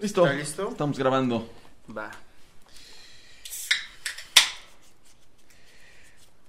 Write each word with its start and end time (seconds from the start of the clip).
Listo. 0.00 0.24
¿Está 0.26 0.36
listo? 0.38 0.68
Estamos 0.70 0.98
grabando. 0.98 1.48
Va. 1.96 2.10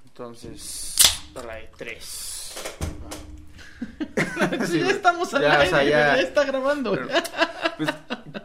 Entonces, 0.05 0.95
para 1.33 1.55
de 1.55 1.69
tres. 1.77 2.27
Sí, 4.67 4.79
ya 4.79 4.89
estamos 4.89 5.33
al 5.33 5.41
Ya, 5.41 5.47
o 5.49 5.51
aire, 5.53 5.69
sea, 5.69 5.83
ya- 5.83 6.15
ya 6.15 6.21
está 6.21 6.43
grabando. 6.43 6.97
Pues, 7.77 7.89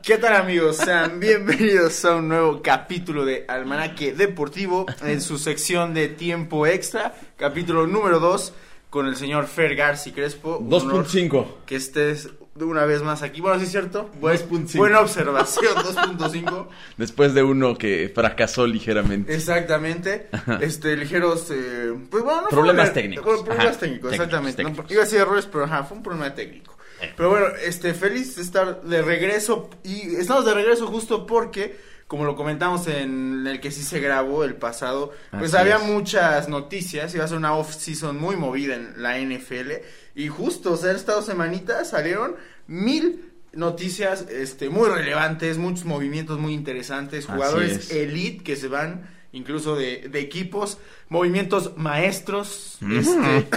¿Qué 0.03 0.19
tal 0.19 0.35
amigos? 0.37 0.77
Sean 0.77 1.19
bienvenidos 1.21 2.05
a 2.05 2.17
un 2.17 2.29
nuevo 2.29 2.61
capítulo 2.63 3.25
de 3.25 3.45
Almanaque 3.49 4.13
Deportivo 4.13 4.87
en 5.03 5.21
su 5.21 5.39
sección 5.39 5.93
de 5.95 6.09
tiempo 6.09 6.67
extra, 6.67 7.15
capítulo 7.37 7.87
número 7.87 8.21
2 8.21 8.53
con 8.91 9.07
el 9.07 9.17
señor 9.17 9.47
Fer 9.47 9.75
Garci 9.75 10.13
Crespo. 10.13 10.59
Un 10.59 10.73
honor 10.73 11.07
2.5. 11.07 11.47
Que 11.67 11.77
estés 11.77 12.25
de 12.25 12.46
una 12.65 12.85
vez 12.85 13.03
más 13.03 13.23
aquí. 13.23 13.41
Bueno, 13.41 13.59
sí 13.59 13.65
es 13.67 13.71
cierto. 13.71 14.11
Buen- 14.21 14.37
2.5. 14.39 14.77
Buena 14.79 15.01
observación, 15.01 15.75
2.5. 15.77 16.69
Después 16.97 17.35
de 17.35 17.43
uno 17.43 17.77
que 17.77 18.11
fracasó 18.15 18.67
ligeramente. 18.67 19.35
Exactamente. 19.35 20.29
Este, 20.61 20.97
ligeros. 20.97 21.51
eh, 21.51 21.93
pues 22.11 22.23
bueno, 22.25 22.43
no 22.43 22.49
Problemas 22.49 22.93
técnicos. 22.93 23.25
bueno, 23.25 23.45
problemas 23.45 23.71
Ajá, 23.73 23.81
técnicos, 23.81 24.11
técnicos, 24.11 24.13
exactamente. 24.13 24.63
No, 24.65 24.71
iba 24.89 25.03
a 25.03 25.05
decir 25.05 25.21
errores, 25.21 25.47
pero 25.51 25.65
ajá, 25.65 25.85
fue 25.85 25.97
un 25.97 26.03
problema 26.03 26.35
técnico. 26.35 26.77
Eh. 27.01 27.13
Pero 27.17 27.29
bueno, 27.31 27.47
este, 27.65 27.93
feliz 27.95 28.37
de 28.37 28.43
estar 28.43 28.83
de 28.83 29.03
regreso. 29.03 29.69
Y 29.85 30.17
estamos 30.17 30.45
de 30.47 30.55
regreso 30.55 30.87
justo 30.87 31.27
porque, 31.27 31.77
como 32.07 32.25
lo 32.25 32.37
comentamos 32.37 32.87
en 32.87 33.45
el 33.47 33.61
que 33.61 33.71
sí 33.71 33.83
se 33.83 33.99
grabó 34.01 34.45
el 34.45 34.55
pasado, 34.55 35.13
pues 35.33 35.55
Así 35.55 35.63
había 35.63 35.77
es. 35.77 35.83
muchas 35.83 36.49
noticias. 36.49 37.15
Iba 37.15 37.25
a 37.25 37.29
ser 37.29 37.37
una 37.37 37.55
off-season 37.55 38.17
muy 38.21 38.37
movida 38.37 38.75
en 38.77 39.03
la 39.03 39.19
NFL. 39.19 39.73
Y 40.15 40.29
justo, 40.29 40.73
o 40.73 40.77
sea, 40.77 40.91
en 40.91 40.97
estas 40.97 41.17
dos 41.17 41.27
semanitas 41.27 41.91
salieron 41.91 42.37
mil 42.69 43.33
noticias 43.53 44.27
este, 44.31 44.69
muy 44.69 44.89
relevantes, 44.89 45.59
muchos 45.59 45.85
movimientos 45.85 46.39
muy 46.39 46.53
interesantes, 46.53 47.27
jugadores 47.27 47.73
es. 47.79 47.91
elite 47.91 48.45
que 48.45 48.55
se 48.57 48.69
van 48.69 49.09
incluso 49.33 49.77
de, 49.77 50.09
de 50.09 50.21
equipos, 50.21 50.79
movimientos 51.09 51.73
maestros, 51.77 52.77
Mm. 52.81 52.99
este, 52.99 53.49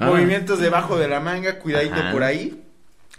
movimientos 0.00 0.58
debajo 0.60 0.96
de 0.98 1.08
la 1.08 1.20
manga, 1.20 1.58
cuidadito 1.58 1.96
Ajá. 1.96 2.12
por 2.12 2.22
ahí. 2.24 2.64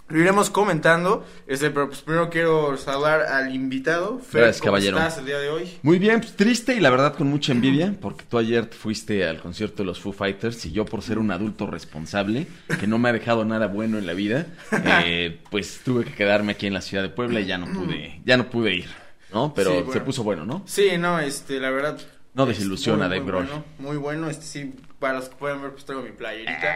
Lo 0.09 0.19
iremos 0.19 0.49
comentando, 0.49 1.23
este, 1.45 1.69
pero 1.69 1.87
pues 1.87 2.01
primero 2.01 2.29
quiero 2.29 2.75
saludar 2.77 3.21
al 3.21 3.53
invitado, 3.53 4.17
Fer, 4.19 4.41
Gracias, 4.41 4.59
¿cómo 4.61 4.71
caballero. 4.71 4.97
estás 4.97 5.17
el 5.19 5.25
día 5.25 5.37
de 5.39 5.49
hoy? 5.49 5.69
Muy 5.83 5.99
bien, 5.99 6.19
pues, 6.19 6.35
triste 6.35 6.73
y 6.75 6.79
la 6.79 6.89
verdad 6.89 7.15
con 7.15 7.27
mucha 7.27 7.51
envidia, 7.51 7.93
porque 8.01 8.25
tú 8.27 8.37
ayer 8.39 8.65
te 8.65 8.75
fuiste 8.75 9.27
al 9.27 9.39
concierto 9.39 9.83
de 9.83 9.85
los 9.85 9.99
Foo 9.99 10.11
Fighters 10.11 10.65
y 10.65 10.71
yo 10.71 10.85
por 10.85 11.01
ser 11.03 11.19
un 11.19 11.29
adulto 11.29 11.67
responsable, 11.67 12.47
que 12.79 12.87
no 12.87 12.97
me 12.97 13.09
ha 13.09 13.13
dejado 13.13 13.45
nada 13.45 13.67
bueno 13.67 13.97
en 13.99 14.07
la 14.07 14.13
vida, 14.13 14.47
eh, 15.05 15.39
pues 15.51 15.81
tuve 15.85 16.05
que 16.05 16.13
quedarme 16.13 16.53
aquí 16.53 16.65
en 16.65 16.73
la 16.73 16.81
ciudad 16.81 17.03
de 17.03 17.09
Puebla 17.09 17.39
y 17.41 17.45
ya 17.45 17.57
no 17.59 17.67
pude, 17.71 18.19
ya 18.25 18.35
no 18.37 18.49
pude 18.49 18.73
ir, 18.73 18.89
¿no? 19.31 19.53
Pero 19.53 19.69
Sí, 19.71 19.75
bueno. 19.77 19.93
se 19.93 20.01
puso 20.01 20.23
bueno, 20.23 20.45
¿no? 20.45 20.63
Sí, 20.65 20.89
no, 20.97 21.19
este, 21.19 21.59
la 21.59 21.69
verdad. 21.69 21.99
No 22.33 22.43
es 22.43 22.49
desilusiona 22.57 23.07
Dave 23.07 23.21
Grohl. 23.25 23.45
Bueno, 23.45 23.63
muy 23.79 23.97
bueno, 23.97 24.29
este 24.29 24.45
sí, 24.45 24.73
para 24.99 25.15
los 25.19 25.29
que 25.29 25.35
pueden 25.35 25.61
ver, 25.61 25.71
pues 25.71 25.85
traigo 25.85 26.03
mi 26.03 26.11
playerita. 26.11 26.75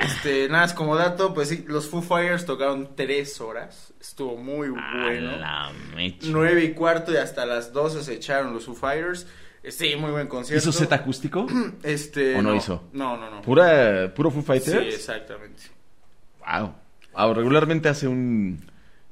Este, 0.00 0.48
nada, 0.48 0.64
es 0.66 0.74
como 0.74 0.96
dato, 0.96 1.32
pues 1.34 1.48
sí, 1.48 1.64
los 1.66 1.88
Foo 1.88 2.02
Fighters 2.02 2.44
tocaron 2.44 2.94
tres 2.94 3.40
horas, 3.40 3.94
estuvo 4.00 4.36
muy 4.36 4.68
bueno. 4.68 5.30
A 5.30 5.36
la 5.36 5.72
mecha. 5.94 6.26
Nueve 6.30 6.64
y 6.64 6.72
cuarto 6.74 7.12
y 7.12 7.16
hasta 7.16 7.46
las 7.46 7.72
12 7.72 8.02
se 8.04 8.14
echaron 8.14 8.52
los 8.52 8.66
Foo 8.66 8.74
Fighters. 8.74 9.26
Sí, 9.66 9.96
muy 9.96 10.10
buen 10.10 10.26
concierto. 10.26 10.68
¿Hizo 10.68 10.78
set 10.78 10.92
acústico? 10.92 11.46
Este, 11.82 12.36
¿O 12.36 12.42
no 12.42 12.54
hizo? 12.54 12.84
No, 12.92 13.16
no, 13.16 13.30
no. 13.30 13.40
¿Pura, 13.42 14.12
¿Puro 14.14 14.30
Foo 14.30 14.42
Sí, 14.42 14.46
Fighters? 14.46 14.94
exactamente. 14.94 15.62
Wow. 16.46 16.74
Wow, 17.16 17.32
regularmente 17.34 17.88
hace 17.88 18.06
un, 18.08 18.60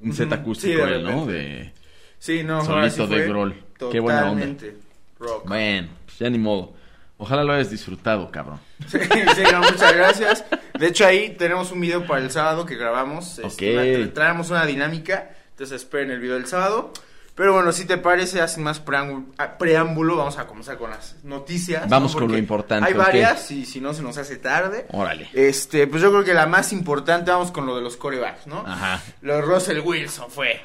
un 0.00 0.12
set 0.12 0.30
acústico 0.32 0.82
Sí, 0.84 0.90
de 0.90 0.96
él, 0.96 1.04
¿no? 1.04 1.24
De... 1.24 1.72
Sí, 2.18 2.42
no, 2.42 2.62
Solito 2.64 3.06
sí 3.06 3.14
de 3.14 3.18
fue 3.20 3.28
Grohl. 3.28 3.64
Qué 3.90 3.98
buena 4.00 4.30
onda. 4.30 4.44
Totalmente. 4.46 4.76
Rock. 5.18 5.48
Bueno, 5.48 5.88
pues 6.04 6.18
ya 6.18 6.28
ni 6.28 6.38
modo. 6.38 6.74
Ojalá 7.22 7.44
lo 7.44 7.52
hayas 7.52 7.70
disfrutado, 7.70 8.30
cabrón. 8.30 8.58
Sí, 8.88 8.98
sí, 9.00 9.42
no, 9.52 9.60
muchas 9.60 9.94
gracias. 9.94 10.44
De 10.78 10.88
hecho, 10.88 11.06
ahí 11.06 11.36
tenemos 11.38 11.70
un 11.70 11.80
video 11.80 12.04
para 12.04 12.20
el 12.20 12.30
sábado 12.32 12.66
que 12.66 12.74
grabamos. 12.74 13.38
este, 13.38 13.96
una- 14.02 14.12
traemos 14.12 14.50
una 14.50 14.66
dinámica. 14.66 15.30
Entonces 15.50 15.82
esperen 15.82 16.10
el 16.10 16.18
video 16.18 16.34
del 16.34 16.46
sábado. 16.46 16.92
Pero 17.36 17.54
bueno, 17.54 17.72
si 17.72 17.84
te 17.86 17.96
parece, 17.96 18.46
sin 18.48 18.64
más 18.64 18.80
preámbulo, 18.80 19.26
ah, 19.38 19.56
preámbulo, 19.56 20.16
vamos 20.16 20.36
a 20.38 20.46
comenzar 20.46 20.76
con 20.76 20.90
las 20.90 21.16
noticias. 21.22 21.88
Vamos 21.88 22.12
¿no? 22.14 22.20
con 22.20 22.32
lo 22.32 22.36
importante, 22.36 22.86
Hay 22.88 22.92
varias 22.94 23.50
y 23.52 23.64
si 23.64 23.80
no 23.80 23.94
se 23.94 24.02
nos 24.02 24.18
hace 24.18 24.36
tarde. 24.36 24.86
Órale. 24.90 25.28
Este, 25.32 25.86
pues 25.86 26.02
yo 26.02 26.10
creo 26.10 26.24
que 26.24 26.34
la 26.34 26.46
más 26.46 26.72
importante, 26.74 27.30
vamos 27.30 27.52
con 27.52 27.64
lo 27.66 27.76
de 27.76 27.82
los 27.82 27.96
corebacks, 27.96 28.46
¿no? 28.48 28.64
Ajá. 28.66 29.00
Lo 29.22 29.36
de 29.36 29.42
Russell 29.42 29.78
Wilson 29.80 30.28
fue. 30.30 30.60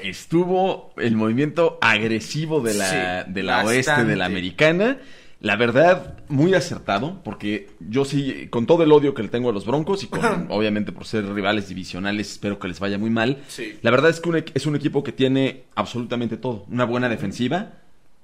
Estuvo 0.00 0.92
el 0.98 1.16
movimiento 1.16 1.78
agresivo 1.80 2.60
de 2.60 2.74
la, 2.74 3.24
Sí, 3.24 3.30
de 3.32 3.42
la 3.42 3.64
oeste 3.64 4.04
de 4.04 4.14
la 4.16 4.26
americana. 4.26 4.98
La 5.40 5.56
verdad, 5.56 6.18
muy 6.28 6.54
acertado, 6.54 7.20
porque 7.22 7.68
yo 7.78 8.04
sí, 8.06 8.48
con 8.50 8.66
todo 8.66 8.82
el 8.82 8.90
odio 8.92 9.12
que 9.14 9.22
le 9.22 9.28
tengo 9.28 9.50
a 9.50 9.52
los 9.52 9.66
Broncos 9.66 10.02
y 10.02 10.06
con, 10.06 10.46
obviamente 10.50 10.92
por 10.92 11.04
ser 11.04 11.26
rivales 11.32 11.68
divisionales, 11.68 12.32
espero 12.32 12.58
que 12.58 12.68
les 12.68 12.80
vaya 12.80 12.96
muy 12.98 13.10
mal. 13.10 13.38
Sí. 13.48 13.78
La 13.82 13.90
verdad 13.90 14.10
es 14.10 14.20
que 14.20 14.28
un 14.30 14.44
es 14.54 14.66
un 14.66 14.76
equipo 14.76 15.04
que 15.04 15.12
tiene 15.12 15.64
absolutamente 15.74 16.36
todo. 16.38 16.64
Una 16.70 16.84
buena 16.84 17.08
defensiva. 17.08 17.72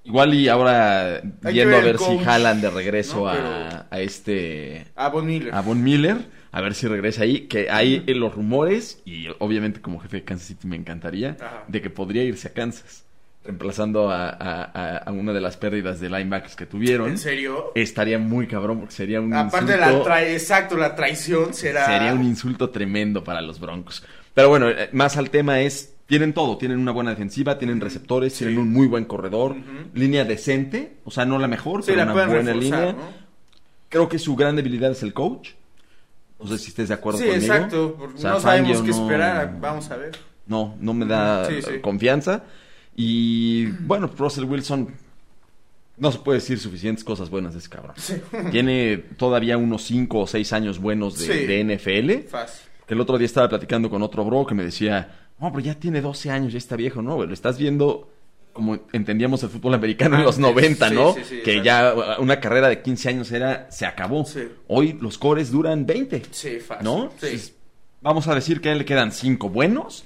Igual 0.04 0.34
y 0.34 0.48
ahora 0.48 1.20
viendo 1.42 1.76
a 1.76 1.80
ver 1.80 1.96
si 1.98 2.18
jalan 2.18 2.60
de 2.60 2.70
regreso 2.70 3.18
¿no? 3.20 3.28
a, 3.28 3.32
Pero- 3.34 3.84
a 3.90 4.00
este 4.00 4.86
A 4.96 5.08
Von 5.10 5.26
Miller. 5.26 5.54
a 5.54 5.60
Von 5.60 5.80
Miller, 5.84 6.16
a 6.50 6.60
ver 6.60 6.74
si 6.74 6.88
regresa 6.88 7.22
ahí, 7.22 7.42
que 7.42 7.70
hay 7.70 8.02
en 8.08 8.18
los 8.18 8.34
rumores, 8.34 9.00
y 9.04 9.26
obviamente 9.38 9.80
como 9.80 10.00
jefe 10.00 10.16
de 10.16 10.24
Kansas 10.24 10.48
City 10.48 10.66
me 10.66 10.74
encantaría, 10.74 11.36
Ajá. 11.40 11.64
de 11.68 11.80
que 11.80 11.88
podría 11.88 12.24
irse 12.24 12.48
a 12.48 12.52
Kansas, 12.52 13.04
reemplazando 13.44 14.10
a, 14.10 14.28
a- 14.28 14.96
a- 14.98 15.10
una 15.12 15.32
de 15.32 15.40
las 15.40 15.56
pérdidas 15.56 15.98
de 16.00 16.08
linebackers 16.08 16.54
que 16.56 16.66
tuvieron. 16.66 17.08
¿En 17.08 17.18
serio? 17.18 17.72
Estaría 17.74 18.18
muy 18.18 18.46
cabrón 18.46 18.78
porque 18.80 18.94
sería 18.94 19.20
un 19.20 19.32
Aparte 19.34 19.72
insulto, 19.72 19.80
la 19.98 20.02
tra 20.04 20.24
exacto, 20.28 20.76
la 20.76 20.94
traición 20.94 21.52
será. 21.54 21.86
sería 21.86 22.12
un 22.14 22.22
insulto 22.24 22.70
tremendo 22.70 23.24
para 23.24 23.40
los 23.40 23.58
Broncos. 23.58 24.04
Pero 24.34 24.48
bueno, 24.48 24.68
eh, 24.70 24.88
más 24.92 25.16
al 25.16 25.30
tema 25.30 25.60
es, 25.60 25.94
tienen 26.06 26.32
todo, 26.32 26.56
tienen 26.56 26.78
una 26.78 26.92
buena 26.92 27.10
defensiva, 27.10 27.58
tienen 27.58 27.80
receptores, 27.80 28.32
Sí. 28.32 28.44
tienen 28.44 28.58
un 28.58 28.72
muy 28.72 28.86
buen 28.86 29.04
corredor, 29.06 29.56
línea 29.94 30.24
decente, 30.24 30.98
o 31.04 31.10
sea, 31.10 31.24
no 31.24 31.38
la 31.38 31.48
mejor, 31.48 31.82
Sí, 31.82 31.92
pero 31.92 32.04
la 32.04 32.12
una 32.12 32.26
buena 32.26 32.52
reforzar, 32.52 32.56
línea. 32.62 32.92
¿no? 32.92 33.22
Creo 33.88 34.08
que 34.08 34.18
su 34.18 34.36
gran 34.36 34.56
debilidad 34.56 34.90
es 34.92 35.02
el 35.02 35.12
coach. 35.12 35.50
No 36.40 36.46
sé 36.48 36.58
si 36.58 36.68
estés 36.68 36.88
de 36.88 36.94
acuerdo 36.94 37.18
Sí, 37.20 37.26
conmigo. 37.26 37.44
exacto. 37.54 37.94
porque 37.98 38.14
O 38.16 38.18
sea, 38.18 38.30
no 38.30 38.40
sabemos 38.40 38.82
qué 38.82 38.88
no- 38.88 39.02
esperar. 39.02 39.56
Vamos 39.60 39.90
a 39.90 39.96
ver. 39.96 40.12
No, 40.46 40.76
no 40.80 40.92
me 40.94 41.06
da 41.06 41.44
Sí, 41.46 41.60
sí. 41.62 41.78
confianza. 41.80 42.44
Y 42.96 43.66
bueno, 43.66 44.10
Russell 44.16 44.44
Wilson 44.44 44.88
no 45.96 46.12
se 46.12 46.18
puede 46.18 46.38
decir 46.40 46.58
suficientes 46.58 47.04
cosas 47.04 47.30
buenas 47.30 47.52
de 47.54 47.60
ese 47.60 47.68
cabrón. 47.68 47.94
Tiene 48.50 48.98
todavía 49.16 49.56
unos 49.56 49.82
5 49.84 50.20
o 50.20 50.26
6 50.26 50.52
años 50.52 50.78
buenos 50.78 51.18
de, 51.18 51.26
Sí. 51.26 51.46
de 51.46 51.60
NFL. 51.64 52.28
Fácil. 52.28 52.68
Que 52.86 52.94
el 52.94 53.00
otro 53.00 53.18
día 53.18 53.26
estaba 53.26 53.48
platicando 53.48 53.88
con 53.88 54.02
otro 54.02 54.24
bro 54.24 54.44
que 54.46 54.54
me 54.54 54.64
decía, 54.64 55.28
no, 55.40 55.50
pero 55.52 55.64
ya 55.64 55.74
tiene 55.74 56.00
12 56.00 56.30
años, 56.30 56.52
ya 56.52 56.58
está 56.58 56.76
viejo, 56.76 57.00
¿no? 57.02 57.24
Lo 57.24 57.32
estás 57.32 57.58
viendo 57.58 58.08
como 58.52 58.80
entendíamos 58.92 59.42
el 59.44 59.48
fútbol 59.48 59.72
americano 59.74 60.16
en 60.16 60.24
los 60.24 60.36
Antes, 60.36 60.50
90, 60.54 60.88
sí, 60.90 60.94
¿no? 60.94 61.14
sí, 61.14 61.20
sí, 61.26 61.40
que 61.42 61.62
ya 61.62 61.94
una 62.18 62.38
carrera 62.38 62.68
de 62.68 62.82
15 62.82 63.08
años 63.08 63.32
era, 63.32 63.70
se 63.70 63.86
acabó. 63.86 64.26
Hoy 64.68 64.98
los 65.00 65.16
cores 65.16 65.50
duran 65.50 65.86
20. 65.86 66.22
Sí, 66.30 66.58
fácil. 66.60 66.84
¿No? 66.84 67.04
Entonces, 67.04 67.54
vamos 68.02 68.28
a 68.28 68.34
decir 68.34 68.60
que 68.60 68.68
a 68.68 68.72
él 68.72 68.78
le 68.78 68.84
quedan 68.84 69.10
cinco 69.12 69.48
buenos 69.48 70.04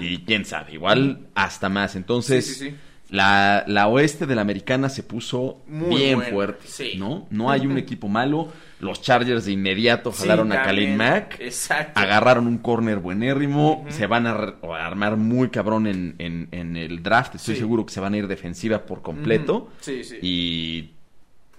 Y 0.00 0.18
quién 0.24 0.44
sabe, 0.44 0.74
igual 0.74 1.28
hasta 1.34 1.68
más. 1.68 1.96
Entonces, 1.96 2.46
Sí, 2.46 2.54
sí, 2.54 2.70
sí. 2.70 2.76
La, 3.10 3.64
la 3.66 3.88
oeste 3.88 4.24
de 4.24 4.36
la 4.36 4.42
americana 4.42 4.88
se 4.88 5.02
puso 5.02 5.62
Muy 5.66 6.02
bien 6.02 6.22
fuerte. 6.22 6.68
¿no? 6.96 7.26
No 7.30 7.50
hay 7.50 7.66
un 7.66 7.76
equipo 7.78 8.06
malo. 8.08 8.52
Los 8.78 9.02
Chargers 9.02 9.44
de 9.46 9.52
inmediato 9.52 10.12
jalaron 10.12 10.52
a. 10.52 10.62
Khalil 10.62 10.96
Mack. 10.96 11.40
Exacto. 11.40 11.98
Agarraron 11.98 12.46
un 12.46 12.58
corner 12.58 12.98
buenérrimo. 13.00 13.84
Se 13.88 14.06
van 14.06 14.26
a, 14.26 14.30
ar- 14.30 14.56
a 14.62 14.86
armar 14.86 15.16
muy 15.16 15.48
cabrón 15.50 15.86
en, 15.88 16.14
en- 16.18 16.48
en 16.52 16.76
el 16.76 17.02
draft. 17.02 17.34
Estoy 17.34 17.56
seguro 17.56 17.84
que 17.84 17.92
se 17.92 17.98
van 18.00 18.14
a 18.14 18.18
ir 18.18 18.28
defensiva 18.28 18.86
por 18.86 19.02
completo. 19.02 19.70
Sí, 19.80 20.04
sí. 20.04 20.16
Y 20.22 20.90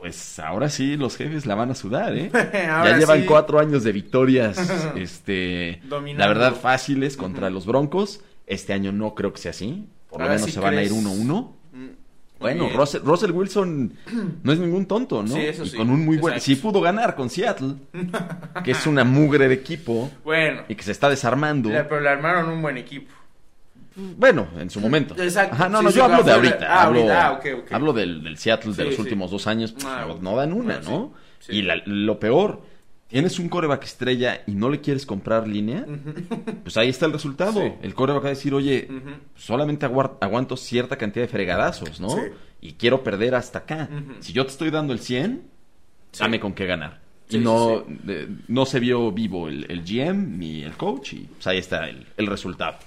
pues 0.01 0.39
ahora 0.39 0.68
sí 0.68 0.98
los 0.98 1.15
jefes 1.15 1.45
la 1.45 1.53
van 1.53 1.69
a 1.69 1.75
sudar, 1.75 2.18
¿eh? 2.18 2.31
Ya 2.53 2.98
llevan 2.98 3.19
sí. 3.21 3.25
cuatro 3.27 3.59
años 3.59 3.83
de 3.83 3.92
victorias, 3.92 4.57
este, 4.95 5.80
Dominando. 5.88 6.19
la 6.24 6.27
verdad 6.27 6.56
fáciles 6.59 7.15
contra 7.15 7.51
los 7.51 7.68
Broncos. 7.68 8.21
Este 8.48 8.74
año 8.74 8.92
no 8.92 9.13
creo 9.13 9.31
que 9.31 9.39
sea 9.39 9.51
así. 9.51 9.88
Por 10.09 10.21
lo 10.21 10.27
menos 10.27 10.42
sí 10.42 10.51
se 10.51 10.59
van 10.59 10.75
a 10.77 10.81
ir 10.81 10.89
crees. 10.89 11.06
1-1. 11.06 11.51
Mm, 11.71 11.86
Bueno. 12.39 12.69
Russell, 12.75 13.01
Russell 13.03 13.31
Wilson 13.31 13.94
no 14.42 14.51
es 14.51 14.57
ningún 14.59 14.88
tonto, 14.88 15.21
¿no? 15.21 15.30
Sí, 15.36 15.39
eso 15.39 15.63
y 15.63 15.69
sí, 15.69 15.77
con 15.77 15.89
un 15.92 16.03
muy 16.03 16.18
buen... 16.18 16.42
Sí 16.42 16.56
pudo 16.56 16.81
ganar 16.81 17.15
con 17.15 17.30
Seattle, 17.30 17.75
que 18.63 18.71
es 18.71 18.88
una 18.88 19.03
mugre 19.03 19.48
de 19.48 19.53
equipo 19.53 20.09
Bueno. 20.24 20.63
y 20.68 20.74
que 20.74 20.81
se 20.83 20.92
está 20.92 21.09
desarmando. 21.09 21.69
Pero 21.69 22.00
le 22.01 22.09
armaron 22.09 22.50
un 22.50 22.62
buen 22.62 22.77
equipo. 22.77 23.13
Bueno, 23.95 24.47
en 24.57 24.69
su 24.69 24.79
momento. 24.79 25.15
Exacto. 25.21 25.55
Ajá, 25.55 25.69
no, 25.69 25.79
Sí, 25.79 25.83
no, 25.85 25.91
sí, 25.91 25.97
yo 25.97 26.03
hablo 26.05 26.23
de 26.23 26.31
ahorita. 26.31 26.65
ah, 26.69 26.83
hablo 26.83 27.05
ah, 27.11 27.39
hablo 27.71 27.93
del, 27.93 28.23
del 28.23 28.38
Seattle 28.38 28.71
de 28.73 28.83
Sí, 28.83 28.89
los 28.91 28.99
últimos 28.99 29.31
dos 29.31 29.47
años. 29.47 29.73
pues, 29.73 29.85
Ah, 29.85 30.07
no, 30.21 30.35
dan 30.38 30.53
una, 30.53 30.77
Bueno, 30.79 30.89
¿no? 30.89 31.13
Y 31.53 31.63
la- 31.63 31.81
lo 31.85 32.19
peor, 32.19 32.61
tienes 33.07 33.38
un 33.39 33.49
coreback 33.49 33.83
estrella 33.83 34.41
y 34.47 34.53
no 34.53 34.69
le 34.69 34.79
quieres 34.79 35.05
comprar 35.05 35.45
línea, 35.47 35.85
pues 36.63 36.77
ahí 36.77 36.88
está 36.89 37.05
el 37.05 37.11
resultado. 37.11 37.61
El 37.81 37.93
coreback 37.93 38.23
va 38.23 38.27
a 38.27 38.29
decir, 38.29 38.53
oye, 38.53 38.88
solamente 39.35 39.85
aguanto 39.85 40.55
cierta 40.55 40.97
cantidad 40.97 41.25
de 41.25 41.29
fregadazos, 41.29 41.99
¿no? 41.99 42.15
Y 42.61 42.73
quiero 42.73 43.03
perder 43.03 43.35
hasta 43.35 43.59
acá. 43.59 43.89
Si 44.21 44.31
yo 44.31 44.45
te 44.45 44.51
estoy 44.51 44.69
dando 44.69 44.93
el 44.93 44.99
100, 44.99 45.41
Sí. 46.13 46.19
dame 46.23 46.39
con 46.39 46.53
qué 46.53 46.65
ganar. 46.65 47.00
Sí, 47.31 47.37
y 47.37 47.39
sí, 47.39 47.43
no, 47.45 47.83
de- 47.87 48.27
no 48.47 48.65
se 48.65 48.79
vio 48.79 49.11
vivo 49.11 49.47
el, 49.47 49.65
el 49.69 49.83
GM 49.83 50.37
ni 50.37 50.63
el 50.63 50.73
coach 50.73 51.13
y 51.13 51.19
pues 51.33 51.47
ahí 51.47 51.57
está 51.57 51.87
el, 51.89 52.05
el 52.17 52.27
resultado. 52.27 52.77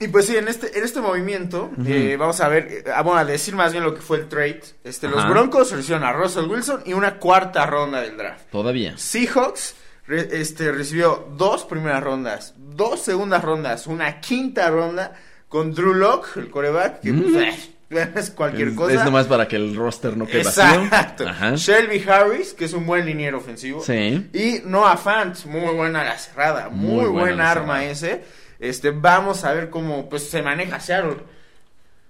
Y 0.00 0.08
pues 0.08 0.26
sí, 0.26 0.36
en 0.36 0.48
este, 0.48 0.78
en 0.78 0.84
este 0.84 1.00
movimiento, 1.00 1.70
eh, 1.86 2.16
vamos 2.18 2.40
a 2.40 2.48
ver, 2.48 2.68
eh, 2.70 2.84
ah, 2.94 3.02
a 3.18 3.24
decir 3.24 3.54
más 3.54 3.72
bien 3.72 3.84
lo 3.84 3.94
que 3.94 4.00
fue 4.02 4.18
el 4.18 4.28
trade. 4.28 4.60
Este, 4.84 5.08
los. 5.08 5.26
Broncos 5.28 5.72
recibieron 5.72 6.04
a 6.06 6.12
Russell 6.12 6.44
Wilson 6.44 6.82
y 6.86 6.92
una 6.92 7.18
cuarta 7.18 7.64
ronda 7.66 8.00
del 8.02 8.16
draft. 8.16 8.50
Todavía. 8.50 8.96
Seahawks 8.98 9.74
re- 10.06 10.28
este, 10.40 10.72
recibió 10.72 11.28
dos 11.36 11.64
primeras 11.64 12.02
rondas, 12.02 12.54
dos 12.58 13.00
segundas 13.00 13.42
rondas, 13.42 13.86
una 13.86 14.20
quinta 14.20 14.70
ronda 14.70 15.14
con 15.48 15.72
Drew 15.74 15.94
Lock, 15.94 16.36
el 16.36 16.50
coreback, 16.50 17.00
que 17.00 17.12
pues, 17.12 17.34
eh, 17.34 17.71
es 18.14 18.30
cualquier 18.30 18.68
Es, 18.68 18.74
cosa. 18.74 18.94
es 18.94 19.04
nomás 19.04 19.26
para 19.26 19.46
que 19.48 19.56
el 19.56 19.74
roster 19.76 20.16
no 20.16 20.26
quede 20.26 20.44
vacío. 20.44 20.64
Exacto. 20.84 21.28
Ajá. 21.28 21.52
Shelby 21.56 22.02
Harris, 22.08 22.52
que 22.54 22.64
es 22.64 22.72
un 22.72 22.86
buen 22.86 23.04
liniero 23.06 23.38
ofensivo. 23.38 23.82
Sí. 23.82 24.28
Y 24.32 24.60
Noah 24.64 24.96
Fant, 24.96 25.44
muy 25.46 25.74
buena 25.74 26.04
la 26.04 26.18
cerrada, 26.18 26.68
muy, 26.68 27.06
buen 27.06 27.40
arma 27.40 27.78
cerrada. 27.80 27.84
ese. 27.90 28.24
Este, 28.60 28.90
vamos 28.90 29.44
a 29.44 29.52
ver 29.52 29.70
cómo 29.70 30.08
pues 30.08 30.28
se 30.28 30.40
maneja 30.42 30.78
Seattle. 30.80 31.16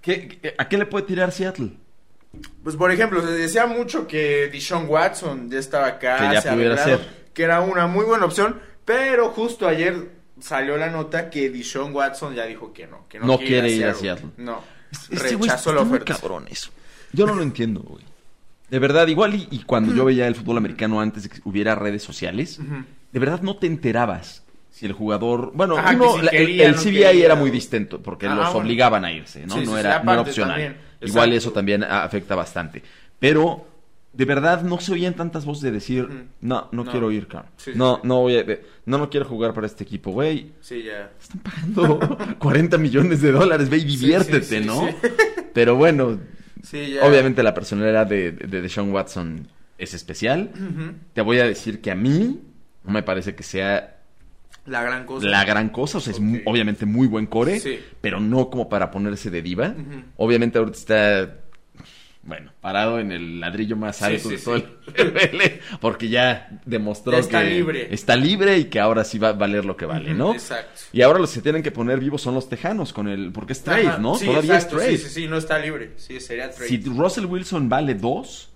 ¿Qué- 0.01 0.55
¿A 0.59 0.69
qué 0.69 0.77
le 0.79 0.87
puede 0.87 1.07
tirar 1.07 1.33
Seattle? 1.33 1.71
Pues 2.65 2.77
por 2.77 2.91
ejemplo, 2.91 3.21
se 3.23 3.33
decía 3.33 3.67
mucho 3.67 4.07
que 4.07 4.49
Deshaun 4.53 4.87
Watson 4.89 5.51
ya 5.51 5.59
estaba 5.59 5.87
acá, 5.87 6.17
Que 6.29 6.35
ya 6.35 6.41
se 6.43 6.51
pudiera 6.53 6.77
ser. 6.83 7.01
que 7.35 7.43
era 7.43 7.61
una 7.61 7.87
muy 7.87 8.05
buena 8.05 8.25
opción, 8.25 8.61
pero 8.85 9.31
justo 9.31 9.69
ayer 9.69 10.09
salió 10.41 10.77
la 10.77 10.89
nota 10.91 11.31
que 11.31 11.51
Deshaun 11.51 11.95
Watson 11.95 12.35
ya 12.35 12.47
dijo 12.47 12.73
que 12.73 12.87
no, 12.87 13.07
que 13.09 13.21
no, 13.21 13.27
No 13.27 13.39
quiere 13.39 13.71
ir 13.71 13.85
a 13.87 13.95
Seattle. 13.95 14.31
No, 14.39 14.63
Este 15.11 15.35
está 15.35 15.73
la 15.73 15.81
oferta. 15.81 16.15
cabrón 16.15 16.47
eso. 16.51 16.71
Yo 17.13 17.27
no 17.27 17.35
lo 17.35 17.43
entiendo, 17.43 17.81
güey. 17.81 18.05
De 18.71 18.79
verdad, 18.79 19.07
igual 19.09 19.35
y, 19.35 19.49
y 19.51 19.59
cuando 19.65 19.95
yo 19.95 20.05
veía 20.05 20.27
el 20.27 20.35
fútbol 20.35 20.57
americano 20.59 21.01
antes 21.01 21.25
de 21.25 21.29
que 21.29 21.41
hubiera 21.45 21.75
redes 21.75 22.03
sociales, 22.03 22.59
de 23.13 23.19
verdad 23.19 23.43
no 23.43 23.57
te 23.57 23.67
enterabas 23.67 24.43
si 24.71 24.87
el 24.87 24.93
jugador... 24.93 25.53
Bueno, 25.55 25.77
Ajá, 25.77 25.93
uno, 25.95 26.15
que 26.15 26.21
si 26.21 26.25
la- 26.25 26.31
el- 26.31 26.39
quería, 26.47 26.67
el, 26.69 26.73
no 26.77 26.81
CBI 26.81 26.93
quería. 26.93 27.25
era 27.27 27.35
muy 27.35 27.51
distinto 27.51 28.01
porque 28.03 28.27
Ah, 28.27 28.35
los 28.35 28.47
bueno. 28.47 28.61
obligaban 28.61 29.05
a 29.05 29.13
irse, 29.13 29.47
¿no? 29.47 29.55
Sí, 29.57 29.61
no, 29.67 29.75
sí, 29.75 29.81
era, 29.81 30.03
no 30.03 30.13
era 30.13 30.23
opcional. 30.23 30.53
también. 30.55 30.77
Igual 31.03 31.33
eso 31.35 31.51
también 31.53 31.85
afecta 31.85 32.35
bastante. 32.35 32.83
Pero... 33.19 33.69
De 34.13 34.25
verdad, 34.27 34.63
no 34.63 34.79
se 34.79 34.93
oían 34.93 35.15
tantas 35.15 35.45
voces 35.47 35.63
de 35.63 35.71
decir, 35.71 36.07
no, 36.43 36.69
no, 36.71 36.85
No. 36.85 36.91
quiero 36.91 37.11
ir, 37.11 37.29
cabrón. 37.29 37.51
Sí, 37.57 37.73
sí, 37.73 37.79
no, 37.79 37.97
sí. 37.97 38.01
no 38.05 38.21
voy 38.21 38.37
a, 38.37 38.45
no, 38.85 38.99
no 38.99 39.09
quiero 39.09 39.25
jugar 39.27 39.55
para 39.55 39.67
este 39.67 39.85
equipo, 39.85 40.11
güey. 40.13 40.53
Sí, 40.61 40.83
ya. 40.83 41.11
Están 41.21 41.41
pagando 41.41 42.19
40 42.39 42.77
millones 42.79 43.23
de 43.23 43.33
dólares, 43.33 43.71
ve 43.71 43.79
y 43.79 43.85
diviértete, 43.85 44.61
¿no? 44.61 44.87
sí. 44.87 44.95
Pero 45.55 45.77
bueno, 45.77 46.19
Sí, 46.63 46.93
ya. 46.95 47.05
obviamente 47.07 47.43
la 47.43 47.55
personalidad 47.55 48.07
de, 48.07 48.33
de 48.33 48.61
Deshaun 48.63 48.93
Watson 48.93 49.49
es 49.79 49.95
especial. 49.95 50.51
Te 51.15 51.21
voy 51.23 51.39
a 51.41 51.45
decir 51.45 51.81
que 51.81 51.91
a 51.91 51.95
mí 51.95 52.41
no 52.85 52.93
me 52.93 53.03
parece 53.03 53.35
que 53.35 53.43
sea 53.43 53.99
La 54.67 54.83
gran 54.83 55.05
cosa. 55.07 55.27
la 55.27 55.45
gran 55.45 55.71
cosa. 55.71 55.99
O 55.99 56.01
sea, 56.01 56.13
es 56.13 56.21
mu- 56.21 56.37
Ok. 56.37 56.43
obviamente 56.47 56.87
muy 56.87 57.07
buen 57.09 57.27
core, 57.27 57.61
pero 58.01 58.21
no 58.21 58.49
como 58.51 58.69
para 58.69 58.91
ponerse 58.91 59.31
de 59.31 59.43
diva. 59.43 59.75
Obviamente 60.17 60.59
ahorita 60.59 60.79
está, 60.79 61.39
bueno, 62.25 62.53
parado 62.61 63.01
en 63.01 63.11
el 63.11 63.41
ladrillo 63.41 63.77
más 63.77 63.97
Sí, 63.97 64.05
alto 64.05 64.29
sí, 64.29 64.37
de 64.37 64.39
todo 64.43 64.57
sí. 64.59 64.65
el 64.95 65.61
porque 65.81 66.09
ya 66.09 66.61
demostró 66.65 67.13
Ya 67.13 67.19
está 67.19 67.43
que 67.43 67.51
libre. 67.51 67.89
está 67.93 68.15
libre 68.15 68.59
y 68.59 68.65
que 68.67 68.79
ahora 68.79 69.03
sí 69.05 69.19
va 69.19 69.31
a 69.31 69.33
valer 69.33 69.65
lo 69.65 69.77
que 69.77 69.87
vale, 69.87 70.15
¿no? 70.15 70.33
Exacto. 70.33 70.83
Y 70.93 71.03
ahora 71.03 71.19
los 71.19 71.33
que 71.33 71.41
tienen 71.41 71.63
que 71.65 71.73
poner 71.73 71.99
vivos 71.99 72.23
son 72.23 72.35
los 72.35 72.49
tejanos 72.49 72.93
con 72.93 73.09
el. 73.09 73.33
Porque 73.33 73.53
es 73.55 73.63
trade, 73.65 73.89
Ajá, 73.89 73.99
¿no? 73.99 74.15
sí, 74.15 74.27
Todavía 74.27 74.55
exacto, 74.55 74.77
es 74.77 74.83
trade. 74.85 74.99
Sí, 74.99 75.05
sí, 75.09 75.15
sí, 75.23 75.27
no 75.29 75.37
está 75.37 75.59
libre. 75.59 75.93
Sí, 75.97 76.21
sería 76.21 76.51
trade. 76.51 76.69
Si 76.69 76.79
Russell 76.85 77.25
Wilson 77.27 77.69
vale 77.69 77.95
dos, 77.95 78.51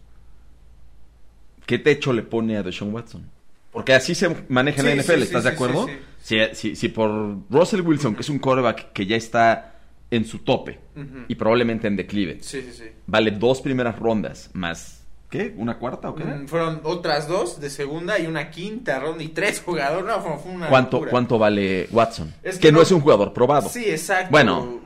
¿qué 1.67 1.79
techo 1.79 2.13
le 2.13 2.23
pone 2.23 2.57
a 2.57 2.63
Deshaun 2.63 2.95
Watson? 2.95 3.29
Porque 3.73 3.93
así 3.95 4.15
se 4.15 4.45
maneja 4.49 4.81
en 4.81 4.87
Sí, 4.89 4.97
la 4.97 5.03
sí, 5.03 5.09
NFL, 5.13 5.19
sí, 5.19 5.23
¿estás 5.25 5.43
sí, 5.43 5.49
de 5.49 5.55
acuerdo? 5.55 5.87
sí, 5.87 5.93
sí. 6.23 6.37
Si, 6.51 6.55
si- 6.71 6.77
si 6.77 6.89
por 6.89 7.39
Russell 7.51 7.81
Wilson, 7.83 8.15
que 8.15 8.23
es 8.23 8.29
un 8.29 8.39
quarterback 8.39 8.93
que 8.93 9.07
ya 9.07 9.17
está 9.17 9.76
en 10.11 10.25
su 10.25 10.39
tope 10.41 10.79
Ujú. 10.95 11.25
y 11.29 11.35
probablemente 11.35 11.87
en 11.89 11.97
declive, 11.97 12.39
Sí, 12.41 12.63
sí, 12.63 12.73
sí. 12.73 12.85
vale 13.07 13.31
dos 13.33 13.61
primeras 13.61 13.99
rondas 13.99 14.51
más. 14.53 15.03
¿Qué? 15.29 15.53
¿Una 15.57 15.77
cuarta 15.79 16.11
o 16.11 16.15
qué? 16.15 16.23
Mm, 16.25 16.47
Fueron 16.47 16.81
otras 16.85 17.27
dos 17.27 17.61
de 17.61 17.69
segunda 17.69 18.17
y 18.19 18.29
una 18.29 18.49
quinta 18.51 19.01
ronda 19.01 19.25
y 19.25 19.29
tres 19.29 19.61
jugadores. 19.61 20.07
No, 20.07 20.21
fue, 20.23 20.39
fue 20.39 20.53
una 20.53 20.69
¿Cuánto, 20.69 20.93
locura. 20.99 21.11
¿Cuánto 21.11 21.39
vale 21.39 21.89
Watson? 21.91 22.33
Es 22.45 22.55
que, 22.57 22.69
que 22.69 22.73
no 22.73 22.79
no- 22.79 22.83
es 22.83 22.93
un 22.93 23.01
jugador 23.01 23.33
probado. 23.33 23.69
Sí, 23.69 23.85
exacto. 23.87 24.31
Bueno. 24.31 24.81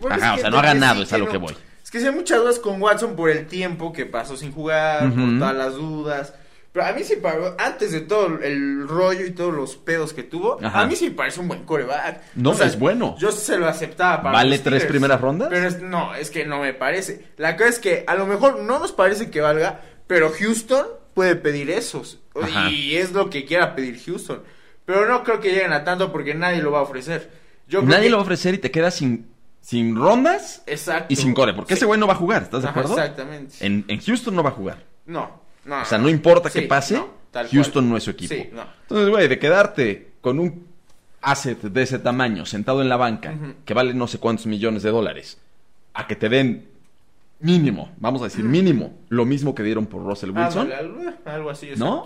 Bueno, 0.00 0.16
Ajá, 0.16 0.34
o 0.34 0.38
sea, 0.38 0.48
no 0.50 0.58
ha 0.58 0.62
ganado, 0.62 1.02
es 1.02 1.12
a 1.12 1.18
lo 1.18 1.26
no. 1.26 1.30
que 1.30 1.36
voy. 1.36 1.54
Es 1.82 1.90
que 1.90 2.00
sí 2.00 2.06
hay 2.06 2.14
muchas 2.14 2.38
dudas 2.40 2.58
con 2.58 2.80
Watson 2.80 3.14
por 3.14 3.28
el 3.28 3.46
tiempo 3.46 3.92
que 3.92 4.06
pasó 4.06 4.38
sin 4.38 4.52
jugar, 4.52 5.06
Ujú. 5.08 5.16
por 5.20 5.38
todas 5.38 5.54
las 5.54 5.74
dudas. 5.74 6.34
Pero 6.74 6.86
a 6.86 6.92
mí 6.92 7.04
sí, 7.04 7.14
antes 7.56 7.92
de 7.92 8.00
todo 8.00 8.26
el 8.42 8.88
rollo 8.88 9.24
y 9.24 9.30
todos 9.30 9.54
los 9.54 9.76
pedos 9.76 10.12
que 10.12 10.24
tuvo, 10.24 10.58
Ajá. 10.60 10.80
a 10.80 10.86
mí 10.88 10.96
sí 10.96 11.04
me 11.10 11.10
parece 11.14 11.38
un 11.38 11.46
buen 11.46 11.62
coreback. 11.62 12.20
No, 12.34 12.50
es 12.52 12.76
bueno. 12.80 13.14
Yo 13.16 13.30
se 13.30 13.56
lo 13.58 13.68
aceptaba 13.68 14.20
para 14.24 14.38
¿Vale 14.38 14.50
los 14.50 14.58
tres 14.64 14.82
Steelers, 14.82 14.86
primeras 14.90 15.20
rondas? 15.20 15.48
Pero 15.52 15.68
es- 15.68 15.80
no, 15.80 16.16
es 16.16 16.30
que 16.30 16.44
no 16.44 16.58
me 16.58 16.74
parece. 16.74 17.26
La 17.36 17.56
cosa 17.56 17.68
es 17.68 17.78
que 17.78 18.02
a 18.08 18.16
lo 18.16 18.26
mejor 18.26 18.60
no 18.60 18.80
nos 18.80 18.90
parece 18.90 19.30
que 19.30 19.40
valga, 19.40 19.82
pero 20.08 20.32
Houston 20.36 20.84
puede 21.14 21.36
pedir 21.36 21.70
esos. 21.70 22.18
Ajá. 22.42 22.68
Y 22.68 22.96
es 22.96 23.12
lo 23.12 23.30
que 23.30 23.44
quiera 23.44 23.76
pedir 23.76 24.02
Houston. 24.04 24.42
Pero 24.84 25.06
no 25.08 25.22
creo 25.22 25.38
que 25.38 25.50
lleguen 25.52 25.72
a 25.72 25.84
tanto 25.84 26.10
porque 26.10 26.34
nadie 26.34 26.60
lo 26.60 26.72
va 26.72 26.80
a 26.80 26.82
ofrecer. 26.82 27.30
Yo 27.68 27.82
Nadie 27.82 28.02
que- 28.06 28.10
lo 28.10 28.16
va 28.16 28.22
a 28.22 28.24
ofrecer 28.24 28.52
y 28.54 28.58
te 28.58 28.72
quedas 28.72 28.94
sin, 28.96 29.28
sin 29.60 29.94
rondas 29.94 30.64
Exacto. 30.66 31.06
y 31.12 31.14
sin 31.14 31.34
core. 31.34 31.54
Porque 31.54 31.74
Sí. 31.74 31.78
ese 31.78 31.86
güey 31.86 32.00
no 32.00 32.08
va 32.08 32.14
a 32.14 32.16
jugar, 32.16 32.42
¿estás 32.42 32.62
de 32.64 32.68
acuerdo? 32.68 32.94
exactamente. 32.98 33.64
En, 33.64 33.84
en 33.86 34.00
Houston 34.00 34.34
no 34.34 34.42
va 34.42 34.50
a 34.50 34.54
jugar. 34.54 34.82
No, 35.06 35.43
no. 35.64 35.82
O 35.82 35.84
sea, 35.84 35.98
no 35.98 36.08
importa 36.08 36.50
qué 36.50 36.62
Sí, 36.62 36.66
pase, 36.66 36.94
no, 36.94 37.08
tal 37.30 37.48
Houston 37.48 37.84
cual. 37.84 37.90
no 37.90 37.96
es 37.96 38.04
su 38.04 38.10
equipo. 38.10 38.34
Sí, 38.34 38.48
no. 38.52 38.62
Entonces, 38.82 39.08
güey, 39.08 39.28
de 39.28 39.38
quedarte 39.38 40.12
con 40.20 40.38
un 40.38 40.66
asset 41.22 41.60
de 41.60 41.82
ese 41.82 41.98
tamaño 41.98 42.44
sentado 42.46 42.82
en 42.82 42.88
la 42.88 42.96
banca, 42.96 43.34
que 43.64 43.74
vale 43.74 43.94
no 43.94 44.06
sé 44.06 44.18
cuántos 44.18 44.46
millones 44.46 44.82
de 44.82 44.90
dólares, 44.90 45.38
a 45.94 46.06
que 46.06 46.16
te 46.16 46.28
den 46.28 46.68
mínimo, 47.40 47.90
vamos 47.98 48.20
a 48.22 48.24
decir 48.24 48.44
mínimo, 48.44 48.94
lo 49.08 49.24
mismo 49.24 49.54
que 49.54 49.62
dieron 49.62 49.86
por 49.86 50.02
Russell 50.02 50.30
Wilson, 50.30 50.70
algo 51.24 51.50
así, 51.50 51.70
¿no? 51.76 52.04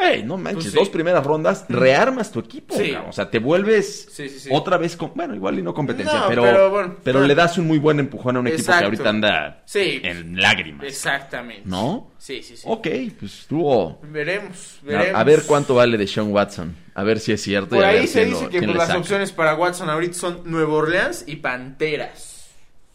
Güey, 0.00 0.22
no 0.24 0.38
manches, 0.38 0.54
Pues 0.64 0.72
sí. 0.72 0.78
dos 0.78 0.88
primeras 0.88 1.24
rondas, 1.24 1.66
rearmas 1.68 2.32
tu 2.32 2.40
equipo, 2.40 2.74
Sí. 2.76 2.94
o 3.08 3.12
sea, 3.12 3.30
te 3.30 3.38
vuelves 3.38 4.08
Sí, 4.10 4.26
otra 4.50 4.78
vez 4.78 4.96
con, 4.96 5.12
bueno, 5.14 5.34
igual 5.34 5.58
y 5.58 5.62
no 5.62 5.74
competencia, 5.74 6.18
No, 6.20 6.28
pero, 6.28 6.42
pero 6.42 6.54
pero, 6.56 6.70
bueno, 6.70 6.96
bueno. 7.04 7.26
le 7.26 7.34
das 7.34 7.58
un 7.58 7.66
muy 7.66 7.78
buen 7.78 8.00
empujón 8.00 8.36
a 8.36 8.40
un 8.40 8.46
equipo 8.46 8.72
que 8.72 8.84
ahorita 8.84 9.08
anda 9.10 9.62
en 9.74 10.40
lágrimas, 10.40 10.86
Exactamente. 10.86 11.62
¿no? 11.66 12.10
Sí, 12.18 12.42
sí, 12.42 12.56
sí. 12.56 12.62
Ok, 12.66 12.88
pues 13.20 13.40
estuvo 13.40 14.00
Veremos, 14.02 14.78
veremos. 14.82 15.20
A, 15.20 15.24
ver 15.24 15.42
cuánto 15.46 15.74
vale 15.74 15.98
de 15.98 16.06
Sean 16.06 16.32
Watson. 16.32 16.74
A 16.94 17.02
ver 17.02 17.20
si 17.20 17.32
es 17.32 17.42
cierto. 17.42 17.74
y 17.74 17.78
Por 17.78 17.84
a 17.84 17.88
ahí 17.88 17.98
ver 18.00 18.08
se 18.08 18.24
dice 18.26 18.44
lo- 18.44 18.48
que 18.50 18.62
pues, 18.62 18.76
las 18.76 18.86
saca. 18.88 18.98
opciones 18.98 19.32
para 19.32 19.54
Watson 19.54 19.90
ahorita 19.90 20.14
son 20.14 20.40
Nueva 20.46 20.72
Orleans 20.74 21.24
y 21.26 21.36
Panteras. 21.36 22.48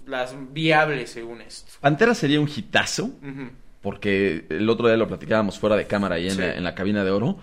Las 0.06 0.34
viables 0.54 1.10
según 1.12 1.42
esto. 1.42 1.74
Pantera 1.82 2.16
sería 2.16 2.40
un 2.40 2.48
hitazo. 2.50 3.06
Ujú. 3.06 3.50
Porque 3.88 4.44
el 4.50 4.70
otro 4.70 4.88
día 4.88 4.98
lo 4.98 5.08
platicábamos 5.08 5.58
fuera 5.58 5.78
de 5.78 5.88
cámara 5.88 6.16
ahí 6.16 6.26
en, 6.26 6.34
Sí. 6.34 6.40
la, 6.42 6.56
en 6.56 6.64
la 6.66 6.76
cabina 6.76 7.06
de 7.06 7.12
oro. 7.12 7.38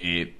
Eh, 0.00 0.34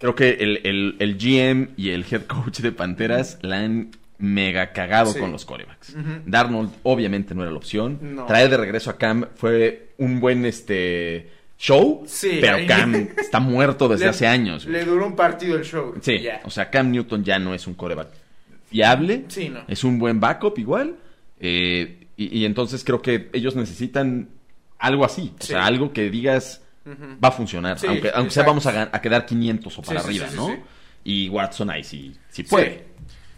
creo 0.00 0.16
que 0.16 0.30
el, 0.40 0.60
el- 0.64 0.96
el 0.98 1.16
GM 1.16 1.68
y 1.76 1.90
el 1.90 2.04
head 2.10 2.22
coach 2.22 2.58
de 2.58 2.72
Panteras 2.72 3.38
la 3.42 3.60
han 3.60 3.90
mega 4.18 4.72
cagado 4.72 5.12
Sí. 5.12 5.20
con 5.20 5.30
los 5.30 5.44
corebacks. 5.44 5.94
Darnold 6.26 6.70
obviamente 6.82 7.36
no 7.36 7.42
era 7.42 7.52
la 7.52 7.56
opción. 7.56 7.98
No. 8.02 8.26
Traer 8.26 8.50
de 8.50 8.56
regreso 8.56 8.90
a 8.90 8.98
Cam 8.98 9.26
fue 9.36 9.90
un 9.98 10.18
buen 10.18 10.44
este 10.44 11.30
show. 11.56 12.02
Sí, 12.08 12.38
pero 12.40 12.56
ahí- 12.56 12.66
Cam 12.66 12.94
está 13.18 13.38
muerto 13.38 13.88
desde 13.88 14.06
Le- 14.06 14.10
hace 14.10 14.26
años. 14.26 14.66
Le 14.66 14.84
duró 14.84 15.06
un 15.06 15.14
partido 15.14 15.56
el 15.56 15.62
show. 15.64 15.94
Sí, 16.00 16.20
o 16.44 16.50
sea, 16.50 16.68
Cam 16.68 16.90
Newton 16.90 17.22
ya 17.22 17.38
no 17.38 17.54
es 17.54 17.68
un 17.68 17.74
coreback 17.74 18.08
fiable. 18.66 19.24
Sí, 19.28 19.48
no. 19.50 19.60
Es 19.68 19.84
un 19.84 19.98
buen 20.00 20.18
backup 20.18 20.58
igual. 20.58 20.96
eh, 21.44 22.01
y, 22.16 22.38
y 22.38 22.44
entonces 22.44 22.84
creo 22.84 23.02
que 23.02 23.30
ellos 23.32 23.56
necesitan 23.56 24.28
algo 24.78 25.04
así. 25.04 25.34
O 25.40 25.44
sea, 25.44 25.66
algo 25.66 25.92
que 25.92 26.10
digas 26.10 26.62
va 26.86 27.28
a 27.28 27.32
funcionar. 27.32 27.78
Sí, 27.78 27.86
aunque 27.86 28.10
aunque 28.12 28.30
sea 28.32 28.42
vamos 28.44 28.66
a, 28.66 28.90
quedar 29.00 29.24
500 29.24 29.78
o 29.78 29.82
para 29.82 30.00
Sí, 30.00 30.06
arriba, 30.06 30.26
¿no? 30.34 30.56
Y 31.04 31.28
Watson 31.28 31.70
ahí 31.70 31.84
sí, 31.84 32.16
sí 32.28 32.42
puede. 32.42 32.92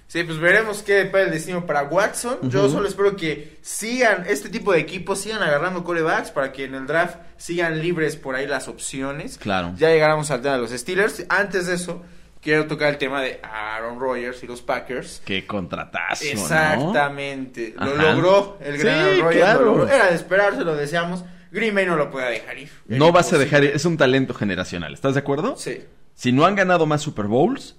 Sí, 0.06 0.22
pues 0.22 0.38
veremos 0.38 0.82
qué 0.82 0.92
depara 0.94 1.24
el 1.24 1.30
destino 1.30 1.66
para 1.66 1.84
Watson. 1.84 2.50
Yo 2.50 2.68
solo 2.68 2.86
espero 2.86 3.16
que 3.16 3.58
sigan, 3.62 4.24
este 4.28 4.48
tipo 4.48 4.72
de 4.72 4.78
equipos 4.78 5.20
sigan 5.20 5.42
agarrando 5.42 5.82
corebacks 5.82 6.30
para 6.30 6.52
que 6.52 6.64
en 6.64 6.74
el 6.74 6.86
draft 6.86 7.16
sigan 7.36 7.80
libres 7.80 8.16
por 8.16 8.36
ahí 8.36 8.46
las 8.46 8.68
opciones. 8.68 9.38
Claro. 9.38 9.72
Ya 9.76 9.88
llegaremos 9.88 10.30
al 10.30 10.40
tema 10.40 10.54
de 10.54 10.60
los 10.60 10.70
Steelers. 10.70 11.24
Antes 11.28 11.66
de 11.66 11.74
eso, 11.74 12.02
quiero 12.44 12.66
tocar 12.68 12.90
el 12.90 12.98
tema 12.98 13.20
de 13.20 13.40
Aaron 13.42 13.98
Rodgers 13.98 14.40
y 14.44 14.46
los 14.46 14.62
Packers. 14.62 15.20
Qué 15.24 15.44
contratazo, 15.46 16.24
¿no? 16.26 16.30
Exactamente. 16.30 17.74
Lo 17.78 17.96
logró 17.96 18.58
el 18.60 18.78
gran 18.78 18.94
Sí, 18.94 19.00
Aaron 19.00 19.20
Rodgers. 19.24 19.36
claro. 19.42 19.64
lo 19.64 19.76
logró. 19.78 19.88
Era 19.88 20.06
de 20.10 20.14
esperarse, 20.14 20.60
lo 20.64 20.76
deseamos. 20.76 21.24
Green 21.50 21.74
Bay 21.74 21.86
no 21.86 21.96
lo 21.96 22.10
puede 22.10 22.30
dejar 22.30 22.58
ir. 22.58 22.68
No 22.86 23.12
vas 23.12 23.32
a 23.32 23.38
dejar, 23.38 23.60
Imposible. 23.60 23.76
es 23.76 23.84
un 23.84 23.96
talento 23.96 24.34
generacional, 24.34 24.92
¿estás 24.92 25.14
de 25.14 25.20
acuerdo? 25.20 25.56
Sí. 25.56 25.80
Si 26.14 26.30
no 26.32 26.44
han 26.46 26.54
ganado 26.54 26.86
más 26.86 27.02
Super 27.02 27.26
Bowls, 27.26 27.76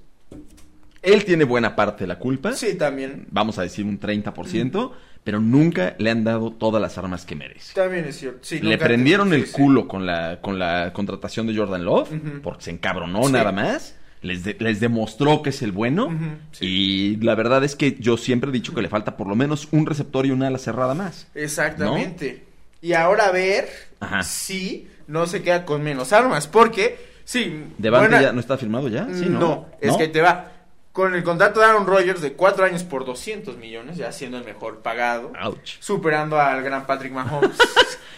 él 1.01 1.24
tiene 1.25 1.43
buena 1.43 1.75
parte 1.75 2.03
de 2.05 2.07
la 2.07 2.17
culpa. 2.19 2.53
Sí, 2.53 2.75
también. 2.75 3.27
Vamos 3.29 3.60
a 3.60 3.62
decir 3.62 3.86
un 3.86 4.00
30%, 4.00 4.91
pero 5.24 5.39
nunca 5.39 5.95
le 6.00 6.10
han 6.10 6.24
dado 6.24 6.51
todas 6.51 6.81
las 6.81 6.98
armas 6.98 7.25
que 7.25 7.36
merece. 7.36 7.74
También 7.74 8.05
es 8.05 8.17
cierto. 8.17 8.39
Sí, 8.41 8.60
Le 8.60 8.77
prendieron 8.77 9.34
el 9.34 9.45
sí. 9.45 9.51
culo 9.53 9.88
con 9.88 10.05
la, 10.05 10.39
con 10.41 10.57
la 10.57 10.91
contratación 10.93 11.45
de 11.48 11.55
Jordan 11.55 11.84
Love, 11.86 12.10
porque 12.41 12.63
se 12.63 12.72
encabronó 12.72 13.27
nada 13.29 13.51
más. 13.51 13.95
Les, 14.22 14.43
de- 14.43 14.55
les 14.60 14.79
demostró 14.79 15.41
que 15.43 15.51
es 15.51 15.62
el 15.62 15.72
bueno. 15.72 16.10
Sí. 16.51 16.65
Y 16.65 17.15
la 17.17 17.36
verdad 17.36 17.63
es 17.63 17.75
que 17.75 17.95
yo 18.00 18.17
siempre 18.17 18.50
he 18.50 18.53
dicho 18.53 18.74
que 18.74 18.81
le 18.81 18.89
falta 18.89 19.17
por 19.17 19.27
lo 19.27 19.36
menos 19.36 19.67
un 19.72 19.86
receptor 19.86 20.25
y 20.25 20.31
una 20.31 20.48
ala 20.48 20.57
cerrada 20.57 20.93
más. 20.95 21.27
Exactamente. 21.36 22.43
Y 22.81 22.93
ahora 22.93 23.27
a 23.27 23.31
ver 23.31 23.67
Ajá. 24.00 24.24
si 24.24 24.88
no 25.07 25.27
se 25.27 25.41
queda 25.43 25.65
con 25.65 25.84
menos 25.84 26.13
armas. 26.13 26.48
Porque, 26.48 26.98
sí. 27.24 27.63
¿Devante 27.77 28.10
buena- 28.10 28.22
ya 28.22 28.31
no 28.34 28.39
está 28.39 28.57
firmado 28.57 28.88
ya? 28.89 29.07
Sí, 29.13 29.25
no, 29.29 29.39
¿no? 29.39 29.65
es 29.81 29.91
¿No? 29.91 29.98
que 29.98 30.07
te 30.07 30.22
va. 30.22 30.51
Con 30.91 31.13
el 31.13 31.24
contrato 31.24 31.60
de 31.60 31.65
Aaron 31.65 31.86
Rodgers 31.86 32.22
de 32.22 32.34
cuatro 32.34 32.63
años 32.63 32.84
por 32.84 33.03
200 33.05 33.57
millones, 33.57 33.98
ya 33.98 34.12
siendo 34.13 34.38
el 34.38 34.45
mejor 34.45 34.79
pagado. 34.81 35.34
Ouch. 35.43 35.72
Superando 35.81 36.39
al 36.39 36.63
gran 36.63 36.86
Patrick 36.88 37.12
Mahomes. 37.13 37.51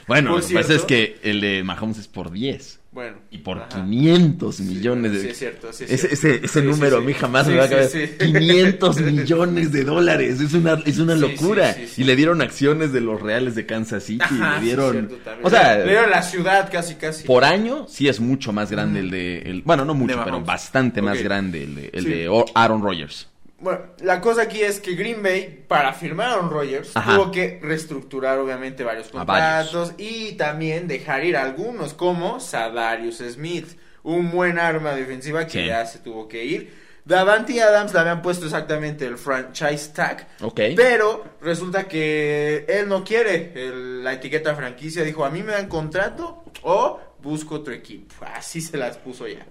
Bueno, 0.08 0.38
lo 0.38 0.48
que 0.48 0.54
pasa 0.54 0.74
es 0.74 0.84
que 0.84 1.20
el 1.22 1.42
de 1.42 1.64
Mahomes 1.66 1.98
es 1.98 2.08
por 2.08 2.32
10. 2.32 2.80
Bueno. 2.98 3.18
Y 3.30 3.38
por 3.38 3.60
ajá. 3.60 3.70
500 3.70 4.60
millones 4.62 5.12
de... 5.12 5.22
Sí, 5.22 5.28
es 5.28 5.38
cierto. 5.38 5.72
sí 5.72 5.84
es 5.84 5.92
Ese, 6.04 6.16
cierto. 6.16 6.28
ese, 6.38 6.46
ese 6.46 6.62
número 6.64 6.98
a 6.98 7.02
mí 7.02 7.14
jamás 7.14 7.48
me 7.48 7.56
va 7.58 7.66
a 7.66 7.70
caber. 7.70 7.88
sí. 7.90 8.10
500 8.20 9.02
millones 9.02 9.72
de 9.72 9.84
dólares. 9.84 10.42
Es 10.42 10.54
una, 10.54 10.74
es 10.84 10.98
una 10.98 11.14
locura. 11.14 11.76
Y 11.96 12.04
le 12.06 12.16
dieron 12.16 12.42
acciones 12.42 12.92
de 12.92 13.02
los 13.02 13.22
Reales 13.22 13.54
de 13.54 13.68
Kansas 13.68 14.04
City. 14.04 14.24
Ajá, 14.24 14.58
le 14.60 14.66
dieron. 14.66 14.92
cierto, 15.10 15.18
o 15.44 15.50
sea, 15.52 15.78
le 15.78 15.84
dieron 15.92 16.10
la 16.10 16.24
ciudad 16.24 16.70
casi, 16.72 16.96
casi. 16.96 17.24
por 17.26 17.44
año 17.44 17.86
sí 17.88 18.08
es 18.08 18.20
mucho 18.20 18.52
más 18.52 18.72
grande 18.72 19.02
Mm. 19.02 19.06
el 19.06 19.12
de. 19.12 19.38
el- 19.44 19.62
bueno, 19.62 19.86
no 19.86 19.94
mucho, 19.94 20.20
pero 20.24 20.42
bastante 20.42 21.02
más 21.04 21.22
grande 21.22 21.64
el 21.64 21.76
de, 21.76 21.90
el 21.94 22.04
de 22.06 22.44
Aaron 22.56 22.82
Rodgers. 22.82 23.28
Bueno, 23.60 23.82
la 24.02 24.22
cosa 24.22 24.44
aquí 24.44 24.62
es 24.62 24.80
que 24.80 24.94
Green 24.94 25.24
Bay, 25.24 25.66
para 25.68 25.92
firmar 25.94 26.28
a 26.30 26.34
Aaron 26.34 26.52
Rodgers, 26.52 26.96
Ajá. 26.96 27.16
tuvo 27.16 27.32
que 27.32 27.60
reestructurar 27.62 28.38
obviamente 28.38 28.84
varios 28.84 29.10
A 29.16 29.24
varios. 29.24 29.70
contratos 29.72 29.94
y 29.98 30.34
también 30.34 30.88
dejar 30.88 31.24
ir 31.26 31.36
algunos, 31.36 31.94
como 31.96 32.40
Sadarius 32.40 33.18
Smith, 33.18 33.68
un 34.04 34.30
buen 34.30 34.60
arma 34.60 34.94
defensiva 34.94 35.46
que 35.48 35.62
Sí. 35.62 35.66
ya 35.66 35.86
se 35.88 36.00
tuvo 36.00 36.28
que 36.28 36.46
ir. 36.46 36.88
Davante 37.04 37.60
Adams 37.62 37.94
le 37.94 38.00
habían 38.02 38.22
puesto 38.22 38.46
exactamente 38.46 39.06
el 39.06 39.18
franchise 39.18 39.92
tag, 39.94 40.28
Ok. 40.42 40.60
pero 40.76 41.24
resulta 41.42 41.88
que 41.88 42.66
él 42.68 42.88
no 42.88 43.04
quiere 43.04 43.54
el- 43.56 44.04
la 44.04 44.14
etiqueta 44.14 44.54
franquicia, 44.56 45.04
dijo, 45.04 45.26
a 45.26 45.30
mí 45.32 45.42
me 45.42 45.54
dan 45.54 45.68
contrato 45.68 46.44
o 46.64 47.00
busco 47.24 47.56
otro 47.56 47.74
equipo. 47.74 48.14
Así 48.36 48.62
se 48.62 48.78
las 48.78 48.98
puso 48.98 49.26
ya. 49.28 49.46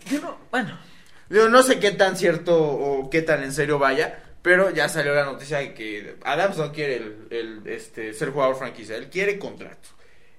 bueno. 0.50 0.78
Digo, 1.28 1.48
no 1.48 1.62
sé 1.62 1.78
qué 1.80 1.90
tan 1.92 2.16
cierto 2.16 2.56
o 2.56 3.10
qué 3.10 3.22
tan 3.22 3.42
en 3.42 3.52
serio 3.52 3.78
vaya, 3.78 4.18
pero 4.42 4.70
ya 4.70 4.88
salió 4.88 5.14
la 5.14 5.24
noticia 5.24 5.58
de 5.58 5.74
que 5.74 6.16
Adams 6.24 6.56
no 6.58 6.72
quiere 6.72 6.96
el, 6.96 7.16
el, 7.30 7.62
este, 7.66 8.12
ser 8.12 8.30
jugador 8.30 8.56
franquicia, 8.56 8.96
él 8.96 9.08
quiere 9.10 9.38
contrato. 9.38 9.88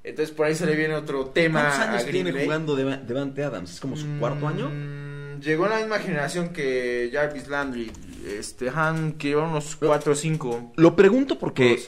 Entonces 0.03 0.33
por 0.33 0.45
ahí 0.45 0.55
se 0.55 0.65
le 0.65 0.75
viene 0.75 0.95
otro 0.95 1.25
tema 1.25 1.61
¿Cuántos 1.63 1.79
a 1.79 1.91
años 1.91 2.03
Green 2.05 2.13
tiene 2.23 2.31
Bay. 2.31 2.45
jugando 2.45 2.75
Deva- 2.77 2.97
Devante 2.97 3.43
Adams? 3.43 3.71
¿Es 3.73 3.79
como 3.81 3.97
su 3.97 4.07
cuarto 4.19 4.47
año? 4.47 4.69
Mm, 4.69 5.41
Llegó 5.41 5.65
en 5.65 5.69
la 5.71 5.77
misma 5.79 5.99
generación 5.99 6.49
que 6.49 7.09
Jarvis 7.13 7.47
Landry, 7.49 7.91
este, 8.25 8.69
Han, 8.73 9.13
que 9.13 9.27
lleva 9.29 9.43
unos 9.47 9.75
4 9.75 10.13
o 10.13 10.15
5. 10.15 10.73
Lo 10.77 10.95
pregunto 10.95 11.37
porque. 11.37 11.79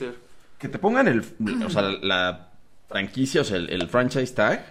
Que 0.58 0.68
te 0.68 0.78
pongan 0.78 1.08
el. 1.08 1.24
O 1.66 1.70
sea, 1.70 1.82
la 1.82 2.50
franquicia, 2.88 3.40
o 3.40 3.44
sea, 3.44 3.56
el, 3.56 3.68
el 3.70 3.88
franchise 3.88 4.32
tag. 4.34 4.66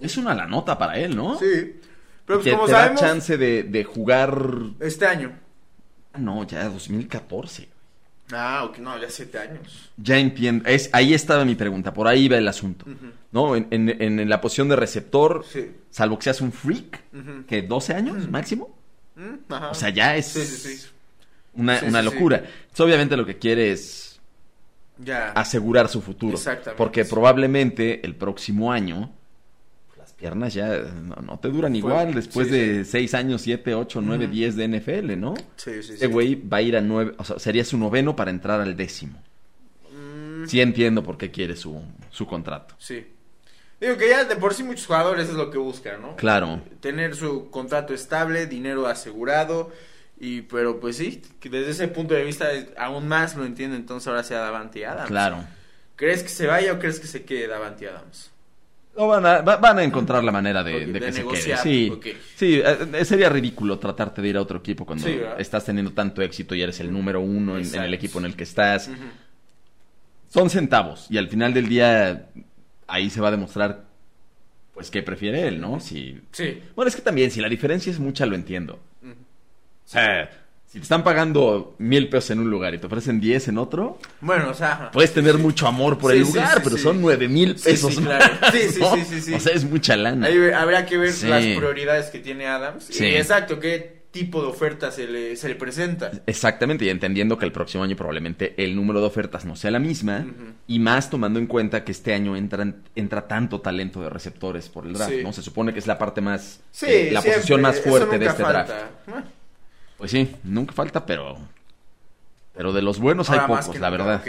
Es 0.00 0.16
una 0.16 0.34
la 0.34 0.46
nota 0.46 0.76
para 0.76 0.98
él, 0.98 1.14
¿no? 1.14 1.38
Sí. 1.38 1.76
Pero 2.26 2.40
pues, 2.40 2.54
como 2.54 2.66
te 2.66 2.72
sabemos, 2.72 3.00
da 3.00 3.06
chance 3.08 3.36
de, 3.36 3.62
de 3.64 3.84
jugar. 3.84 4.38
este 4.80 5.06
año. 5.06 5.32
No, 6.18 6.44
ya 6.46 6.68
2014. 6.68 7.68
Ah, 8.32 8.64
ok, 8.64 8.78
no, 8.78 8.98
ya 8.98 9.10
7 9.10 9.38
años. 9.38 9.90
Ya 9.98 10.16
entiendo. 10.18 10.66
Es, 10.66 10.88
ahí 10.92 11.12
estaba 11.12 11.44
mi 11.44 11.54
pregunta. 11.54 11.92
Por 11.92 12.08
ahí 12.08 12.26
va 12.28 12.38
el 12.38 12.48
asunto. 12.48 12.86
¿No? 13.32 13.54
En, 13.54 13.66
en- 13.70 14.18
en 14.20 14.28
la 14.28 14.40
posición 14.40 14.68
de 14.68 14.76
receptor, 14.76 15.44
Sí. 15.50 15.70
salvo 15.90 16.16
que 16.18 16.24
seas 16.24 16.40
un 16.40 16.50
freak, 16.52 17.02
Ujú. 17.12 17.44
que 17.46 17.60
12 17.62 17.92
años 17.94 18.28
máximo. 18.30 18.74
Mm, 19.16 19.52
ajá. 19.52 19.70
O 19.70 19.74
sea, 19.74 19.90
ya 19.90 20.16
es 20.16 20.26
Sí, 20.26 20.40
sí, 20.42 20.76
sí. 20.78 20.86
una, 21.54 21.80
una 21.86 22.00
locura. 22.00 22.38
Entonces, 22.38 22.80
obviamente 22.80 23.16
lo 23.16 23.26
que 23.26 23.36
quiere 23.38 23.72
es 23.72 24.18
Ya. 24.98 25.32
asegurar 25.32 25.88
su 25.88 26.00
futuro. 26.00 26.34
Exactamente, 26.34 26.78
Porque 26.78 27.04
probablemente 27.04 28.04
el 28.06 28.14
próximo 28.14 28.72
año 28.72 29.12
piernas 30.24 30.54
ya 30.54 30.78
no, 30.78 31.16
no 31.16 31.38
te 31.38 31.48
duran 31.48 31.72
Fue- 31.72 31.78
igual 31.78 32.14
después 32.14 32.48
sí, 32.48 32.54
de 32.54 32.84
6 32.86 33.12
años, 33.14 33.42
7, 33.42 33.74
8, 33.74 34.00
9, 34.00 34.26
10 34.28 34.56
de 34.56 34.64
NFL, 34.68 35.16
¿no? 35.20 35.34
Sí, 35.56 35.82
sí, 35.82 35.92
Ese 35.94 36.06
güey 36.06 36.34
va 36.34 36.58
a 36.58 36.62
ir 36.62 36.76
a 36.76 36.80
9, 36.80 37.14
o 37.18 37.24
sea, 37.24 37.38
sería 37.38 37.62
su 37.64 37.76
noveno 37.76 38.16
para 38.16 38.30
entrar 38.30 38.58
al 38.60 38.74
décimo. 38.74 39.22
Mm, 39.92 40.46
Sí 40.46 40.60
entiendo 40.62 41.02
por 41.02 41.18
qué 41.18 41.30
quiere 41.30 41.56
su, 41.56 41.80
su 42.10 42.26
contrato. 42.26 42.74
sí. 42.78 43.06
Digo 43.80 43.98
que 43.98 44.08
ya 44.08 44.24
de 44.24 44.36
por 44.36 44.54
sí 44.54 44.62
muchos 44.62 44.86
jugadores 44.86 45.28
es 45.28 45.34
lo 45.34 45.50
que 45.50 45.58
buscan, 45.58 46.00
¿no? 46.00 46.16
Claro. 46.16 46.62
Tener 46.80 47.14
su 47.16 47.50
contrato 47.50 47.92
estable, 47.92 48.46
dinero 48.46 48.86
asegurado. 48.86 49.72
Y, 50.18 50.42
pero 50.42 50.80
pues 50.80 50.96
sí, 50.96 51.20
que 51.38 51.50
desde 51.50 51.72
ese 51.72 51.88
punto 51.88 52.14
de 52.14 52.24
vista 52.24 52.46
aún 52.78 53.08
más 53.08 53.36
lo 53.36 53.44
entiendo 53.44 53.76
entonces 53.76 54.06
ahora 54.06 54.22
sea 54.22 54.38
Davante 54.38 54.86
Adams. 54.86 55.08
Claro. 55.08 55.44
¿Crees 55.96 56.22
que 56.22 56.28
se 56.30 56.46
vaya 56.46 56.72
o 56.72 56.78
crees 56.78 56.98
que 56.98 57.08
se 57.08 57.24
quede 57.24 57.46
Davante 57.48 57.86
Adams? 57.88 58.30
No, 58.96 59.08
van, 59.08 59.26
a, 59.26 59.40
va- 59.42 59.56
van 59.56 59.78
a 59.78 59.82
encontrar 59.84 60.22
la 60.22 60.30
manera 60.30 60.62
de, 60.62 60.74
Ok, 60.76 60.80
de 60.82 60.92
de 60.92 61.00
que 61.00 61.12
se 61.12 61.24
quede. 61.26 61.56
Sí, 61.58 61.92
sí 62.36 62.60
eh, 62.64 63.04
sería 63.04 63.28
ridículo 63.28 63.78
tratarte 63.78 64.22
de 64.22 64.28
ir 64.28 64.36
a 64.36 64.40
otro 64.42 64.58
equipo 64.58 64.86
cuando 64.86 65.08
estás 65.38 65.64
teniendo 65.64 65.92
tanto 65.92 66.22
éxito 66.22 66.54
y 66.54 66.62
eres 66.62 66.78
el 66.80 66.92
número 66.92 67.20
uno 67.20 67.58
en, 67.58 67.74
el 67.74 67.92
equipo 67.94 68.18
en 68.20 68.26
el 68.26 68.36
que 68.36 68.44
estás. 68.44 68.88
Son 70.28 70.50
centavos 70.50 71.06
y 71.10 71.18
al 71.18 71.28
final 71.28 71.52
del 71.54 71.68
día 71.68 72.26
ahí 72.86 73.10
se 73.10 73.20
va 73.20 73.28
a 73.28 73.30
demostrar 73.32 73.84
pues 74.74 74.90
qué 74.90 75.02
prefiere 75.02 75.46
él, 75.46 75.60
¿no? 75.60 75.78
Si 75.80 76.20
Sí. 76.32 76.60
Bueno, 76.74 76.88
es 76.88 76.96
que 76.96 77.02
también 77.02 77.30
si 77.30 77.40
la 77.40 77.48
diferencia 77.48 77.90
es 77.92 77.98
mucha 78.00 78.26
lo 78.26 78.34
entiendo. 78.34 78.80
O 79.04 79.88
sea, 79.88 80.30
si 80.74 80.80
te 80.80 80.82
están 80.82 81.04
pagando 81.04 81.76
mil 81.78 82.08
pesos 82.08 82.32
en 82.32 82.40
un 82.40 82.50
lugar 82.50 82.74
y 82.74 82.78
te 82.78 82.86
ofrecen 82.88 83.20
diez 83.20 83.46
en 83.46 83.58
otro, 83.58 83.96
Bueno, 84.20 84.50
o 84.50 84.54
sea... 84.54 84.90
puedes 84.92 85.14
tener 85.14 85.38
mucho 85.38 85.68
amor 85.68 85.98
por 85.98 86.10
Sí, 86.10 86.16
el 86.18 86.24
lugar, 86.24 86.56
sí, 86.56 86.60
pero 86.64 86.76
son 86.78 87.00
nueve 87.00 87.28
mil 87.28 87.54
pesos 87.54 87.94
sí, 87.94 88.02
claro. 88.02 88.24
Sí, 88.50 88.58
sí, 88.72 88.80
¿no? 88.80 88.94
sí, 88.96 89.04
sí, 89.08 89.20
sí. 89.20 89.34
O 89.34 89.38
sea, 89.38 89.52
es 89.54 89.64
mucha 89.64 89.96
lana. 89.96 90.26
Ahí 90.26 90.36
habría 90.50 90.84
que 90.84 90.96
ver 90.98 91.14
las 91.26 91.44
prioridades 91.44 92.06
que 92.06 92.18
tiene 92.18 92.48
Adams. 92.48 92.86
Sí. 92.90 93.04
Y 93.04 93.14
exacto, 93.14 93.60
qué 93.60 94.02
tipo 94.10 94.42
de 94.42 94.48
oferta 94.48 94.90
se 94.90 95.06
le, 95.06 95.36
se 95.36 95.48
le 95.48 95.54
presenta. 95.54 96.10
Exactamente, 96.26 96.84
y 96.84 96.88
entendiendo 96.88 97.38
que 97.38 97.44
el 97.44 97.52
próximo 97.52 97.84
año 97.84 97.94
probablemente 97.94 98.54
el 98.56 98.74
número 98.74 98.98
de 99.00 99.06
ofertas 99.06 99.44
no 99.44 99.54
sea 99.54 99.70
la 99.70 99.78
misma, 99.78 100.26
y 100.66 100.80
más 100.80 101.08
tomando 101.08 101.38
en 101.38 101.46
cuenta 101.46 101.84
que 101.84 101.92
este 101.92 102.14
año 102.14 102.34
entran, 102.36 102.82
entra 102.96 103.28
tanto 103.28 103.60
talento 103.60 104.00
de 104.02 104.10
receptores 104.10 104.68
por 104.68 104.86
el 104.86 104.94
draft. 104.94 105.12
¿no? 105.22 105.32
Se 105.32 105.42
supone 105.42 105.72
que 105.72 105.78
es 105.78 105.86
la 105.86 105.98
parte 105.98 106.20
más, 106.20 106.58
Sí, 106.72 106.86
eh, 106.88 107.10
la 107.12 107.22
posición 107.22 107.60
más 107.60 107.80
fuerte 107.80 108.18
de 108.18 108.26
este 108.26 108.42
falta. 108.42 108.64
draft. 108.64 109.26
Pues 110.04 110.12
sí, 110.12 110.36
nunca 110.44 110.74
falta, 110.74 111.06
pero, 111.06 111.38
pero 112.54 112.74
de 112.74 112.82
los 112.82 112.98
buenos 112.98 113.30
ahora 113.30 113.46
hay 113.46 113.48
pocos, 113.48 113.80
la 113.80 113.88
verdad. 113.88 114.16
ok. 114.16 114.28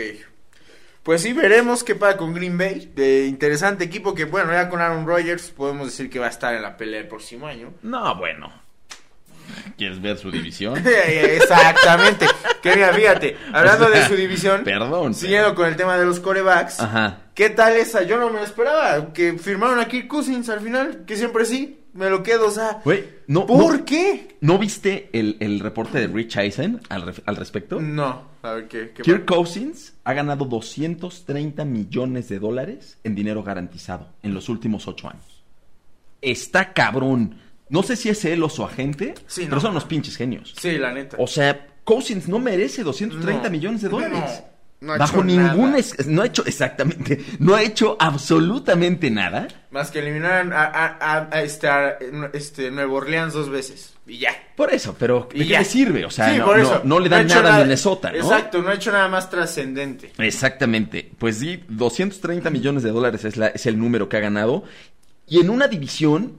Pues 1.03 1.22
sí, 1.22 1.34
veremos 1.34 1.84
qué 1.84 1.96
pasa 1.96 2.15
con 2.15 2.34
Green 2.34 2.58
Bay. 2.58 2.94
De 2.96 3.25
interesante 3.25 3.84
equipo 3.84 4.15
que, 4.15 4.24
bueno, 4.24 4.53
ya 4.53 4.70
con 4.70 4.79
Aaron 4.79 5.05
Rodgers 5.05 5.51
podemos 5.51 5.88
decir 5.88 6.10
que 6.10 6.17
va 6.17 6.27
a 6.27 6.29
estar 6.29 6.55
en 6.55 6.62
la 6.62 6.77
pelea 6.77 7.01
el 7.01 7.10
próximo 7.10 7.46
año. 7.46 7.74
No, 7.82 8.15
bueno. 8.15 8.53
¿Quieres 9.77 10.01
ver 10.01 10.17
su 10.17 10.32
división? 10.32 10.77
Exactamente. 10.88 12.25
Que 12.63 12.74
mira, 12.74 12.94
fíjate, 12.94 13.36
hablando 13.51 13.88
O 13.88 13.91
sea, 13.91 14.00
de 14.00 14.08
su 14.08 14.15
división, 14.15 14.63
Perdón. 14.63 15.13
siguiendo 15.13 15.55
con 15.55 15.67
el 15.67 15.75
tema 15.75 15.98
de 15.98 16.05
los 16.05 16.22
corebacks, 16.22 16.79
Ajá. 16.79 17.17
¿qué 17.34 17.50
tal 17.50 17.75
esa? 17.75 18.03
Yo 18.03 18.17
no 18.17 18.29
me 18.29 18.39
lo 18.39 18.46
esperaba. 18.46 19.12
Que 19.12 19.34
firmaron 19.34 19.77
a 19.82 19.89
Kirk 19.89 20.08
Cousins 20.08 20.48
al 20.48 20.62
final, 20.62 21.03
que 21.05 21.17
siempre 21.17 21.44
sí, 21.44 21.82
me 21.96 22.10
lo 22.10 22.22
quedo, 22.22 22.48
o 22.48 22.52
sea, 22.52 22.82
Güey, 22.86 23.04
no, 23.28 23.46
¿por 23.48 23.80
no, 23.80 23.86
qué? 23.86 24.38
¿no 24.42 24.58
viste 24.60 25.10
el, 25.14 25.38
el 25.40 25.60
reporte 25.60 26.00
de 26.00 26.08
Rich 26.08 26.38
Eisen 26.38 26.82
al, 26.90 27.14
al 27.25 27.36
respecto? 27.36 27.80
No, 27.82 28.22
a 28.44 28.52
ver 28.54 28.68
qué. 28.68 28.92
qué 28.94 29.02
Kirk 29.02 29.25
Cousins 29.25 29.94
ha 30.04 30.14
ganado 30.14 30.46
230 30.46 31.66
millones 31.66 32.30
de 32.30 32.40
dólares 32.40 32.98
en 33.04 33.16
dinero 33.16 33.42
garantizado 33.44 34.10
en 34.22 34.34
los 34.34 34.50
últimos 34.50 34.88
ocho 34.88 35.08
años. 35.10 35.44
Está 36.22 36.74
cabrón. 36.74 37.40
No 37.70 37.82
sé 37.82 37.96
si 37.96 38.10
es 38.10 38.24
él 38.25 38.44
o 38.44 38.50
su 38.50 38.64
agente, 38.64 39.16
Sí, 39.25 39.46
pero 39.50 39.60
son 39.60 39.72
unos 39.72 39.86
pinches 39.86 40.16
genios. 40.18 40.54
Sí, 40.60 40.78
la 40.78 40.94
neta. 40.94 41.18
O 41.20 41.25
sea, 41.28 41.68
Cousins 41.84 42.28
no 42.28 42.40
merece 42.40 42.84
230 42.84 43.44
No, 43.44 43.50
millones 43.50 43.82
de 43.82 43.90
dólares. 43.90 44.20
No, 44.20 44.55
No 44.86 44.94
ha 44.94 44.98
Bajo 44.98 45.18
hecho 45.18 45.24
ningún 45.25 45.72
nada. 45.72 45.80
es- 45.80 46.06
no 46.08 46.22
ha 46.22 46.25
hecho 46.27 46.46
exactamente, 46.46 47.24
no 47.39 47.56
ha 47.56 47.63
hecho 47.63 47.98
absolutamente 48.00 49.10
nada. 49.10 49.48
Más 49.72 49.89
que 49.92 50.00
eliminar 50.00 50.54
a, 50.54 50.63
a, 50.65 50.86
a- 51.00 51.30
a 51.32 51.42
este, 51.42 51.68
a, 51.68 51.98
este 52.34 52.70
Nuevo 52.72 52.96
Orleans 52.98 53.34
dos 53.34 53.50
veces. 53.50 53.94
Y 54.08 54.20
ya. 54.20 54.30
Por 54.56 54.72
eso, 54.72 54.96
pero 55.00 55.27
¿de 55.34 55.38
Y 55.39 55.48
qué 55.48 55.54
ya. 55.54 55.60
le 55.60 55.65
sirve? 55.65 56.06
O 56.06 56.12
sea, 56.12 56.30
Sí, 56.32 56.38
no, 56.38 56.46
por 56.46 56.58
no- 56.58 56.63
eso. 56.63 56.82
no 56.84 57.00
le 57.00 57.10
dan 57.10 57.25
nada 57.27 57.56
a 57.56 57.60
Minnesota, 57.62 58.12
¿no? 58.12 58.18
Exacto, 58.18 58.62
no 58.62 58.70
ha 58.70 58.75
hecho 58.75 58.92
nada 58.92 59.08
más 59.10 59.30
trascendente. 59.30 60.12
Exactamente. 60.20 61.12
Pues 61.18 61.38
sí, 61.39 61.63
230 61.68 62.50
millones 62.51 62.84
de 62.84 62.92
dólares 62.92 63.25
es, 63.25 63.36
la- 63.38 63.48
es 63.48 63.65
el 63.65 63.80
número 63.80 64.08
que 64.08 64.18
ha 64.18 64.20
ganado. 64.20 64.63
Y 65.27 65.39
en 65.42 65.50
una 65.50 65.68
división 65.68 66.34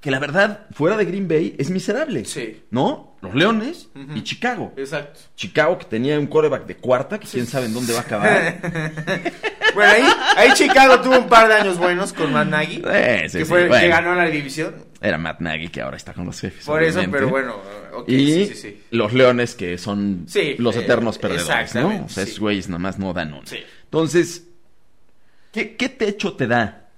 que 0.00 0.10
la 0.10 0.18
verdad, 0.18 0.66
fuera 0.72 0.96
de 0.96 1.04
Green 1.04 1.28
Bay, 1.28 1.54
es 1.58 1.70
miserable. 1.70 2.24
Sí. 2.24 2.62
¿No? 2.70 3.16
Los 3.20 3.34
Leones 3.34 3.90
y 4.14 4.22
Chicago. 4.22 4.72
Exacto. 4.76 5.20
Chicago 5.36 5.76
que 5.76 5.84
tenía 5.84 6.18
un 6.18 6.26
quarterback 6.26 6.64
de 6.64 6.76
cuarta, 6.76 7.20
que 7.20 7.28
quién 7.28 7.46
sabe 7.46 7.66
en 7.66 7.74
dónde 7.74 7.92
va 7.92 7.98
a 8.00 8.02
acabar. 8.02 8.60
Bueno, 9.72 9.92
ahí, 9.92 10.48
ahí 10.48 10.52
Chicago 10.54 11.00
tuvo 11.00 11.18
un 11.18 11.28
par 11.28 11.46
de 11.46 11.54
años 11.54 11.78
buenos 11.78 12.12
con 12.12 12.32
Matt 12.32 12.48
Nagy. 12.48 12.82
Eh, 12.86 13.28
sí, 13.28 13.38
que, 13.38 13.44
sí, 13.44 13.48
fue, 13.48 13.68
bueno. 13.68 13.80
que 13.80 13.88
ganó 13.88 14.16
la 14.16 14.26
división. 14.26 14.74
Era 15.00 15.16
Matt 15.16 15.38
Nagy, 15.38 15.68
que 15.68 15.80
ahora 15.80 15.96
está 15.96 16.12
con 16.12 16.26
los 16.26 16.40
jefes. 16.40 16.64
Por 16.64 16.82
eso, 16.82 17.00
pero 17.08 17.28
bueno, 17.28 17.54
ok, 17.92 18.08
y 18.08 18.26
sí, 18.26 18.46
sí, 18.46 18.54
sí. 18.54 18.82
los 18.90 19.12
Leones, 19.12 19.54
que 19.54 19.78
son 19.78 20.26
los 20.58 20.76
eh, 20.76 20.80
eternos 20.80 21.18
perdedores, 21.18 21.74
¿no? 21.76 22.04
O 22.04 22.08
sea, 22.08 22.24
esos 22.24 22.40
güeyes 22.40 22.68
nada 22.68 22.80
más 22.80 22.98
no 22.98 23.12
dan 23.12 23.32
uno. 23.32 23.42
Sí. 23.44 23.58
Entonces, 23.84 24.44
¿qué, 25.52 25.76
qué 25.76 25.88
techo 25.88 26.32
te 26.32 26.48
da 26.48 26.88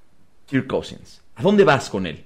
Kirk 0.46 0.66
Cousins? 0.66 1.20
¿A 1.36 1.42
dónde 1.42 1.64
vas 1.64 1.90
con 1.90 2.06
él? 2.06 2.24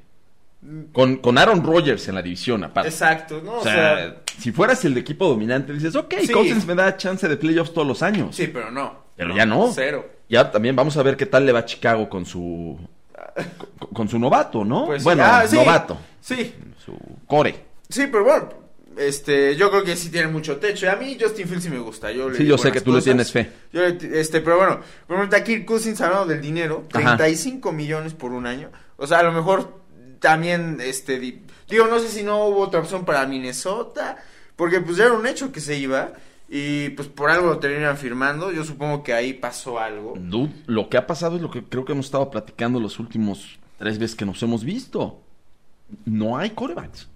Con, 0.92 1.16
con 1.18 1.38
Aaron 1.38 1.62
Rodgers 1.64 2.08
en 2.08 2.14
la 2.16 2.22
división, 2.22 2.64
aparte. 2.64 2.88
Exacto, 2.88 3.40
¿no? 3.44 3.58
O 3.58 3.62
sea, 3.62 4.22
si 4.38 4.50
fueras 4.52 4.84
el 4.84 4.96
equipo 4.98 5.28
dominante, 5.28 5.72
dices, 5.72 5.94
ok, 5.94 6.14
Sí. 6.20 6.32
Cousins 6.32 6.66
me 6.66 6.74
da 6.74 6.96
chance 6.96 7.28
de 7.28 7.36
playoffs 7.36 7.72
todos 7.72 7.86
los 7.86 8.02
años. 8.02 8.34
sí, 8.34 8.48
pero 8.48 8.70
no. 8.70 9.06
Pero 9.16 9.34
ya 9.34 9.46
no. 9.46 9.70
Cero. 9.74 10.06
Ya 10.28 10.50
también 10.50 10.74
vamos 10.76 10.96
a 10.96 11.02
ver 11.02 11.16
qué 11.16 11.24
tal 11.26 11.46
le 11.46 11.52
va 11.52 11.60
a 11.60 11.64
Chicago 11.64 12.08
con 12.08 12.26
su 12.26 12.78
con, 13.78 13.88
con 13.92 14.08
su 14.08 14.18
novato, 14.18 14.64
¿no? 14.64 14.86
Pues, 14.86 15.04
bueno, 15.04 15.22
ah, 15.24 15.44
sí. 15.46 15.56
novato, 15.56 15.98
Sí, 16.20 16.54
su 16.84 16.92
core. 17.26 17.54
sí, 17.88 18.08
pero 18.10 18.24
bueno, 18.24 18.48
este, 18.98 19.54
yo 19.56 19.70
creo 19.70 19.84
que 19.84 19.94
sí 19.96 20.10
tiene 20.10 20.26
mucho 20.28 20.56
techo. 20.56 20.90
A 20.90 20.96
mí 20.96 21.16
Justin 21.20 21.46
Fields 21.46 21.64
sí 21.64 21.70
me 21.70 21.78
gusta. 21.78 22.10
Yo 22.10 22.28
le 22.28 22.36
Sí, 22.36 22.44
yo 22.46 22.58
sé 22.58 22.72
que 22.72 22.80
tú 22.80 22.92
le 22.94 23.02
tienes 23.02 23.30
fe. 23.30 23.50
Yo 23.72 23.84
este, 23.84 24.40
pero 24.40 24.56
bueno, 24.56 24.80
por 25.06 25.16
ejemplo, 25.16 25.38
aquí 25.38 25.64
Cousins 25.64 26.00
hablando 26.00 26.26
del 26.26 26.40
dinero, 26.42 26.84
Ajá. 26.92 27.16
35 27.16 27.72
millones 27.72 28.14
por 28.14 28.32
un 28.32 28.46
año. 28.46 28.70
O 28.96 29.06
sea, 29.06 29.20
a 29.20 29.22
lo 29.22 29.32
mejor 29.32 29.80
también, 30.20 30.78
este, 30.80 31.18
di- 31.18 31.40
digo, 31.68 31.86
no 31.86 31.98
sé 31.98 32.08
si 32.08 32.22
no 32.22 32.46
hubo 32.46 32.60
otra 32.60 32.80
opción 32.80 33.04
para 33.04 33.26
Minnesota, 33.26 34.16
porque 34.56 34.80
pues 34.80 34.96
ya 34.96 35.04
era 35.04 35.14
un 35.14 35.26
hecho 35.26 35.52
que 35.52 35.60
se 35.60 35.76
iba. 35.78 36.12
Y 36.48 36.90
pues 36.90 37.08
por 37.08 37.28
algo 37.30 37.48
lo 37.48 37.58
terminan 37.58 37.96
firmando. 37.96 38.52
Yo 38.52 38.62
supongo 38.64 39.02
que 39.02 39.12
ahí 39.12 39.32
pasó 39.32 39.80
algo. 39.80 40.14
Dude, 40.16 40.52
lo 40.66 40.88
que 40.88 40.96
ha 40.96 41.04
pasado 41.06 41.34
es 41.36 41.42
lo 41.42 41.50
que 41.50 41.64
creo 41.64 41.84
que 41.84 41.90
hemos 41.92 42.06
estado 42.06 42.30
platicando 42.30 42.78
los 42.78 43.00
últimos 43.00 43.58
tres 43.78 43.98
veces 43.98 44.14
que 44.16 44.24
nos 44.24 44.40
hemos 44.44 44.62
visto. 44.62 45.20
No 46.04 46.36
hay 46.38 46.50
corebacks. 46.50 47.08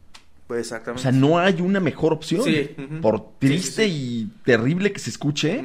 Pues 0.48 0.58
O 0.58 0.60
exactamente. 0.60 1.02
sea, 1.02 1.12
no 1.12 1.38
hay 1.38 1.60
una 1.60 1.78
mejor 1.78 2.12
opción. 2.12 2.42
Sí. 2.42 2.70
Por 3.00 3.38
triste 3.38 3.84
Sí, 3.84 3.90
y 4.32 4.42
terrible 4.44 4.92
que 4.92 4.98
se 4.98 5.10
escuche, 5.10 5.62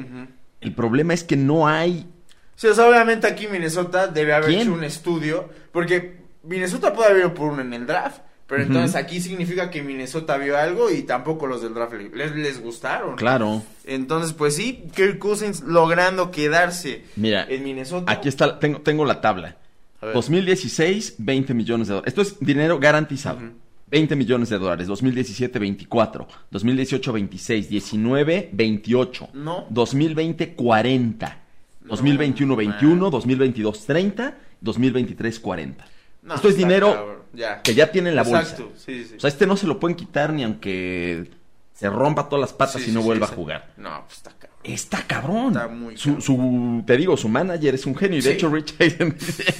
el 0.60 0.72
problema 0.72 1.12
es 1.12 1.24
que 1.24 1.36
no 1.36 1.66
hay. 1.66 2.06
Sí, 2.54 2.68
o 2.68 2.74
sea, 2.74 2.88
obviamente 2.88 3.26
aquí 3.26 3.48
Minnesota 3.48 4.06
debe 4.06 4.32
haber 4.32 4.48
¿Quién? 4.50 4.60
hecho 4.60 4.72
un 4.74 4.84
estudio, 4.84 5.50
porque 5.72 6.15
Minnesota 6.46 6.92
puede 6.92 7.08
haber 7.10 7.20
ido 7.22 7.34
por 7.34 7.52
uno 7.52 7.62
en 7.62 7.72
el 7.74 7.86
draft, 7.86 8.20
pero 8.46 8.62
entonces 8.62 8.94
aquí 8.94 9.20
significa 9.20 9.70
que 9.70 9.82
Minnesota 9.82 10.36
vio 10.36 10.56
algo 10.56 10.90
y 10.90 11.02
tampoco 11.02 11.46
los 11.46 11.62
del 11.62 11.74
draft 11.74 11.94
le- 11.94 12.10
les, 12.10 12.34
les 12.36 12.60
gustaron. 12.62 13.16
Claro. 13.16 13.62
Entonces, 13.84 14.32
pues 14.32 14.54
sí, 14.54 14.84
Kirk 14.94 15.18
Cousins 15.18 15.62
logrando 15.62 16.30
quedarse 16.30 17.04
Mira, 17.16 17.44
en 17.48 17.64
Minnesota. 17.64 18.10
Aquí 18.12 18.28
está, 18.28 18.58
tengo, 18.58 18.80
tengo 18.82 19.04
la 19.04 19.20
tabla. 19.20 19.56
A 20.00 20.06
ver. 20.06 20.14
2016, 20.14 21.14
20 21.18 21.54
millones 21.54 21.88
de 21.88 21.94
dólares. 21.94 22.08
Esto 22.16 22.22
es 22.22 22.38
dinero 22.38 22.78
garantizado. 22.78 23.38
Ujú. 23.38 23.50
20 23.88 24.16
millones 24.16 24.48
de 24.50 24.58
dólares. 24.58 24.86
2017, 24.88 25.58
24. 25.58 26.26
2018, 26.50 27.12
26. 27.12 27.68
19, 27.68 28.50
28. 28.52 29.28
No. 29.32 29.66
2020, 29.70 30.54
40. 30.54 31.26
No, 31.82 31.88
2021, 31.88 32.56
man. 32.56 32.66
21. 32.66 33.10
2022, 33.10 33.86
30. 33.86 34.34
2023, 34.60 35.38
40. 35.40 35.84
No, 36.26 36.34
Esto 36.34 36.48
es 36.48 36.56
dinero 36.56 37.24
ya. 37.32 37.62
que 37.62 37.74
ya 37.74 37.90
tiene 37.92 38.10
en 38.10 38.16
la 38.16 38.22
bolsa. 38.24 38.40
Exacto, 38.42 38.72
sí, 38.76 39.04
sí. 39.04 39.14
O 39.16 39.20
sea, 39.20 39.28
este 39.28 39.46
no 39.46 39.56
se 39.56 39.66
lo 39.66 39.78
pueden 39.80 39.96
quitar 39.96 40.32
ni 40.32 40.42
aunque 40.44 41.30
se 41.72 41.88
rompa 41.88 42.28
todas 42.28 42.40
las 42.40 42.52
patas 42.52 42.82
Sí, 42.82 42.90
y 42.90 42.92
no 42.94 43.00
vuelva 43.02 43.26
a 43.26 43.30
jugar. 43.30 43.72
No, 43.76 44.02
pues 44.06 44.16
está 44.18 44.30
cabrón. 44.32 44.56
Está 44.64 45.02
cabrón. 45.06 45.46
Está 45.48 45.68
muy 45.68 45.96
su, 45.96 46.04
cabrón. 46.16 46.22
su- 46.22 46.82
te 46.86 46.96
digo, 46.96 47.16
su 47.16 47.28
manager 47.28 47.74
es 47.76 47.86
un 47.86 47.94
genio. 47.96 48.18
Y 48.18 48.22
de 48.22 48.32
hecho, 48.32 48.48
Rich 48.48 48.74
Eisen 48.78 49.16
dice: 49.18 49.54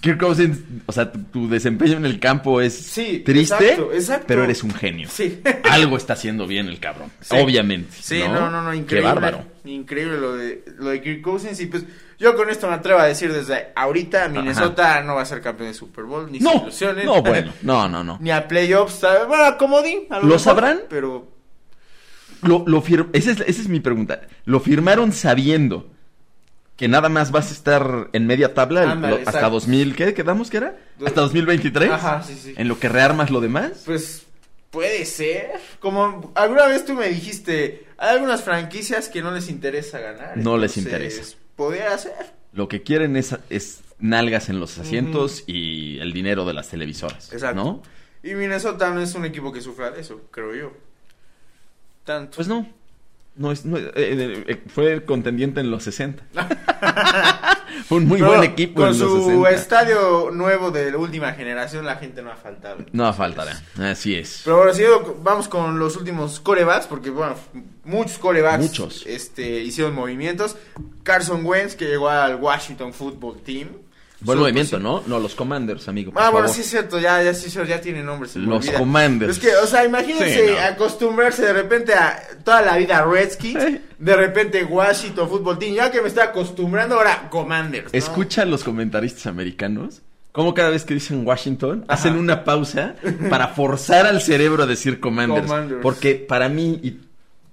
Kirk 0.00 0.20
Cousins, 0.20 0.58
o 0.86 0.92
sea, 0.92 1.10
tu, 1.10 1.18
tu 1.24 1.48
desempeño 1.48 1.96
en 1.96 2.04
el 2.06 2.20
campo 2.20 2.60
es 2.60 2.74
Sí, 2.76 3.22
triste, 3.24 3.54
exacto, 3.72 3.92
exacto. 3.92 4.24
pero 4.28 4.44
eres 4.44 4.62
un 4.62 4.72
genio. 4.72 5.08
Sí. 5.10 5.40
Algo 5.70 5.96
está 5.96 6.12
haciendo 6.12 6.46
bien 6.46 6.68
el 6.68 6.78
cabrón. 6.78 7.10
Sí. 7.20 7.36
Obviamente. 7.38 7.88
Sí, 8.00 8.20
no, 8.20 8.50
no, 8.50 8.62
no, 8.62 8.74
increíble. 8.74 9.08
Qué 9.08 9.14
bárbaro. 9.14 9.44
Increíble 9.64 10.18
lo 10.18 10.36
de, 10.36 10.64
lo 10.78 10.90
de 10.90 11.00
Kirk 11.02 11.22
Cousins. 11.22 11.58
Y 11.60 11.66
pues 11.66 11.84
yo 12.18 12.36
con 12.36 12.48
esto 12.50 12.68
me 12.68 12.74
atrevo 12.74 13.00
a 13.00 13.06
decir 13.06 13.32
desde 13.32 13.68
ahorita, 13.74 14.28
Minnesota 14.28 15.02
no 15.02 15.16
va 15.16 15.22
a 15.22 15.26
ser 15.26 15.40
campeón 15.40 15.70
de 15.70 15.74
Super 15.74 16.04
Bowl, 16.04 16.30
ni 16.30 16.38
No, 16.38 16.66
no, 17.04 17.22
bueno, 17.22 17.52
no, 17.62 17.88
no, 17.88 18.04
no. 18.04 18.18
ni 18.22 18.30
a 18.30 18.46
playoffs, 18.46 19.00
bueno, 19.26 19.44
a 19.44 19.56
comodín. 19.58 20.00
a 20.10 20.18
¿Lo 20.18 20.24
mejor, 20.26 20.38
sabrán? 20.40 20.80
Pero 20.88 21.32
Lo, 22.42 22.62
lo 22.66 22.82
fir- 22.82 23.08
esa, 23.12 23.32
es, 23.32 23.40
esa 23.40 23.62
es 23.62 23.68
mi 23.68 23.80
pregunta. 23.80 24.20
¿Lo 24.44 24.60
firmaron 24.60 25.10
sabiendo 25.12 25.90
que 26.76 26.88
nada 26.88 27.08
más 27.08 27.30
vas 27.30 27.50
a 27.50 27.54
estar 27.54 28.08
en 28.12 28.26
media 28.26 28.52
tabla 28.54 28.82
el- 28.84 28.90
Ándale, 28.90 29.14
lo- 29.14 29.18
hasta 29.20 29.30
exacto. 29.30 29.50
2000, 29.50 29.96
¿qué 29.96 30.14
quedamos 30.14 30.50
que 30.50 30.58
era? 30.58 30.76
¿Hasta 31.04 31.20
2023? 31.22 31.90
Ajá, 31.90 32.22
sí, 32.22 32.34
sí. 32.34 32.54
¿En 32.56 32.68
lo 32.68 32.78
que 32.78 32.88
rearmas 32.88 33.30
lo 33.30 33.40
demás? 33.40 33.82
pues 33.86 34.22
puede 34.70 35.06
ser. 35.06 35.52
Como 35.80 36.32
alguna 36.34 36.66
vez 36.66 36.84
tú 36.84 36.92
me 36.94 37.08
dijiste, 37.08 37.86
hay 37.96 38.14
algunas 38.16 38.42
franquicias 38.42 39.08
que 39.08 39.22
no 39.22 39.30
les 39.30 39.48
interesa 39.48 39.98
ganar. 40.00 40.36
No 40.36 40.58
les 40.58 40.76
interesa. 40.76 41.22
Podría 41.56 41.96
ser. 41.96 42.12
Lo 42.52 42.68
que 42.68 42.82
quieren 42.82 43.16
es, 43.16 43.34
es 43.48 43.80
nalgas 43.98 44.50
en 44.50 44.60
los 44.60 44.76
asientos 44.76 45.44
y 45.46 45.98
el 46.00 46.12
dinero 46.12 46.44
de 46.44 46.52
las 46.52 46.68
televisoras. 46.68 47.32
Exacto. 47.32 47.56
¿No? 47.64 47.82
Y 48.22 48.34
Minnesota 48.34 48.90
no 48.90 49.00
es 49.00 49.14
un 49.14 49.24
equipo 49.24 49.50
que 49.52 49.62
sufra 49.62 49.90
de 49.90 50.00
eso, 50.02 50.20
creo 50.30 50.54
yo. 50.54 50.72
Tanto. 52.04 52.36
Pues 52.36 52.48
no. 52.48 52.68
No 53.36 53.52
es, 53.52 53.66
no, 53.66 53.76
eh, 53.76 53.92
eh, 53.94 54.44
eh, 54.46 54.62
fue 54.68 55.04
contendiente 55.04 55.60
en 55.60 55.70
los 55.70 55.82
60. 55.82 56.22
fue 57.86 57.98
un 57.98 58.08
muy 58.08 58.18
Pero 58.18 58.30
buen 58.30 58.44
equipo 58.44 58.80
Con 58.80 58.88
en 58.90 58.98
los 58.98 59.10
su 59.10 59.24
60. 59.24 59.50
estadio 59.50 60.30
nuevo 60.32 60.70
de 60.70 60.90
la 60.90 60.96
última 60.96 61.32
generación, 61.32 61.84
la 61.84 61.96
gente 61.96 62.22
no 62.22 62.30
ha 62.32 62.36
faltado. 62.36 62.78
No 62.92 63.12
faltará. 63.12 63.60
Así 63.78 64.14
es. 64.14 64.40
Pero 64.44 64.56
ahora 64.56 64.72
sí, 64.72 64.84
vamos 65.22 65.48
con 65.48 65.78
los 65.78 65.96
últimos 65.96 66.40
corebacks, 66.40 66.86
porque 66.86 67.10
bueno, 67.10 67.34
muchos 67.84 68.18
corebacks 68.18 68.62
Muchos. 68.62 69.04
Este, 69.06 69.60
hicieron 69.60 69.94
movimientos. 69.94 70.56
Carson 71.02 71.44
Wentz, 71.44 71.76
que 71.76 71.84
llegó 71.86 72.08
al 72.08 72.36
Washington 72.36 72.94
Football 72.94 73.42
Team. 73.42 73.68
Buen 74.26 74.38
movimiento, 74.40 74.78
¿no? 74.78 75.02
No, 75.06 75.18
los 75.18 75.34
Commanders, 75.34 75.88
amigo. 75.88 76.12
por 76.12 76.22
Ah, 76.22 76.30
bueno, 76.30 76.48
sí 76.48 76.60
es 76.60 76.66
cierto, 76.68 76.98
ya, 76.98 77.22
ya 77.22 77.32
sí, 77.32 77.48
ya 77.66 77.80
tiene 77.80 78.02
nombre. 78.02 78.28
se 78.28 78.38
Los 78.40 78.66
olvida. 78.66 78.78
Commanders. 78.78 79.32
Es 79.32 79.38
que, 79.38 79.54
o 79.56 79.66
sea, 79.66 79.84
imagínense 79.84 80.46
Sí, 80.46 80.52
no. 80.52 80.58
acostumbrarse 80.58 81.42
de 81.46 81.52
repente 81.52 81.94
a 81.94 82.20
toda 82.44 82.60
la 82.62 82.76
vida 82.76 82.98
a 82.98 83.04
Redskins, 83.04 83.64
de 83.98 84.16
repente 84.16 84.64
Washington 84.64 85.28
Football 85.28 85.58
Team, 85.58 85.74
ya 85.76 85.90
que 85.90 86.02
me 86.02 86.08
estoy 86.08 86.24
acostumbrando 86.24 86.96
ahora 86.96 87.28
Commanders. 87.30 87.92
¿no? 87.92 87.98
Escucha 87.98 88.42
a 88.42 88.44
los 88.44 88.62
comentaristas 88.64 89.26
americanos. 89.26 90.02
Como 90.32 90.52
cada 90.52 90.68
vez 90.68 90.84
que 90.84 90.92
dicen 90.92 91.26
Washington, 91.26 91.86
hacen 91.88 92.14
una 92.16 92.44
pausa 92.44 92.94
para 93.30 93.48
forzar 93.48 94.04
al 94.04 94.20
cerebro 94.20 94.64
a 94.64 94.66
decir 94.66 95.00
Commanders. 95.00 95.46
Commanders. 95.46 95.80
Porque 95.80 96.14
para 96.14 96.50
mí 96.50 96.78
y 96.82 97.00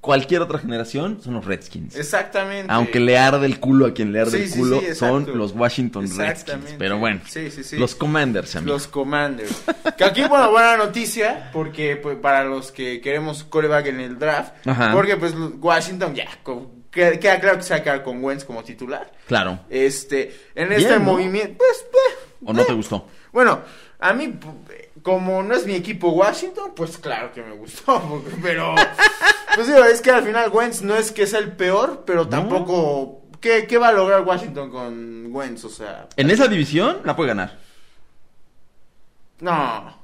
cualquier 0.04 0.42
otra 0.42 0.60
generación 0.60 1.22
son 1.24 1.36
los 1.36 1.46
Redskins. 1.46 1.96
Exactamente. 1.96 2.68
Aunque 2.72 3.00
le 3.00 3.18
arde 3.18 3.46
el 3.46 3.58
culo 3.62 3.86
a 3.86 3.94
quien 3.94 4.12
le 4.12 4.20
arde 4.20 4.46
Sí, 4.46 4.54
el 4.54 4.60
culo, 4.60 4.82
sí, 4.82 4.96
son 4.96 5.38
los 5.38 5.54
Washington. 5.54 6.10
Redskins. 6.18 6.76
Pero 6.78 6.98
bueno, 7.00 7.22
Sí, 7.26 7.50
sí, 7.50 7.64
sí. 7.64 7.78
los 7.78 7.96
Commanders, 7.96 8.54
amigo. 8.58 8.74
Los 8.74 8.88
Commanders. 8.90 9.64
Que 9.98 10.04
aquí, 10.04 10.26
bueno, 10.26 10.52
buena 10.52 10.76
noticia, 10.76 11.50
porque 11.54 11.96
pues, 11.96 12.18
para 12.18 12.44
los 12.44 12.74
que 12.74 13.00
queremos 13.00 13.46
coreback 13.46 13.86
en 13.88 14.02
el 14.02 14.20
draft, 14.20 14.68
Ajá. 14.68 14.92
porque 14.92 15.16
pues 15.16 15.34
Washington 15.60 16.14
ya, 16.14 16.28
con- 16.44 16.84
queda, 16.92 17.40
claro 17.40 17.58
que 17.58 17.64
se 17.64 17.74
va 17.74 17.80
a 17.80 17.84
quedar 17.84 18.04
con 18.04 18.22
Wentz 18.22 18.44
como 18.44 18.62
titular. 18.62 19.10
Claro. 19.26 19.62
Este, 19.70 20.36
en 20.54 20.68
Bien, 20.68 20.82
este 20.82 20.94
¿no? 20.96 21.06
movimiento, 21.06 21.56
pues, 21.58 21.86
pues, 21.90 22.04
¿O 22.46 22.52
no 22.52 22.62
eh. 22.62 22.66
te 22.66 22.74
gustó? 22.74 23.08
Bueno, 23.32 23.62
a 24.00 24.14
mí, 24.14 24.38
como 25.02 25.42
no 25.44 25.56
es 25.56 25.66
mi 25.66 25.76
equipo 25.76 26.10
Washington, 26.10 26.74
pues 26.76 26.98
claro 26.98 27.32
que 27.32 27.42
me 27.42 27.56
gustó, 27.56 28.22
pero, 28.44 28.76
pues 29.56 29.68
digo, 29.68 29.84
es 29.84 30.02
que 30.02 30.12
al 30.12 30.24
final 30.24 30.50
Wentz 30.52 30.82
no 30.82 30.96
es 30.96 31.12
que 31.12 31.28
sea 31.28 31.40
el 31.40 31.52
peor, 31.54 32.04
pero 32.06 32.28
tampoco, 32.28 33.22
¿qué, 33.40 33.66
qué 33.68 33.78
va 33.78 33.90
a 33.90 33.94
lograr 33.94 34.22
Washington 34.22 34.70
con 34.70 35.28
Wentz? 35.34 35.64
O 35.66 35.70
sea, 35.70 36.08
En 36.18 36.30
esa 36.32 36.48
división 36.48 37.02
la 37.04 37.16
puede 37.16 37.30
ganar. 37.30 37.58
no, 39.40 39.98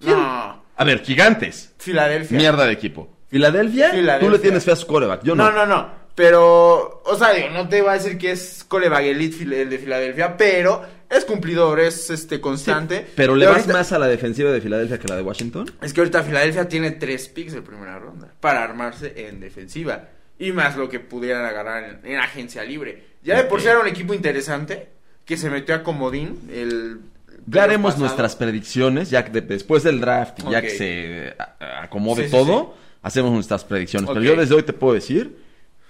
no, 0.00 0.62
A 0.76 0.84
ver, 0.84 1.02
gigantes. 1.02 1.72
Filadelfia. 1.78 2.36
Mierda 2.38 2.66
de 2.66 2.72
equipo. 2.72 3.08
Filadelfia, 3.28 3.90
tú 3.90 3.96
Filadelfia. 3.96 4.30
le 4.30 4.38
tienes 4.38 4.64
fe 4.64 4.72
a 4.72 4.76
su 4.76 4.86
coreback. 4.86 5.22
Yo 5.24 5.34
no. 5.34 5.44
No, 5.44 5.52
no, 5.52 5.66
no. 5.66 6.04
Pero, 6.14 7.02
o 7.04 7.16
sea, 7.16 7.32
digo, 7.32 7.48
no 7.50 7.68
te 7.68 7.78
iba 7.78 7.90
a 7.90 7.94
decir 7.94 8.16
que 8.18 8.30
es 8.32 8.64
coreback 8.68 9.02
elite 9.04 9.42
el 9.42 9.68
de 9.70 9.78
Filadelfia, 9.78 10.36
pero 10.36 10.82
es 11.16 11.24
cumplidor, 11.24 11.80
es 11.80 12.10
este 12.10 12.40
constante. 12.40 13.06
Pero 13.14 13.34
le 13.36 13.46
vas 13.46 13.56
ahorita- 13.56 13.72
más 13.72 13.92
a 13.92 13.98
la 13.98 14.06
defensiva 14.08 14.50
de 14.50 14.60
Filadelfia 14.60 14.98
que 14.98 15.06
a 15.06 15.10
la 15.10 15.16
de 15.16 15.22
Washington. 15.22 15.70
Es 15.82 15.92
que 15.92 16.00
ahorita 16.00 16.22
Filadelfia 16.22 16.68
tiene 16.68 16.90
tres 16.92 17.28
picks 17.28 17.52
de 17.52 17.62
primera 17.62 17.98
ronda 17.98 18.32
para 18.40 18.62
armarse 18.62 19.12
en 19.28 19.40
defensiva. 19.40 20.08
Y 20.38 20.52
más 20.52 20.76
lo 20.76 20.88
que 20.88 20.98
pudieran 21.00 21.44
agarrar 21.44 22.00
en, 22.04 22.12
en 22.12 22.18
agencia 22.18 22.64
libre. 22.64 23.04
Ya 23.22 23.36
de 23.36 23.44
por 23.44 23.60
era 23.60 23.78
un 23.78 23.86
equipo 23.86 24.14
interesante 24.14 24.88
que 25.24 25.36
se 25.36 25.48
metió 25.48 25.74
a 25.74 25.82
Comodín. 25.82 26.40
El, 26.52 26.98
Ya 27.46 27.62
haremos 27.64 27.92
pasado. 27.92 28.06
nuestras 28.06 28.36
predicciones, 28.36 29.10
ya 29.10 29.24
que 29.24 29.30
de- 29.30 29.40
después 29.42 29.82
del 29.84 30.00
draft, 30.00 30.40
y 30.46 30.50
ya 30.50 30.60
que 30.60 30.70
se 30.70 31.34
a- 31.38 31.82
acomode 31.84 32.22
Sí, 32.24 32.28
sí, 32.28 32.32
todo, 32.36 32.74
hacemos 33.02 33.32
nuestras 33.32 33.64
predicciones. 33.64 34.08
Pero 34.10 34.22
yo 34.22 34.34
desde 34.36 34.54
hoy 34.54 34.62
te 34.64 34.72
puedo 34.72 34.94
decir 34.94 35.36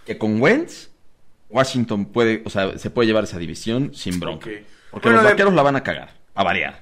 que 0.04 0.18
con 0.18 0.40
Wentz, 0.42 0.90
Washington 1.48 2.06
puede, 2.06 2.42
o 2.44 2.50
sea, 2.50 2.76
se 2.78 2.90
puede 2.90 3.06
llevar 3.06 3.24
esa 3.24 3.38
división 3.38 3.92
sin 3.94 4.18
bronca. 4.20 4.50
Porque 4.94 5.08
Bueno, 5.08 5.22
los 5.22 5.30
vaqueros 5.32 5.52
la 5.54 5.62
van 5.62 5.76
a 5.76 5.82
cagar, 5.82 6.10
a 6.34 6.42
variar. 6.44 6.80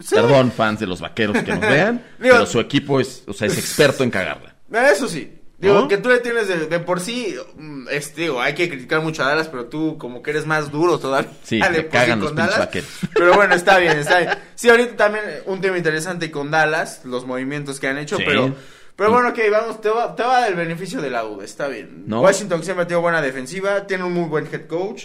Sí. 0.00 0.14
Perdón, 0.14 0.50
fans 0.50 0.80
de 0.80 0.86
los 0.86 1.00
vaqueros 1.00 1.42
que 1.42 1.52
nos 1.52 1.60
vean, 1.68 2.04
Digo- 2.18 2.34
pero 2.34 2.46
su 2.46 2.58
equipo 2.60 2.98
es, 3.00 3.22
o 3.26 3.32
sea, 3.32 3.46
es 3.46 3.58
experto 3.58 4.02
en 4.04 4.10
cagarla. 4.10 4.54
Eso 4.90 5.06
sí. 5.08 5.38
Digo, 5.58 5.74
¿No? 5.82 5.86
que 5.88 5.98
tú 5.98 6.08
le 6.08 6.18
tienes 6.18 6.48
de, 6.48 6.66
de 6.66 6.80
por 6.80 6.98
sí, 6.98 7.36
mm, 7.56 7.86
este, 7.90 8.22
digo, 8.22 8.40
hay 8.40 8.52
que 8.54 8.68
criticar 8.68 9.00
mucho 9.00 9.22
a 9.22 9.28
Dallas, 9.28 9.46
pero 9.46 9.66
tú 9.66 9.96
como 9.96 10.20
que 10.20 10.30
eres 10.32 10.44
más 10.44 10.72
duro 10.72 10.98
todavía. 10.98 11.30
Sí, 11.44 11.60
por 11.60 11.88
cagan 11.88 12.18
los 12.20 12.34
Dallas. 12.34 12.58
vaqueros. 12.58 12.88
Pero 13.14 13.34
bueno, 13.34 13.54
está 13.54 13.78
bien, 13.78 13.96
está 13.98 14.18
bien. 14.18 14.30
Sí, 14.56 14.68
ahorita 14.70 14.96
también 14.96 15.24
un 15.46 15.60
tema 15.60 15.76
interesante 15.78 16.32
con 16.32 16.50
Dallas, 16.50 17.02
los 17.04 17.24
movimientos 17.26 17.78
que 17.78 17.86
han 17.86 17.98
hecho, 17.98 18.16
Sí. 18.16 18.24
pero... 18.26 18.54
Pero 18.96 19.10
bueno, 19.12 19.28
ok, 19.30 19.38
vamos, 19.50 19.80
te 19.80 19.88
va, 19.88 20.14
te 20.16 20.22
va 20.22 20.36
a 20.36 20.40
dar 20.42 20.50
el 20.50 20.56
beneficio 20.56 21.00
de 21.00 21.10
la 21.10 21.22
duda, 21.22 21.44
está 21.44 21.66
bien. 21.68 22.04
¿No? 22.06 22.20
Washington 22.22 22.62
siempre 22.64 22.82
ha 22.84 22.86
tenido 22.86 23.00
buena 23.00 23.22
defensiva, 23.22 23.86
tiene 23.86 24.04
un 24.04 24.12
muy 24.12 24.28
buen 24.28 24.46
head 24.52 24.66
coach, 24.66 25.04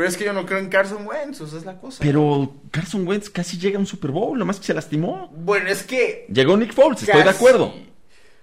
pero 0.00 0.08
es 0.08 0.16
que 0.16 0.24
yo 0.24 0.32
no 0.32 0.46
creo 0.46 0.58
en 0.60 0.70
Carson 0.70 1.06
Wentz, 1.06 1.42
o 1.42 1.46
sea, 1.46 1.58
es 1.58 1.66
la 1.66 1.76
cosa. 1.78 1.98
Pero 2.02 2.54
Carson 2.70 3.06
Wentz 3.06 3.28
casi 3.28 3.58
llega 3.58 3.76
a 3.76 3.80
un 3.80 3.86
Super 3.86 4.10
Bowl, 4.12 4.38
nomás 4.38 4.58
que 4.58 4.64
se 4.64 4.72
lastimó. 4.72 5.28
Bueno, 5.36 5.68
es 5.68 5.82
que... 5.82 6.24
Llegó 6.32 6.56
Nick 6.56 6.72
Foles, 6.72 7.02
estoy 7.02 7.22
de 7.22 7.28
acuerdo. 7.28 7.74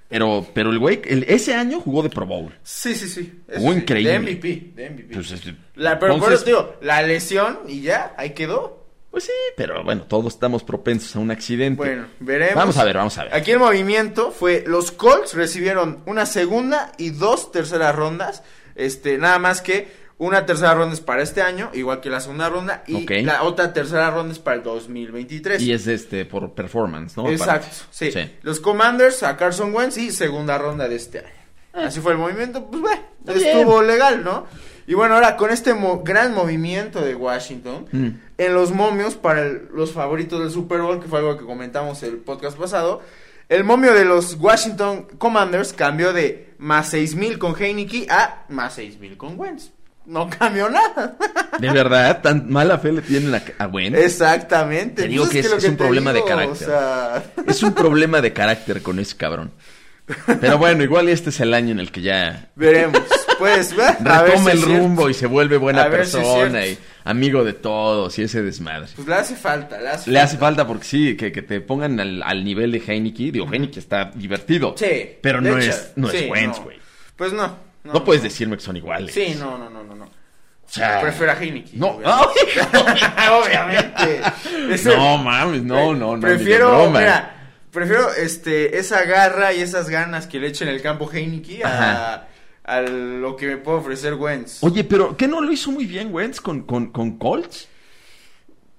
Pero, 0.07 0.45
pero 0.53 0.69
el 0.69 0.77
güey, 0.77 1.01
el- 1.05 1.23
ese 1.27 1.55
año 1.55 1.79
jugó 1.79 2.03
de 2.03 2.11
Pro 2.11 2.27
Bowl. 2.27 2.53
Sí, 2.61 2.93
sí, 2.93 3.09
sí. 3.09 3.41
Jugó 3.57 3.73
sí, 3.73 3.79
increíble. 3.79 4.11
De 4.11 4.19
MVP, 4.19 4.71
de 4.75 4.89
MVP. 4.91 5.13
Pues, 5.15 5.31
es- 5.31 5.41
La, 5.73 5.97
pero 5.97 6.19
por 6.19 6.31
eso 6.31 6.45
digo, 6.45 6.75
la 6.81 7.01
lesión 7.01 7.61
y 7.67 7.81
ya, 7.81 8.13
ahí 8.17 8.35
quedó. 8.35 8.85
Pues 9.09 9.23
sí, 9.23 9.31
pero 9.55 9.83
bueno, 9.83 10.03
todos 10.03 10.35
estamos 10.35 10.63
propensos 10.63 11.15
a 11.15 11.19
un 11.19 11.31
accidente. 11.31 11.77
Bueno, 11.77 12.05
veremos. 12.19 12.53
Vamos 12.53 12.77
a 12.77 12.83
ver, 12.83 12.97
vamos 12.97 13.17
a 13.17 13.23
ver. 13.23 13.33
Aquí 13.33 13.49
el 13.49 13.57
movimiento 13.57 14.29
fue, 14.29 14.63
los 14.67 14.91
Colts 14.91 15.33
recibieron 15.33 16.03
una 16.05 16.27
segunda 16.27 16.91
y 16.99 17.09
dos 17.09 17.51
terceras 17.51 17.95
rondas. 17.95 18.43
Este, 18.75 19.17
nada 19.17 19.39
más 19.39 19.61
que 19.63 20.05
una 20.19 20.45
tercera 20.45 20.73
ronda 20.73 20.93
es 20.93 21.01
para 21.01 21.21
este 21.21 21.41
año, 21.41 21.69
igual 21.73 22.01
que 22.01 22.09
la 22.09 22.19
segunda 22.19 22.49
ronda, 22.49 22.83
y 22.87 23.05
la 23.23 23.43
otra 23.43 23.71
tercera 23.73 24.09
ronda 24.11 24.33
es 24.33 24.39
para 24.39 24.57
el 24.57 24.63
2023. 24.63 25.61
Y 25.61 25.71
es 25.73 25.87
este 25.87 26.25
por 26.25 26.53
performance, 26.53 27.15
¿no? 27.17 27.29
Exacto, 27.29 27.75
sí. 27.91 28.11
Los 28.41 28.59
Commanders 28.59 29.21
a 29.23 29.37
Carson 29.37 29.73
Wentz 29.73 29.97
y 29.97 30.11
segunda 30.11 30.57
ronda 30.57 30.87
de 30.87 30.95
este 30.95 31.19
año. 31.19 31.27
Así 31.73 31.99
fue 31.99 32.13
el 32.13 32.17
movimiento, 32.17 32.65
pues 32.69 32.81
bueno, 32.81 33.01
Ah. 33.29 33.33
Estuvo 33.33 33.83
legal, 33.83 34.23
¿no? 34.23 34.45
Y 34.87 34.93
bueno, 34.93 35.15
ahora 35.15 35.35
con 35.35 35.51
este 35.51 35.73
mo- 35.73 36.01
gran 36.01 36.33
movimiento 36.33 37.01
de 37.01 37.13
Washington, 37.13 37.85
Mm. 37.91 38.07
en 38.37 38.53
los 38.53 38.71
momios 38.71 39.15
para 39.15 39.41
el- 39.41 39.67
los 39.73 39.91
favoritos 39.91 40.39
del 40.39 40.49
Super 40.49 40.79
Bowl, 40.81 41.01
que 41.01 41.07
fue 41.09 41.19
algo 41.19 41.37
que 41.37 41.43
comentamos 41.43 42.01
el 42.03 42.19
podcast 42.19 42.57
pasado, 42.57 43.01
el 43.49 43.65
momio 43.65 43.93
de 43.93 44.05
los 44.05 44.35
Washington 44.39 45.07
Commanders 45.17 45.73
cambió 45.73 46.13
de 46.13 46.53
más 46.57 46.89
6000 46.89 47.37
con 47.37 47.53
Heineke 47.61 48.07
a 48.09 48.45
más 48.47 48.75
6000 48.75 49.17
con 49.17 49.37
Wentz. 49.37 49.71
No 50.07 50.29
cambió 50.29 50.69
nada. 50.69 51.17
De 51.59 51.69
verdad, 51.69 52.21
tan 52.21 52.49
mala 52.49 52.79
fe 52.79 52.93
le 52.93 53.01
tienen 53.01 53.35
a, 53.35 53.43
a. 53.59 53.69
Exactamente. 53.75 55.01
Te 55.03 55.07
digo 55.09 55.25
Pues 55.25 55.33
que 55.33 55.39
es- 55.57 55.63
un 55.65 55.75
problema 55.75 56.13
de 56.13 56.23
carácter. 56.23 56.67
O 56.69 56.71
sea... 56.71 57.23
Es 57.45 57.61
un 57.61 57.73
problema 57.73 58.21
de 58.21 58.31
carácter 58.33 58.81
con 58.81 58.99
ese 58.99 59.17
cabrón. 59.17 59.51
Pero 60.39 60.57
bueno, 60.57 60.83
igual 60.83 61.09
este 61.09 61.31
es 61.31 61.39
el 61.41 61.53
año 61.53 61.71
en 61.73 61.79
el 61.79 61.91
que 61.91 62.01
ya 62.01 62.49
Veremos. 62.55 63.01
Pues, 63.37 63.75
a 63.77 64.23
retoma 64.23 64.51
si 64.51 64.57
el 64.57 64.61
rumbo 64.63 65.09
y 65.09 65.13
se 65.13 65.27
vuelve 65.27 65.57
buena 65.57 65.83
si 65.83 65.89
persona 65.91 66.65
y 66.65 66.77
amigo 67.03 67.43
de 67.43 67.53
todos 67.53 68.17
y 68.17 68.23
ese 68.23 68.41
desmadre. 68.41 68.87
Pues 68.95 69.07
le 69.07 69.13
hace 69.15 69.35
falta, 69.35 69.79
le 69.79 69.89
hace 69.89 70.09
Le 70.09 70.19
hace 70.19 70.37
falta 70.37 70.65
porque 70.65 70.85
sí, 70.85 71.17
que, 71.17 71.31
que 71.33 71.41
te 71.41 71.59
pongan 71.61 71.99
al, 71.99 72.23
al 72.23 72.43
nivel 72.45 72.71
de 72.71 72.79
Heineke. 72.79 73.31
Digo, 73.31 73.45
Heineke 73.51 73.79
está 73.79 74.05
divertido. 74.15 74.73
Sí. 74.77 75.17
Pero 75.21 75.41
no 75.41 75.57
hecho, 75.57 75.69
es, 75.69 75.91
no 75.97 76.07
sí, 76.07 76.17
es 76.17 76.29
Wentz, 76.31 76.57
no. 76.59 76.63
güey. 76.63 76.77
Pues 77.17 77.33
no. 77.33 77.66
No, 77.93 78.03
puedes 78.03 78.23
decirme 78.23 78.57
que 78.57 78.63
son 78.63 78.77
iguales. 78.77 79.13
Sí, 79.13 79.35
no, 79.37 79.57
no, 79.57 79.69
no, 79.69 79.83
no. 79.83 79.95
no. 79.95 80.05
O 80.05 80.69
sea, 80.69 80.99
Prefiero 81.01 81.31
a 81.31 81.35
Heineken. 81.41 81.79
No, 81.79 81.87
obviamente. 81.91 82.61
obviamente. 83.31 84.21
Ese- 84.69 84.95
no 84.95 85.17
mames, 85.17 85.63
no, 85.63 85.95
no, 85.95 86.15
no. 86.15 86.21
Prefiero, 86.21 86.89
mira, 86.89 87.49
prefiero 87.71 88.13
este, 88.13 88.77
esa 88.77 89.03
garra 89.03 89.53
y 89.53 89.61
esas 89.61 89.89
ganas 89.89 90.27
que 90.27 90.39
le 90.39 90.47
eche 90.47 90.65
en 90.65 90.71
el 90.71 90.81
campo 90.81 91.09
Heineken 91.11 91.61
a 91.65 92.81
lo 92.81 93.37
que 93.37 93.47
me 93.47 93.57
puede 93.57 93.77
ofrecer 93.77 94.15
Wentz. 94.15 94.61
Oye, 94.61 94.83
pero 94.83 95.15
¿qué 95.15 95.25
no 95.27 95.39
lo 95.39 95.49
hizo 95.51 95.71
muy 95.71 95.85
bien 95.85 96.13
Wentz 96.13 96.41
con, 96.41 96.63
con, 96.63 96.87
con 96.91 97.17
Colts? 97.17 97.69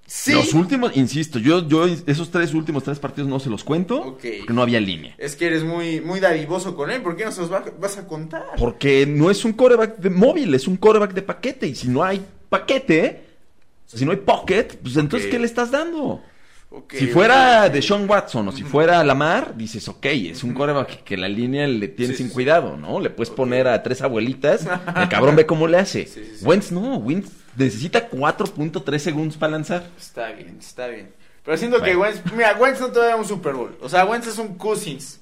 Sí. 0.09 0.33
Los 0.33 0.55
últimos, 0.55 0.97
insisto, 0.97 1.38
yo, 1.38 1.68
yo 1.68 1.87
esos 2.07 2.31
tres 2.33 2.53
últimos 2.55 2.83
tres 2.83 2.99
partidos 2.99 3.29
no 3.29 3.38
se 3.38 3.49
los 3.51 3.62
cuento 3.62 4.03
porque 4.03 4.42
no 4.49 4.62
había 4.62 4.81
línea. 4.81 5.14
Es 5.18 5.37
que 5.37 5.47
eres 5.47 5.62
muy, 5.62 6.01
muy 6.01 6.18
dadivoso 6.18 6.75
con 6.75 6.90
él. 6.90 7.01
¿Por 7.03 7.14
qué 7.14 7.25
no 7.27 7.31
se 7.33 7.42
los 7.42 7.53
va- 7.53 7.64
vas 7.79 7.97
a 7.99 8.07
contar? 8.09 8.42
Porque 8.59 9.07
no 9.07 9.31
es 9.31 9.44
un 9.44 9.53
coreback 9.53 9.99
de 9.99 10.11
móvil, 10.11 10.53
es 10.55 10.66
un 10.66 10.77
coreback 10.79 11.12
de 11.14 11.23
paquete. 11.23 11.66
Y 11.68 11.75
si 11.77 11.87
no 11.88 12.03
hay 12.03 12.25
paquete, 12.49 13.23
o 13.87 13.90
sea, 13.90 13.99
si 14.01 14.05
no 14.05 14.11
hay 14.11 14.16
pocket, 14.18 14.64
pues 14.83 14.97
entonces. 14.97 15.31
¿qué 15.31 15.38
le 15.38 15.47
estás 15.47 15.71
dando? 15.71 16.23
Si 16.90 17.07
fuera 17.07 17.71
de 17.71 17.81
Sean 17.81 18.09
Watson 18.09 18.49
o 18.49 18.53
si 18.53 18.62
fuera 18.62 19.03
Lamar, 19.03 19.57
dices, 19.57 19.88
ok, 19.88 20.05
es 20.05 20.44
un 20.44 20.53
coreback 20.53 21.03
que 21.03 21.16
la 21.16 21.27
línea 21.27 21.66
le 21.66 21.88
tiene 21.88 22.12
Sí, 22.12 22.18
sin 22.18 22.29
sí, 22.29 22.35
cuidado, 22.35 22.77
¿no? 22.77 23.01
Le 23.01 23.09
puedes 23.09 23.31
poner 23.31 23.66
a 23.66 23.83
tres 23.83 24.03
abuelitas, 24.03 24.66
el 24.94 25.09
cabrón 25.09 25.35
ve 25.35 25.47
cómo 25.47 25.66
le 25.66 25.79
hace. 25.79 26.05
Sí. 26.07 26.21
Wentz 26.42 26.71
no, 26.71 26.97
Wentz 26.99 27.31
necesita 27.59 28.09
4.3 28.11 28.99
segundos 28.99 29.37
para 29.37 29.53
lanzar. 29.53 29.88
Está 29.99 30.31
bien, 30.33 30.57
está 30.61 30.87
bien. 30.88 31.12
Pero 31.44 31.57
siento 31.57 31.83
que. 31.83 31.97
Wentz, 31.97 32.21
mira, 32.33 32.55
Wentz 32.59 32.81
no 32.81 32.88
te 32.88 33.01
da 33.01 33.16
un 33.16 33.25
Super 33.27 33.55
Bowl. 33.55 33.77
O 33.81 33.88
sea, 33.88 34.05
Wentz 34.05 34.27
es 34.29 34.38
un 34.38 34.57
Cousins. 34.57 35.21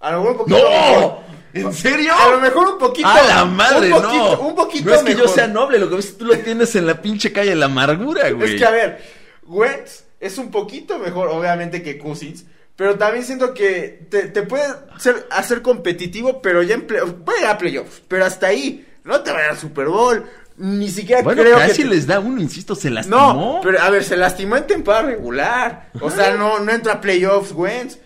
A 0.00 0.12
lo 0.12 0.18
mejor 0.20 0.32
un 0.32 0.38
poquito 0.38 0.58
¡No! 0.58 0.70
mejor. 0.70 1.18
¿En 1.52 1.72
serio? 1.74 2.12
A 2.14 2.28
lo 2.30 2.40
mejor 2.40 2.68
un 2.68 2.78
poquito. 2.78 3.06
¡A 3.08 3.22
la 3.22 3.44
madre, 3.44 3.92
un 3.92 4.02
poquito, 4.02 4.36
no! 4.36 4.40
Un 4.40 4.54
poquito 4.54 4.84
no 4.88 4.94
es 4.94 5.02
que 5.02 5.10
mejor. 5.14 5.26
yo 5.26 5.28
sea 5.34 5.46
noble, 5.46 5.78
lo 5.78 5.90
que 5.90 5.96
ves 5.96 6.06
es 6.06 6.12
que 6.12 6.18
tú 6.18 6.24
lo 6.26 6.38
tienes 6.38 6.74
en 6.76 6.86
la 6.86 7.02
pinche 7.02 7.32
calle 7.32 7.50
de 7.50 7.56
la 7.56 7.66
amargura, 7.66 8.30
güey. 8.30 8.54
Es 8.54 8.58
que 8.58 8.64
a 8.64 8.70
ver, 8.70 9.02
Wentz 9.44 10.04
es 10.20 10.38
un 10.38 10.50
poquito 10.50 10.98
mejor, 10.98 11.28
obviamente, 11.28 11.82
que 11.82 11.98
Cousins. 11.98 12.44
Pero 12.76 12.96
también 12.96 13.24
siento 13.26 13.52
que 13.52 14.06
te, 14.10 14.28
te 14.28 14.42
puede 14.42 14.64
ser- 14.98 15.26
hacer 15.30 15.60
competitivo, 15.60 16.40
pero 16.40 16.62
ya 16.62 16.76
en 16.76 16.86
play, 16.86 17.02
puede 17.24 17.40
llegar 17.40 17.56
a 17.56 17.58
playoffs. 17.58 18.00
Pero 18.08 18.24
hasta 18.24 18.46
ahí, 18.46 18.86
no 19.04 19.20
te 19.20 19.30
va 19.32 19.40
a 19.40 19.42
dar 19.48 19.56
Super 19.56 19.88
Bowl. 19.88 20.24
Ni 20.62 20.90
siquiera 20.90 21.22
Bueno, 21.22 21.42
creo 21.42 21.56
casi 21.56 21.82
que. 21.84 21.88
te- 21.88 21.94
les 21.94 22.06
da 22.06 22.20
uno, 22.20 22.40
insisto, 22.40 22.74
se 22.74 22.90
lastimó. 22.90 23.16
No, 23.16 23.60
pero 23.62 23.80
a 23.80 23.88
ver, 23.90 24.04
se 24.04 24.16
lastimó 24.16 24.56
en 24.56 24.66
temporada 24.66 25.04
regular. 25.04 25.90
O 26.00 26.10
sea, 26.10 26.32
no, 26.34 26.58
no 26.60 26.70
entra 26.70 26.94
a 26.94 27.00
playoffs, 27.00 27.52
Wentz. 27.52 27.98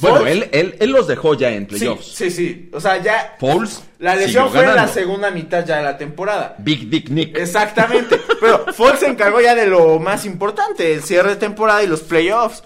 Bueno, 0.00 0.26
él, 0.26 0.48
él, 0.52 0.76
él 0.80 0.90
los 0.90 1.06
dejó 1.06 1.34
ya 1.34 1.50
en 1.50 1.66
playoffs. 1.66 2.06
sí, 2.14 2.30
sí. 2.30 2.68
O 2.72 2.80
sea, 2.80 3.00
ya. 3.02 3.36
Foles 3.38 3.82
La 4.00 4.14
lesión 4.16 4.50
fue 4.50 4.64
en 4.64 4.74
la 4.74 4.88
segunda 4.88 5.30
mitad 5.30 5.64
ya 5.64 5.76
de 5.78 5.84
la 5.84 5.96
temporada. 5.96 6.56
Big 6.58 6.90
Dick 6.90 7.08
Nick. 7.10 7.36
Exactamente. 7.38 8.20
Pero 8.40 8.66
Foles 8.72 9.00
se 9.00 9.06
encargó 9.06 9.40
ya 9.40 9.54
de 9.54 9.66
lo 9.66 9.98
más 10.00 10.24
importante, 10.26 10.94
el 10.94 11.02
cierre 11.02 11.30
de 11.30 11.36
temporada 11.36 11.82
y 11.82 11.86
los 11.86 12.00
playoffs. 12.02 12.62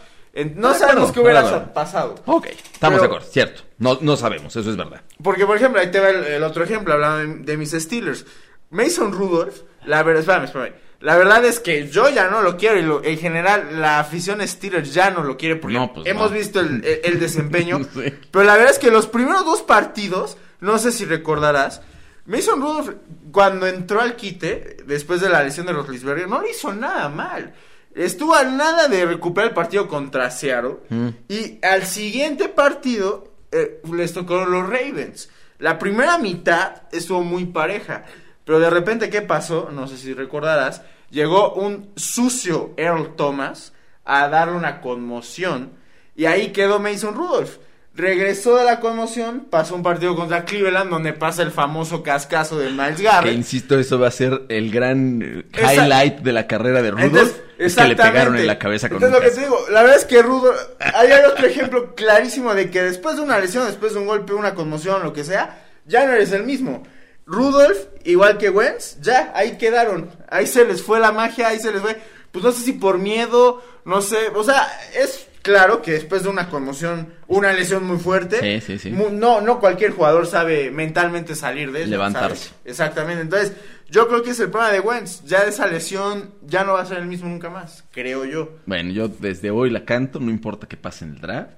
No 0.57 0.73
De 0.73 0.79
sabemos 0.79 1.11
acuerdo, 1.11 1.13
qué 1.13 1.21
hubiera 1.21 1.75
pasado. 1.75 2.15
Ok, 2.27 2.47
estamos 2.47 2.99
Pero- 2.99 3.01
de 3.01 3.07
acuerdo, 3.07 3.27
cierto. 3.33 3.63
No, 3.79 3.99
no 4.01 4.17
sabemos, 4.17 4.55
eso 4.57 4.71
es 4.71 4.77
verdad. 4.77 5.03
Porque, 5.23 5.45
por 5.47 5.57
ejemplo, 5.57 5.81
ahí 5.81 5.91
te 5.91 6.01
va 6.01 6.11
el, 6.11 6.25
el 6.25 6.43
otro 6.43 6.65
ejemplo, 6.65 6.95
hablando 6.95 7.19
de, 7.39 7.45
de 7.45 7.57
mis 7.57 7.71
Steelers. 7.73 8.25
Mason 8.71 9.13
Rudolph, 9.13 9.63
la 9.87 10.03
verdad, 10.03 10.21
espérame, 10.21 10.45
espérame. 10.45 10.73
La 11.01 11.17
verdad 11.17 11.45
es 11.45 11.61
que 11.61 11.87
yo 11.89 12.09
ya 12.09 12.29
no 12.29 12.43
lo 12.43 12.57
quiero 12.57 12.77
y 12.79 12.83
lo- 12.83 13.05
en 13.05 13.19
general 13.19 13.81
la 13.81 14.01
afición 14.01 14.47
Steelers 14.47 14.93
ya 14.93 15.13
no 15.13 15.23
lo 15.23 15.37
quiere 15.37 15.55
porque 15.55 15.77
No, 15.77 15.93
pues 15.93 16.07
hemos 16.09 16.31
no. 16.33 16.37
visto 16.37 16.59
el, 16.61 16.85
el- 16.85 17.01
el 17.05 17.21
desempeño. 17.21 17.79
Sí. 17.95 18.13
Pero 18.33 18.45
la 18.45 18.55
verdad 18.57 18.73
es 18.73 18.79
que 18.81 18.91
los 18.91 19.07
primeros 19.07 19.45
dos 19.45 19.63
partidos, 19.63 20.37
no 20.61 20.77
sé 20.79 20.91
si 20.91 21.05
recordarás, 21.05 21.83
Mason 22.27 22.61
Rudolph 22.61 22.91
cuando 23.31 23.67
entró 23.69 24.01
al 24.01 24.17
quite, 24.17 24.79
después 24.87 25.21
de 25.21 25.29
la 25.29 25.43
lesión 25.45 25.67
de 25.67 25.73
Roethlisberger, 25.73 26.29
no 26.29 26.43
le 26.43 26.51
hizo 26.51 26.73
nada 26.73 27.09
mal. 27.09 27.55
Estuvo 27.95 28.35
a 28.35 28.43
nada 28.45 28.89
de 28.89 29.07
recuperar 29.07 29.51
el 29.51 29.55
partido 29.55 29.87
contra 29.89 30.31
Seattle. 30.31 30.79
Mm. 30.89 31.09
Y 31.29 31.59
al 31.65 31.85
siguiente 31.87 32.49
partido 32.49 33.33
eh, 33.53 33.81
les 33.93 34.13
tocó 34.13 34.45
los 34.45 34.65
Ravens. 34.69 35.31
La 35.59 35.79
primera 35.79 36.19
mitad 36.19 36.83
estuvo 36.93 37.23
muy 37.23 37.47
pareja. 37.47 38.05
Pero 38.49 38.61
de 38.61 38.71
repente, 38.71 39.11
¿qué 39.11 39.21
pasó? 39.21 39.69
No 39.71 39.87
sé 39.89 39.99
si 39.99 40.15
recordarás. 40.15 40.81
Llegó 41.11 41.53
un 41.53 41.91
sucio 41.97 42.73
Earl 42.79 43.15
Thomas 43.15 43.75
a 44.07 44.27
darle 44.29 44.57
una 44.57 44.81
conmoción. 44.81 45.73
Y 46.17 46.25
ahí 46.25 46.49
quedó 46.49 46.81
Mason 46.81 47.15
Rudolph. 47.15 47.59
regresó 47.95 48.57
de 48.57 48.65
la 48.65 48.81
conmoción, 48.81 49.49
pasó 49.51 49.75
un 49.75 49.83
partido 49.83 50.17
contra 50.17 50.47
Cleveland 50.47 50.89
donde 50.89 51.13
pasa 51.13 51.43
el 51.43 51.51
famoso 51.51 52.03
cascazo 52.03 52.59
de 52.59 52.71
Miles 52.71 53.03
Garrett. 53.03 53.33
Que 53.33 53.37
insisto, 53.37 53.79
eso 53.79 53.99
va 53.99 54.09
a 54.09 54.13
ser 54.13 54.47
el 54.49 54.71
gran 54.71 55.21
eh, 55.21 55.45
highlight 55.53 56.21
de 56.21 56.33
la 56.33 56.47
carrera 56.47 56.81
de 56.81 56.93
Rudolph. 56.93 57.13
Entonces, 57.13 57.43
es 57.59 57.77
que 57.77 57.85
le 57.85 57.97
pegaron 57.97 58.39
en 58.39 58.47
la 58.47 58.59
cabeza 58.59 58.89
con 58.89 58.97
Entonces, 58.97 59.19
un 59.19 59.25
lo 59.25 59.29
que 59.29 59.35
te 59.37 59.43
digo, 59.43 59.59
la 59.71 59.83
verdad 59.83 59.99
es 59.99 60.07
que 60.07 60.23
Rudolph, 60.23 60.57
ahí 60.81 61.11
hay 61.11 61.25
otro 61.27 61.47
ejemplo 61.47 61.95
clarísimo 61.95 62.55
de 62.55 62.71
que 62.71 62.83
después 62.83 63.17
de 63.17 63.23
una 63.25 63.39
lesión, 63.39 63.67
después 63.67 63.93
de 63.93 63.99
un 64.01 64.07
golpe, 64.07 64.33
una 64.33 64.55
conmoción, 64.55 65.03
lo 65.03 65.13
que 65.13 65.23
sea, 65.23 65.67
ya 65.85 66.07
no 66.07 66.15
eres 66.15 66.33
el 66.33 66.45
mismo. 66.45 66.85
Rudolph, 67.29 67.77
igual 68.05 68.39
que 68.39 68.49
Wentz, 68.49 68.99
ya, 69.03 69.33
ahí 69.37 69.59
quedaron. 69.59 70.11
Ahí 70.31 70.47
se 70.47 70.65
les 70.65 70.83
fue 70.83 70.99
la 70.99 71.13
magia, 71.13 71.49
ahí 71.49 71.61
se 71.61 71.71
les 71.71 71.83
fue. 71.83 71.97
Pues 72.33 72.43
no 72.45 72.51
sé 72.53 72.63
si 72.65 72.73
por 72.73 72.99
miedo, 72.99 73.63
no 73.85 74.01
sé. 74.01 74.17
O 74.35 74.43
sea, 74.43 74.67
es 74.95 75.27
claro 75.43 75.83
que 75.83 75.93
después 75.93 76.23
de 76.23 76.31
una 76.31 76.49
conmoción, 76.49 77.13
una 77.27 77.53
lesión 77.53 77.85
muy 77.85 77.99
fuerte, 77.99 78.41
Sí, 78.61 78.67
sí, 78.67 78.79
sí. 78.79 78.91
mu- 78.91 79.11
no, 79.11 79.41
no 79.43 79.61
cualquier 79.61 79.93
jugador 79.93 80.27
sabe 80.27 80.71
mentalmente 80.71 81.35
salir 81.35 81.71
de 81.71 81.83
eso. 81.83 81.91
Levantarse. 81.91 82.49
¿sabes? 82.49 82.55
Exactamente. 82.65 83.23
Entonces, 83.23 83.53
yo 83.91 84.09
creo 84.09 84.23
que 84.23 84.31
es 84.31 84.41
el 84.41 84.51
problema 84.51 84.73
de 84.73 84.81
Wentz. 84.81 85.23
Ya 85.25 85.43
esa 85.45 85.67
lesión 85.67 86.33
ya 86.47 86.65
no 86.65 86.73
va 86.75 86.81
a 86.83 86.87
ser 86.87 86.99
el 86.99 87.07
mismo 87.07 87.29
nunca 87.29 87.51
más, 87.51 87.85
creo 87.91 88.25
yo. 88.25 88.57
Bueno, 88.67 88.91
yo 88.93 89.09
desde 89.09 89.51
hoy 89.51 89.69
la 89.71 89.85
canto, 89.85 90.19
no 90.19 90.31
importa 90.31 90.67
que 90.67 90.77
pase 90.79 91.05
en 91.05 91.13
el 91.13 91.21
draft, 91.21 91.51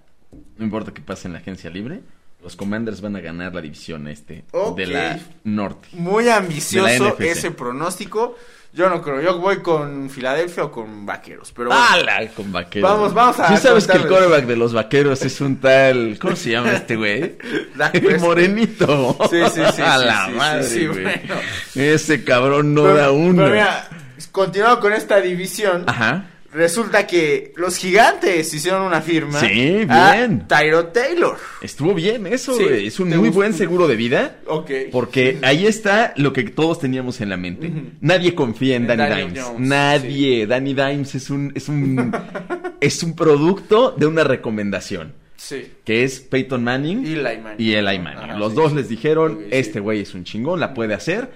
no 0.56 0.64
importa 0.64 0.92
que 0.92 1.00
pase 1.00 1.28
en 1.28 1.32
la 1.34 1.38
agencia 1.40 1.70
libre. 1.70 2.00
Los 2.42 2.56
Commanders 2.56 3.00
van 3.00 3.16
a 3.16 3.20
ganar 3.20 3.54
la 3.54 3.60
división 3.60 4.08
este 4.08 4.44
de 4.76 4.86
la 4.86 5.18
norte. 5.44 5.88
Muy 5.92 6.28
ambicioso 6.28 7.16
ese 7.18 7.50
pronóstico. 7.50 8.36
Yo 8.72 8.88
no 8.88 9.02
creo, 9.02 9.20
yo 9.20 9.36
voy 9.40 9.58
con 9.62 10.08
Filadelfia 10.10 10.62
o 10.62 10.70
con 10.70 11.04
Vaqueros, 11.04 11.50
pero 11.50 11.70
bueno. 11.70 11.84
¡Hala! 11.90 12.28
Con 12.28 12.52
vaqueros. 12.52 12.88
Vamos, 12.88 13.12
vamos 13.12 13.40
a 13.40 13.48
Sí 13.48 13.56
sabes 13.56 13.84
que 13.88 13.96
el 13.96 14.06
quarterback 14.06 14.44
de 14.46 14.56
los 14.56 14.72
vaqueros 14.72 15.20
es 15.22 15.40
un 15.40 15.56
tal... 15.56 16.16
¿Cómo 16.20 16.36
se 16.36 16.50
llama 16.50 16.70
este 16.74 16.94
güey? 16.94 17.36
El 17.94 18.20
morenito. 18.20 19.16
Sí, 19.28 19.38
sí, 19.52 19.60
sí, 19.74 19.82
A 19.82 19.98
sí, 19.98 20.04
la 20.06 20.24
sí, 20.26 20.30
sí, 20.30 20.36
madre, 20.38 20.62
sí, 20.64 20.86
güey. 20.86 21.02
bueno. 21.02 21.34
Ese 21.74 22.22
cabrón 22.22 22.72
no 22.72 22.84
Pero- 22.84 22.94
da 22.96 23.10
uno. 23.10 23.42
Pero 23.42 23.50
mira, 23.54 23.88
continuando 24.30 24.78
con 24.80 24.92
esta 24.92 25.20
división, 25.20 25.82
Ajá. 25.88 26.26
Resulta 26.52 27.06
que 27.06 27.52
los 27.56 27.76
gigantes 27.76 28.52
hicieron 28.52 28.82
una 28.82 29.00
firma 29.00 29.38
Sí, 29.40 29.86
a 29.88 30.14
bien. 30.14 30.46
Tyro 30.48 30.86
Taylor. 30.88 31.36
Estuvo 31.62 31.94
bien 31.94 32.26
eso, 32.26 32.54
Sí. 32.54 32.64
Es 32.86 32.98
un 33.00 33.10
¿te 33.10 33.16
muy 33.16 33.28
gustó? 33.28 33.40
buen 33.40 33.54
seguro 33.54 33.86
de 33.88 33.96
vida. 33.96 34.36
Ok. 34.46 34.70
Porque 34.90 35.38
ahí 35.42 35.66
está 35.66 36.12
lo 36.16 36.32
que 36.32 36.42
todos 36.44 36.78
teníamos 36.80 37.20
en 37.20 37.28
la 37.28 37.36
mente. 37.36 37.70
Nadie 38.00 38.34
confía 38.34 38.76
en 38.76 38.90
En 38.90 38.98
Danny 38.98 39.16
Dimes. 39.22 39.44
Jones, 39.44 39.68
Nadie. 39.68 40.46
Danny 40.46 40.74
Dimes 40.74 41.14
es 41.14 41.30
un, 41.30 41.52
es 41.54 41.68
un, 41.68 42.12
es 42.80 43.02
un 43.02 43.14
producto 43.16 43.92
de 43.96 44.06
una 44.06 44.24
recomendación. 44.24 45.14
Sí. 45.36 45.72
Que 45.84 46.04
es 46.04 46.20
Peyton 46.20 46.62
Manning 46.62 47.06
Eli 47.06 47.38
Manning. 47.38 47.54
y 47.58 47.72
Eli 47.72 47.98
Manning. 47.98 48.30
Ajá, 48.30 48.38
Los 48.38 48.50
sí, 48.52 48.56
dos 48.56 48.72
les 48.74 48.88
dijeron, 48.90 49.40
este 49.50 49.80
güey 49.80 50.00
es 50.02 50.12
un 50.14 50.24
chingón, 50.24 50.60
la 50.60 50.74
puede 50.74 50.92
hacer. 50.94 51.30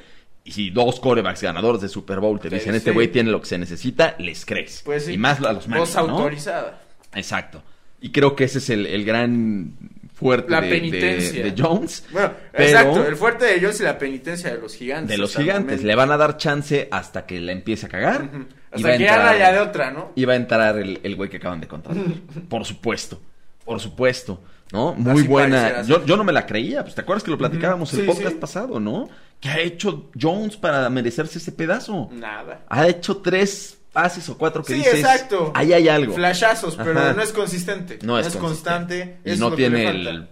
Y 0.44 0.52
si 0.52 0.70
dos 0.70 1.00
corebacks 1.00 1.42
ganadores 1.42 1.80
de 1.80 1.88
Super 1.88 2.20
Bowl 2.20 2.38
te 2.38 2.50
dicen, 2.50 2.72
sí. 2.72 2.76
este 2.78 2.90
güey 2.90 3.08
tiene 3.08 3.30
lo 3.30 3.40
que 3.40 3.46
se 3.46 3.56
necesita, 3.58 4.14
les 4.18 4.44
crees. 4.44 4.82
Pues 4.84 5.06
sí. 5.06 5.12
Y 5.14 5.18
más 5.18 5.40
a 5.40 5.52
los 5.54 5.66
Voz 5.66 5.94
¿no? 5.94 6.00
autorizada. 6.02 6.82
Exacto. 7.14 7.62
Y 8.00 8.10
creo 8.12 8.36
que 8.36 8.44
ese 8.44 8.58
es 8.58 8.68
el, 8.68 8.84
el 8.86 9.04
gran 9.06 9.72
fuerte 10.14 10.50
La 10.50 10.60
de, 10.60 10.68
penitencia. 10.68 11.42
de 11.42 11.54
Jones. 11.60 12.04
Bueno, 12.12 12.32
Pero- 12.52 12.64
exacto. 12.64 13.06
El 13.06 13.16
fuerte 13.16 13.46
de 13.46 13.54
ellos 13.56 13.80
y 13.80 13.84
la 13.84 13.98
penitencia 13.98 14.50
de 14.54 14.60
los 14.60 14.76
gigantes. 14.76 15.08
de 15.08 15.16
los 15.18 15.34
gigantes. 15.34 15.82
Le 15.82 15.94
van 15.94 16.10
a 16.12 16.18
dar 16.18 16.36
chance 16.36 16.88
hasta 16.90 17.24
que 17.24 17.40
la 17.40 17.52
empiece 17.52 17.86
a 17.86 17.88
cagar. 17.88 18.28
Y 18.76 18.82
va 18.82 18.90
Hasta 18.90 18.94
a 18.94 18.98
que 18.98 19.04
ya 19.04 19.14
entrar- 19.14 19.28
haya 19.34 19.52
de 19.52 19.58
otra, 19.60 19.90
¿no? 19.92 20.12
Y 20.14 20.24
va 20.26 20.34
a 20.34 20.36
entrar 20.36 20.76
el, 20.78 21.00
el 21.02 21.16
güey 21.16 21.30
que 21.30 21.38
acaban 21.38 21.60
de 21.62 21.68
contratar. 21.68 22.04
Por 22.50 22.66
supuesto. 22.66 23.18
Por 23.64 23.80
supuesto. 23.80 24.42
¿No? 24.74 24.92
Muy 24.94 25.20
Así 25.20 25.28
buena. 25.28 25.82
Yo, 25.82 26.04
yo 26.04 26.16
no 26.16 26.24
me 26.24 26.32
la 26.32 26.44
creía. 26.46 26.82
Pues 26.82 26.96
te 26.96 27.00
acuerdas 27.02 27.22
que 27.22 27.30
lo 27.30 27.38
platicábamos 27.38 27.94
el 27.94 28.04
podcast 28.06 28.32
sí. 28.34 28.38
pasado, 28.40 28.80
¿no? 28.80 29.08
¿Qué 29.40 29.48
ha 29.48 29.60
hecho 29.60 30.10
Jones 30.20 30.56
para 30.56 30.90
merecerse 30.90 31.38
ese 31.38 31.52
pedazo? 31.52 32.08
Nada. 32.12 32.64
Ha 32.68 32.88
hecho 32.88 33.18
tres 33.18 33.78
pases 33.92 34.28
o 34.28 34.36
cuatro 34.36 34.64
que 34.64 34.72
Sí, 34.72 34.78
dices. 34.80 34.94
exacto. 34.98 35.52
Ahí 35.54 35.72
hay 35.72 35.88
algo. 35.88 36.14
Flashazos, 36.14 36.74
pero 36.74 36.98
Ajá. 36.98 37.12
no 37.12 37.22
es 37.22 37.32
consistente. 37.32 38.00
No 38.02 38.18
es 38.18 38.34
constante. 38.34 39.18
Y 39.24 39.28
no 39.28 39.32
es 39.34 39.38
lo 39.40 39.54
que 39.54 39.70
le 39.70 39.76
tiene 39.78 39.90
el- 40.10 40.28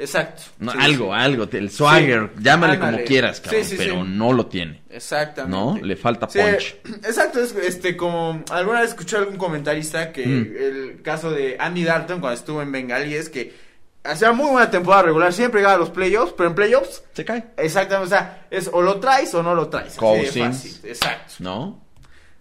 Exacto. 0.00 0.42
No, 0.60 0.70
Sí, 0.72 0.78
algo, 0.80 1.12
algo. 1.12 1.48
El 1.50 1.70
swagger. 1.70 2.30
Llámale 2.38 2.74
Ándale. 2.74 2.96
como 2.98 3.04
quieras, 3.06 3.40
cabrón. 3.40 3.62
Pero 3.76 4.04
no 4.04 4.32
lo 4.32 4.46
tiene. 4.46 4.82
Exactamente. 4.90 5.56
¿No? 5.56 5.76
Le 5.82 5.96
falta 5.96 6.28
punch. 6.28 6.76
exacto, 7.04 7.40
es 7.40 7.52
este 7.56 7.96
como 7.96 8.44
alguna 8.50 8.80
vez 8.82 8.90
escuché 8.90 9.16
algún 9.16 9.36
comentarista 9.38 10.12
que 10.12 10.24
Mm. 10.26 10.56
el 10.56 11.02
caso 11.02 11.30
de 11.32 11.56
Andy 11.58 11.82
Dalton 11.84 12.20
cuando 12.20 12.38
estuvo 12.38 12.62
en 12.62 12.70
Bengalíes 12.70 13.28
que 13.28 13.66
hacía 14.04 14.32
muy 14.32 14.50
buena 14.50 14.70
temporada 14.70 15.02
regular, 15.04 15.32
siempre 15.32 15.60
llegaba 15.60 15.74
a 15.76 15.78
los 15.78 15.90
playoffs, 15.90 16.32
pero 16.36 16.48
en 16.48 16.54
playoffs 16.54 17.02
Se 17.12 17.24
cae. 17.24 17.44
exactamente, 17.56 18.06
o 18.14 18.18
sea, 18.18 18.46
es 18.50 18.70
o 18.72 18.80
lo 18.82 19.00
traes 19.00 19.34
o 19.34 19.42
no 19.42 19.54
lo 19.54 19.68
traes. 19.68 19.96
así 19.98 20.38
de 20.40 20.44
fácil, 20.46 20.76
Exacto. 20.84 21.34
¿No? 21.40 21.84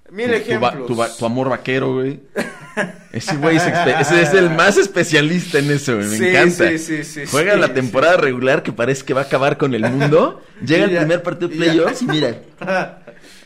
Mil 0.10 0.28
Tu- 0.28 0.32
tu, 0.32 0.38
ejemplos. 0.38 0.88
tu 0.88 0.96
va- 0.96 1.10
tu 1.14 1.26
amor 1.26 1.50
vaquero, 1.50 1.96
güey. 1.96 2.22
Ese 3.12 3.36
güey 3.38 3.58
es, 3.58 3.64
ese 3.66 4.22
es 4.22 4.34
el 4.34 4.50
más 4.52 4.78
especialista 4.78 5.58
en 5.60 5.72
eso, 5.72 5.96
güey. 5.96 6.08
Me 6.08 6.18
Sí, 6.18 6.28
encanta. 6.28 6.68
sí, 6.70 6.78
sí, 6.78 7.04
sí, 7.04 7.24
Juega 7.30 7.56
sí, 7.56 7.60
la 7.60 7.74
temporada 7.74 8.16
regular 8.18 8.62
que 8.64 8.72
parece 8.72 9.04
que 9.04 9.14
va 9.14 9.22
a 9.22 9.24
acabar 9.26 9.58
con 9.58 9.74
el 9.74 9.82
mundo. 9.90 10.42
Llega 10.66 10.86
el 10.86 10.96
primer 10.96 11.24
partido 11.24 11.50
de 11.50 11.56
playoffs 11.58 12.04
y 12.04 12.06
mira, 12.06 12.38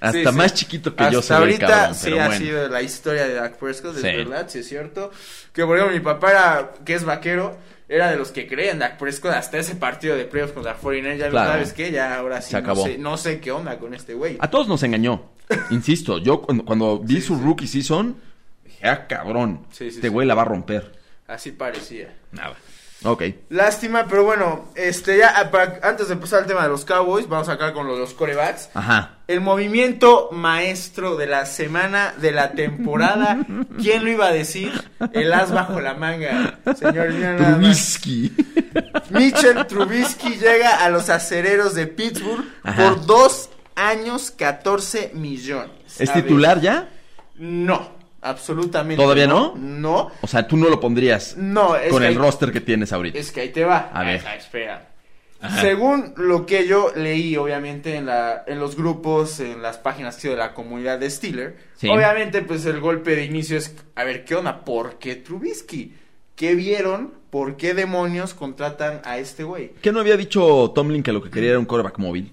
hasta 0.02 0.12
Sí, 0.12 0.26
sí. 0.26 0.32
más 0.34 0.54
chiquito 0.54 0.96
que 0.96 1.10
yo 1.12 1.20
Hasta 1.20 1.40
ve 1.40 1.46
el 1.46 1.52
ahorita 1.54 1.68
cabrón, 1.68 1.96
sí 1.96 2.12
ha 2.12 2.16
bueno. 2.28 2.38
sido 2.46 2.68
la 2.68 2.82
historia 2.82 3.28
de 3.28 3.34
Dak 3.36 3.58
Prescott, 3.58 3.96
es 3.96 4.02
Sí. 4.02 4.08
verdad, 4.18 4.46
sí 4.50 4.60
es 4.60 4.68
cierto. 4.68 5.12
Que 5.54 5.66
por 5.66 5.78
ejemplo 5.78 5.96
mi 5.98 6.04
papá 6.04 6.30
era, 6.32 6.72
que 6.86 6.94
es 6.96 7.04
vaquero, 7.06 7.58
era 7.94 8.10
de 8.10 8.16
los 8.18 8.32
que 8.32 8.48
creían 8.48 8.74
en 8.76 8.80
Dak 8.80 8.98
Prescott 8.98 9.32
hasta 9.34 9.58
ese 9.58 9.76
partido 9.76 10.16
de 10.16 10.24
playoffs 10.26 10.54
contra 10.54 10.76
49 10.76 11.20
ya 11.20 11.30
Claro. 11.30 11.52
sabes 11.52 11.74
qué, 11.74 11.92
ya 11.92 12.18
ahora 12.18 12.42
sí 12.42 12.52
Se 12.52 12.58
acabó. 12.58 12.82
No, 12.82 12.92
sé, 12.92 12.98
no 12.98 13.18
sé 13.18 13.40
qué 13.42 13.52
onda 13.52 13.78
con 13.78 13.94
este 13.94 14.14
güey. 14.14 14.38
A 14.40 14.50
todos 14.50 14.68
nos 14.70 14.82
engañó. 14.84 15.24
Insisto, 15.72 16.18
yo 16.18 16.42
cuando, 16.42 16.64
cuando 16.64 17.00
vi 17.00 17.20
su 17.20 17.36
rookie 17.36 17.68
season, 17.68 18.16
dije, 18.64 18.88
ah, 18.88 19.08
cabrón, 19.08 19.66
Sí, 19.72 19.88
este 19.88 20.08
güey 20.08 20.26
la 20.26 20.36
va 20.36 20.44
a 20.44 20.46
romper. 20.46 20.94
Así 21.28 21.52
parecía. 21.52 22.14
Nada. 22.32 22.56
Ok. 23.04 23.24
Lástima, 23.50 24.06
pero 24.08 24.24
bueno, 24.24 24.70
este 24.76 25.18
ya 25.18 25.34
ah, 25.36 25.50
para- 25.50 25.80
antes 25.84 26.08
de 26.08 26.16
pasar 26.18 26.42
al 26.42 26.46
tema 26.46 26.62
de 26.64 26.70
los 26.70 26.86
Cowboys, 26.86 27.28
vamos 27.28 27.50
a 27.50 27.54
acá 27.54 27.74
con 27.74 27.88
lo 27.88 27.94
de 27.96 28.00
los 28.02 28.14
corebacks. 28.14 28.70
Ajá. 28.76 29.18
El 29.28 29.42
movimiento 29.42 30.30
maestro 30.32 31.16
de 31.16 31.26
la 31.26 31.46
semana, 31.48 32.14
de 32.18 32.32
la 32.32 32.52
temporada. 32.52 33.40
¿Quién 33.82 34.04
lo 34.04 34.12
iba 34.12 34.28
a 34.28 34.32
decir? 34.32 34.72
El 35.14 35.34
as 35.34 35.52
bajo 35.52 35.80
la 35.82 35.96
manga. 35.96 36.60
Señor. 36.78 37.08
Trubisky. 37.38 38.34
Mitchell 39.10 39.66
Trubisky 39.68 40.36
llega 40.38 40.84
a 40.86 40.90
los 40.90 41.10
acereros 41.10 41.74
de 41.74 41.88
Pittsburgh 41.88 42.46
Ajá. 42.64 42.84
por 42.84 43.06
dos 43.06 43.50
años, 43.76 44.32
14 44.32 45.12
millones. 45.16 46.00
¿Es 46.00 46.14
ver, 46.14 46.24
titular 46.24 46.62
ya? 46.62 46.90
No, 47.36 48.01
absolutamente. 48.22 49.02
¿Todavía 49.02 49.28
no? 49.28 49.56
No, 49.58 50.12
O 50.22 50.28
sea, 50.28 50.48
tú 50.48 50.58
no 50.58 50.70
lo 50.70 50.80
pondrías 50.80 51.36
no. 51.38 51.76
Es 51.76 51.90
con 51.92 52.02
que 52.02 52.08
el 52.08 52.14
ahí- 52.14 52.18
roster 52.18 52.52
que 52.52 52.62
tienes 52.62 52.94
ahorita. 52.94 53.18
Es 53.18 53.32
que 53.32 53.42
ahí 53.42 53.50
te 53.50 53.66
va. 53.66 53.90
A 53.94 54.04
ver. 54.04 54.24
Ah, 54.26 54.36
espera. 54.36 54.88
Ajá. 55.44 55.60
Según 55.62 56.14
lo 56.18 56.46
que 56.46 56.68
yo 56.68 56.92
leí, 56.96 57.36
obviamente, 57.36 57.96
en, 57.96 58.06
la, 58.06 58.44
en 58.46 58.60
los 58.60 58.76
grupos, 58.76 59.40
en 59.40 59.64
las 59.64 59.80
páginas 59.80 60.16
tío, 60.18 60.32
de 60.32 60.38
la 60.38 60.54
comunidad 60.54 61.00
de 61.00 61.10
Steeler, 61.10 61.58
Sí. 61.78 61.90
obviamente, 61.90 62.44
pues 62.44 62.64
el 62.68 62.80
golpe 62.80 63.16
de 63.16 63.26
inicio 63.26 63.58
es, 63.58 63.76
a 63.96 64.04
ver, 64.04 64.24
¿qué 64.24 64.36
onda? 64.36 64.64
¿Por 64.64 65.00
qué 65.00 65.16
Trubisky? 65.16 65.96
¿Qué 66.36 66.54
vieron? 66.54 67.14
¿Por 67.32 67.58
qué 67.58 67.74
demonios 67.74 68.36
contratan 68.36 69.02
a 69.04 69.18
este 69.18 69.44
güey? 69.44 69.72
¿Qué 69.82 69.92
no 69.92 70.00
había 70.00 70.16
dicho 70.16 70.72
Tomlin 70.76 71.02
que 71.02 71.12
lo 71.12 71.24
que 71.24 71.32
quería 71.32 71.52
era 71.52 71.60
un 71.60 71.66
quarterback 71.66 71.98
móvil? 71.98 72.32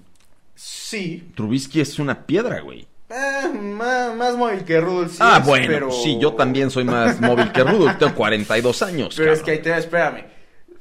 Sí, 0.54 1.30
Trubisky 1.34 1.80
es 1.80 1.98
una 1.98 2.26
piedra, 2.26 2.60
güey. 2.60 2.86
Eh, 3.10 3.48
más, 3.48 4.14
más 4.14 4.36
móvil 4.36 4.64
que 4.64 4.80
Rudolph. 4.80 5.12
sí 5.12 5.18
ah, 5.20 5.38
es, 5.40 5.46
bueno, 5.46 5.66
pero... 5.68 5.90
sí, 5.90 6.18
yo 6.20 6.34
también 6.34 6.70
soy 6.70 6.84
más 6.84 7.20
móvil 7.20 7.50
que 7.52 7.64
Rudolph. 7.64 7.98
Tengo 7.98 8.14
42 8.14 8.82
años. 8.82 9.14
Pero 9.16 9.32
es 9.32 9.42
que 9.42 9.52
ahí 9.52 9.58
te 9.62 9.70
va, 9.70 9.78
espérame. 9.78 10.24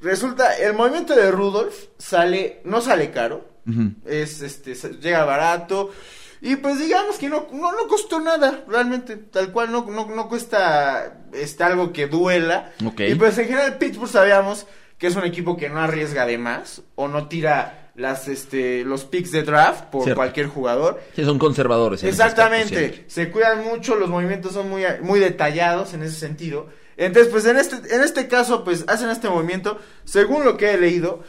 Resulta, 0.02 0.58
el 0.58 0.74
movimiento 0.74 1.16
de 1.16 1.32
Rudolph 1.32 1.76
sale, 1.98 2.62
no 2.66 2.82
sale 2.82 3.12
caro, 3.12 3.58
es 4.06 4.42
este 4.42 4.76
llega 5.02 5.26
barato 5.26 5.92
y 6.40 6.56
pues 6.56 6.80
digamos 6.80 7.18
que 7.18 7.28
no, 7.28 7.48
no, 7.52 7.72
no 7.74 7.88
costó 7.90 8.20
nada 8.22 8.64
realmente 8.68 9.18
tal 9.18 9.52
cual 9.52 9.72
no, 9.72 9.86
no, 9.90 10.06
no 10.06 10.30
cuesta 10.30 11.26
este, 11.34 11.64
algo 11.64 11.92
que 11.92 12.08
duela 12.08 12.72
y 12.80 13.16
pues 13.16 13.38
en 13.40 13.48
general 13.48 13.78
Pittsburgh 13.78 14.10
sabíamos 14.10 14.68
que 14.98 15.08
es 15.08 15.16
un 15.18 15.26
equipo 15.26 15.58
que 15.58 15.68
no 15.68 15.82
arriesga 15.82 16.26
de 16.26 16.38
más 16.38 16.82
o 16.96 17.10
no 17.10 17.28
tira 17.28 17.87
las 17.98 18.28
este 18.28 18.86
los 18.86 19.04
picks 19.06 19.32
de 19.32 19.44
draft 19.44 19.86
por 19.86 20.04
Cierto. 20.04 20.20
cualquier 20.20 20.48
jugador 20.48 21.02
Sí, 21.16 21.26
son 21.26 21.38
conservadores. 21.40 22.00
aspecto 22.04 22.24
Exactamente, 22.24 23.04
se 23.08 23.30
cuidan 23.32 23.64
mucho, 23.66 23.96
los 23.96 24.10
movimientos 24.10 24.54
son 24.54 24.70
muy, 24.70 24.84
muy 25.02 25.20
detallados 25.20 25.94
en 25.94 26.04
ese 26.04 26.16
sentido. 26.18 26.68
Entonces, 26.96 27.32
pues 27.32 27.46
en 27.46 27.58
este, 27.58 27.76
en 27.94 28.02
este 28.02 28.28
caso, 28.28 28.64
pues 28.64 28.86
hacen 28.88 29.10
este 29.10 29.30
movimiento, 29.30 29.80
según 30.04 30.46
lo 30.46 30.58
que 30.58 30.72
he 30.74 30.78
leído, 30.80 31.24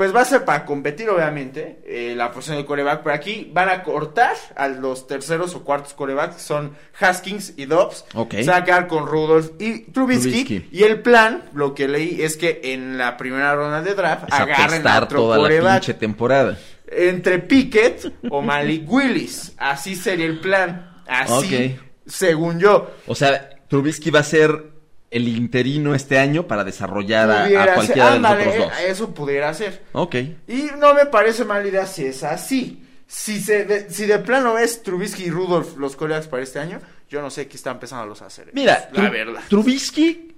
pues 0.00 0.16
va 0.16 0.22
a 0.22 0.24
ser 0.24 0.46
para 0.46 0.64
competir, 0.64 1.10
obviamente, 1.10 1.82
eh, 1.84 2.14
la 2.16 2.32
posición 2.32 2.56
de 2.56 2.64
coreback. 2.64 3.02
Pero 3.02 3.14
aquí 3.14 3.50
van 3.52 3.68
a 3.68 3.82
cortar 3.82 4.34
a 4.56 4.66
los 4.66 5.06
terceros 5.06 5.54
o 5.54 5.62
cuartos 5.62 5.92
corebacks, 5.92 6.36
que 6.36 6.40
son 6.42 6.74
Haskins 6.98 7.52
y 7.58 7.66
Dobbs. 7.66 8.06
Ok. 8.14 8.36
Se 8.36 8.44
va 8.46 8.56
a 8.56 8.64
quedar 8.64 8.86
con 8.86 9.06
Rudolph 9.06 9.50
y 9.58 9.80
Trubisky. 9.92 10.30
Trubisky. 10.46 10.68
Y 10.72 10.84
el 10.84 11.02
plan, 11.02 11.50
lo 11.52 11.74
que 11.74 11.86
leí, 11.86 12.22
es 12.22 12.38
que 12.38 12.62
en 12.64 12.96
la 12.96 13.18
primera 13.18 13.54
ronda 13.54 13.82
de 13.82 13.94
draft 13.94 14.24
Es 14.28 14.40
agarren 14.40 14.88
a 14.88 15.00
otro 15.02 15.20
toda 15.20 15.36
la 15.36 15.42
coreback. 15.42 15.80
pinche 15.82 15.92
temporada. 15.92 16.56
Entre 16.90 17.38
Pickett 17.38 18.10
o 18.30 18.40
Malik 18.40 18.90
Willis. 18.90 19.52
Así 19.58 19.96
sería 19.96 20.24
el 20.24 20.40
plan. 20.40 20.94
Así, 21.06 21.76
según 22.06 22.58
yo. 22.58 22.90
O 23.06 23.14
sea, 23.14 23.50
Trubisky 23.68 24.08
va 24.08 24.20
a 24.20 24.24
ser 24.24 24.69
el 25.10 25.26
interino 25.28 25.94
este 25.94 26.18
año 26.18 26.46
para 26.46 26.62
desarrollar 26.64 27.30
a, 27.30 27.40
a 27.40 27.44
Pudiera 27.44 27.64
ser- 27.64 27.74
cualquiera 27.74 28.10
de 28.12 28.18
los 28.20 28.30
otros 28.30 28.56
dos. 28.58 28.72
Eso 28.86 29.14
pudiera 29.14 29.52
ser. 29.54 29.82
Ok. 29.92 30.14
Y 30.48 30.68
no 30.78 30.94
me 30.94 31.06
parece 31.06 31.44
mala 31.44 31.66
idea 31.66 31.86
si 31.86 32.04
es 32.04 32.22
así. 32.22 32.84
Si, 33.06 33.40
se 33.40 33.64
de, 33.64 33.90
si 33.90 34.06
de 34.06 34.20
plano 34.20 34.56
es 34.56 34.82
Trubisky 34.84 35.24
y 35.24 35.30
Rudolph 35.30 35.76
los 35.78 35.96
colegas 35.96 36.28
para 36.28 36.44
este 36.44 36.60
año, 36.60 36.78
yo 37.10 37.20
no 37.20 37.28
sé 37.30 37.48
qué 37.48 37.56
están 37.56 37.74
empezando 37.74 38.06
los 38.06 38.22
a 38.22 38.26
hacer. 38.26 38.50
Mira, 38.52 38.88
la 38.92 39.02
Tru- 39.08 39.10
verdad. 39.10 39.40
Trubisky, 39.48 40.32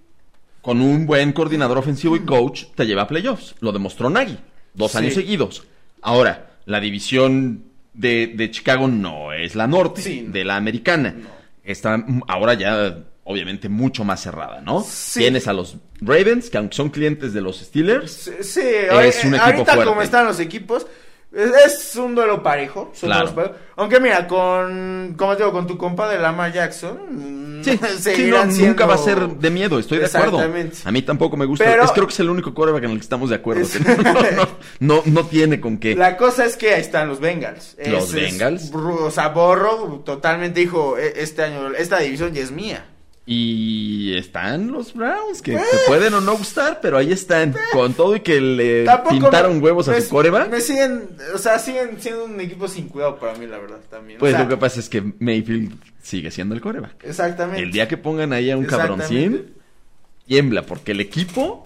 con 0.63 0.81
un 0.81 1.05
buen 1.07 1.33
coordinador 1.35 1.77
ofensivo 1.77 2.17
y 2.17 2.21
coach, 2.21 2.65
te 2.75 2.87
lleva 2.87 3.03
a 3.03 3.07
playoffs. 3.09 3.55
Lo 3.61 3.73
demostró 3.73 4.09
Nagy. 4.09 4.39
Dos 4.73 4.93
Sí. 4.93 4.99
años 4.99 5.13
seguidos. 5.13 5.65
Ahora, 6.01 6.53
la 6.65 6.81
división 6.81 7.65
de, 7.93 8.29
de 8.29 8.51
Chicago 8.51 8.89
no 8.89 9.35
es 9.35 9.55
la 9.55 9.67
norte, 9.67 10.01
Sí, 10.01 10.23
no. 10.23 10.33
de 10.33 10.45
la 10.47 10.57
americana. 10.57 11.15
Está 11.63 11.99
mm, 11.99 12.23
ahora 12.27 12.55
ya, 12.55 12.97
obviamente, 13.25 13.69
mucho 13.69 14.05
más 14.05 14.21
cerrada, 14.23 14.61
¿no? 14.61 14.83
Sí. 14.83 15.21
Tienes 15.21 15.47
a 15.49 15.53
los 15.53 15.77
Ravens, 16.01 16.51
que 16.51 16.59
aunque 16.59 16.75
son 16.77 16.91
clientes 16.91 17.33
de 17.33 17.41
los 17.41 17.59
Steelers, 17.61 18.11
Sí, 18.13 18.33
sí, 18.43 18.61
ahori- 18.61 19.25
un 19.27 19.35
equipo 19.35 19.43
ahorita 19.45 19.73
fuerte. 19.75 19.85
como 19.85 20.03
están 20.03 20.27
los 20.27 20.41
equipos, 20.41 20.87
es, 21.33 21.51
es 21.67 21.97
un 21.97 22.15
duelo 22.15 22.43
parejo. 22.43 22.91
son 22.95 23.09
Claro. 23.09 23.55
Aunque 23.77 24.01
mira, 24.01 24.27
con, 24.29 25.15
como 25.17 25.33
te 25.37 25.39
digo, 25.45 25.53
con 25.53 25.67
tu 25.67 25.79
compa 25.79 26.09
de 26.09 26.19
Lamar 26.19 26.53
Jackson, 26.53 27.61
Sí, 27.65 27.71
sí, 27.77 27.79
no, 27.81 27.89
seguirán 27.89 28.59
nunca 28.59 28.87
va 28.87 28.95
a 28.97 28.99
ser 28.99 29.29
de 29.29 29.51
miedo, 29.51 29.79
estoy 29.79 29.99
de 29.99 30.07
acuerdo. 30.07 30.41
A 30.85 30.91
mí 30.91 31.03
tampoco 31.03 31.37
me 31.37 31.47
gusta. 31.47 31.65
Pero- 31.65 31.85
es 31.85 31.93
creo 31.93 32.07
que 32.09 32.13
es 32.13 32.21
el 32.21 32.29
único 32.29 32.53
quarterback 32.53 32.85
en 32.85 32.91
el 32.91 32.97
que 32.99 33.03
estamos 33.05 33.31
de 33.31 33.37
acuerdo. 33.37 33.63
Es- 33.63 33.79
que 33.79 34.03
no, 34.03 34.13
no, 34.13 34.49
no, 34.81 35.03
no 35.07 35.27
tiene 35.27 35.61
con 35.61 35.79
qué. 35.79 35.95
La 35.95 36.17
cosa 36.17 36.45
es 36.45 36.57
que 36.57 36.75
ahí 36.75 36.81
están 36.81 37.09
los 37.09 37.21
Bengals. 37.21 37.77
Los 37.87 38.09
es- 38.09 38.13
Bengals. 38.15 38.73
Bru- 38.73 39.03
o 39.05 39.11
sea, 39.13 39.29
Borro 39.29 40.03
totalmente 40.05 40.59
dijo, 40.61 40.99
"E- 40.99 41.15
este 41.23 41.45
año, 41.45 41.69
esta 41.79 42.01
división 42.01 42.35
ya 42.35 42.43
es 42.43 42.51
mía. 42.51 42.85
Y 43.25 44.17
están 44.17 44.73
los 44.73 44.95
Browns, 44.95 45.43
que 45.43 45.53
te 45.53 45.61
pueden 45.87 46.13
o 46.15 46.21
no 46.21 46.37
gustar, 46.37 46.81
pero 46.83 46.99
ahí 46.99 47.13
están. 47.13 47.55
Con 47.73 47.95
todo 47.95 48.17
y 48.17 48.21
que 48.21 48.41
le 48.41 48.85
Tampoco 48.85 49.11
pintaron 49.15 49.55
me- 49.59 49.63
huevos 49.63 49.89
a 49.89 49.93
me- 49.93 50.01
su 50.01 50.09
coreback. 50.09 50.51
Me 50.51 50.61
siguen, 50.61 51.09
o 51.33 51.39
sea, 51.39 51.59
siguen 51.61 52.01
siendo 52.01 52.25
un 52.25 52.41
equipo 52.41 52.67
sin 52.67 52.89
cuidado 52.89 53.19
para 53.21 53.35
mí, 53.39 53.47
la 53.47 53.59
verdad, 53.59 53.79
también. 53.89 54.19
O 54.19 54.21
Pues 54.21 54.33
sea, 54.33 54.43
lo 54.43 54.49
que 54.49 54.57
pasa 54.57 54.81
es 54.81 54.89
que 54.89 55.03
Mayfield 55.21 55.73
sigue 56.03 56.33
siendo 56.33 56.55
el 56.57 56.61
coreback. 56.61 57.05
Exactamente. 57.05 57.63
El 57.63 57.71
día 57.71 57.87
que 57.87 57.97
pongan 57.97 58.33
ahí 58.33 58.51
a 58.51 58.57
un 58.57 58.65
cabroncín, 58.65 59.53
tiembla, 60.27 60.63
porque 60.67 60.91
el 60.91 61.01
equipo, 61.01 61.63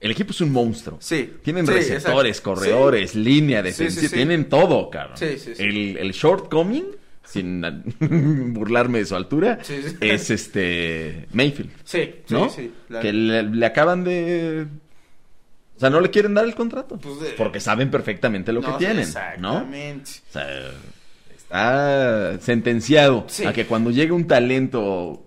el 0.00 0.10
equipo 0.10 0.32
es 0.32 0.40
un 0.40 0.50
monstruo. 0.52 0.98
Sí. 1.00 1.32
Tienen 1.44 1.64
Sí, 1.64 1.74
receptores, 1.74 2.38
exacto. 2.38 2.54
corredores, 2.54 3.14
línea 3.14 3.60
Sí, 3.60 3.66
defensiva, 3.68 4.00
sí, 4.00 4.08
sí. 4.08 4.14
tienen 4.16 4.48
todo, 4.48 4.90
cabrón. 4.90 5.16
Sí, 5.16 5.38
sí, 5.38 5.54
sí. 5.54 5.62
El, 5.62 5.96
el 5.96 6.10
shortcoming, 6.10 6.86
sin 7.28 7.62
burlarme 8.54 8.98
de 8.98 9.04
su 9.06 9.14
altura, 9.14 9.58
Sí, 9.62 9.82
sí. 9.82 9.96
es 10.00 10.30
este 10.30 11.26
Mayfield. 11.32 11.70
Sí, 11.84 12.14
sí, 12.26 12.34
¿no? 12.34 12.48
sí. 12.48 12.72
Que 13.00 13.12
le, 13.12 13.42
le 13.42 13.66
acaban 13.66 14.04
de... 14.04 14.66
O 15.76 15.80
sea, 15.80 15.90
no 15.90 16.00
le 16.00 16.10
quieren 16.10 16.34
dar 16.34 16.44
el 16.44 16.54
contrato. 16.56 16.96
Pues 16.98 17.20
de- 17.20 17.30
Porque 17.30 17.60
saben 17.60 17.90
perfectamente 17.90 18.52
lo 18.52 18.60
que 18.62 18.66
No, 18.68 18.76
tienen, 18.78 18.96
¿no? 18.96 19.58
Exactamente. 19.58 20.10
O 20.28 20.32
sea, 20.32 20.70
está 21.36 22.38
sentenciado 22.40 23.26
a 23.46 23.52
que 23.52 23.64
cuando 23.66 23.90
llegue 23.90 24.12
un 24.12 24.26
talento 24.26 25.24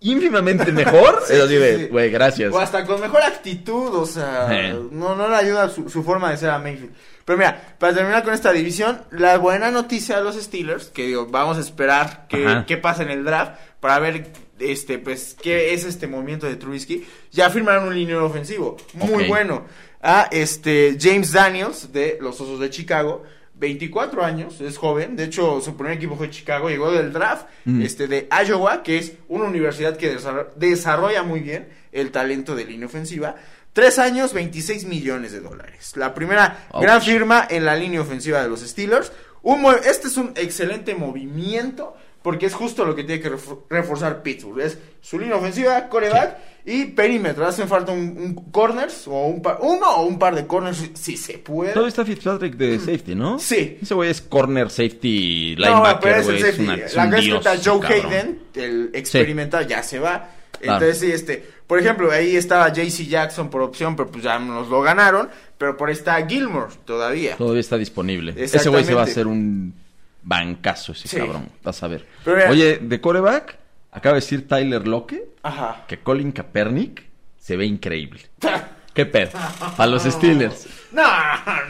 ínfimamente 0.00 0.72
mejor, 0.72 1.22
Sí, 1.26 1.34
es 1.34 1.40
así 1.40 1.54
sí, 1.54 1.58
de, 1.60 1.76
sí. 1.78 1.86
güey, 1.88 2.10
gracias. 2.10 2.52
O 2.52 2.58
hasta 2.58 2.84
con 2.84 3.00
mejor 3.00 3.22
actitud, 3.22 3.94
o 3.94 4.06
sea, 4.06 4.48
Eh. 4.50 4.78
no, 4.90 5.14
no 5.14 5.28
le 5.28 5.36
ayuda 5.36 5.68
su, 5.68 5.88
su 5.88 6.02
forma 6.02 6.30
de 6.30 6.36
ser 6.36 6.50
a 6.50 6.58
Mayfield. 6.58 6.92
Pero 7.24 7.36
mira, 7.38 7.76
para 7.78 7.94
terminar 7.94 8.24
con 8.24 8.32
esta 8.32 8.52
división, 8.52 9.02
la 9.10 9.36
buena 9.38 9.70
noticia 9.70 10.16
de 10.16 10.24
los 10.24 10.36
Steelers, 10.36 10.86
que 10.86 11.06
digo, 11.06 11.26
vamos 11.26 11.58
a 11.58 11.60
esperar 11.60 12.26
que, 12.28 12.64
qué 12.66 12.76
pasa 12.78 13.02
en 13.02 13.10
el 13.10 13.22
draft 13.24 13.52
para 13.80 13.98
ver 13.98 14.28
este 14.58 14.98
pues 14.98 15.36
qué 15.40 15.74
es 15.74 15.84
este 15.84 16.06
movimiento 16.06 16.46
de 16.46 16.56
Trubisky. 16.56 17.06
Ya 17.30 17.50
firmaron 17.50 17.88
un 17.88 17.94
liniero 17.94 18.24
ofensivo, 18.24 18.76
muy 18.94 19.24
bueno. 19.28 19.66
A 20.00 20.28
este 20.30 20.96
James 20.98 21.32
Daniels 21.32 21.92
de 21.92 22.16
los 22.20 22.40
Osos 22.40 22.60
de 22.60 22.70
Chicago. 22.70 23.24
24 23.58 24.24
años, 24.24 24.60
es 24.60 24.76
joven, 24.78 25.16
de 25.16 25.24
hecho 25.24 25.60
su 25.60 25.76
primer 25.76 25.94
equipo 25.94 26.16
fue 26.16 26.30
Chicago, 26.30 26.68
llegó 26.68 26.90
del 26.92 27.12
draft 27.12 27.46
Mm. 27.64 27.82
este, 27.82 28.06
de 28.06 28.28
Iowa, 28.46 28.82
que 28.82 28.98
es 28.98 29.12
una 29.28 29.44
universidad 29.44 29.96
que 29.96 30.16
desarro- 30.16 30.48
desarrolla 30.56 31.22
muy 31.22 31.40
bien 31.40 31.68
el 31.92 32.10
talento 32.12 32.54
de 32.54 32.64
línea 32.64 32.86
ofensiva. 32.86 33.34
Tres 33.72 33.98
años, 33.98 34.32
26 34.32 34.84
millones 34.86 35.32
de 35.32 35.40
dólares. 35.40 35.92
La 35.96 36.14
primera 36.14 36.66
Ouch. 36.72 36.82
gran 36.82 37.02
firma 37.02 37.46
en 37.50 37.64
la 37.64 37.76
línea 37.76 38.00
ofensiva 38.00 38.42
de 38.42 38.48
los 38.48 38.60
Steelers. 38.60 39.12
Un 39.42 39.64
este 39.84 40.08
es 40.08 40.16
un 40.16 40.32
excelente 40.34 40.94
movimiento 40.94 41.96
porque 42.22 42.46
es 42.46 42.54
justo 42.54 42.84
lo 42.84 42.94
que 42.96 43.04
tiene 43.04 43.20
que 43.22 43.30
refor- 43.30 43.60
reforzar 43.70 44.22
Pittsburgh. 44.22 44.60
Es 44.60 44.78
su 45.00 45.18
línea 45.18 45.36
ofensiva, 45.36 45.88
coreback 45.88 46.36
y 46.70 46.84
perímetro. 46.86 47.46
Hacen 47.46 47.66
falta 47.66 47.92
un, 47.92 48.00
un 48.18 48.34
corners 48.50 49.08
o 49.08 49.26
un 49.26 49.40
par, 49.42 49.58
uno 49.62 49.86
o 49.96 50.02
un 50.06 50.18
par 50.18 50.34
de 50.34 50.46
corners 50.46 50.90
si, 50.94 51.16
se 51.16 51.38
puede. 51.38 51.72
Todavía 51.72 51.88
está 51.88 52.04
Fitzpatrick 52.04 52.54
de 52.56 52.78
safety, 52.78 53.14
¿no? 53.14 53.36
Mm. 53.36 53.40
Sí. 53.40 53.78
Ese 53.80 53.94
güey 53.94 54.10
es 54.10 54.20
corner 54.20 54.70
safety 54.70 55.56
No, 55.58 55.64
pero 55.64 55.74
linebacker, 55.74 56.16
es 56.18 56.28
el 56.28 56.38
safety. 56.40 56.62
una, 56.62 56.74
es 56.74 56.94
La 56.94 57.10
que 57.10 57.34
está 57.36 57.56
Joe 57.64 57.80
cabrón. 57.80 58.06
Hayden, 58.12 58.42
el 58.54 58.90
experimental, 58.92 59.66
ya 59.66 59.82
se 59.82 59.98
va. 59.98 60.30
Claro. 60.60 60.84
Entonces, 60.84 60.98
sí, 60.98 61.12
este, 61.12 61.44
por 61.66 61.78
ejemplo, 61.78 62.10
ahí 62.10 62.36
estaba 62.36 62.72
JC 62.72 63.06
Jackson 63.06 63.48
por 63.48 63.62
opción, 63.62 63.94
pero 63.96 64.10
pues 64.10 64.24
ya 64.24 64.38
nos 64.38 64.68
lo 64.68 64.82
ganaron. 64.82 65.28
Pero 65.56 65.76
por 65.76 65.88
ahí 65.88 65.94
está 65.94 66.24
Gilmore 66.26 66.72
todavía. 66.84 67.36
Todavía 67.36 67.60
está 67.60 67.78
disponible. 67.78 68.34
Ese 68.36 68.68
güey 68.68 68.84
se 68.84 68.94
va 68.94 69.02
a 69.02 69.04
hacer 69.04 69.26
un 69.26 69.72
bancazo, 70.22 70.92
ese 70.92 71.08
Sí. 71.08 71.16
cabrón. 71.16 71.48
Vas 71.62 71.82
a 71.82 71.88
ver. 71.88 72.04
Mira- 72.26 72.50
Oye, 72.50 72.78
de 72.78 73.00
coreback, 73.00 73.56
acaba 73.98 74.14
de 74.14 74.20
decir 74.20 74.48
Tyler 74.48 74.86
Locke 74.86 75.28
Ajá. 75.42 75.84
que 75.86 75.98
Colin 75.98 76.32
Kaepernick 76.32 77.04
se 77.38 77.56
ve 77.56 77.66
increíble. 77.66 78.22
¿Qué 78.94 79.06
pedo? 79.06 79.30
Para 79.76 79.90
los 79.90 80.02
Steelers. 80.02 80.66
No, 80.90 81.02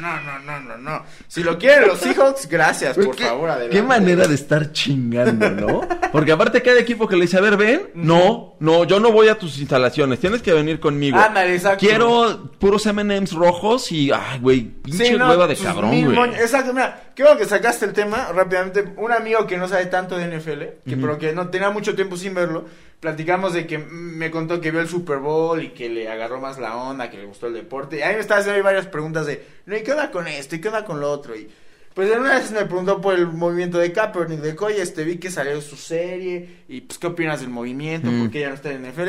no, 0.00 0.20
no, 0.20 0.38
no, 0.40 0.60
no, 0.60 0.78
no. 0.78 1.02
Si 1.26 1.42
lo 1.42 1.58
quieren 1.58 1.88
los 1.88 1.98
Seahawks, 1.98 2.48
gracias, 2.48 2.96
por 2.96 3.16
¿Qué, 3.16 3.24
favor, 3.24 3.50
adelante. 3.50 3.76
qué 3.76 3.82
manera 3.82 4.26
de 4.26 4.34
estar 4.34 4.72
chingando, 4.72 5.50
¿no? 5.50 5.80
Porque 6.12 6.32
aparte 6.32 6.62
cada 6.62 6.78
equipo 6.78 7.08
que 7.08 7.16
le 7.16 7.22
dice, 7.22 7.36
a 7.36 7.40
ver, 7.40 7.56
ven, 7.56 7.90
no, 7.94 8.54
no, 8.60 8.84
yo 8.84 9.00
no 9.00 9.10
voy 9.10 9.28
a 9.28 9.36
tus 9.38 9.58
instalaciones, 9.58 10.20
tienes 10.20 10.40
que 10.40 10.52
venir 10.52 10.78
conmigo. 10.78 11.18
Ándale, 11.18 11.54
exacto. 11.54 11.84
Quiero 11.84 12.52
puros 12.58 12.86
M&M's 12.86 13.32
rojos 13.32 13.90
y, 13.90 14.10
ay, 14.12 14.38
güey, 14.40 14.60
pinche 14.60 15.06
Sí, 15.06 15.14
no, 15.16 15.28
hueva 15.28 15.46
de 15.46 15.56
sus 15.56 15.66
cabrón, 15.66 15.90
güey. 16.14 16.30
Exacto, 16.34 16.72
mira, 16.72 17.10
qué 17.14 17.24
bueno 17.24 17.38
que 17.38 17.44
sacaste 17.46 17.86
el 17.86 17.92
tema 17.92 18.28
rápidamente. 18.32 18.84
Un 18.96 19.12
amigo 19.12 19.46
que 19.46 19.56
no 19.58 19.66
sabe 19.68 19.86
tanto 19.86 20.16
de 20.16 20.26
NFL, 20.38 20.62
que 20.88 20.96
pero 20.96 21.18
que 21.18 21.32
no 21.32 21.48
tenía 21.48 21.70
mucho 21.70 21.94
tiempo 21.94 22.16
sin 22.16 22.34
verlo, 22.34 22.66
platicamos 23.00 23.52
de 23.52 23.66
que 23.66 23.78
mm, 23.78 24.16
me 24.16 24.30
contó 24.30 24.60
que 24.60 24.70
vio 24.70 24.80
el 24.80 24.88
Super 24.88 25.18
Bowl 25.18 25.62
y 25.62 25.70
que 25.70 25.88
le 25.88 26.08
agarró 26.08 26.40
más 26.40 26.58
la 26.58 26.76
onda, 26.76 27.10
que 27.10 27.18
le 27.18 27.26
gustó 27.26 27.46
el 27.46 27.54
deporte. 27.54 27.98
Y 27.98 28.02
a 28.02 28.08
mí 28.08 28.14
me 28.14 28.20
estaba 28.20 28.40
haciendo 28.40 28.62
varias 28.62 28.86
preguntas 28.86 29.26
de, 29.26 29.44
no, 29.66 29.76
¿y 29.76 29.82
qué 29.82 29.92
onda 29.92 30.10
con 30.10 30.26
esto? 30.26 30.56
¿Y 30.56 30.60
qué 30.60 30.68
onda 30.68 30.84
con 30.84 31.00
lo 31.00 31.10
otro? 31.10 31.36
Y 31.36 31.48
pues 31.94 32.12
en 32.12 32.20
una 32.20 32.38
vez 32.38 32.52
me 32.52 32.64
preguntó 32.64 33.00
por 33.00 33.14
el 33.14 33.26
movimiento 33.26 33.78
de 33.78 33.92
Kaepernick, 33.92 34.40
de 34.40 34.54
que, 34.54 34.64
oye, 34.64 34.82
este, 34.82 35.02
vi 35.02 35.16
que 35.16 35.30
salió 35.30 35.60
su 35.60 35.76
serie, 35.76 36.62
y 36.68 36.80
pues, 36.82 36.98
¿qué 36.98 37.08
opinas 37.08 37.40
del 37.40 37.50
movimiento? 37.50 38.08
Mm. 38.08 38.20
¿Por 38.20 38.30
qué 38.30 38.40
ya 38.40 38.50
no 38.50 38.54
está 38.54 38.70
en 38.70 38.88
NFL? 38.88 39.08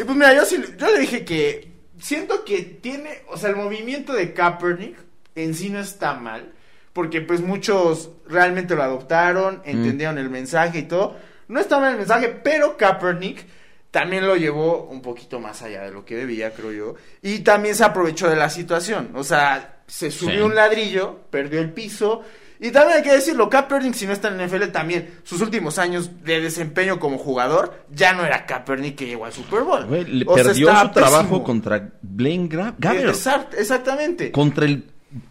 Y 0.00 0.04
pues 0.04 0.16
mira, 0.16 0.34
yo 0.34 0.44
sí, 0.44 0.62
yo 0.78 0.86
le 0.86 1.00
dije 1.00 1.24
que 1.24 1.72
siento 1.98 2.44
que 2.44 2.62
tiene, 2.62 3.22
o 3.28 3.36
sea, 3.36 3.50
el 3.50 3.56
movimiento 3.56 4.12
de 4.12 4.32
Kaepernick 4.32 4.96
en 5.34 5.54
sí 5.54 5.70
no 5.70 5.80
está 5.80 6.14
mal, 6.14 6.52
porque 6.92 7.20
pues 7.20 7.40
muchos 7.40 8.10
realmente 8.28 8.74
lo 8.76 8.82
adoptaron, 8.82 9.62
entendieron 9.64 10.18
el 10.18 10.30
mensaje 10.30 10.80
y 10.80 10.82
todo. 10.82 11.16
No 11.48 11.60
está 11.60 11.78
mal 11.80 11.92
el 11.92 11.98
mensaje, 11.98 12.28
pero 12.28 12.76
Kaepernick 12.76 13.44
también 13.90 14.26
lo 14.26 14.36
llevó 14.36 14.84
un 14.84 15.00
poquito 15.02 15.40
más 15.40 15.62
allá 15.62 15.82
de 15.82 15.90
lo 15.90 16.04
que 16.04 16.14
debía, 16.16 16.52
creo 16.52 16.72
yo. 16.72 16.94
Y 17.22 17.40
también 17.40 17.74
se 17.74 17.84
aprovechó 17.84 18.28
de 18.28 18.36
la 18.36 18.50
situación. 18.50 19.10
O 19.14 19.24
sea, 19.24 19.80
se 19.86 20.10
subió 20.10 20.36
Sí. 20.36 20.42
un 20.42 20.54
ladrillo, 20.54 21.20
perdió 21.30 21.60
el 21.60 21.72
piso. 21.72 22.22
Y 22.60 22.70
también 22.72 22.98
hay 22.98 23.02
que 23.04 23.12
decirlo, 23.12 23.48
Kaepernick, 23.48 23.94
si 23.94 24.04
no 24.06 24.12
está 24.12 24.28
en 24.28 24.40
NFL, 24.40 24.66
también 24.72 25.20
sus 25.22 25.40
últimos 25.40 25.78
años 25.78 26.24
de 26.24 26.40
desempeño 26.40 26.98
como 26.98 27.16
jugador, 27.16 27.84
ya 27.88 28.12
no 28.12 28.24
era 28.26 28.44
Kaepernick 28.46 28.96
que 28.96 29.06
llegó 29.06 29.24
al 29.26 29.32
Super 29.32 29.60
Bowl. 29.62 29.86
Le 29.88 30.24
O 30.26 30.34
perdió 30.34 30.68
estaba 30.68 30.88
su 30.88 30.92
trabajo 30.92 31.44
contra 31.44 31.92
Blaine 32.02 32.48
Gra- 32.50 32.74
Gabbert. 32.76 33.14
Exact- 33.14 33.54
exactamente. 33.56 34.32
Contra 34.32 34.64
el 34.66 34.82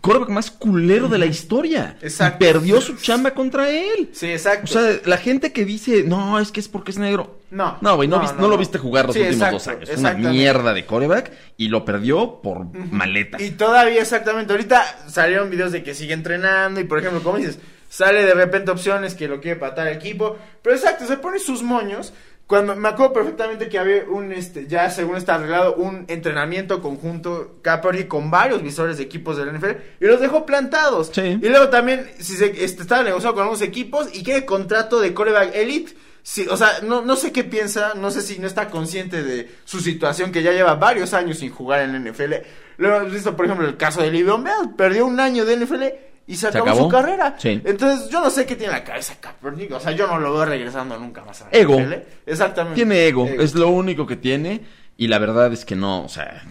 coreback 0.02 0.30
más 0.30 0.50
culero 0.52 1.08
de 1.08 1.18
la 1.20 1.26
historia. 1.28 1.98
Exacto. 2.02 2.44
Y 2.44 2.48
perdió 2.52 2.82
su 2.82 2.96
chamba 2.96 3.32
contra 3.32 3.70
él. 3.70 4.10
Sí, 4.12 4.28
exacto. 4.32 4.64
O 4.66 4.68
sea, 4.68 5.00
la 5.06 5.18
gente 5.18 5.52
que 5.52 5.66
dice, 5.66 6.04
no, 6.04 6.40
es 6.40 6.52
que 6.52 6.60
es 6.60 6.68
porque 6.68 6.92
es 6.92 6.98
negro. 6.98 7.38
No. 7.52 7.78
No, 7.82 7.96
güey, 7.96 8.08
no, 8.10 8.18
No, 8.18 8.22
viste- 8.24 8.36
no, 8.36 8.42
no 8.42 8.48
lo 8.50 8.58
viste 8.58 8.78
jugar 8.80 9.06
los 9.06 9.14
Sí, 9.16 9.22
últimos 9.22 9.38
exacto, 9.38 9.58
dos 9.58 9.68
años. 9.68 9.90
Es 9.90 10.00
una 10.00 10.14
mierda 10.14 10.74
de 10.74 10.86
coreback 10.86 11.32
y 11.58 11.68
lo 11.70 11.86
perdió 11.86 12.42
por 12.42 12.66
maleta. 12.92 13.42
Y 13.42 13.52
todavía 13.52 14.02
exactamente, 14.02 14.52
ahorita 14.54 14.84
salieron 15.08 15.50
videos 15.50 15.72
de 15.72 15.84
que 15.84 15.94
sigue 15.94 16.14
entrenando 16.14 16.80
y 16.80 16.84
por 16.86 17.00
ejemplo, 17.00 17.22
como 17.24 17.38
dices, 17.38 17.60
sale 17.90 18.26
de 18.26 18.34
repente 18.34 18.72
opciones 18.72 19.16
que 19.16 19.28
lo 19.30 19.40
quiere 19.40 19.60
patar 19.60 19.88
el 19.88 19.96
equipo, 19.96 20.38
pero 20.62 20.76
exacto, 20.76 21.06
se 21.06 21.18
pone 21.18 21.40
sus 21.40 21.64
moños. 21.64 22.14
Cuando 22.48 22.78
me 22.78 22.88
acuerdo 22.88 23.12
perfectamente 23.12 23.68
que 23.68 23.78
había 23.78 24.06
un 24.06 24.32
este 24.32 24.68
ya 24.68 24.90
según 24.90 25.18
está 25.18 25.36
arreglado 25.36 25.76
un 25.76 26.06
entrenamiento 26.08 26.82
conjunto 26.82 27.58
Kaepernick 27.62 28.08
con 28.08 28.32
varios 28.32 28.64
visores 28.64 28.98
de 28.98 29.04
equipos 29.04 29.36
del 29.36 29.54
NFL 29.54 29.72
y 30.00 30.06
los 30.06 30.22
dejó 30.22 30.46
plantados. 30.46 31.12
Sí. 31.14 31.22
Y 31.22 31.50
luego 31.50 31.68
también 31.68 32.10
si 32.20 32.38
se 32.38 32.64
este, 32.64 32.84
estaba 32.84 33.04
negociando 33.04 33.36
con 33.36 33.44
algunos 33.44 33.62
equipos 33.62 34.08
y 34.14 34.24
quiere 34.24 34.46
contrato 34.46 35.02
de 35.02 35.14
coreback 35.14 35.54
elite 35.56 35.94
Sí, 36.28 36.46
o 36.50 36.58
sea, 36.58 36.82
no, 36.84 37.02
no 37.04 37.16
sé 37.16 37.32
qué 37.32 37.46
piensa, 37.46 37.94
no 37.96 38.12
sé 38.12 38.22
si 38.22 38.38
no 38.38 38.48
está 38.48 38.70
consciente 38.70 39.24
de 39.24 39.50
su 39.64 39.80
situación 39.80 40.34
que 40.34 40.44
ya 40.44 40.52
lleva 40.52 40.76
varios 40.76 41.14
años 41.14 41.38
sin 41.38 41.52
jugar 41.52 41.80
en 41.84 41.94
la 41.94 42.12
NFL. 42.12 42.34
Luego 42.76 42.98
hemos 42.98 43.14
visto, 43.14 43.34
por 43.38 43.46
ejemplo, 43.46 43.66
el 43.66 43.78
caso 43.78 44.02
de 44.02 44.12
Livion 44.12 44.44
Bell, 44.44 44.76
perdió 44.76 45.06
un 45.06 45.22
año 45.22 45.46
de 45.46 45.56
NFL 45.56 45.84
y 46.28 46.36
se, 46.36 46.48
acabó, 46.48 46.66
acabó? 46.66 46.84
su 46.84 46.90
carrera. 46.90 47.36
Sí. 47.38 47.62
Entonces, 47.64 48.10
yo 48.10 48.20
no 48.22 48.30
sé 48.30 48.46
qué 48.46 48.56
tiene 48.56 48.74
en 48.74 48.80
la 48.80 48.84
cabeza 48.84 49.16
Kaepernick, 49.20 49.72
o 49.72 49.80
sea, 49.80 49.94
yo 49.94 50.06
no 50.08 50.20
lo 50.20 50.34
veo 50.34 50.46
regresando 50.46 51.00
nunca 51.00 51.24
más 51.24 51.42
a 51.42 51.46
la 51.46 51.52
Ego. 51.58 51.80
NFL. 51.80 51.94
Exactamente. 52.26 52.76
Tiene 52.76 53.08
ego, 53.08 53.26
es 53.28 53.56
lo 53.56 53.70
único 53.70 54.06
que 54.06 54.18
tiene. 54.18 54.62
Y 54.98 55.08
la 55.08 55.20
verdad 55.20 55.52
es 55.54 55.64
que 55.64 55.76
no, 55.76 56.04
o 56.04 56.10
sea, 56.10 56.44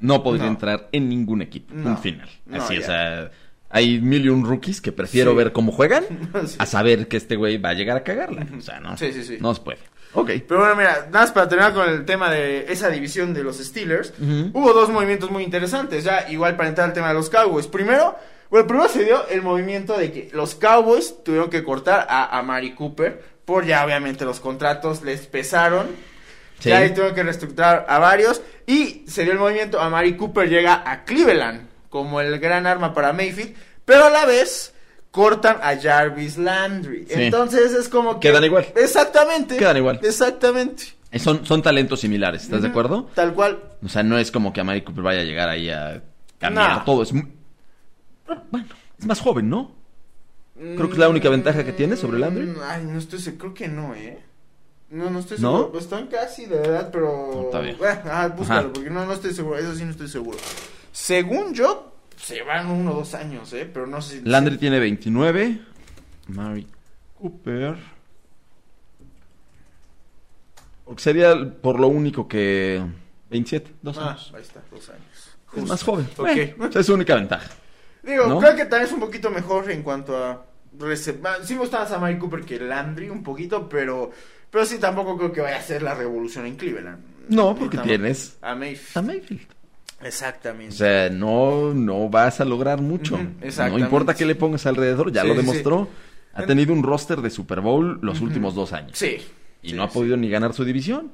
no 0.00 0.22
podría 0.22 0.44
No. 0.46 0.50
entrar 0.52 0.88
en 0.92 1.08
ningún 1.08 1.42
equipo. 1.42 1.74
No. 1.74 1.90
Un 1.90 1.98
final. 1.98 2.28
No, 2.46 2.62
Así, 2.62 2.74
ya. 2.74 2.80
o 2.80 2.84
sea, 2.84 3.30
hay 3.70 4.00
mil 4.00 4.24
y 4.24 4.28
un 4.28 4.44
rookies 4.44 4.80
que 4.80 4.92
prefiero 4.92 5.32
Sí. 5.32 5.36
ver 5.38 5.52
cómo 5.52 5.72
juegan 5.72 6.04
Sí. 6.46 6.56
a 6.58 6.66
saber 6.66 7.08
que 7.08 7.16
este 7.16 7.36
güey 7.36 7.56
va 7.58 7.70
a 7.70 7.74
llegar 7.74 7.96
a 7.96 8.04
cagarla. 8.04 8.46
O 8.56 8.60
sea, 8.60 8.78
no. 8.80 8.96
Sí, 8.96 9.12
sí, 9.12 9.24
sí. 9.24 9.38
No 9.40 9.54
se 9.54 9.60
puede. 9.62 9.78
Ok. 10.12 10.30
Pero 10.46 10.60
bueno, 10.60 10.76
mira, 10.76 11.06
nada 11.10 11.20
más 11.24 11.32
para 11.32 11.48
terminar 11.48 11.74
con 11.74 11.88
el 11.88 12.04
tema 12.04 12.30
de 12.30 12.70
esa 12.72 12.90
división 12.90 13.34
de 13.34 13.42
los 13.42 13.58
Steelers, 13.58 14.12
hubo 14.52 14.72
dos 14.72 14.88
movimientos 14.90 15.30
muy 15.30 15.42
interesantes, 15.42 16.04
ya 16.04 16.30
igual 16.30 16.54
para 16.56 16.68
entrar 16.68 16.88
al 16.88 16.92
tema 16.94 17.08
de 17.08 17.14
los 17.14 17.28
Cowboys. 17.28 17.66
Primero, 17.66 18.16
bueno, 18.50 18.66
primero 18.66 18.88
se 18.88 19.04
dio 19.04 19.26
el 19.28 19.42
movimiento 19.42 19.96
de 19.98 20.12
que 20.12 20.30
los 20.32 20.54
Cowboys 20.54 21.22
tuvieron 21.24 21.50
que 21.50 21.62
cortar 21.64 22.06
a, 22.08 22.38
a 22.38 22.42
Mari 22.42 22.74
Cooper, 22.74 23.22
por 23.44 23.64
ya 23.64 23.84
obviamente 23.84 24.24
los 24.24 24.40
contratos 24.40 25.02
les 25.02 25.26
pesaron, 25.26 25.86
Sí. 26.58 26.70
ya 26.70 26.78
ahí 26.78 26.88
tuvieron 26.90 27.14
que 27.14 27.22
reestructurar 27.22 27.84
a 27.88 27.98
varios, 27.98 28.40
y 28.66 29.04
se 29.06 29.24
dio 29.24 29.32
el 29.32 29.38
movimiento, 29.38 29.78
a 29.80 29.90
Mari 29.90 30.16
Cooper 30.16 30.48
llega 30.48 30.82
a 30.90 31.04
Cleveland 31.04 31.68
como 31.90 32.20
el 32.20 32.38
gran 32.38 32.66
arma 32.66 32.94
para 32.94 33.12
Mayfield, 33.12 33.54
pero 33.84 34.06
a 34.06 34.10
la 34.10 34.24
vez 34.24 34.72
cortan 35.10 35.58
a 35.62 35.76
Jarvis 35.80 36.36
Landry. 36.38 37.06
Sí. 37.08 37.14
Entonces 37.14 37.72
es 37.74 37.88
como 37.88 38.18
que... 38.20 38.28
Quedan 38.28 38.44
igual. 38.44 38.66
Exactamente. 38.74 39.56
Quedan 39.56 39.76
igual. 39.78 40.00
Exactamente. 40.02 40.84
Eh, 41.10 41.18
Son, 41.18 41.46
son 41.46 41.62
talentos 41.62 42.00
similares, 42.00 42.42
¿estás 42.42 42.62
de 42.62 42.68
acuerdo? 42.68 43.08
Tal 43.14 43.32
cual. 43.34 43.62
O 43.84 43.88
sea, 43.88 44.02
no 44.02 44.18
es 44.18 44.30
como 44.30 44.52
que 44.52 44.60
a 44.60 44.64
Mari 44.64 44.82
Cooper 44.82 45.02
vaya 45.04 45.20
a 45.20 45.24
llegar 45.24 45.48
ahí 45.48 45.70
a 45.70 46.02
cambiar 46.38 46.78
No. 46.78 46.84
todo. 46.84 47.02
Es, 47.02 47.12
bueno, 48.50 48.66
es 48.98 49.06
más 49.06 49.20
joven, 49.20 49.48
¿no? 49.48 49.72
Creo 50.54 50.86
que 50.86 50.92
es 50.94 50.98
la 50.98 51.08
única 51.10 51.28
ventaja 51.28 51.64
que 51.64 51.72
tiene 51.72 51.96
sobre 51.96 52.18
Landry. 52.18 52.46
Mm, 52.46 52.56
Ay, 52.62 52.84
no 52.84 52.98
estoy 52.98 53.18
seguro. 53.18 53.40
Creo 53.40 53.54
que 53.54 53.68
no, 53.68 53.94
¿eh? 53.94 54.22
No, 54.88 55.10
no 55.10 55.18
estoy 55.18 55.38
¿No? 55.38 55.50
seguro. 55.50 55.72
Pues 55.72 55.84
Están 55.84 56.06
casi 56.06 56.46
de 56.46 56.56
edad, 56.56 56.90
pero. 56.90 57.42
Está 57.46 57.60
bien. 57.60 57.76
Bueno, 57.76 58.00
ah, 58.06 58.28
búscalo, 58.28 58.60
Ajá. 58.60 58.72
porque 58.72 58.88
no, 58.88 59.04
no 59.04 59.12
estoy 59.12 59.34
seguro. 59.34 59.58
Eso 59.58 59.74
sí, 59.74 59.84
no 59.84 59.90
estoy 59.90 60.08
seguro. 60.08 60.38
Según 60.92 61.52
yo, 61.52 61.92
se 62.16 62.42
van 62.42 62.70
uno 62.70 62.92
o 62.92 62.94
dos 62.96 63.12
años, 63.14 63.52
¿eh? 63.52 63.68
Pero 63.70 63.86
no 63.86 64.00
sé 64.00 64.20
si. 64.20 64.24
Landry 64.24 64.56
tiene 64.56 64.78
29. 64.78 65.60
Mari 66.28 66.66
Cooper. 67.18 67.76
Porque 70.84 71.02
sería 71.02 71.34
por 71.60 71.80
lo 71.80 71.88
único 71.88 72.28
que. 72.28 72.82
27, 73.30 73.74
dos 73.82 73.98
Ah, 73.98 74.10
años. 74.10 74.32
ahí 74.34 74.42
está, 74.42 74.62
dos 74.70 74.88
años. 74.88 75.36
Es 75.56 75.68
más 75.68 75.82
joven. 75.82 76.08
Ok. 76.16 76.26
Bueno, 76.56 76.70
esa 76.70 76.80
es 76.80 76.86
su 76.86 76.94
única 76.94 77.14
ventaja. 77.16 77.50
Digo, 78.06 78.26
¿no? 78.26 78.38
creo 78.38 78.54
que 78.54 78.64
también 78.66 78.84
es 78.86 78.92
un 78.92 79.00
poquito 79.00 79.30
mejor 79.30 79.70
en 79.70 79.82
cuanto 79.82 80.16
a. 80.16 80.30
ah, 80.32 81.36
Sí 81.42 81.54
me 81.54 81.60
gusta 81.60 81.80
más 81.80 81.92
a 81.92 81.98
Mari 81.98 82.18
Cooper 82.18 82.40
que 82.42 82.58
Landry 82.60 83.08
un 83.10 83.22
poquito, 83.22 83.68
pero. 83.68 84.10
Pero 84.50 84.64
sí, 84.64 84.78
tampoco 84.78 85.16
creo 85.18 85.32
que 85.32 85.40
vaya 85.40 85.56
a 85.58 85.62
ser 85.62 85.82
la 85.82 85.94
revolución 85.94 86.46
en 86.46 86.56
Cleveland. 86.56 86.98
No, 87.28 87.54
porque 87.56 87.78
tienes 87.78 88.36
A 88.40 88.54
Mayfield. 88.54 88.96
a 88.96 89.02
Mayfield. 89.02 89.46
Exactamente. 90.02 90.74
O 90.74 90.76
sea, 90.78 91.10
no, 91.10 91.74
no 91.74 92.08
vas 92.08 92.40
a 92.40 92.44
lograr 92.44 92.80
mucho. 92.80 93.14
Ujú, 93.16 93.24
no 93.70 93.78
importa 93.78 94.14
qué 94.14 94.24
le 94.24 94.34
pongas 94.34 94.64
alrededor, 94.66 95.10
ya 95.10 95.22
Sí, 95.22 95.28
lo 95.28 95.34
sí, 95.34 95.40
demostró. 95.40 95.88
Ha 96.34 96.42
En- 96.42 96.46
tenido 96.48 96.72
un 96.72 96.82
roster 96.82 97.20
de 97.22 97.30
Super 97.30 97.60
Bowl 97.60 97.98
los 98.02 98.20
últimos 98.20 98.54
dos 98.54 98.72
años. 98.72 98.92
Sí. 98.94 99.16
Y 99.62 99.70
sí, 99.70 99.74
no 99.74 99.82
ha 99.82 99.88
podido 99.88 100.16
ni 100.16 100.28
ganar 100.30 100.52
su 100.52 100.64
división. 100.64 101.10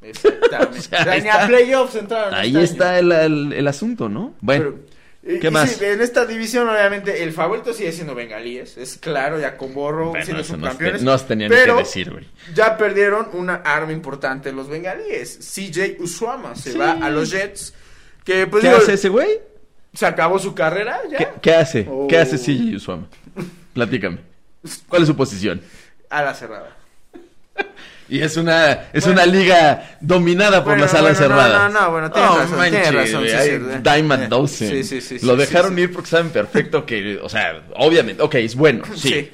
Exactamente. 0.00 0.78
O 0.78 0.82
sea, 0.82 1.02
ahí 1.12 1.22
Ni 1.22 1.28
a 1.28 1.32
está. 1.32 1.46
playoffs 1.48 1.94
entraron. 1.96 2.34
Ahí 2.34 2.50
este 2.56 2.64
está 2.64 2.98
el, 2.98 3.12
el- 3.12 3.52
el 3.52 3.68
asunto, 3.68 4.08
¿no? 4.08 4.34
Bueno, 4.40 4.64
Pero, 4.70 4.78
¿qué 5.24 5.48
y 5.48 5.50
más? 5.50 5.70
sí, 5.70 5.84
en 5.84 6.00
esta 6.00 6.26
división, 6.26 6.68
obviamente, 6.68 7.22
el 7.22 7.32
favorito 7.32 7.72
sigue 7.72 7.92
siendo 7.92 8.14
Bengalíes. 8.14 8.76
Es 8.76 8.98
claro, 8.98 9.38
ya 9.40 9.56
con 9.56 9.72
Borro 9.74 10.10
bueno, 10.10 10.24
siendo 10.24 10.44
subcampeones. 10.44 11.02
no 11.02 11.16
se 11.16 11.24
tenía 11.26 11.48
pero 11.48 11.76
que 11.76 11.82
decir, 11.84 12.10
güey. 12.10 12.26
ya 12.54 12.76
perdieron 12.76 13.28
una 13.32 13.54
arma 13.56 13.92
importante 13.92 14.52
los 14.52 14.68
Bengalíes. 14.68 15.38
CJ 15.38 15.96
Uswama 16.00 16.54
se 16.56 16.72
Sí. 16.72 16.78
va 16.78 16.92
a 16.92 17.10
los 17.10 17.30
Jets. 17.30 17.74
Que, 18.24 18.46
pues, 18.46 18.62
¿Qué 18.62 18.68
digo, 18.68 18.80
hace 18.80 18.94
ese 18.94 19.08
güey? 19.08 19.40
se 19.94 20.06
acabó 20.06 20.38
su 20.38 20.54
carrera 20.54 21.00
ya. 21.10 21.18
¿Qué, 21.18 21.28
qué 21.42 21.54
hace? 21.54 21.86
Oh. 21.90 22.06
¿Qué 22.08 22.18
hace 22.18 22.38
CJ 22.38 22.76
Usama? 22.76 23.08
Platícame. 23.74 24.18
¿Cuál 24.88 25.02
es 25.02 25.08
su 25.08 25.16
posición? 25.16 25.60
A 26.08 26.22
la 26.22 26.34
cerrada. 26.34 26.76
Y 28.12 28.20
es 28.20 28.36
una 28.36 28.72
es 28.92 29.04
Bueno. 29.06 29.22
una 29.22 29.26
liga 29.26 29.96
dominada 30.00 30.58
por 30.62 30.72
Bueno, 30.74 30.82
las 30.84 30.92
alas 30.94 31.18
bueno, 31.18 31.34
cerradas. 31.34 31.72
no, 31.72 31.80
no, 31.80 31.90
bueno, 31.90 32.10
tienes 32.10 32.30
razón, 32.30 32.60
tienes 32.70 32.94
razón, 32.94 33.24
sí, 33.26 33.32
hay. 33.32 33.58
Diamond 33.82 34.22
Eh, 34.24 34.28
Dawson. 34.28 34.68
sí, 34.68 34.84
sí, 34.84 35.00
sí, 35.00 35.18
Lo 35.26 35.34
dejaron 35.34 35.78
ir 35.78 35.90
porque 35.92 36.10
saben 36.10 36.28
perfecto 36.30 36.84
que, 36.84 37.18
o 37.22 37.28
sea, 37.30 37.62
obviamente, 37.76 38.22
ok, 38.22 38.34
es 38.34 38.54
bueno, 38.54 38.84
sí. 38.94 39.30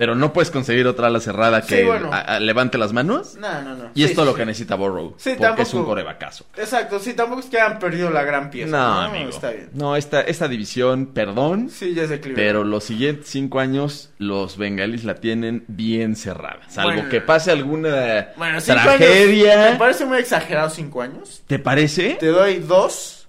Pero 0.00 0.14
no 0.14 0.32
puedes 0.32 0.50
conseguir 0.50 0.86
otra 0.86 1.08
ala 1.08 1.20
cerrada 1.20 1.60
que 1.60 1.80
Sí, 1.80 1.84
bueno. 1.84 2.10
a- 2.10 2.20
a- 2.20 2.40
levante 2.40 2.78
las 2.78 2.94
manos. 2.94 3.34
No, 3.36 3.60
no, 3.60 3.74
no. 3.76 3.84
Y 3.94 4.00
Sí, 4.00 4.04
es 4.06 4.14
todo 4.14 4.24
sí, 4.24 4.30
lo 4.32 4.34
que 4.38 4.46
necesita 4.46 4.74
Borrow. 4.74 5.14
Sí, 5.18 5.34
porque 5.36 5.60
es 5.60 5.68
un 5.74 5.80
tampoco- 5.80 5.84
corebacazo. 5.90 6.46
Exacto, 6.56 6.98
sí, 6.98 7.12
tampoco 7.12 7.40
es 7.40 7.46
que 7.48 7.60
hayan 7.60 7.78
perdido 7.78 8.08
la 8.08 8.22
gran 8.22 8.48
pieza. 8.48 8.70
No, 8.70 8.94
No, 8.94 9.00
amigo. 9.02 9.28
Está 9.28 9.50
bien. 9.50 9.68
No, 9.74 9.96
esta, 9.96 10.22
esta 10.22 10.48
división, 10.48 11.08
perdón. 11.12 11.68
Sí, 11.68 11.92
ya 11.92 12.06
Cleveland. 12.06 12.34
Pero 12.34 12.64
los 12.64 12.82
siguientes 12.84 13.26
cinco 13.28 13.60
años, 13.60 14.08
los 14.16 14.56
bengalis 14.56 15.04
la 15.04 15.16
tienen 15.16 15.64
bien 15.68 16.16
cerrada. 16.16 16.60
Salvo 16.70 16.92
Bueno. 16.94 17.08
que 17.10 17.20
pase 17.20 17.50
alguna 17.50 18.30
Bueno, 18.38 18.58
tragedia. 18.62 19.52
años. 19.64 19.72
Me 19.74 19.78
parece 19.78 20.06
muy 20.06 20.16
exagerado 20.18 20.70
cinco 20.70 21.02
años. 21.02 21.42
¿Te 21.46 21.58
parece? 21.58 22.16
Te 22.18 22.28
doy 22.28 22.56
dos. 22.60 23.19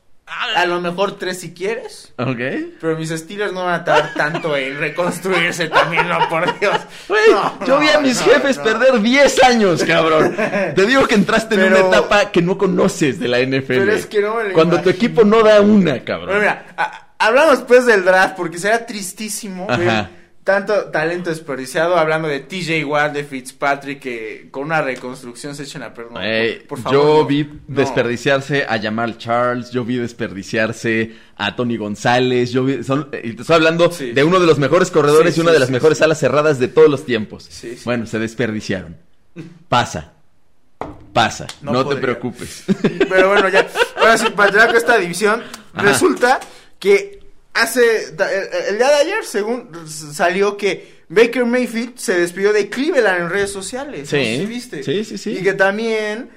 A 0.55 0.65
lo 0.65 0.79
mejor 0.81 1.17
tres 1.17 1.39
si 1.41 1.53
quieres. 1.53 2.13
Ok. 2.17 2.37
Pero 2.79 2.97
mis 2.97 3.09
Steelers 3.09 3.51
no 3.53 3.65
van 3.65 3.81
a 3.81 3.83
tardar 3.83 4.13
tanto 4.15 4.55
en 4.55 4.77
reconstruirse 4.79 5.67
también, 5.67 6.07
no, 6.07 6.17
por 6.29 6.57
Dios. 6.59 6.75
No, 7.09 7.65
yo 7.65 7.75
no, 7.75 7.79
vi 7.79 7.89
a 7.89 7.99
mis 7.99 8.19
no, 8.25 8.33
jefes 8.33 8.57
no. 8.57 8.63
perder 8.63 9.01
10 9.01 9.43
años, 9.43 9.83
cabrón. 9.83 10.35
Te 10.75 10.85
digo 10.85 11.05
que 11.07 11.15
entraste 11.15 11.55
en 11.55 11.61
Pero- 11.61 11.77
una 11.79 11.87
etapa 11.97 12.31
que 12.31 12.41
no 12.41 12.57
conoces 12.57 13.19
de 13.19 13.27
la 13.27 13.39
NFL. 13.39 13.67
Pero 13.79 13.91
es 13.91 14.05
que 14.05 14.21
no 14.21 14.35
me 14.35 14.43
lo 14.45 14.53
Cuando 14.53 14.81
tu 14.81 14.89
equipo 14.89 15.23
no 15.23 15.43
da 15.43 15.61
una, 15.61 16.03
cabrón. 16.03 16.27
Bueno, 16.29 16.41
mira, 16.41 16.65
a- 16.77 17.07
hablamos 17.19 17.59
después 17.59 17.85
del 17.85 18.03
draft 18.05 18.35
porque 18.35 18.57
será 18.57 18.85
tristísimo 18.85 19.67
Ajá. 19.69 20.09
Tanto 20.43 20.73
talento 20.85 21.29
desperdiciado. 21.29 21.97
Hablando 21.97 22.27
de 22.27 22.39
TJ 22.39 22.83
Watt, 22.85 23.13
de 23.13 23.23
Fitzpatrick, 23.23 23.99
que 23.99 24.47
con 24.51 24.63
una 24.63 24.81
reconstrucción 24.81 25.55
se 25.55 25.63
echen 25.63 25.83
a 25.83 25.93
perder. 25.93 26.11
Eh, 26.21 26.65
por, 26.67 26.79
favor, 26.79 26.93
yo 26.99 27.17
no. 27.21 27.25
vi 27.25 27.43
No. 27.67 27.79
desperdiciarse 27.81 28.65
a 28.67 28.79
Jamal 28.81 29.17
Charles, 29.17 29.71
yo 29.71 29.85
vi 29.85 29.97
desperdiciarse 29.97 31.11
a 31.37 31.55
Tony 31.55 31.77
González, 31.77 32.51
yo 32.51 32.63
vi, 32.65 32.83
son- 32.83 33.09
y 33.23 33.33
te 33.33 33.41
estoy 33.41 33.55
hablando 33.55 33.91
Sí. 33.91 34.11
de 34.11 34.23
uno 34.23 34.39
de 34.39 34.47
los 34.47 34.57
mejores 34.59 34.91
corredores 34.91 35.33
Sí, 35.35 35.39
y 35.39 35.43
una 35.43 35.51
sí, 35.51 35.53
de 35.55 35.59
las 35.59 35.69
mejores 35.69 36.01
alas 36.01 36.19
cerradas 36.19 36.59
de 36.59 36.67
todos 36.67 36.89
los 36.89 37.05
tiempos. 37.05 37.49
Bueno, 37.85 38.05
se 38.05 38.19
desperdiciaron. 38.19 38.97
Pasa. 39.69 40.13
Pasa. 41.13 41.47
No 41.61 41.71
No, 41.73 41.85
te 41.87 41.95
preocupes. 41.97 42.63
Pero 43.09 43.29
bueno, 43.29 43.49
ya. 43.49 43.67
Ahora 43.97 44.17
sí, 44.17 44.27
para 44.35 44.77
esta 44.77 44.97
división, 44.97 45.43
Ajá. 45.73 45.83
resulta 45.87 46.39
que 46.79 47.20
hace. 47.53 48.09
El, 48.09 48.77
día 48.77 48.87
de 48.89 48.95
ayer, 49.01 49.23
según 49.25 49.87
salió 49.87 50.57
que 50.57 51.01
Baker 51.09 51.45
Mayfield 51.45 51.97
se 51.97 52.19
despidió 52.19 52.53
de 52.53 52.69
Cleveland 52.69 53.21
en 53.23 53.29
redes 53.29 53.51
sociales. 53.51 54.09
Sí. 54.09 54.17
No 54.17 54.23
si 54.41 54.45
viste. 54.45 54.83
Sí, 54.83 55.03
sí, 55.03 55.17
sí. 55.17 55.37
Y 55.39 55.43
que 55.43 55.53
también 55.53 56.29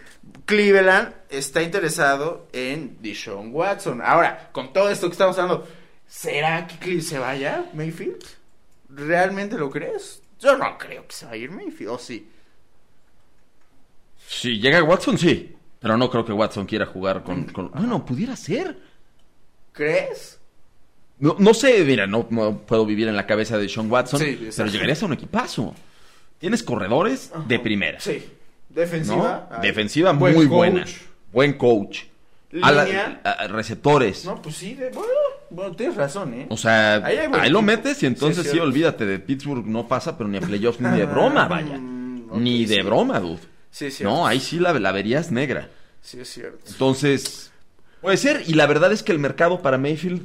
Cleveland 0.47 1.15
está 1.31 1.63
interesado 1.63 2.49
en 2.53 2.99
Deshaun 3.01 3.51
Watson. 3.55 4.01
Ahora, 4.03 4.51
con 4.53 4.73
todo 4.73 4.91
esto 4.91 5.07
que 5.09 5.13
estamos 5.13 5.39
hablando, 5.39 5.67
¿será 6.07 6.67
que 6.67 6.75
Cle- 6.77 7.01
se 7.01 7.19
vaya 7.19 7.71
Mayfield? 7.75 8.23
¿Realmente 8.91 9.57
lo 9.59 9.71
crees? 9.71 10.23
Yo 10.41 10.57
no 10.59 10.77
creo 10.79 11.07
que 11.07 11.15
se 11.15 11.25
vaya 11.27 11.35
a 11.35 11.45
ir 11.45 11.51
Mayfield, 11.51 11.91
¿o 11.93 11.99
sí? 11.99 12.29
Si 14.27 14.59
llega 14.61 14.83
Watson, 14.83 15.19
sí. 15.19 15.55
Pero 15.81 15.97
no 15.97 16.11
creo 16.11 16.25
que 16.25 16.33
Watson 16.33 16.67
quiera 16.67 16.87
jugar 16.87 17.23
con... 17.23 17.45
con- 17.47 17.71
Bueno, 17.71 18.05
pudiera 18.05 18.35
ser. 18.37 18.79
¿Crees? 19.73 20.39
No, 21.19 21.37
no 21.39 21.55
sé, 21.55 21.85
mira, 21.85 22.07
no, 22.07 22.27
no 22.31 22.59
puedo 22.59 22.85
vivir 22.85 23.09
en 23.09 23.17
la 23.17 23.27
cabeza 23.27 23.57
de 23.57 23.69
Sean 23.69 23.91
Watson, 23.91 24.21
Sí, 24.21 24.49
pero 24.57 24.69
llegarías 24.69 25.03
a 25.03 25.07
un 25.07 25.13
equipazo. 25.13 25.75
Tienes 26.39 26.63
corredores 26.63 27.31
de 27.47 27.59
primera. 27.59 28.01
Sí. 28.01 28.25
Defensiva. 28.69 29.49
Defensiva 29.63 30.13
buen 30.13 30.35
muy 30.35 30.47
coach. 30.47 30.57
buena. 30.57 30.85
Buen 31.33 31.53
coach. 31.55 32.01
A- 32.63 33.47
receptores. 33.49 34.25
No, 34.25 34.41
pues 34.43 34.57
sí, 34.57 34.75
de- 34.75 34.91
bueno, 34.91 35.13
bueno, 35.51 35.75
tienes 35.75 35.97
razón, 35.97 36.35
¿eh? 36.35 36.47
O 36.51 36.57
sea, 36.57 36.97
Ahí 37.05 37.51
lo 37.51 37.63
metes 37.63 38.03
y 38.03 38.07
entonces 38.07 38.45
Sí, 38.45 38.51
sí, 38.53 38.59
olvídate 38.59 39.07
de 39.07 39.19
Pittsburgh, 39.19 39.67
no 39.67 39.87
pasa, 39.89 40.17
pero 40.19 40.29
ni 40.29 40.39
a 40.39 40.41
playoffs 40.41 40.81
ni 40.81 40.97
de 40.99 41.07
broma, 41.07 41.47
vaya. 41.49 41.77
Mm, 41.79 42.43
ni 42.43 42.65
de 42.67 42.77
sí. 42.77 42.83
broma, 42.83 43.21
dude. 43.21 43.41
Sí, 43.71 43.91
cierto. 43.91 44.15
No, 44.15 44.27
ahí 44.27 44.39
sí 44.41 44.59
la, 44.59 44.73
la 44.73 44.93
verías 44.93 45.31
negra. 45.33 45.69
Sí, 46.01 46.21
es 46.21 46.29
cierto. 46.33 46.59
Entonces, 46.69 47.51
puede 48.01 48.17
ser. 48.17 48.43
Y 48.47 48.55
la 48.55 48.67
verdad 48.67 48.93
es 48.93 49.03
que 49.03 49.11
el 49.13 49.19
mercado 49.19 49.63
para 49.63 49.79
Mayfield 49.79 50.23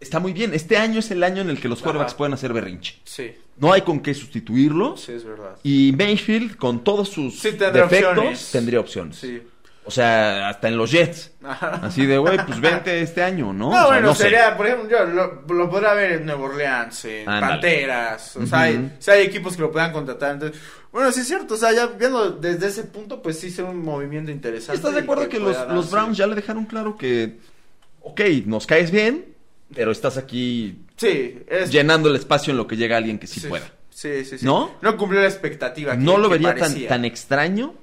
está 0.00 0.18
muy 0.20 0.32
bien. 0.32 0.52
Este 0.54 0.76
año 0.76 0.98
es 1.00 1.10
el 1.10 1.22
año 1.24 1.42
en 1.42 1.50
el 1.50 1.60
que 1.60 1.68
los 1.68 1.80
quarterbacks 1.80 2.12
Ajá. 2.12 2.18
pueden 2.18 2.34
hacer 2.34 2.52
berrinche. 2.52 2.96
Sí, 3.04 3.34
No 3.58 3.72
hay 3.72 3.82
con 3.82 4.00
qué 4.00 4.14
sustituirlo. 4.14 4.96
sí, 4.96 5.12
es 5.12 5.24
verdad. 5.24 5.56
Y 5.62 5.94
Mayfield, 5.96 6.56
con 6.56 6.84
todos 6.84 7.08
sus 7.08 7.38
Sí, 7.38 7.50
tendría 7.52 7.84
defectos, 7.84 8.10
opciones. 8.18 8.48
tendría 8.52 8.80
opciones. 8.80 9.16
Sí. 9.16 9.42
O 9.88 9.90
sea, 9.92 10.48
hasta 10.48 10.66
en 10.66 10.76
los 10.76 10.90
Jets. 10.90 11.30
Ajá. 11.44 11.80
Así 11.84 12.06
de, 12.06 12.18
güey, 12.18 12.36
pues 12.44 12.60
vente 12.60 13.00
este 13.02 13.22
año, 13.22 13.52
¿no? 13.52 13.66
No, 13.66 13.68
O 13.70 13.72
sea, 13.72 13.86
bueno, 13.86 14.06
no 14.08 14.14
sé. 14.16 14.24
sería, 14.24 14.56
por 14.56 14.66
ejemplo, 14.66 14.88
yo 14.90 15.04
lo, 15.06 15.42
lo 15.54 15.70
podría 15.70 15.94
ver 15.94 16.10
en 16.12 16.26
Nueva 16.26 16.42
Orleans, 16.44 17.04
en. 17.04 17.24
Panteras, 17.24 18.34
o 18.36 18.44
sea, 18.46 18.62
hay, 18.62 18.74
Ujú. 18.76 18.86
o 18.98 19.02
sea, 19.02 19.14
hay 19.14 19.22
equipos 19.26 19.54
que 19.54 19.62
lo 19.62 19.70
puedan 19.70 19.92
contratar, 19.92 20.32
entonces, 20.32 20.60
bueno, 20.90 21.12
sí 21.12 21.20
es 21.20 21.28
cierto, 21.28 21.54
o 21.54 21.56
sea, 21.56 21.72
ya 21.72 21.86
viendo 21.86 22.32
desde 22.32 22.66
ese 22.66 22.82
punto, 22.82 23.22
pues 23.22 23.38
sí 23.38 23.46
es 23.46 23.58
un 23.60 23.78
movimiento 23.84 24.32
interesante. 24.32 24.76
¿Estás 24.76 24.92
de 24.94 25.00
acuerdo 25.02 25.28
que, 25.28 25.38
los, 25.38 25.56
los. 25.68 25.88
Browns 25.90 26.16
ya 26.18 26.26
le 26.26 26.34
dejaron 26.34 26.64
claro 26.64 26.96
que, 26.96 27.38
ok, 28.00 28.20
nos 28.46 28.66
caes 28.66 28.90
bien, 28.90 29.24
pero 29.74 29.90
estás 29.92 30.16
aquí 30.16 30.78
Sí, 30.96 31.40
es... 31.48 31.70
llenando 31.70 32.08
el 32.08 32.16
espacio 32.16 32.50
en 32.52 32.56
lo 32.56 32.66
que 32.66 32.76
llega 32.76 32.96
alguien 32.96 33.18
que 33.18 33.26
sí, 33.26 33.40
sí, 33.40 33.48
pueda? 33.48 33.66
Sí, 33.90 34.24
sí, 34.24 34.38
sí. 34.38 34.44
¿No? 34.44 34.72
No 34.82 34.96
cumplió 34.96 35.20
la 35.22 35.28
expectativa 35.28 35.92
que 35.92 35.98
No 35.98 36.18
lo 36.18 36.28
que 36.28 36.38
vería 36.38 36.54
tan, 36.54 36.86
tan 36.86 37.04
extraño 37.06 37.74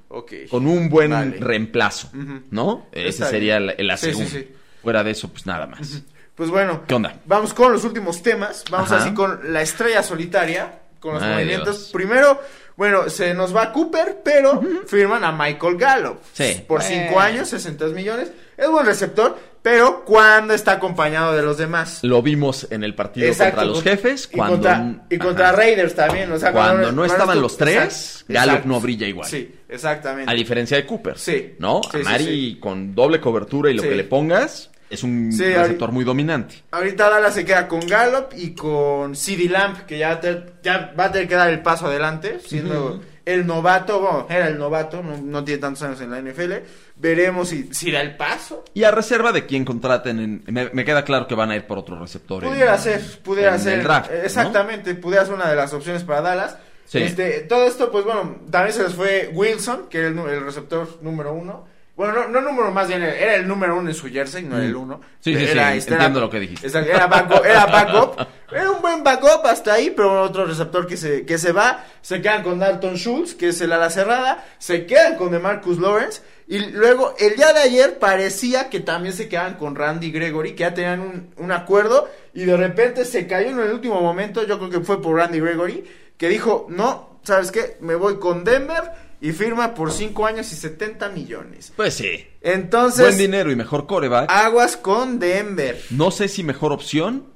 con 0.49 0.67
un 0.67 0.89
buen 0.89 1.09
Vale. 1.11 1.37
reemplazo. 1.39 2.09
¿no? 2.51 2.87
Ese 2.91 3.09
Está 3.09 3.29
sería 3.29 3.57
bien. 3.59 3.75
el, 3.77 3.89
el 3.91 3.97
Sí, 3.97 4.13
sí. 4.13 4.47
Fuera 4.83 5.03
de 5.03 5.11
eso, 5.11 5.29
pues 5.29 5.45
nada 5.45 5.65
más. 5.65 6.01
Pues 6.35 6.49
bueno, 6.49 6.83
¿Qué 6.87 6.93
onda? 6.95 7.19
vamos 7.25 7.53
con 7.53 7.71
los 7.71 7.83
últimos 7.85 8.21
temas. 8.21 8.63
Vamos 8.69 8.91
Ajá. 8.91 9.03
así 9.03 9.13
con 9.13 9.53
la 9.53 9.61
estrella 9.61 10.03
solitaria, 10.03 10.79
con 10.99 11.13
los 11.15 11.23
Ay, 11.23 11.33
movimientos. 11.33 11.77
Dios. 11.79 11.89
Primero, 11.91 12.39
bueno, 12.75 13.09
se 13.09 13.33
nos 13.33 13.55
va 13.55 13.71
Cooper, 13.71 14.21
pero 14.25 14.61
firman 14.87 15.23
a 15.23 15.31
Michael 15.31 15.77
Gallup. 15.77 16.17
Sí. 16.33 16.63
Por 16.67 16.81
Bueno. 16.81 17.05
5 17.07 17.19
años, 17.19 17.49
62 17.49 17.93
millones. 17.95 18.31
Es 18.57 18.67
buen 18.69 18.85
receptor, 18.85 19.37
pero 19.63 20.03
cuando 20.05 20.53
está 20.53 20.73
acompañado 20.73 21.33
de 21.35 21.41
los 21.41 21.57
demás. 21.57 21.99
Lo 22.03 22.21
vimos 22.21 22.67
en 22.69 22.83
el 22.83 22.93
partido 22.93 23.25
Exacto, 23.27 23.55
contra 23.61 23.65
los 23.73 23.81
jefes. 23.81 24.29
Y 24.31 24.35
Cuando, 24.37 24.53
contra, 24.57 25.05
y 25.09 25.17
contra. 25.17 25.51
Raiders 25.53 25.95
también. 25.95 26.31
O 26.31 26.37
sea, 26.37 26.51
Cuando 26.51 26.91
no 26.91 27.03
estaban 27.05 27.41
los 27.41 27.57
tres, 27.57 28.25
Exacto, 28.27 28.33
Gallup 28.51 28.65
no 28.65 28.79
brilla 28.81 29.07
igual. 29.07 29.27
Sí, 29.27 29.55
exactamente. 29.69 30.29
A 30.29 30.35
diferencia 30.35 30.77
de 30.77 30.85
Cooper. 30.85 31.17
Sí. 31.17 31.55
¿No? 31.57 31.81
Sí, 31.83 31.89
sí, 31.93 31.97
Amari 32.05 32.25
sí. 32.25 32.57
con 32.59 32.93
doble 32.93 33.19
cobertura 33.19 33.71
y 33.71 33.73
lo 33.73 33.81
Sí. 33.81 33.89
que 33.89 33.95
le 33.95 34.03
pongas 34.03 34.69
es 34.89 35.01
un 35.01 35.31
Sí, 35.31 35.43
receptor 35.45 35.91
muy 35.91 36.03
dominante. 36.03 36.55
Ahorita 36.71 37.09
Dallas 37.09 37.33
se 37.33 37.43
queda 37.45 37.67
con 37.67 37.79
Gallup 37.87 38.33
y 38.37 38.53
con 38.53 39.15
CD 39.15 39.49
Lamp, 39.49 39.79
que 39.87 39.97
ya, 39.97 40.19
te- 40.19 40.43
ya 40.61 40.93
va 40.99 41.05
a 41.05 41.11
tener 41.11 41.27
que 41.27 41.35
dar 41.35 41.49
el 41.49 41.61
paso 41.63 41.87
adelante, 41.87 42.39
siendo 42.45 42.85
Ujú. 42.95 43.01
el 43.25 43.47
novato, 43.47 43.99
bueno, 44.01 44.27
era 44.29 44.49
el 44.49 44.57
novato, 44.59 45.01
no, 45.01 45.17
no 45.17 45.43
tiene 45.43 45.61
tantos 45.61 45.81
años 45.83 46.01
en 46.01 46.11
la 46.11 46.19
NFL. 46.19 46.51
Veremos 46.95 47.49
si, 47.49 47.73
si 47.73 47.91
da 47.91 48.01
el 48.01 48.15
paso. 48.15 48.63
Y 48.73 48.83
a 48.83 48.91
reserva 48.91 49.31
de 49.31 49.45
quien 49.45 49.65
contraten, 49.65 50.19
en- 50.19 50.43
me, 50.47 50.69
me 50.71 50.85
queda 50.85 51.03
claro 51.03 51.27
que 51.27 51.35
van 51.35 51.49
a 51.51 51.55
ir 51.55 51.65
por 51.65 51.77
otro 51.79 51.99
receptor. 51.99 52.43
en- 52.43 52.51
Pudiera 52.51 52.77
ser, 52.77 53.01
pudiera 53.23 53.55
en 53.55 53.59
ser. 53.59 53.79
el 53.79 53.83
draft, 53.83 54.11
¿no? 54.11 54.17
Exactamente, 54.17 54.95
pudiera 54.95 55.25
ser 55.25 55.33
una 55.33 55.49
de 55.49 55.55
las 55.55 55.73
opciones 55.73 56.03
para 56.03 56.21
Dallas. 56.21 56.57
Sí. 56.85 56.99
Este, 56.99 57.41
todo 57.41 57.65
esto, 57.65 57.91
pues 57.91 58.05
bueno, 58.05 58.37
también 58.51 58.73
se 58.75 58.83
les 58.83 58.93
fue 58.93 59.31
Wilson, 59.33 59.87
que 59.89 59.99
era 59.99 60.07
el, 60.09 60.45
receptor 60.45 60.99
número 61.01 61.33
uno. 61.33 61.65
Bueno, 61.95 62.13
no, 62.13 62.27
no 62.27 62.41
número 62.41 62.71
más 62.71 62.87
bien, 62.87 63.03
era 63.03 63.35
el 63.35 63.47
número 63.47 63.77
uno 63.77 63.87
en 63.89 63.95
su 63.95 64.09
jersey, 64.09 64.43
no 64.43 64.57
era 64.57 64.65
el 64.65 64.75
uno. 64.75 64.99
Sí, 65.19 65.35
sí, 65.35 65.43
Era- 65.45 65.71
sí, 65.71 65.77
este, 65.77 65.93
entiendo 65.93 66.19
era- 66.19 66.25
lo 66.25 66.31
que 66.31 66.39
dijiste. 66.39 66.67
Era 66.67 67.05
backup, 67.07 67.45
era 67.45 67.65
backup. 67.67 68.27
Era 68.51 68.71
un 68.71 68.81
buen 68.81 69.03
backup 69.03 69.45
hasta 69.45 69.73
ahí, 69.73 69.91
pero 69.95 70.21
otro 70.23 70.45
receptor 70.45 70.85
que 70.87 70.97
se, 70.97 71.25
que 71.25 71.37
se 71.37 71.51
va. 71.51 71.83
Se 72.01 72.21
quedan 72.21 72.43
con 72.43 72.59
Dalton 72.59 72.95
Schultz, 72.97 73.35
que 73.35 73.49
es 73.49 73.61
el 73.61 73.71
ala 73.73 73.89
cerrada. 73.89 74.43
Se 74.57 74.85
quedan 74.85 75.15
con 75.17 75.31
DeMarcus 75.31 75.79
Lawrence. 75.79 76.21
Y 76.47 76.59
luego, 76.59 77.15
el 77.19 77.35
día 77.35 77.53
de 77.53 77.59
ayer 77.61 77.99
parecía 77.99 78.69
que 78.69 78.79
también 78.81 79.13
se 79.15 79.29
quedaban 79.29 79.55
con 79.55 79.75
Randy 79.75 80.11
Gregory, 80.11 80.51
que 80.53 80.61
ya 80.61 80.73
tenían 80.73 80.99
un, 81.01 81.33
un 81.37 81.51
acuerdo. 81.51 82.09
Y 82.33 82.43
de 82.45 82.57
repente 82.57 83.05
se 83.05 83.27
cayó 83.27 83.49
en 83.49 83.59
el 83.59 83.71
último 83.71 84.01
momento. 84.01 84.45
Yo 84.45 84.57
creo 84.59 84.69
que 84.69 84.79
fue 84.81 85.01
por 85.01 85.15
Randy 85.17 85.39
Gregory, 85.39 85.83
que 86.17 86.27
dijo: 86.29 86.67
No, 86.69 87.19
¿sabes 87.23 87.51
qué? 87.51 87.77
Me 87.81 87.95
voy 87.95 88.19
con 88.19 88.43
Denver. 88.43 88.83
Y 89.21 89.31
firma 89.31 89.73
por 89.73 89.89
5 89.93 90.25
años 90.25 90.51
y 90.51 90.55
70 90.57 91.07
millones. 91.07 91.71
Pues 91.77 91.93
sí. 91.93 92.27
Entonces, 92.41 93.05
Buen 93.05 93.17
dinero 93.17 93.49
y 93.51 93.55
mejor 93.55 93.87
coreback. 93.87 94.29
aguas 94.29 94.75
con 94.75 95.17
Denver. 95.17 95.81
No 95.91 96.11
sé 96.11 96.27
si 96.27 96.43
mejor 96.43 96.73
opción. 96.73 97.27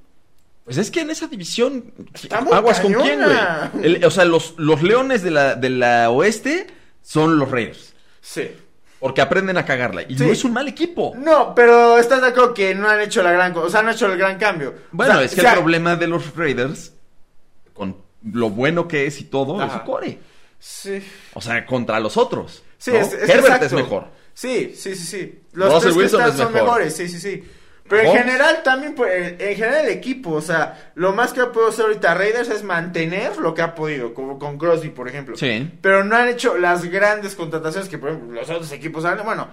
Pues 0.65 0.75
es 0.77 0.91
que 0.91 0.99
en 0.99 1.11
esa 1.11 1.27
división. 1.27 1.93
¿Aguas 2.29 2.81
con 2.81 2.91
quién, 2.93 3.21
güey? 3.23 3.85
El- 3.85 4.03
O 4.03 4.11
sea, 4.11 4.25
los, 4.25 4.55
los 4.57 4.83
leones 4.83 5.23
de 5.23 5.31
la, 5.31 5.55
de 5.55 5.69
la 5.69 6.09
oeste 6.09 6.67
son 7.01 7.39
los 7.39 7.49
Raiders. 7.49 7.93
Sí. 8.19 8.49
Porque 8.99 9.21
aprenden 9.21 9.57
a 9.57 9.65
cagarla. 9.65 10.01
Y 10.03 10.17
Sí. 10.17 10.25
no 10.25 10.31
es 10.31 10.43
un 10.43 10.53
mal 10.53 10.67
equipo. 10.67 11.13
No, 11.17 11.53
pero 11.53 11.97
estás 11.99 12.19
de 12.21 12.27
acuerdo 12.27 12.53
que 12.53 12.73
no 12.73 12.89
han 12.89 12.99
hecho 13.01 13.21
la 13.21 13.31
gran, 13.31 13.53
co- 13.53 13.61
o 13.61 13.69
sea, 13.69 13.81
no 13.83 13.89
han 13.89 13.95
hecho 13.95 14.07
el 14.11 14.17
gran 14.17 14.37
cambio. 14.37 14.73
Bueno, 14.91 15.13
O 15.13 15.15
sea, 15.17 15.23
es 15.25 15.33
que 15.35 15.41
o 15.41 15.43
sea, 15.43 15.53
el 15.53 15.59
problema 15.59 15.95
de 15.95 16.07
los 16.07 16.35
Raiders, 16.35 16.93
con 17.73 17.97
lo 18.23 18.49
bueno 18.49 18.87
que 18.87 19.05
es 19.05 19.19
y 19.21 19.25
todo, 19.25 19.63
es 19.63 19.71
su 19.71 19.81
core. 19.83 20.19
Sí. 20.59 20.99
O 21.33 21.41
sea, 21.41 21.63
contra 21.65 21.99
los 21.99 22.17
otros. 22.17 22.63
Sí, 22.79 22.91
¿no? 22.91 22.97
es, 22.97 23.13
es 23.13 23.29
Herbert 23.29 23.45
exacto. 23.45 23.65
es 23.67 23.73
mejor. 23.73 24.07
Sí, 24.33 24.73
sí, 24.75 24.95
sí, 24.95 25.05
sí. 25.05 25.39
Los 25.53 25.73
Russell 25.73 25.89
tres 25.93 25.97
que 25.97 26.05
están 26.17 26.29
es 26.31 26.35
son 26.37 26.53
mejor. 26.53 26.67
mejores, 26.67 26.95
sí, 26.95 27.07
sí, 27.07 27.19
sí. 27.19 27.43
Pero 27.89 28.01
en 28.01 28.07
Mahomes. 28.07 28.23
general 28.25 28.63
también, 28.63 28.95
pues, 28.95 29.11
en 29.13 29.41
en 29.49 29.55
general 29.55 29.85
el 29.85 29.91
equipo, 29.91 30.31
o 30.31 30.41
sea, 30.41 30.91
lo 30.95 31.13
más 31.13 31.33
que 31.33 31.41
ha 31.41 31.51
podido 31.51 31.69
hacer 31.69 31.85
ahorita 31.85 32.13
Raiders 32.13 32.49
es 32.49 32.63
mantener 32.63 33.37
lo 33.37 33.53
que 33.53 33.61
ha 33.61 33.75
podido, 33.75 34.13
como 34.13 34.37
con 34.39 34.57
Crosby, 34.57 34.89
por 34.89 35.07
ejemplo. 35.07 35.35
Sí. 35.37 35.69
Pero 35.81 36.03
no 36.03 36.15
han 36.15 36.27
hecho 36.27 36.57
las 36.57 36.83
grandes 36.85 37.35
contrataciones 37.35 37.89
que, 37.89 37.97
por 37.97 38.09
ejemplo, 38.09 38.33
los 38.39 38.49
otros 38.49 38.71
equipos 38.71 39.05
han, 39.05 39.23
bueno, 39.23 39.47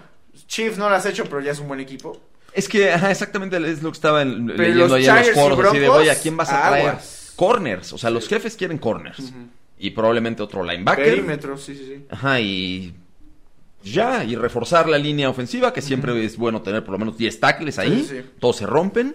Chiefs 0.46 0.78
no 0.78 0.90
las 0.90 1.06
ha 1.06 1.10
hecho, 1.10 1.24
pero 1.26 1.40
ya 1.40 1.52
es 1.52 1.60
un 1.60 1.68
buen 1.68 1.80
equipo. 1.80 2.20
Es 2.52 2.68
que, 2.68 2.92
ajá, 2.92 3.10
exactamente 3.10 3.56
es 3.56 3.82
lo 3.82 3.90
que 3.90 3.96
estaba 3.96 4.22
en- 4.22 4.46
los 4.48 4.56
leyendo 4.58 4.94
ahí 4.94 5.04
en 5.06 5.08
los 5.08 5.16
Chargers 5.24 5.36
y 5.36 5.40
foros. 5.40 5.66
Así 5.66 5.78
de, 5.78 5.88
oye, 5.88 6.10
¿a 6.10 6.14
quién 6.20 6.36
vas 6.36 6.50
a 6.52 6.68
traer? 6.68 6.88
aguas. 6.88 7.32
Corners. 7.36 7.92
O 7.92 7.98
sea, 7.98 8.10
los 8.10 8.28
jefes 8.28 8.56
quieren 8.56 8.78
corners. 8.78 9.32
Y 9.78 9.90
probablemente 9.90 10.42
otro 10.42 10.62
linebacker. 10.62 11.04
Perímetro, 11.04 11.56
sí, 11.58 11.74
sí, 11.76 11.84
sí. 11.84 12.06
Ajá, 12.10 12.38
y 12.40 12.94
ya, 13.84 14.24
y 14.24 14.34
reforzar 14.36 14.88
la 14.88 14.98
línea 14.98 15.28
ofensiva, 15.30 15.72
que 15.72 15.82
siempre 15.82 16.24
es 16.24 16.36
bueno 16.36 16.62
tener 16.62 16.82
por 16.84 16.92
lo 16.92 16.98
menos 16.98 17.16
10 17.18 17.38
tackles 17.40 17.78
ahí, 17.78 18.00
Sí, 18.00 18.06
sí, 18.08 18.16
sí. 18.22 18.30
todos 18.40 18.56
se 18.56 18.66
rompen, 18.66 19.14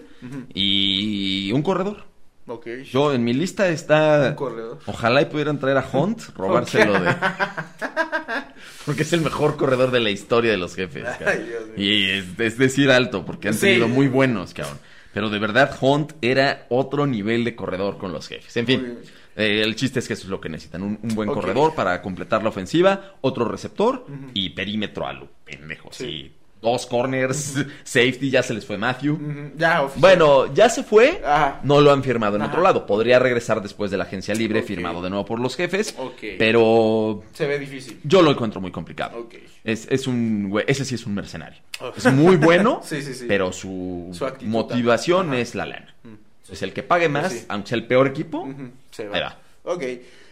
y 0.54 1.50
un 1.52 1.62
corredor. 1.62 2.04
Ok. 2.46 2.66
Yo 2.90 3.12
en 3.12 3.22
mi 3.22 3.32
lista 3.32 3.68
está... 3.68 4.28
Un 4.30 4.34
corredor. 4.34 4.78
Ojalá 4.86 5.22
y 5.22 5.26
pudieran 5.26 5.60
traer 5.60 5.76
a 5.76 5.86
Hunt, 5.92 6.20
robárselo 6.36 6.94
de... 7.00 7.14
Porque 8.86 9.02
es 9.02 9.12
el 9.12 9.20
mejor 9.20 9.56
corredor 9.56 9.90
de 9.90 10.00
la 10.00 10.10
historia 10.10 10.50
de 10.50 10.56
los 10.56 10.74
jefes. 10.74 11.04
Ay, 11.24 11.44
Dios 11.46 11.66
mío. 11.66 11.74
Y 11.76 12.10
es, 12.10 12.24
es 12.38 12.58
decir 12.58 12.90
alto, 12.90 13.24
porque 13.24 13.48
han 13.48 13.54
Sí. 13.54 13.60
tenido 13.66 13.88
muy 13.88 14.08
buenos, 14.08 14.54
cabrón. 14.54 14.78
Pero 15.12 15.28
de 15.28 15.38
verdad, 15.38 15.76
Hunt 15.80 16.12
era 16.22 16.66
otro 16.70 17.06
nivel 17.06 17.44
de 17.44 17.54
corredor 17.54 17.98
con 17.98 18.12
los 18.12 18.26
jefes. 18.28 18.56
En 18.56 18.66
fin. 18.66 18.98
Eh, 19.40 19.62
el 19.62 19.74
chiste 19.76 19.98
es 19.98 20.06
que 20.06 20.14
eso 20.14 20.24
es 20.24 20.28
lo 20.30 20.40
que 20.40 20.48
necesitan. 20.48 20.82
Un, 20.82 20.98
un 21.02 21.14
buen 21.14 21.28
corredor 21.28 21.74
para 21.74 22.00
completar 22.02 22.42
la 22.42 22.50
ofensiva, 22.50 23.14
otro 23.20 23.44
receptor 23.46 24.06
y 24.34 24.50
perímetro 24.50 25.06
a 25.06 25.12
lo 25.12 25.28
pendejo. 25.44 25.88
Sí. 25.92 26.04
Sí. 26.04 26.32
Dos 26.62 26.84
corners, 26.84 27.54
safety, 27.84 28.28
ya 28.28 28.42
se 28.42 28.52
les 28.52 28.66
fue 28.66 28.76
Matthew. 28.76 29.52
Ya. 29.56 29.86
Bueno, 29.96 30.52
ya 30.52 30.68
se 30.68 30.82
fue. 30.82 31.22
Ajá. 31.24 31.58
No 31.64 31.80
lo 31.80 31.90
han 31.90 32.02
firmado 32.04 32.36
en 32.36 32.42
Ajá. 32.42 32.50
otro 32.50 32.62
lado. 32.62 32.84
Podría 32.84 33.18
regresar 33.18 33.62
después 33.62 33.90
de 33.90 33.96
la 33.96 34.04
agencia 34.04 34.34
libre, 34.34 34.62
firmado 34.62 35.00
de 35.00 35.08
nuevo 35.08 35.24
por 35.24 35.40
los 35.40 35.56
jefes. 35.56 35.94
Ok. 35.96 36.18
Pero 36.38 37.22
Se 37.32 37.46
ve 37.46 37.58
difícil. 37.58 37.98
yo 38.04 38.20
lo 38.20 38.30
encuentro 38.30 38.60
muy 38.60 38.70
complicado. 38.70 39.26
Es, 39.64 39.88
es 39.90 40.06
un 40.06 40.62
ese 40.66 40.84
sí 40.84 40.96
es 40.96 41.06
un 41.06 41.14
mercenario. 41.14 41.62
Es 41.96 42.12
muy 42.12 42.36
bueno, 42.36 42.80
Sí, 42.84 43.00
sí, 43.00 43.14
sí. 43.14 43.24
pero 43.26 43.54
su, 43.54 44.14
motivación 44.42 45.32
es 45.32 45.54
la 45.54 45.64
lana. 45.64 45.94
Mm. 46.02 46.08
Es 46.50 46.62
el 46.62 46.72
que 46.72 46.82
pague 46.82 47.08
más, 47.08 47.32
sí. 47.32 47.44
aunque 47.48 47.68
sea 47.68 47.78
el 47.78 47.86
peor 47.86 48.06
equipo. 48.08 48.40
Ujú, 48.40 48.70
Se 48.90 49.06
va. 49.08 49.38
Ok. 49.64 49.82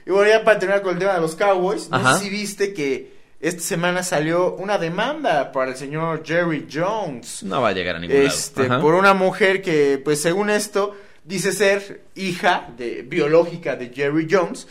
Y 0.06 0.10
bueno, 0.10 0.28
ya 0.30 0.42
para 0.44 0.58
terminar 0.58 0.82
con 0.82 0.94
el 0.94 0.98
tema 0.98 1.14
de 1.14 1.20
los 1.20 1.34
Cowboys, 1.34 1.88
no 1.90 1.96
Ajá. 1.98 2.14
sé 2.18 2.24
si 2.24 2.30
viste 2.30 2.72
que 2.72 3.12
esta 3.40 3.60
semana 3.62 4.02
salió 4.02 4.54
una 4.54 4.78
demanda 4.78 5.52
para 5.52 5.70
el 5.72 5.76
señor 5.76 6.22
Jerry 6.24 6.66
Jones. 6.72 7.42
No 7.42 7.60
va 7.62 7.68
a 7.68 7.72
llegar 7.72 7.96
a 7.96 7.98
ningún 8.00 8.16
Este, 8.16 8.62
lado. 8.62 8.74
Ajá. 8.74 8.82
por 8.82 8.94
una 8.94 9.14
mujer 9.14 9.60
que, 9.62 10.00
pues 10.02 10.20
según 10.20 10.50
esto, 10.50 10.96
dice 11.24 11.52
ser 11.52 12.02
hija 12.16 12.68
de 12.76 13.02
biológica 13.02 13.76
de 13.76 13.90
Jerry 13.90 14.26
Jones. 14.30 14.66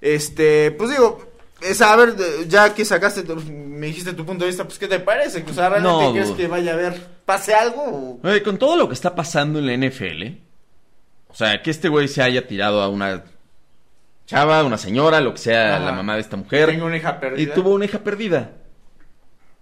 Este, 0.00 0.70
pues 0.72 0.90
digo, 0.90 1.32
es 1.62 1.80
a 1.80 1.96
ver, 1.96 2.14
ya 2.46 2.74
que 2.74 2.84
sacaste, 2.84 3.22
tu- 3.22 3.36
me 3.36 3.86
dijiste 3.86 4.12
tu 4.12 4.24
punto 4.26 4.44
de 4.44 4.50
vista, 4.50 4.64
pues 4.64 4.78
¿qué 4.78 4.86
te 4.86 5.00
parece? 5.00 5.42
O 5.48 5.54
sea, 5.54 5.70
¿realmente 5.70 6.04
No, 6.04 6.12
crees 6.12 6.30
que 6.32 6.46
vaya 6.46 6.72
a 6.72 6.74
haber 6.74 7.00
pase 7.24 7.54
algo. 7.54 7.82
o- 7.82 8.20
Oye, 8.22 8.42
con 8.42 8.58
todo 8.58 8.76
lo 8.76 8.86
que 8.86 8.94
está 8.94 9.14
pasando 9.14 9.58
en 9.58 9.66
la 9.66 9.72
NFL, 9.72 10.36
o 11.34 11.36
sea, 11.36 11.60
que 11.60 11.70
este 11.70 11.88
güey 11.90 12.08
se 12.08 12.22
haya 12.22 12.46
tirado 12.46 12.80
a 12.80 12.88
una 12.88 13.24
chava, 14.26 14.64
una 14.64 14.78
señora, 14.78 15.20
lo 15.20 15.32
que 15.34 15.38
sea, 15.40 15.76
Ajá. 15.76 15.84
la 15.84 15.92
mamá 15.92 16.14
de 16.14 16.20
esta 16.22 16.36
mujer, 16.38 16.70
Tengo 16.70 16.86
una 16.86 16.96
hija 16.96 17.20
perdida. 17.20 17.42
y 17.42 17.54
tuvo 17.54 17.74
una 17.74 17.84
hija 17.84 17.98
perdida. 17.98 18.52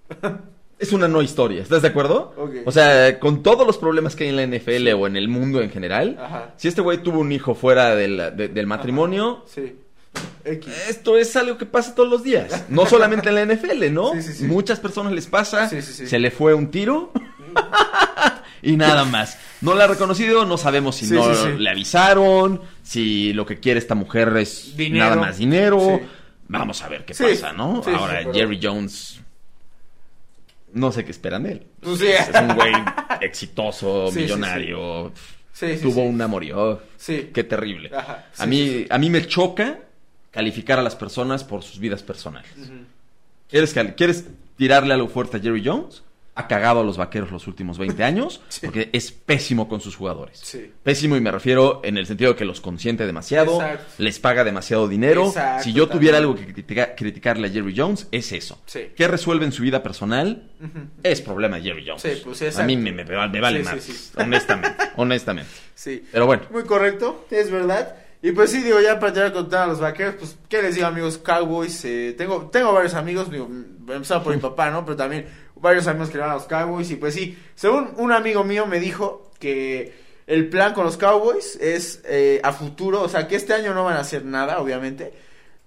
Es 0.79 0.93
una 0.93 1.07
no 1.07 1.23
historia, 1.23 1.63
¿estás 1.63 1.83
de 1.83 1.89
acuerdo? 1.89 2.35
Ok. 2.37 2.55
O 2.67 2.73
sea, 2.73 3.21
con 3.21 3.45
todos 3.45 3.65
los 3.65 3.79
problemas 3.79 4.17
que 4.17 4.25
hay 4.25 4.31
en 4.31 4.37
la 4.37 4.45
NFL 4.59 4.89
o 4.95 5.07
en 5.07 5.17
el 5.17 5.29
mundo 5.29 5.61
en 5.63 5.71
general, 5.71 6.19
Ajá. 6.21 6.55
si 6.57 6.67
este 6.67 6.81
güey 6.81 6.99
tuvo 6.99 7.21
un 7.21 7.31
hijo 7.31 7.55
fuera 7.55 7.95
del, 7.95 8.17
de- 8.37 8.49
del 8.49 8.67
matrimonio, 8.67 9.45
Sí. 9.47 9.77
X. 10.45 10.75
esto 10.89 11.17
es 11.19 11.37
algo 11.37 11.57
que 11.57 11.67
pasa 11.67 11.95
todos 11.95 12.09
los 12.11 12.25
días. 12.25 12.65
No 12.69 12.85
solamente 12.87 13.29
en 13.29 13.37
la 13.37 13.43
NFL, 13.47 13.93
¿no? 13.93 14.13
Sí, 14.15 14.23
sí, 14.23 14.33
sí. 14.33 14.45
Muchas 14.45 14.81
personas 14.81 15.13
les 15.13 15.29
pasa, 15.29 15.69
Sí, 15.69 15.81
sí, 15.83 15.93
sí. 15.93 16.07
se 16.09 16.19
le 16.19 16.33
fue 16.33 16.53
un 16.53 16.69
tiro 16.73 17.13
y 18.63 18.77
nada 18.77 19.05
más. 19.05 19.39
No 19.61 19.75
la 19.75 19.85
ha 19.85 19.87
reconocido, 19.89 20.45
no 20.47 20.57
sabemos 20.57 20.97
si 20.97 21.07
Sí, 21.07 21.15
no 21.15 21.35
sí, 21.35 21.41
sí. 21.43 21.59
le 21.59 21.69
avisaron, 21.71 22.61
si 22.83 23.33
lo 23.33 23.45
que 23.45 23.59
quiere 23.61 23.79
esta 23.79 23.95
mujer 23.95 24.37
es 24.37 24.77
Dinero. 24.77 25.05
nada 25.05 25.17
más 25.17 25.39
dinero. 25.39 26.01
Vamos 26.49 26.83
a 26.83 26.89
ver 26.89 27.05
qué 27.05 27.15
pasa, 27.15 27.53
¿no? 27.53 27.83
Ahora, 27.97 28.19
pero- 28.21 28.33
Jerry 28.35 28.61
Jones, 28.63 29.21
no 30.75 30.93
sé 30.93 31.05
qué 31.05 31.11
esperan 31.11 31.43
de 31.45 31.53
él. 31.53 31.67
Pues. 31.81 32.01
Es 32.03 32.29
un 32.41 32.55
güey 32.55 32.73
exitoso, 33.21 34.11
millonario, 34.15 35.13
tuvo 35.83 36.03
un 36.05 36.21
amorío. 36.21 36.81
Sí. 36.97 37.31
Qué 37.33 37.45
terrible. 37.45 37.91
Ajá, 37.95 38.27
a, 38.39 38.47
mí, 38.47 38.87
a 38.89 38.99
mí 38.99 39.11
me 39.11 39.27
choca 39.27 39.79
calificar 40.31 40.79
a 40.79 40.83
las 40.83 40.97
personas 40.97 41.45
por 41.45 41.63
sus 41.63 41.79
vidas 41.79 42.03
personales. 42.03 42.51
¿Quieres, 43.51 43.75
¿Quieres 43.97 44.27
tirarle 44.57 44.95
algo 44.95 45.09
fuerte 45.09 45.37
a 45.37 45.41
Jerry 45.41 45.63
Jones? 45.65 46.03
Ha 46.35 46.49
cagado 46.49 46.81
a 46.81 46.83
los 46.85 46.97
vaqueros 46.97 47.31
los 47.31 47.47
últimos 47.47 47.77
20 47.77 48.03
años 48.05 48.41
Sí. 48.49 48.61
porque 48.67 48.89
es 48.95 49.13
pésimo 49.13 49.69
con 49.69 49.81
sus 49.83 49.97
jugadores. 49.97 50.39
Sí. 50.43 50.73
Pésimo 50.83 51.15
y 51.17 51.21
me 51.21 51.31
refiero 51.31 51.83
en 51.85 51.99
el 51.99 52.07
sentido 52.07 52.31
de 52.33 52.37
que 52.39 52.47
los 52.47 52.61
consiente 52.63 53.05
demasiado, 53.05 53.61
Exacto. 53.61 53.85
les 53.99 54.19
paga 54.19 54.43
demasiado 54.43 54.89
dinero. 54.89 55.27
Exacto, 55.27 55.65
si 55.65 55.73
yo 55.75 55.89
tuviera 55.89 56.19
también. 56.19 56.39
algo 56.39 56.47
que 56.47 56.53
critica- 56.55 56.95
criticarle 56.97 57.49
a 57.49 57.51
Jerry 57.51 57.75
Jones, 57.77 58.09
es 58.13 58.33
eso. 58.33 58.63
Sí. 58.65 58.93
¿Qué 58.97 59.09
resuelve 59.09 59.45
en 59.45 59.53
su 59.53 59.63
vida 59.63 59.83
personal? 59.83 60.51
Es 61.03 61.21
problema 61.21 61.57
de 61.57 61.63
Jerry 61.65 61.85
Jones. 61.87 62.23
Pues, 62.25 62.59
a 62.59 62.63
mí 62.65 62.77
me, 62.79 62.93
me- 62.93 63.05
me 63.05 63.41
vale 63.41 63.63
más, 63.63 64.11
honestamente, 64.17 64.77
honestamente. 64.97 65.51
Sí. 65.75 66.03
Pero 66.13 66.25
bueno, 66.27 66.45
Muy 66.51 66.65
correcto, 66.65 67.27
es 67.31 67.51
verdad. 67.51 67.97
Y 68.25 68.31
pues 68.33 68.53
sí, 68.53 68.63
digo, 68.63 68.81
ya 68.81 69.01
para 69.01 69.13
tirar 69.13 69.33
con 69.33 69.53
a 69.53 69.67
los 69.67 69.81
vaqueros, 69.81 70.15
pues, 70.19 70.39
¿qué 70.49 70.63
les 70.63 70.77
digo, 70.77 70.87
amigos? 70.87 71.19
Cowboys, 71.19 71.85
eh, 71.85 72.15
tengo, 72.17 72.49
tengo 72.53 72.73
varios 72.73 72.95
amigos, 72.95 73.29
digo, 73.31 73.51
empezando 73.89 74.23
por 74.23 74.33
mi 74.35 74.41
papá, 74.41 74.71
¿no? 74.71 74.85
Pero 74.85 74.97
también 74.97 75.27
varios 75.63 75.87
amigos 75.87 76.11
que 76.11 76.17
le 76.19 76.23
van 76.23 76.33
a 76.33 76.35
los 76.35 76.45
Cowboys. 76.45 76.91
Y 76.91 76.97
pues 76.97 77.15
sí, 77.15 77.39
según 77.55 77.95
un 77.97 78.13
amigo 78.13 78.45
mío 78.45 78.67
me 78.67 78.79
dijo 78.81 79.31
que 79.39 79.95
el 80.27 80.49
plan 80.51 80.75
con 80.75 80.85
los 80.85 80.97
Cowboys 80.99 81.57
es 81.61 82.03
eh, 82.05 82.41
a 82.45 82.53
futuro, 82.53 83.01
o 83.03 83.09
sea, 83.09 83.27
que 83.27 83.37
este 83.37 83.55
año 83.55 83.73
no 83.73 83.85
van 83.85 83.97
a 83.97 84.01
hacer 84.01 84.25
nada, 84.25 84.61
obviamente. 84.61 85.13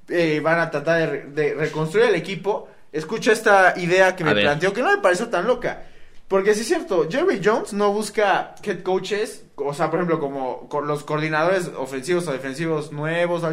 Eh, 0.08 0.40
van 0.44 0.60
a 0.60 0.70
tratar 0.70 1.00
de, 1.00 1.06
re- 1.08 1.26
de 1.30 1.54
reconstruir 1.56 2.08
el 2.10 2.16
equipo. 2.16 2.68
Escucha 2.92 3.32
esta 3.32 3.74
idea 3.78 4.16
que 4.16 4.24
me 4.24 4.32
planteó, 4.44 4.72
que 4.72 4.82
no 4.82 4.92
me 4.92 5.02
pareció 5.02 5.28
tan 5.30 5.48
loca. 5.48 5.84
Porque 6.28 6.54
sí 6.56 6.62
es 6.62 6.68
cierto, 6.68 7.08
Jerry 7.10 7.40
Jones 7.44 7.74
no 7.74 7.92
busca 7.92 8.56
head 8.64 8.82
coaches, 8.82 9.44
o 9.58 9.74
sea, 9.74 9.92
por 9.92 10.00
ejemplo, 10.00 10.20
como 10.20 10.68
con 10.70 10.88
los 10.88 11.04
coordinadores 11.04 11.70
ofensivos 11.78 12.28
o 12.28 12.32
defensivos 12.32 12.92
nuevos. 12.92 13.44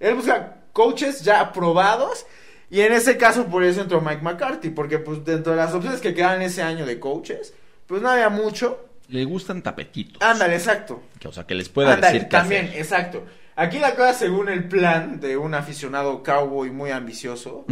Él 0.00 0.14
busca 0.14 0.56
coaches 0.72 1.22
ya 1.22 1.40
aprobados. 1.40 2.26
Y 2.70 2.80
en 2.80 2.92
ese 2.92 3.16
caso, 3.16 3.46
por 3.46 3.64
eso 3.64 3.80
entró 3.80 4.00
Mike 4.00 4.22
McCarthy. 4.22 4.70
Porque, 4.70 4.98
pues, 4.98 5.24
dentro 5.24 5.52
de 5.52 5.58
las 5.58 5.72
opciones 5.74 6.00
que 6.00 6.14
quedan 6.14 6.42
ese 6.42 6.62
año 6.62 6.84
de 6.86 6.98
coaches, 7.00 7.54
pues 7.86 8.02
no 8.02 8.10
había 8.10 8.28
mucho. 8.28 8.84
le 9.08 9.24
gustan 9.24 9.62
tapetitos. 9.62 10.20
Ándale, 10.22 10.54
exacto. 10.56 11.02
Que, 11.18 11.28
o 11.28 11.32
sea, 11.32 11.44
que 11.46 11.54
les 11.54 11.68
pueda 11.70 11.94
Ándale, 11.94 12.12
decir 12.14 12.28
qué 12.28 12.36
también, 12.36 12.66
hacer. 12.66 12.78
exacto. 12.80 13.22
Aquí 13.56 13.78
la 13.78 13.94
cosa, 13.94 14.12
según 14.12 14.48
el 14.50 14.68
plan 14.68 15.18
de 15.18 15.36
un 15.36 15.54
aficionado 15.54 16.22
cowboy 16.22 16.70
muy 16.70 16.90
ambicioso. 16.90 17.64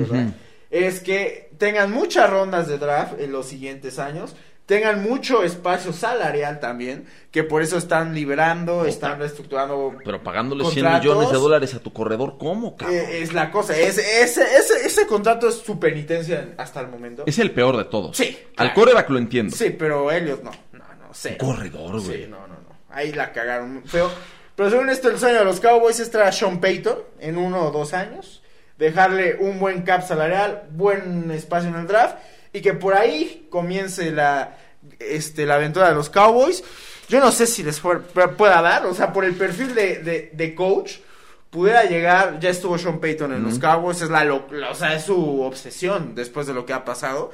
Es 0.71 1.01
que 1.01 1.51
tengan 1.59 1.93
muchas 1.93 2.29
rondas 2.29 2.67
de 2.67 2.79
draft 2.79 3.21
en 3.21 3.31
los 3.33 3.47
siguientes 3.47 3.99
años, 4.01 4.35
tengan 4.67 5.03
mucho 5.03 5.43
espacio 5.45 5.93
salarial 5.93 6.59
también, 6.61 7.07
que 7.31 7.45
por 7.45 7.63
eso 7.63 7.79
están 7.79 8.15
liberando, 8.15 8.85
están 8.85 9.19
reestructurando. 9.19 9.97
Pero 10.05 10.23
pagándole 10.23 10.65
100 10.65 10.75
Contratos. 10.85 11.05
millones 11.05 11.31
de 11.31 11.37
dólares 11.39 11.75
a 11.75 11.79
tu 11.79 11.93
corredor, 11.93 12.37
¿cómo, 12.39 12.77
cabrón? 12.77 12.97
Eh, 12.97 13.23
es 13.23 13.33
la 13.33 13.51
cosa, 13.51 13.77
es, 13.77 13.97
ese, 13.99 14.57
ese, 14.59 14.87
ese 14.87 15.07
contrato 15.07 15.49
es 15.49 15.55
su 15.57 15.79
penitencia 15.79 16.55
hasta 16.59 16.81
el 16.81 16.89
momento. 16.89 17.23
Es 17.27 17.39
el 17.39 17.53
peor 17.53 17.77
de 17.77 17.85
todos. 17.85 18.17
Sí, 18.17 18.37
Al 18.57 18.73
claro. 18.73 18.75
coreback 18.75 19.09
lo 19.11 19.19
entiendo. 19.19 19.57
Sí, 19.57 19.71
pero 19.71 20.11
Elliot 20.11 20.43
no, 20.43 20.51
no, 20.73 20.85
no, 21.01 21.15
sé. 21.15 21.37
Corredor, 21.37 22.01
güey. 22.03 22.25
Sí, 22.25 22.27
no, 22.29 22.41
no, 22.41 22.55
no. 22.55 22.77
Ahí 22.91 23.13
la 23.13 23.33
cagaron 23.33 23.83
feo. 23.87 24.11
Pero 24.57 24.71
según 24.71 24.89
esto, 24.89 25.09
el 25.11 25.19
sueño 25.19 25.39
de 25.39 25.45
los 25.45 25.61
Cowboys 25.61 26.01
es 26.01 26.11
traer 26.11 26.29
a 26.29 26.33
Sean 26.33 26.61
Payton 26.61 26.99
en 27.21 27.37
uno 27.37 27.67
o 27.67 27.71
dos 27.71 27.93
años. 27.93 28.43
Dejarle 28.79 29.37
un 29.39 29.59
buen 29.61 29.83
cap 29.83 30.07
salarial, 30.07 30.65
buen 30.71 31.31
espacio 31.31 31.69
en 31.69 31.77
el 31.77 31.87
draft. 31.87 32.17
Y 32.57 32.63
que 32.63 32.73
por 32.75 32.95
ahí 32.95 33.47
comience 33.51 34.11
la, 34.11 34.57
este, 34.99 35.45
la 35.45 35.57
aventura 35.57 35.89
de 35.91 35.95
los 35.95 36.09
Cowboys. 36.11 36.65
Yo 37.09 37.21
no 37.21 37.31
sé 37.31 37.47
si 37.47 37.63
les 37.63 37.81
pueda 37.81 38.63
dar. 38.63 38.87
O 38.87 38.95
sea, 38.95 39.13
por 39.13 39.25
el 39.25 39.35
perfil 39.35 39.75
de, 39.75 39.99
de, 39.99 40.31
de 40.33 40.55
coach, 40.55 40.95
pudiera 41.51 41.85
llegar. 41.85 42.39
Ya 42.41 42.49
estuvo 42.51 42.79
Sean 42.79 42.99
Payton 42.99 43.33
en 43.35 43.43
los 43.43 43.59
Cowboys. 43.59 44.01
Es 44.01 44.11
la, 44.11 44.25
la- 44.25 44.71
o 44.71 44.75
sea, 44.75 44.95
es 44.95 45.05
su 45.05 45.43
obsesión 45.43 46.15
después 46.15 46.47
de 46.47 46.55
lo 46.55 46.65
que 46.65 46.73
ha 46.73 46.85
pasado. 46.85 47.31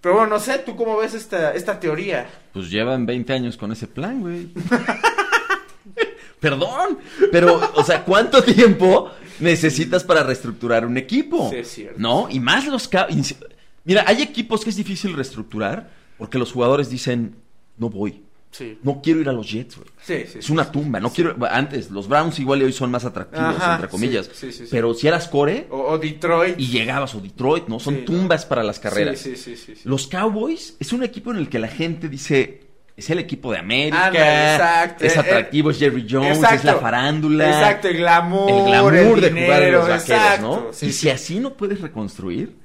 Pero 0.00 0.14
bueno, 0.14 0.30
no 0.30 0.40
sé, 0.40 0.58
¿tú 0.58 0.76
cómo 0.76 0.96
ves 0.96 1.12
esta, 1.14 1.52
esta 1.52 1.78
teoría? 1.80 2.26
Pues 2.54 2.70
llevan 2.70 3.04
20 3.04 3.32
años 3.32 3.56
con 3.56 3.72
ese 3.72 3.86
plan, 3.88 4.20
güey. 4.22 4.48
Perdón, 6.40 6.98
pero, 7.30 7.60
o 7.74 7.84
sea, 7.84 8.02
¿cuánto 8.02 8.42
tiempo 8.42 9.10
necesitas 9.40 10.04
para 10.04 10.22
reestructurar 10.22 10.86
un 10.86 10.96
equipo? 10.96 11.50
Sí, 11.50 11.56
es 11.56 11.68
cierto. 11.70 11.98
¿No? 12.00 12.28
Y 12.30 12.40
más 12.40 12.66
los... 12.66 12.90
ins- 12.90 13.36
Mira, 13.90 14.04
hay 14.06 14.22
equipos 14.22 14.62
que 14.62 14.70
es 14.70 14.76
difícil 14.76 15.14
reestructurar 15.14 15.90
porque 16.16 16.38
los 16.38 16.52
jugadores 16.52 16.88
dicen, 16.90 17.34
no 17.76 17.90
voy, 17.90 18.22
Sí. 18.52 18.78
no 18.84 19.00
quiero 19.02 19.20
ir 19.20 19.28
a 19.28 19.32
los 19.32 19.50
Jets, 19.50 19.76
güey. 19.76 19.88
Sí, 20.02 20.24
sí. 20.32 20.38
Es 20.40 20.48
una 20.50 20.70
tumba, 20.70 21.00
no 21.00 21.10
quiero... 21.12 21.36
Antes, 21.50 21.90
los 21.90 22.06
Browns 22.08 22.38
igual 22.38 22.60
y 22.62 22.64
hoy 22.66 22.72
son 22.72 22.90
más 22.90 23.04
atractivos, 23.04 23.56
Ajá, 23.56 23.74
entre 23.74 23.88
comillas. 23.88 24.30
Pero 24.70 24.94
si 24.94 25.08
eras 25.08 25.26
core 25.28 25.66
O, 25.70 25.78
o 25.92 25.98
Detroit. 25.98 26.54
y 26.58 26.66
llegabas, 26.68 27.14
o 27.16 27.20
Detroit, 27.20 27.66
¿no? 27.68 27.80
Son 27.80 27.98
no. 28.00 28.04
tumbas 28.04 28.46
para 28.46 28.62
las 28.62 28.78
carreras. 28.78 29.18
Sí, 29.18 29.34
sí, 29.36 29.56
sí. 29.56 29.74
Los 29.84 30.06
Cowboys 30.08 30.76
es 30.78 30.92
un 30.92 31.02
equipo 31.02 31.32
en 31.32 31.38
el 31.38 31.48
que 31.48 31.58
la 31.58 31.68
gente 31.68 32.08
dice, 32.08 32.60
es 32.96 33.08
el 33.10 33.18
equipo 33.20 33.50
de 33.52 33.58
América, 33.58 34.08
exacto. 34.54 35.04
es 35.04 35.16
Eh, 35.16 35.20
atractivo, 35.20 35.70
es 35.70 35.78
Jerry 35.78 36.06
Jones, 36.10 36.36
Exacto. 36.38 36.56
es 36.56 36.64
la 36.64 36.74
farándula. 36.76 37.46
Exacto, 37.48 37.88
el 37.88 37.96
glamour. 37.98 38.50
El 38.50 38.64
glamour 38.66 38.94
el 38.94 39.00
de 39.00 39.06
jugar 39.06 39.22
en 39.22 39.22
los 39.22 39.32
dinero, 39.34 39.78
vaqueros, 39.82 40.00
exacto, 40.10 40.72
¿no? 40.80 40.88
y 40.88 40.92
si 40.92 41.08
así 41.08 41.38
no 41.40 41.54
puedes 41.54 41.80
reconstruir, 41.80 42.56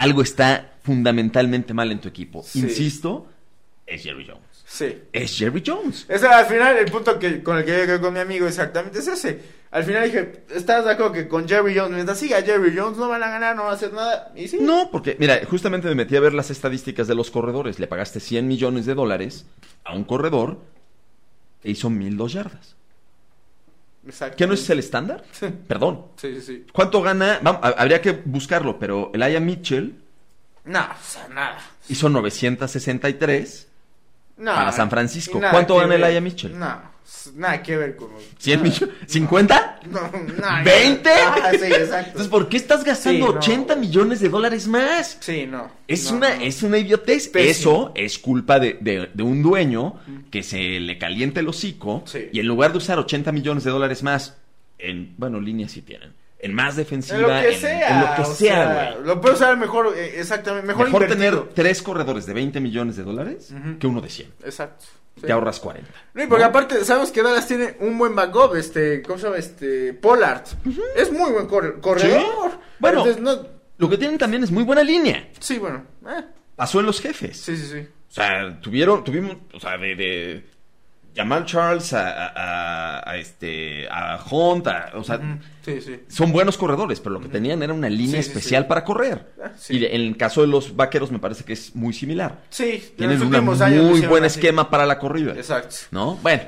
algo 0.00 0.22
está 0.22 0.72
fundamentalmente 0.82 1.74
mal 1.74 1.92
en 1.92 2.00
tu 2.00 2.08
equipo. 2.08 2.42
Sí. 2.42 2.60
Insisto, 2.60 3.28
es 3.86 4.02
Jerry 4.02 4.26
Jones. 4.26 4.64
Sí. 4.64 4.98
Es 5.12 5.36
Jerry 5.36 5.62
Jones. 5.64 6.06
Ese 6.08 6.26
al 6.26 6.46
final 6.46 6.78
el 6.78 6.90
punto 6.90 7.18
que 7.18 7.42
con 7.42 7.58
el 7.58 7.64
que 7.64 7.86
yo 7.86 8.00
con 8.00 8.14
mi 8.14 8.20
amigo 8.20 8.46
exactamente 8.46 9.00
es 9.00 9.08
ese. 9.08 9.60
Al 9.70 9.84
final 9.84 10.04
dije, 10.04 10.44
¿estás 10.54 10.86
de 10.86 10.92
acuerdo 10.92 11.12
que 11.12 11.28
con 11.28 11.46
Jerry 11.46 11.76
Jones, 11.76 11.92
mientras 11.92 12.18
siga 12.18 12.40
Jerry 12.40 12.74
Jones, 12.74 12.96
no 12.96 13.08
van 13.08 13.22
a 13.22 13.28
ganar, 13.28 13.54
no 13.54 13.64
van 13.64 13.72
a 13.72 13.74
hacer 13.74 13.92
nada? 13.92 14.32
Y 14.34 14.48
sí. 14.48 14.58
No, 14.60 14.88
porque, 14.90 15.16
mira, 15.18 15.38
justamente 15.48 15.86
me 15.88 15.94
metí 15.94 16.16
a 16.16 16.20
ver 16.20 16.32
las 16.32 16.50
estadísticas 16.50 17.06
de 17.06 17.14
los 17.14 17.30
corredores. 17.30 17.78
Le 17.78 17.86
pagaste 17.86 18.20
100 18.20 18.48
millones 18.48 18.86
de 18.86 18.94
dólares 18.94 19.44
a 19.84 19.94
un 19.94 20.04
corredor 20.04 20.60
que 21.62 21.70
hizo 21.70 21.90
1002 21.90 22.32
yardas. 22.32 22.76
¿Qué 24.36 24.46
no 24.46 24.54
es 24.54 24.68
el 24.70 24.78
estándar? 24.78 25.22
Perdón. 25.68 26.06
Sí, 26.16 26.34
sí, 26.36 26.40
sí. 26.40 26.66
¿Cuánto 26.72 27.02
gana? 27.02 27.38
Vamos, 27.42 27.60
habría 27.76 28.00
que 28.00 28.12
buscarlo, 28.24 28.78
pero 28.78 29.10
el 29.12 29.22
Aya 29.22 29.40
Mitchell 29.40 29.94
No, 30.64 30.80
o 30.80 31.04
sea, 31.04 31.28
nada. 31.28 31.58
hizo 31.88 32.08
963. 32.08 33.68
No, 34.38 34.54
Para 34.54 34.72
San 34.72 34.88
Francisco. 34.88 35.38
nada 35.38 35.52
¿Cuánto 35.52 35.76
gana 35.76 35.94
el. 35.96 36.04
Aya 36.04 36.20
Mitchell? 36.22 36.58
No, 36.58 36.80
nada 37.34 37.62
que 37.62 37.76
ver 37.76 37.96
con... 37.96 38.08
¿100 38.42 38.56
nada. 38.56 38.62
millones? 38.62 38.96
¿50? 39.08 39.78
No, 39.90 40.00
nada. 40.40 40.64
¿20? 40.64 41.00
Ah, 41.06 41.50
sí, 41.52 41.64
exacto. 41.66 42.06
Entonces, 42.08 42.28
¿por 42.28 42.48
qué 42.48 42.56
estás 42.56 42.84
gastando 42.84 43.26
Sí, 43.26 43.32
no. 43.32 43.38
80 43.38 43.76
millones 43.76 44.20
de 44.20 44.28
dólares 44.28 44.66
más? 44.68 45.16
Sí, 45.20 45.46
no. 45.46 45.70
Es, 45.88 46.10
No, 46.10 46.18
una, 46.18 46.36
no. 46.36 46.42
es 46.42 46.62
una 46.62 46.78
idiotez. 46.78 47.28
Pésimo. 47.28 47.50
Eso 47.50 47.92
es 47.94 48.18
culpa 48.18 48.58
de, 48.58 48.78
de- 48.80 49.10
de 49.12 49.22
un 49.22 49.42
dueño 49.42 50.00
que 50.30 50.42
se 50.42 50.58
le 50.80 50.98
calienta 50.98 51.40
el 51.40 51.48
hocico 51.48 52.02
Sí. 52.06 52.28
y 52.32 52.40
en 52.40 52.46
lugar 52.46 52.72
de 52.72 52.78
usar 52.78 52.98
80 52.98 53.32
millones 53.32 53.64
de 53.64 53.70
dólares 53.70 54.02
más 54.02 54.36
en, 54.78 55.14
bueno, 55.18 55.40
líneas 55.40 55.72
sí 55.72 55.82
tienen, 55.82 56.12
en 56.42 56.54
más 56.54 56.76
defensiva, 56.76 57.16
En 57.18 57.22
lo 57.22 57.28
que 57.28 57.54
en- 57.54 57.60
sea. 57.60 57.90
en 57.94 58.00
lo 58.00 58.14
que 58.16 58.22
o 58.22 58.34
sea, 58.34 58.92
güey. 58.94 59.06
Lo 59.06 59.20
puedo 59.20 59.34
usar 59.34 59.56
mejor, 59.56 59.94
eh, 59.96 60.14
exactamente, 60.20 60.66
mejor, 60.66 60.86
Mejor, 60.86 61.06
tener 61.06 61.38
tres 61.54 61.82
corredores 61.82 62.26
de 62.26 62.32
20 62.34 62.60
millones 62.60 62.96
de 62.96 63.02
dólares 63.04 63.52
que 63.78 63.86
uno 63.86 64.00
de 64.00 64.08
100. 64.08 64.32
Exacto. 64.44 64.84
Sí. 65.16 65.26
Te 65.26 65.32
ahorras 65.32 65.60
40. 65.60 65.90
No, 66.14 66.22
y 66.22 66.26
porque 66.28 66.44
¿no? 66.44 66.48
aparte, 66.50 66.84
sabemos 66.84 67.10
que 67.10 67.22
Dallas 67.22 67.46
tiene 67.46 67.76
un 67.80 67.98
buen 67.98 68.14
backup, 68.14 68.54
este, 68.54 69.02
¿cómo 69.02 69.18
se 69.18 69.24
llama? 69.26 69.36
Este, 69.38 69.92
Pollard. 69.92 70.44
Es 70.96 71.12
muy 71.12 71.30
buen 71.32 71.46
corre- 71.46 71.78
corredor. 71.80 72.52
Bueno. 72.78 73.00
Entonces, 73.04 73.20
no, 73.22 73.46
Lo 73.76 73.88
que 73.90 73.98
tienen 73.98 74.16
también 74.18 74.44
es 74.44 74.50
muy 74.50 74.62
buena 74.62 74.82
línea. 74.82 75.28
sí, 75.40 75.58
bueno, 75.58 75.84
eh, 76.06 76.22
Pasó 76.56 76.80
en 76.80 76.86
los 76.86 77.00
jefes. 77.00 77.36
sí, 77.38 77.56
sí, 77.56 77.66
sí. 77.66 77.78
O 78.08 78.12
sea, 78.12 78.58
tuvieron, 78.60 79.02
tuvimos, 79.04 79.36
o 79.52 79.60
sea, 79.60 79.76
de, 79.78 79.94
de 79.96 80.44
Jamal 81.14 81.44
Charles 81.44 81.92
a, 81.92 82.26
a- 82.28 83.10
a- 83.10 83.16
este, 83.16 83.88
a 83.90 84.18
Hunt, 84.30 84.66
a- 84.68 84.92
o 84.94 85.02
sea, 85.04 85.16
Ujú. 85.16 85.26
Sí, 85.64 85.80
sí. 85.80 86.00
son 86.08 86.32
buenos 86.32 86.56
corredores, 86.56 87.00
pero 87.00 87.14
lo 87.14 87.20
que 87.20 87.28
tenían 87.28 87.62
era 87.62 87.72
una 87.72 87.88
línea 87.90 88.22
Sí, 88.22 88.28
especial 88.28 88.66
para 88.66 88.84
correr. 88.84 89.32
Ah. 89.42 89.50
Y 89.68 89.84
en 89.84 90.00
el 90.00 90.16
caso 90.16 90.40
de 90.40 90.46
los 90.46 90.76
vaqueros 90.76 91.10
me 91.10 91.18
parece 91.18 91.44
que 91.44 91.52
es 91.52 91.74
muy 91.74 91.92
similar. 91.92 92.38
Sí, 92.50 92.82
en 92.90 92.96
Tienen 92.96 93.22
un 93.22 93.30
muy 93.88 94.00
buen 94.02 94.24
así. 94.24 94.38
esquema 94.38 94.70
para 94.70 94.86
la 94.86 94.98
corrida. 94.98 95.32
Exacto. 95.32 95.76
¿No? 95.90 96.14
Bueno, 96.16 96.42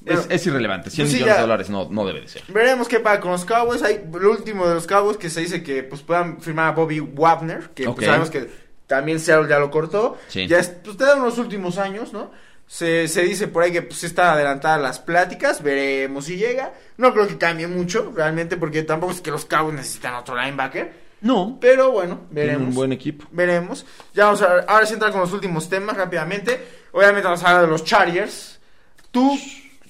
Bueno, 0.00 0.20
es, 0.20 0.26
es 0.30 0.46
irrelevante. 0.46 0.90
100 0.90 1.06
pues 1.06 1.10
sí, 1.12 1.16
millones 1.18 1.36
de 1.36 1.40
dólares 1.42 1.70
no, 1.70 1.88
no 1.90 2.06
debe 2.06 2.20
de 2.22 2.28
ser. 2.28 2.42
Veremos 2.48 2.88
qué 2.88 3.00
pasa 3.00 3.20
con 3.20 3.32
los 3.32 3.44
Cowboys. 3.44 3.82
Hay 3.82 4.04
lo 4.12 4.30
último 4.30 4.66
de 4.68 4.74
los 4.74 4.86
Cowboys 4.86 5.16
que 5.16 5.28
se 5.30 5.40
dice 5.40 5.62
que 5.62 5.82
pues 5.82 6.02
puedan 6.02 6.40
firmar 6.40 6.68
a 6.68 6.72
Bobby 6.72 7.00
Wagner, 7.00 7.70
que 7.74 7.84
pues, 7.90 8.06
sabemos 8.06 8.30
que 8.30 8.48
también 8.86 9.18
Seattle 9.18 9.48
ya 9.48 9.58
lo 9.58 9.70
cortó. 9.70 10.18
Sí. 10.28 10.46
Ya 10.46 10.58
es, 10.58 10.68
pues 10.68 10.96
te 10.96 11.04
dan 11.04 11.22
los 11.22 11.38
últimos 11.38 11.78
años, 11.78 12.12
¿no? 12.12 12.30
Se, 12.66 13.06
se 13.08 13.22
dice 13.22 13.46
por 13.48 13.62
ahí 13.62 13.70
que 13.72 13.82
pues 13.82 14.02
están 14.04 14.28
adelantadas 14.34 14.80
las 14.80 14.98
pláticas, 14.98 15.62
veremos 15.62 16.24
si 16.24 16.36
llega. 16.36 16.72
No 16.96 17.12
creo 17.12 17.26
que 17.28 17.38
cambie 17.38 17.66
mucho, 17.66 18.12
realmente, 18.14 18.56
porque 18.56 18.82
tampoco 18.82 19.12
es 19.12 19.20
que 19.20 19.30
los 19.30 19.44
Cowboys 19.44 19.74
necesitan 19.76 20.14
otro 20.14 20.34
linebacker. 20.36 21.04
No, 21.20 21.56
Pero 21.60 21.90
bueno, 21.92 22.22
veremos. 22.30 22.68
un 22.68 22.74
buen 22.74 22.92
equipo. 22.92 23.26
Veremos. 23.30 23.86
Ya 24.12 24.26
vamos 24.26 24.42
a 24.42 24.58
ahora 24.68 24.84
sí 24.84 24.92
entrar 24.94 25.10
con 25.12 25.20
los 25.22 25.32
últimos 25.32 25.68
temas 25.70 25.96
rápidamente. 25.96 26.60
Obviamente 26.92 27.24
vamos 27.24 27.42
a 27.44 27.48
hablar 27.48 27.62
de 27.62 27.68
los 27.70 27.84
Chargers. 27.84 28.58
Tu 29.10 29.38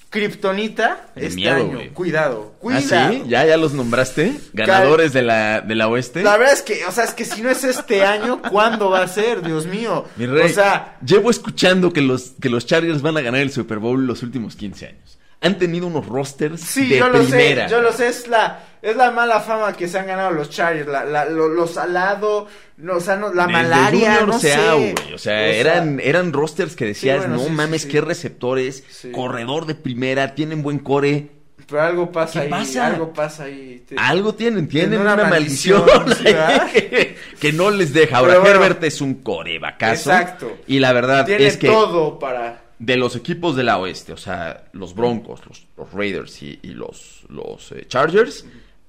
Kryptonita 0.09 1.07
este 1.15 1.35
miedo, 1.35 1.55
año. 1.55 1.73
güey. 1.73 1.89
Cuidado, 1.89 2.53
¿Ah, 2.55 2.59
cuidado. 2.59 3.11
sí? 3.11 3.23
¿Ya, 3.27 3.45
ya 3.45 3.57
los 3.57 3.73
nombraste? 3.73 4.33
¿Ganadores 4.53 5.11
de 5.13 5.21
la, 5.21 5.61
de 5.61 5.75
la 5.75 5.87
oeste? 5.87 6.23
La 6.23 6.37
verdad 6.37 6.53
es 6.53 6.61
que, 6.61 6.85
o 6.85 6.91
sea, 6.91 7.03
es 7.03 7.13
que 7.13 7.25
si 7.25 7.41
no 7.41 7.49
es 7.49 7.63
este 7.63 8.03
año, 8.05 8.41
¿cuándo 8.49 8.89
va 8.89 9.01
a 9.03 9.07
ser? 9.07 9.41
Dios 9.41 9.65
mío. 9.65 10.05
Mi 10.15 10.25
rey, 10.25 10.49
O 10.49 10.53
sea, 10.53 10.97
llevo 11.05 11.29
escuchando 11.29 11.91
que 11.91 12.01
los, 12.01 12.33
que 12.41 12.49
los 12.49 12.65
Chargers 12.65 13.01
van 13.01 13.17
a 13.17 13.21
ganar 13.21 13.41
el 13.41 13.51
Super 13.51 13.79
Bowl 13.79 14.05
los 14.07 14.23
últimos 14.23 14.55
15 14.55 14.87
años. 14.87 15.17
Han 15.41 15.57
tenido 15.59 15.85
unos 15.87 16.05
rosters 16.07 16.61
sí, 16.61 16.87
de 16.87 16.97
yo 16.99 17.09
lo 17.09 17.19
primera. 17.19 17.67
sé, 17.67 17.75
yo 17.75 17.81
lo 17.81 17.91
sé, 17.91 18.07
es 18.07 18.27
la, 18.27 18.63
es 18.89 18.95
la 18.95 19.11
mala 19.11 19.39
fama 19.41 19.73
que 19.73 19.87
se 19.87 19.97
han 19.97 20.05
ganado 20.07 20.31
los 20.31 20.49
Chargers, 20.49 20.87
la, 20.87 21.03
la, 21.05 21.25
lo, 21.25 21.47
lo 21.49 21.65
salado, 21.67 22.47
no, 22.77 22.97
o 22.97 22.99
sea, 22.99 23.15
no, 23.15 23.33
la 23.33 23.47
Desde 23.47 23.51
malaria, 23.63 24.21
no 24.25 24.37
Seau, 24.39 24.79
sé. 24.79 24.95
O 25.13 25.17
sea, 25.17 25.47
eran, 25.47 25.99
eran 25.99 26.31
rosters 26.31 26.75
que 26.75 26.85
decías, 26.85 27.19
bueno, 27.19 27.35
no 27.37 27.43
sí, 27.45 27.49
mames, 27.51 27.81
sí. 27.81 27.87
qué 27.89 28.01
receptores, 28.01 28.83
corredor 29.11 29.65
de 29.65 29.73
primera, 29.75 30.35
tienen 30.35 30.61
buen 30.61 30.79
core. 30.79 31.29
Pero 31.67 31.81
algo 31.81 32.11
pasa 32.11 32.33
¿Qué 32.41 32.45
ahí, 32.45 32.49
pasa? 32.51 32.85
algo 32.85 33.11
pasa 33.11 33.45
ahí. 33.45 33.83
Te- 33.87 33.95
Algo 33.97 34.35
tienen, 34.35 34.67
tienen 34.67 34.99
una 35.01 35.15
una, 35.15 35.23
maldición, 35.25 35.83
que, 36.71 37.15
que 37.39 37.53
no 37.53 37.71
les 37.71 37.91
deja. 37.91 38.17
Ahora, 38.19 38.37
bueno. 38.37 38.53
Herbert 38.55 38.83
es 38.83 39.01
un 39.01 39.15
corebacazo. 39.15 40.11
Exacto. 40.11 40.57
Y 40.67 40.77
la 40.77 40.93
verdad 40.93 41.25
Tiene 41.25 41.47
es 41.47 41.57
que 41.57 41.67
todo 41.67 42.19
para... 42.19 42.61
de 42.77 42.97
los 42.97 43.15
equipos 43.15 43.55
de 43.55 43.63
la 43.63 43.79
oeste, 43.79 44.13
o 44.13 44.17
sea, 44.17 44.65
los 44.73 44.93
Broncos, 44.93 45.41
los, 45.47 45.65
los 45.75 45.91
Raiders 45.91 46.43
y, 46.43 46.59
y 46.61 46.67
los, 46.75 47.23
los 47.29 47.71
eh, 47.71 47.85
Chargers, 47.87 48.45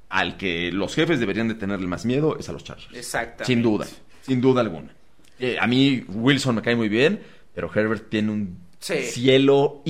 al 0.09 0.37
que 0.37 0.71
los 0.73 0.95
jefes 0.95 1.19
deberían 1.21 1.49
de 1.49 1.55
tenerle 1.55 1.87
más 1.87 2.05
miedo 2.05 2.37
es 2.39 2.49
a 2.49 2.53
los 2.53 2.63
Chargers. 2.65 2.89
Exactamente. 2.95 3.45
Sin 3.47 3.63
duda, 3.63 3.87
sin 4.23 4.41
duda 4.41 4.61
alguna. 4.61 4.93
Eh, 5.39 5.57
a 5.61 5.67
mí 5.67 6.05
Wilson 6.09 6.55
me 6.57 6.63
cae 6.63 6.77
muy 6.77 6.89
bien, 6.89 7.21
pero 7.55 7.71
Herbert 7.75 8.09
tiene 8.09 8.33
un 8.33 8.67
Sí. 8.79 9.03
cielo 9.05 9.81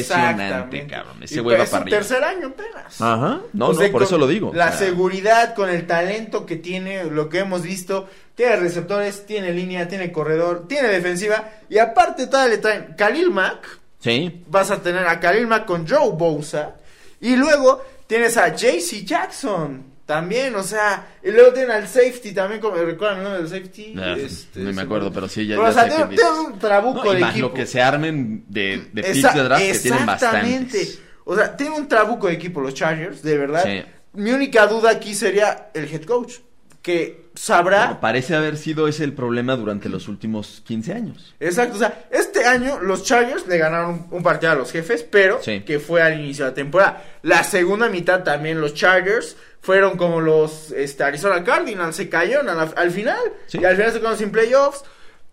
impresionante, 0.00 0.86
cabrón. 0.86 1.22
Ese 1.22 1.40
güey 1.40 1.56
va 1.56 1.64
es 1.64 1.70
para 1.70 1.82
arriba. 1.82 1.98
tercer 1.98 2.22
año 2.22 2.48
apenas. 2.48 3.00
Ajá, 3.00 3.40
no, 3.52 3.68
O 3.68 3.74
sea, 3.74 3.86
no, 3.86 3.92
por 3.92 4.02
eso 4.02 4.18
lo 4.18 4.26
digo. 4.26 4.52
La 4.54 4.66
O 4.66 4.68
sea, 4.68 4.78
seguridad, 4.78 5.54
con 5.54 5.68
el 5.68 5.86
talento 5.86 6.46
que 6.46 6.56
tiene, 6.56 7.04
lo 7.04 7.28
que 7.28 7.40
hemos 7.40 7.62
visto. 7.62 8.08
Tiene 8.34 8.56
receptores, 8.56 9.24
tiene 9.26 9.52
línea, 9.52 9.88
tiene 9.88 10.12
corredor, 10.12 10.68
tiene 10.68 10.88
defensiva. 10.88 11.48
Y 11.70 11.78
aparte 11.78 12.26
todavía 12.26 12.56
le 12.56 12.60
traen 12.62 12.94
Khalil 12.96 13.30
Mack. 13.30 13.66
Sí, 14.00 14.42
Vas 14.48 14.70
a 14.70 14.82
tener 14.82 15.06
a 15.06 15.18
Khalil 15.18 15.46
Mack 15.46 15.64
con 15.64 15.88
Joe 15.88 16.10
Bosa. 16.12 16.76
Y 17.20 17.34
luego 17.34 17.82
tienes 18.06 18.36
a 18.36 18.54
JC 18.54 19.04
Jackson. 19.04 19.94
También, 20.06 20.54
o 20.54 20.62
sea, 20.62 21.04
y 21.24 21.32
luego 21.32 21.52
tienen 21.52 21.72
al 21.72 21.88
safety 21.88 22.32
también, 22.32 22.60
como 22.60 22.76
recuerdan 22.76 23.18
el 23.18 23.24
nombre 23.24 23.42
del 23.42 23.48
safety. 23.50 23.92
Ah, 23.98 24.14
Este, 24.16 24.60
no 24.60 24.72
me 24.72 24.82
acuerdo, 24.82 25.12
pero 25.12 25.26
sí, 25.28 25.44
ya, 25.48 25.56
Pero, 25.56 25.64
ya 25.64 25.70
o 25.70 25.72
sea, 25.74 25.82
sé 25.82 26.06
tiene, 26.14 26.30
un 26.46 26.58
trabuco 26.60 27.04
No, 27.06 27.12
y 27.12 27.16
de 27.16 27.20
más 27.22 27.30
equipo. 27.32 27.48
lo 27.48 27.54
que 27.54 27.66
se 27.66 27.82
armen 27.82 28.44
de, 28.48 28.86
de 28.92 29.02
picks 29.02 29.34
de 29.34 29.42
draft 29.42 29.64
que 29.64 29.78
tienen 29.80 30.00
Exactamente. 30.02 30.78
bastantes. 30.78 31.00
O 31.24 31.34
sea, 31.34 31.56
tiene 31.56 31.74
un 31.74 31.88
trabuco 31.88 32.28
de 32.28 32.34
equipo 32.34 32.60
los 32.60 32.72
Chargers, 32.72 33.20
de 33.24 33.36
verdad. 33.36 33.64
Sí. 33.64 33.82
Mi 34.12 34.30
única 34.30 34.68
duda 34.68 34.90
aquí 34.92 35.12
sería 35.12 35.70
el 35.74 35.92
head 35.92 36.04
coach, 36.04 36.34
que 36.82 37.30
sabrá... 37.34 38.00
Parece 38.00 38.36
haber 38.36 38.56
sido 38.58 38.86
ese 38.86 39.02
el 39.02 39.12
problema 39.12 39.56
durante 39.56 39.88
los 39.88 40.06
últimos 40.06 40.62
15 40.64 40.92
años. 40.92 41.34
Exacto, 41.40 41.74
o 41.74 41.78
sea, 41.80 42.06
este 42.12 42.35
año 42.46 42.78
los 42.80 43.04
Chargers 43.04 43.46
le 43.46 43.58
ganaron 43.58 44.06
un, 44.10 44.22
partido 44.22 44.52
a 44.52 44.54
los 44.54 44.72
jefes, 44.72 45.02
pero 45.02 45.40
Sí. 45.42 45.60
que 45.62 45.78
fue 45.78 46.02
al 46.02 46.18
inicio 46.20 46.44
de 46.44 46.50
la 46.50 46.54
temporada. 46.54 47.04
La 47.22 47.42
segunda 47.44 47.88
mitad 47.88 48.22
también 48.24 48.60
los 48.60 48.74
Chargers 48.74 49.36
fueron 49.60 49.96
como 49.96 50.20
los 50.20 50.70
este, 50.72 51.02
Arizona 51.04 51.42
Cardinals, 51.44 51.96
se 51.96 52.08
cayeron 52.08 52.46
la- 52.46 52.72
al 52.76 52.90
final 52.90 53.18
Sí. 53.46 53.58
y 53.60 53.64
al 53.64 53.76
final 53.76 53.92
se 53.92 53.98
quedaron 53.98 54.18
sin 54.18 54.30
playoffs. 54.30 54.84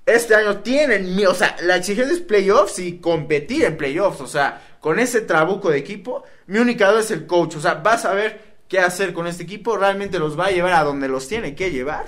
Este 0.05 0.35
año 0.35 0.57
tienen, 0.57 1.17
o 1.25 1.33
sea, 1.33 1.55
la 1.61 1.77
exigencia 1.77 2.13
es 2.13 2.19
playoffs 2.21 2.77
y 2.79 2.97
competir 2.99 3.63
en 3.63 3.77
playoffs, 3.77 4.19
o 4.21 4.27
sea, 4.27 4.61
con 4.81 4.99
ese 4.99 5.21
trabuco 5.21 5.69
de 5.69 5.77
equipo, 5.77 6.23
mi 6.47 6.59
única 6.59 6.89
duda 6.89 6.99
es 6.99 7.11
el 7.11 7.25
coach, 7.25 7.55
o 7.55 7.61
sea, 7.61 7.75
vas 7.75 8.03
a 8.03 8.13
ver 8.13 8.53
qué 8.67 8.79
hacer 8.79 9.13
con 9.13 9.27
este 9.27 9.43
equipo, 9.43 9.77
realmente 9.77 10.19
los 10.19 10.37
va 10.37 10.47
a 10.47 10.51
llevar 10.51 10.73
a 10.73 10.83
donde 10.83 11.07
los 11.07 11.27
tiene 11.29 11.55
que 11.55 11.71
llevar. 11.71 12.03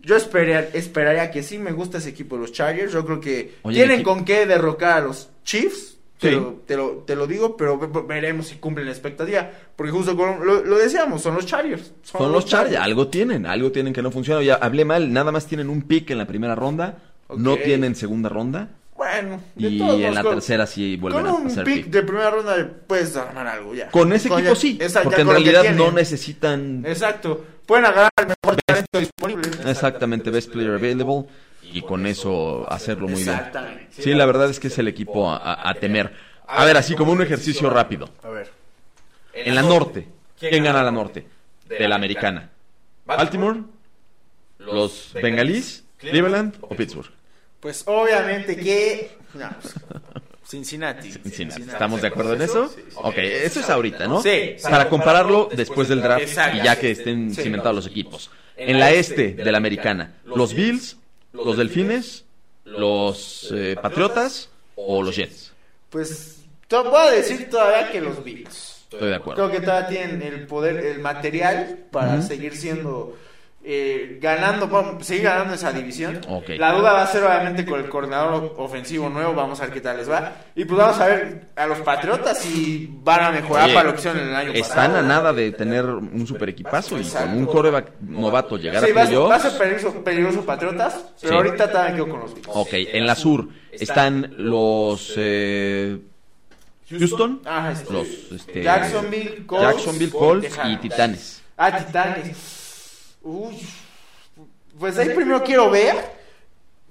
Yo 0.00 0.16
esperaría, 0.16 0.70
esperaría 0.72 1.30
que 1.30 1.42
sí 1.42 1.58
me 1.58 1.72
gusta 1.72 1.98
ese 1.98 2.10
equipo 2.10 2.36
los 2.36 2.52
Chargers. 2.52 2.92
Yo 2.92 3.04
creo 3.04 3.20
que 3.20 3.54
Oye, 3.62 3.76
tienen 3.76 4.02
con 4.02 4.24
qué 4.24 4.46
derrocar 4.46 4.98
a 4.98 5.00
los 5.00 5.30
Chiefs. 5.44 5.96
Te, 6.18 6.30
Sí. 6.30 6.34
lo, 6.34 6.62
te, 6.66 6.76
lo, 6.76 6.88
te 7.06 7.14
lo 7.14 7.28
digo, 7.28 7.56
pero 7.56 7.78
ve- 7.78 7.86
ve- 7.86 8.02
veremos 8.06 8.48
si 8.48 8.56
cumplen 8.56 8.86
la 8.86 8.92
expectativa. 8.92 9.48
Porque 9.76 9.92
justo 9.92 10.16
como 10.16 10.44
lo, 10.44 10.64
lo 10.64 10.76
decíamos, 10.78 11.22
son 11.22 11.36
los 11.36 11.46
Chargers. 11.46 11.92
Son 12.02 12.32
los 12.32 12.44
Chargers, 12.44 12.76
algo 12.80 13.06
tienen, 13.06 13.46
algo 13.46 13.70
tienen 13.70 13.92
que 13.92 14.02
no 14.02 14.10
funciona. 14.10 14.42
Ya 14.42 14.54
hablé 14.56 14.84
mal, 14.84 15.12
nada 15.12 15.30
más 15.30 15.46
tienen 15.46 15.68
un 15.70 15.82
pick 15.82 16.10
en 16.10 16.18
la 16.18 16.26
primera 16.26 16.56
ronda, 16.56 16.98
no 17.36 17.56
tienen 17.56 17.94
segunda 17.94 18.28
ronda 18.28 18.68
Bueno, 18.96 19.40
de 19.54 19.68
y 19.68 19.78
todos 19.78 20.00
en 20.00 20.12
la 20.14 20.22
con- 20.24 20.34
tercera 20.34 20.66
sí 20.66 20.96
vuelven 20.96 21.22
Con 21.22 21.30
a 21.30 21.34
un 21.34 21.46
hacer 21.46 21.62
pick, 21.64 21.84
pick. 21.84 21.86
de 21.92 22.02
primera 22.02 22.30
ronda 22.30 22.68
puedes 22.88 23.14
armar 23.16 23.46
algo 23.46 23.74
ya. 23.76 23.88
Con 23.90 24.12
ese 24.12 24.28
Con 24.28 24.40
equipo 24.40 24.54
ya- 24.54 24.60
sí, 24.60 24.76
porque 25.04 25.20
en 25.20 25.26
con 25.26 25.36
realidad 25.36 25.72
no 25.76 25.92
necesitan 25.92 26.84
Exacto. 26.84 27.44
Pueden 27.64 27.84
agarrar 27.84 28.10
el 28.16 28.26
disponible. 28.96 29.50
exactamente 29.70 30.30
best 30.30 30.50
player 30.50 30.72
available 30.72 31.26
y 31.62 31.82
con 31.82 32.06
eso 32.06 32.66
hacerlo 32.72 33.06
muy 33.08 33.22
bien. 33.22 33.40
Sí, 33.90 34.14
la 34.14 34.24
verdad 34.24 34.48
es 34.48 34.58
que 34.58 34.68
es 34.68 34.78
el 34.78 34.88
equipo 34.88 35.30
a, 35.30 35.74
temer. 35.78 36.12
A 36.46 36.64
ver, 36.64 36.78
así 36.78 36.94
como 36.94 37.12
un 37.12 37.20
ejercicio 37.20 37.68
rápido. 37.68 38.08
A 38.22 38.30
ver. 38.30 38.50
En 39.34 39.54
la 39.54 39.62
norte, 39.62 40.08
¿quién 40.38 40.64
gana 40.64 40.82
la 40.82 40.90
norte? 40.90 41.26
De 41.68 41.86
la 41.86 41.96
americana. 41.96 42.50
¿Baltimore? 43.04 43.60
¿Los 44.58 45.10
bengalíes? 45.12 45.84
¿Cleveland 45.98 46.56
o 46.62 46.68
Pittsburgh? 46.74 47.10
Pues 47.60 47.82
obviamente 47.86 48.56
que. 48.56 49.10
no, 49.34 49.50
pues, 49.60 49.74
Cincinnati. 50.48 51.12
Cincinnati. 51.12 51.62
¿Estamos 51.62 52.00
de 52.00 52.08
acuerdo 52.08 52.32
en 52.32 52.42
eso? 52.42 52.72
Ok, 52.94 53.18
eso 53.18 53.60
es 53.60 53.68
ahorita, 53.68 54.06
¿no? 54.06 54.22
Sí. 54.22 54.56
Para 54.62 54.88
compararlo 54.88 55.50
después 55.54 55.88
del 55.88 56.00
draft 56.00 56.22
Exacto. 56.22 56.56
y 56.56 56.62
ya 56.62 56.78
que 56.78 56.92
estén 56.92 57.34
cimentados 57.34 57.76
los 57.76 57.86
equipos. 57.86 58.30
En 58.58 58.78
la 58.78 58.90
este 58.90 59.32
de 59.34 59.52
la 59.52 59.58
americana, 59.58 60.14
¿los 60.24 60.52
Bills, 60.52 60.96
los 61.32 61.56
Delfines, 61.56 62.24
los 62.64 63.52
eh, 63.54 63.76
Patriotas 63.80 64.50
o 64.74 65.02
los 65.02 65.16
Jets? 65.16 65.52
Pues 65.90 66.38
a 66.72 67.10
decir 67.10 67.48
todavía 67.48 67.90
que 67.90 68.00
los 68.00 68.22
Bills. 68.22 68.86
Estoy 68.90 69.10
de 69.10 69.14
acuerdo. 69.14 69.48
Creo 69.48 69.58
que 69.60 69.64
todavía 69.64 69.88
tienen 69.88 70.22
el 70.22 70.46
poder, 70.46 70.76
el 70.84 70.98
material 70.98 71.86
para 71.90 72.20
seguir 72.22 72.56
siendo. 72.56 73.16
Eh, 73.70 74.18
ganando, 74.18 74.66
vamos, 74.66 75.04
seguir 75.06 75.24
ganando 75.24 75.52
esa 75.52 75.70
división. 75.72 76.20
La 76.56 76.72
duda 76.72 76.94
va 76.94 77.02
a 77.02 77.06
ser 77.06 77.22
obviamente 77.22 77.66
con 77.66 77.78
el 77.78 77.88
coordinador 77.90 78.54
ofensivo 78.56 79.10
nuevo, 79.10 79.34
vamos 79.34 79.60
a 79.60 79.64
ver 79.64 79.74
qué 79.74 79.82
tal 79.82 79.98
les 79.98 80.08
va. 80.10 80.32
Y 80.54 80.64
pues 80.64 80.78
vamos 80.78 80.98
a 80.98 81.06
ver 81.06 81.48
a 81.54 81.66
los 81.66 81.78
Patriotas 81.80 82.38
si 82.38 82.88
van 83.02 83.24
a 83.24 83.30
mejorar 83.30 83.66
Oye, 83.66 83.74
para 83.74 83.88
lo 83.88 83.92
que 83.92 83.98
hicieron 83.98 84.20
en 84.22 84.28
el 84.30 84.36
año 84.36 84.52
Están 84.52 84.92
pasado. 84.92 84.98
a 84.98 85.02
nada 85.02 85.32
de 85.34 85.52
tener 85.52 85.84
un 85.84 86.26
super 86.26 86.48
equipazo 86.48 86.98
y 86.98 87.04
con 87.04 87.28
un 87.36 87.44
coreback 87.44 87.92
novato 88.00 88.56
llegar 88.56 88.82
Sí, 88.82 88.84
a 88.84 88.86
ser, 88.86 88.96
va 88.96 89.02
a 89.02 89.06
playoffs. 89.06 89.42
ser 89.42 89.58
peligroso, 89.58 90.02
peligroso 90.04 90.46
Patriotas, 90.46 91.04
pero 91.20 91.32
Sí. 91.32 91.36
ahorita 91.36 91.70
también 91.70 91.94
quedo 91.96 92.08
con 92.08 92.20
los 92.20 92.34
Bills. 92.34 92.48
Ok, 92.54 92.70
en 92.72 93.06
la 93.06 93.14
sur 93.14 93.48
están 93.72 94.34
los 94.38 95.12
eh, 95.16 95.98
Houston, 96.88 97.42
Ah, 97.44 97.70
este, 97.70 97.92
los 97.92 98.06
este, 98.32 98.62
Jacksonville, 98.62 99.44
Colts, 99.46 99.62
Jacksonville 99.66 100.10
Colts 100.10 100.58
y. 100.64 100.76
Titanes. 100.78 101.42
Ah, 101.58 101.76
Titanes. 101.76 102.64
Uy. 103.22 103.56
Pues 104.78 104.96
ahí 104.98 105.10
primero 105.10 105.42
quiero 105.42 105.70
ver 105.70 105.94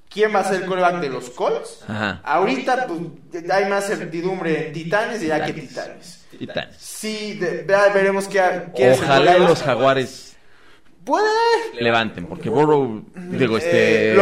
quién 0.09 0.33
va 0.35 0.39
a 0.39 0.43
ser 0.43 0.61
el 0.63 0.65
coreback 0.67 0.99
de 0.99 1.09
los 1.09 1.29
Colts. 1.29 1.83
Ajá. 1.87 2.21
Ahorita 2.23 2.85
pues, 2.87 3.49
hay 3.49 3.65
más 3.69 3.85
certidumbre 3.87 4.67
en 4.67 4.73
Titanes 4.73 5.21
ya 5.21 5.45
que 5.45 5.53
Titanes. 5.53 6.25
Titanes. 6.37 6.75
Sí, 6.77 7.33
de- 7.35 7.63
veremos 7.63 8.27
qué, 8.27 8.41
quién 8.75 8.91
es 8.91 8.97
el 8.99 9.03
Ojalá 9.05 9.37
y 9.37 9.39
los 9.41 9.61
Jaguares 9.63 10.35
Puede. 11.05 11.25
levanten, 11.79 12.25
porque 12.25 12.49
Burrow, 12.49 13.01
digo, 13.15 13.57
este, 13.57 14.11
Eh, 14.11 14.15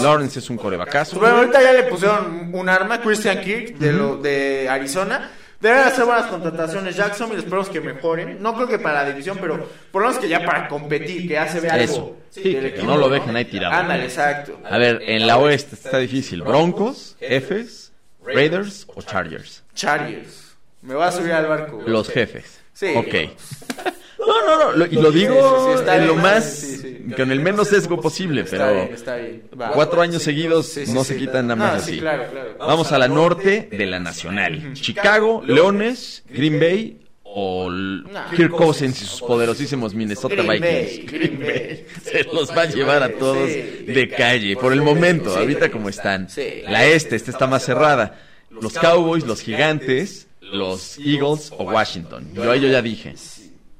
Lawrence. 0.00 0.38
es 0.38 0.48
un 0.50 0.56
corebacazo. 0.56 1.18
Bueno, 1.18 1.38
ahorita 1.38 1.60
ya 1.60 1.72
le 1.72 1.82
pusieron 1.84 2.54
un 2.54 2.68
arma, 2.68 3.00
Christian 3.00 3.40
Kirk, 3.40 3.76
de, 3.78 3.92
lo, 3.92 4.16
de 4.18 4.68
Arizona. 4.68 5.32
Deben 5.60 5.78
hacer 5.78 6.04
buenas 6.04 6.26
contrataciones 6.26 6.94
Jackson 6.94 7.32
y 7.32 7.36
esperemos 7.36 7.68
que 7.68 7.80
mejoren. 7.80 8.40
No 8.40 8.54
creo 8.54 8.68
que 8.68 8.78
para 8.78 9.02
la 9.02 9.10
división, 9.10 9.38
pero 9.40 9.68
por 9.90 10.02
lo 10.02 10.08
menos 10.08 10.22
que 10.22 10.28
ya 10.28 10.44
para 10.44 10.68
competir, 10.68 11.22
que 11.22 11.34
ya 11.34 11.48
se 11.48 11.58
vea 11.60 11.76
Eso. 11.78 11.94
algo. 11.94 12.16
Sí, 12.30 12.42
del 12.52 12.60
que- 12.62 12.68
equipo, 12.68 12.86
no 12.86 12.96
lo 12.96 13.08
dejen 13.08 13.34
ahí 13.34 13.44
tirado. 13.46 13.74
Ándale, 13.74 14.04
exacto. 14.04 14.58
A 14.64 14.78
ver, 14.78 15.02
en 15.04 15.26
la 15.26 15.38
oeste 15.38 15.74
está 15.74 15.98
difícil. 15.98 16.42
Broncos, 16.42 17.16
Jefes, 17.18 17.92
Raiders 18.24 18.86
o 18.94 19.02
Chargers. 19.02 19.64
Chargers. 19.74 20.56
Me 20.82 20.94
va 20.94 21.08
a 21.08 21.12
subir 21.12 21.32
al 21.32 21.46
barco. 21.46 21.82
Los 21.86 22.08
jefes. 22.08 22.60
Sí. 22.72 22.92
Ok. 22.94 23.14
No, 24.28 24.46
no, 24.46 24.64
no. 24.64 24.72
lo- 24.76 24.86
y 24.86 24.96
lo 24.96 25.10
digo 25.10 25.34
Sí, 25.34 25.40
sí, 25.64 25.72
sí, 25.72 25.78
está 25.80 25.96
en 25.96 26.06
lo 26.06 26.14
más, 26.16 26.44
sí, 26.44 26.98
con 27.16 27.30
el 27.32 27.40
menos 27.40 27.68
sesgo 27.68 28.00
posible, 28.00 28.42
Está 28.42 28.56
pero 28.58 28.74
bien, 28.74 28.94
está 28.94 29.16
bien. 29.16 29.42
Va. 29.60 29.70
cuatro 29.72 30.02
años 30.02 30.22
seguidos 30.22 30.76
no 30.88 31.02
se 31.04 31.16
quitan 31.16 31.46
nada 31.46 31.56
más 31.56 31.84
sí, 31.84 31.92
así. 31.92 32.00
claro, 32.00 32.24
claro. 32.30 32.56
Vamos 32.58 32.92
a 32.92 32.98
la 32.98 33.08
norte 33.08 33.68
de 33.72 33.86
la 33.86 33.98
nacional. 33.98 34.72
Chicago, 34.74 35.42
Leones, 35.46 36.22
Green 36.28 36.60
Bay 36.60 37.00
o 37.22 37.70
No. 37.70 38.10
Kirk 38.34 38.52
Cousins 38.52 39.00
y 39.02 39.04
sus 39.04 39.20
poderosísimos 39.20 39.94
Minnesota 39.94 40.34
Green 40.34 40.48
Vikings. 40.50 40.62
Bay, 40.70 41.06
Green 41.06 41.38
Bay. 41.40 41.86
Se 42.04 42.24
los 42.24 42.50
va 42.56 42.62
a 42.62 42.66
llevar 42.66 43.02
a 43.02 43.10
todos 43.12 43.48
Sí. 43.50 43.84
de 43.86 44.08
calle, 44.08 44.56
por 44.56 44.72
el 44.72 44.82
momento, 44.82 45.32
Sí. 45.32 45.38
ahorita 45.38 45.70
como 45.70 45.88
están. 45.88 46.28
Sí. 46.28 46.62
La 46.68 46.84
este, 46.86 47.16
esta 47.16 47.30
está 47.30 47.46
más 47.46 47.64
cerrada. 47.64 48.18
Los 48.50 48.72
Cowboys, 48.74 49.24
los 49.26 49.40
Gigantes, 49.42 50.26
los 50.40 50.98
Eagles 50.98 51.52
o 51.56 51.64
Washington. 51.64 52.28
Yo 52.34 52.50
a 52.50 52.56
ello 52.56 52.68
ya 52.68 52.80
dije. 52.80 53.14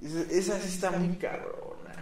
Esa, 0.03 0.61
sí 0.61 0.69
está 0.69 0.91
muy 0.93 1.17
cabrona. 1.17 1.95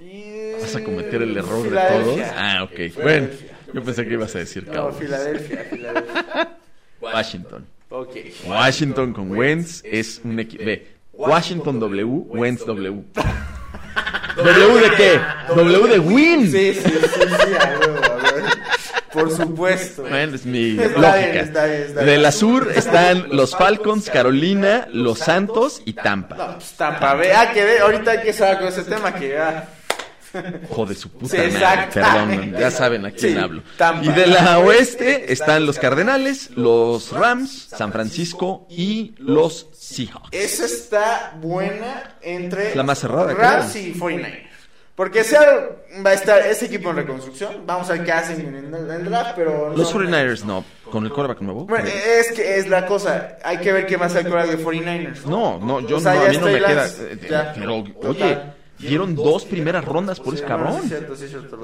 Y- 0.00 0.52
¿Vas 0.60 0.74
a 0.76 0.82
cometer 0.84 1.22
el 1.22 1.36
error 1.36 1.62
de 1.68 1.76
todos? 1.76 2.20
Ah, 2.36 2.64
ok. 2.64 2.94
Bueno, 3.02 3.28
yo 3.72 3.82
pensé 3.82 4.04
que 4.06 4.14
ibas 4.14 4.34
a 4.34 4.38
decir 4.38 4.66
No, 4.66 4.72
Cowboys. 4.72 4.96
Filadelfia, 4.96 5.64
Filadelfia. 5.70 6.58
Washington. 7.00 7.66
Ok. 7.90 8.16
Washington 8.46 9.12
con 9.12 9.30
Wentz 9.30 9.82
es 9.84 10.20
un 10.24 10.40
equipo. 10.40 10.64
Ve, 10.64 10.88
Washington 11.12 11.78
W, 11.78 12.04
Wentz 12.04 12.64
W. 12.66 13.04
¿W 14.36 14.80
de 14.80 14.90
qué? 14.96 15.20
W 15.54 15.86
de 15.88 15.98
win. 16.00 16.50
Sí, 16.50 16.74
sí, 16.74 16.80
sí, 16.82 16.90
sí, 16.90 17.54
a 17.60 17.78
huevo, 17.78 17.98
a 18.04 18.16
huevo. 18.32 18.46
Por 19.14 19.30
supuesto. 19.34 20.02
Bueno, 20.02 20.34
es 20.34 20.44
mi 20.44 20.78
Está 20.78 21.00
lógica. 21.00 21.16
bien, 21.16 21.36
está 21.38 21.64
bien, 21.66 21.82
está 21.82 22.00
De 22.00 22.06
bien. 22.06 22.22
la 22.22 22.32
sur 22.32 22.72
están 22.74 23.28
los 23.30 23.56
Falcons, 23.56 24.10
Carolina, 24.10 24.88
los 24.92 25.18
Santos 25.20 25.80
y 25.84 25.92
Tampa. 25.94 26.36
No, 26.36 26.54
pues 26.58 26.72
Tampa, 26.72 27.14
ve, 27.14 27.32
ah, 27.32 27.50
que 27.52 27.64
ve, 27.64 27.78
ahorita 27.80 28.10
hay 28.12 28.22
que 28.22 28.32
saber 28.32 28.58
con 28.58 28.68
ese 28.68 28.82
tema 28.82 29.14
que 29.14 29.38
ah, 29.38 29.68
Hijo 30.68 30.84
de 30.84 30.96
su 30.96 31.10
puta 31.10 31.28
Sí, 31.36 31.36
madre. 31.60 31.88
Perdón, 31.94 32.56
ya 32.58 32.68
saben 32.72 33.06
a 33.06 33.12
quién 33.12 33.34
Sí, 33.34 33.38
hablo. 33.38 33.62
Tampa. 33.78 34.04
Y 34.04 34.08
de 34.08 34.26
la 34.26 34.58
oeste 34.58 35.32
están 35.32 35.64
los 35.64 35.78
Cardenales, 35.78 36.50
los 36.56 37.12
Rams, 37.12 37.68
San 37.70 37.92
Francisco 37.92 38.66
y 38.68 39.14
los 39.18 39.68
Seahawks. 39.78 40.30
esa 40.32 40.64
está 40.64 41.34
buena 41.40 42.16
entre 42.20 42.74
La 42.74 42.82
más 42.82 42.98
cerrada, 42.98 43.32
Rams 43.32 43.70
creo. 43.72 43.86
y 43.86 43.92
49 43.92 44.43
Porque 44.96 45.24
Seattle 45.24 45.70
va 46.06 46.10
a 46.10 46.14
estar 46.14 46.40
ese 46.42 46.66
equipo 46.66 46.90
en 46.90 46.96
reconstrucción. 46.96 47.66
Vamos 47.66 47.90
a 47.90 47.94
ver 47.94 48.04
qué 48.04 48.12
hacen 48.12 48.40
en 48.46 48.54
el, 48.54 48.64
en 48.74 48.90
el 48.90 49.04
draft, 49.06 49.32
pero 49.34 49.70
no- 49.70 49.76
Los 49.76 49.92
49ers 49.92 50.44
no, 50.44 50.64
con 50.90 51.04
el 51.04 51.10
quarterback 51.10 51.40
nuevo. 51.42 51.66
Bueno, 51.66 51.88
es 51.88 52.30
que 52.32 52.58
es 52.58 52.68
la 52.68 52.86
cosa. 52.86 53.36
Hay 53.42 53.58
que 53.58 53.72
ver 53.72 53.86
qué 53.86 53.98
más 53.98 54.14
hay 54.14 54.22
con 54.24 54.32
de 54.48 54.56
49ers. 54.58 55.24
No, 55.24 55.58
no, 55.58 55.80
yo 55.80 55.96
O 55.96 56.00
sea, 56.00 56.14
no, 56.14 56.22
a 56.22 56.28
mí 56.28 56.38
no 56.38 56.46
me 56.46 56.58
queda. 56.58 56.86
Eh, 56.86 57.18
ya, 57.28 57.52
pero, 57.58 57.82
oye, 58.04 58.38
dieron 58.78 59.16
dos 59.16 59.44
primeras 59.44 59.84
rondas 59.84 60.20
por 60.20 60.34
ese 60.34 60.44
cabrón. 60.44 60.80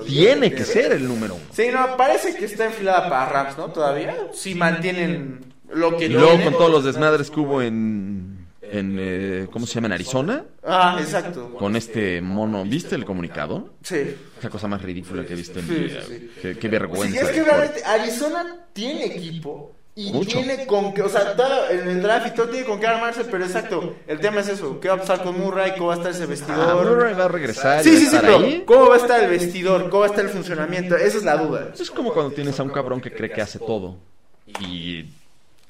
Tiene 0.07 0.53
que 0.53 0.64
ser 0.64 0.91
el 0.93 1.07
número 1.07 1.35
uno. 1.37 1.45
Sí, 1.53 1.68
no, 1.72 1.97
parece 1.97 2.35
que 2.35 2.47
está 2.47 2.64
enfilada 2.66 3.09
para 3.09 3.26
Rams, 3.31 3.57
¿no? 3.59 3.66
Todavía. 3.68 4.16
Si 4.33 4.57
mantienen 4.57 5.55
lo 5.72 5.97
que 5.97 6.07
Y 6.07 6.09
luego 6.09 6.31
tienen. 6.31 6.47
con 6.49 6.55
todos 6.59 6.70
los 6.72 6.85
desmadres 6.85 7.31
que 7.31 7.39
hubo 7.39 7.62
en, 7.62 8.39
en 8.73 8.97
eh, 8.99 9.47
¿cómo 9.53 9.66
se 9.66 9.75
llama? 9.75 9.87
En 9.89 9.93
Arizona, 9.93 10.45
Ah, 10.64 10.97
exacto. 11.01 11.55
con 11.55 11.77
este 11.77 12.21
mono, 12.21 12.64
¿viste 12.64 12.95
el 12.95 13.05
comunicado? 13.05 13.71
Sí. 13.83 14.16
Esa 14.39 14.49
cosa 14.51 14.68
más 14.68 14.83
ridícula 14.83 15.25
que 15.25 15.33
he 15.33 15.37
visto 15.37 15.59
en 15.59 15.68
mi 15.68 15.75
vida. 15.87 16.01
sí. 16.07 16.31
Qué, 16.41 16.55
qué 16.57 16.61
Sí, 16.62 16.68
vergüenza. 16.68 17.21
es 17.21 17.29
que 17.31 17.43
realmente 17.43 17.85
Arizona 17.85 18.66
tiene 18.73 19.05
equipo 19.07 19.73
y 19.95 20.12
Mucho. 20.12 20.39
tiene 20.39 20.66
con 20.66 20.95
que, 20.95 21.03
o 21.03 21.09
sea, 21.09 21.35
todo 21.37 21.68
en 21.68 21.89
el 21.89 22.01
draft 22.01 22.29
y 22.29 22.31
todo 22.31 22.49
tiene 22.49 22.64
con 22.64 22.79
qué 22.81 22.87
armarse, 22.87 23.25
pero 23.25 23.45
exacto, 23.45 23.97
el 24.07 24.21
tema 24.21 24.41
es 24.41 24.49
eso, 24.49 24.79
¿qué 24.81 24.89
va 24.89 24.95
a 24.95 24.99
pasar 24.99 25.23
con 25.23 25.39
Murray? 25.39 25.73
¿Cómo 25.73 25.89
va 25.89 25.95
a 25.95 25.97
estar 25.97 26.12
ese 26.12 26.23
Ah, 26.23 26.27
vestidor? 26.27 26.89
Murray 26.89 27.14
va 27.14 27.25
a 27.25 27.29
regresar. 27.29 27.83
sí, 27.83 27.97
sí, 27.99 28.07
sí, 28.07 28.16
pero 28.21 28.39
ahí. 28.39 28.62
¿cómo 28.64 28.89
va 28.89 28.95
a 28.95 28.99
estar 28.99 29.23
el 29.25 29.31
vestidor? 29.31 29.91
¿Cómo 29.91 30.01
va 30.01 30.07
a 30.07 30.11
estar 30.11 30.25
el 30.25 30.31
funcionamiento? 30.31 30.97
Esa 30.97 31.18
es 31.18 31.25
la 31.25 31.37
duda. 31.37 31.73
Es 31.79 31.91
como 31.91 32.14
cuando 32.14 32.33
tienes 32.33 32.59
a 32.61 32.62
un 32.62 32.71
cabrón 32.71 33.01
que 33.01 33.12
cree 33.12 33.31
que 33.31 33.43
hace 33.43 33.59
todo. 33.59 33.97
Y 34.61 35.05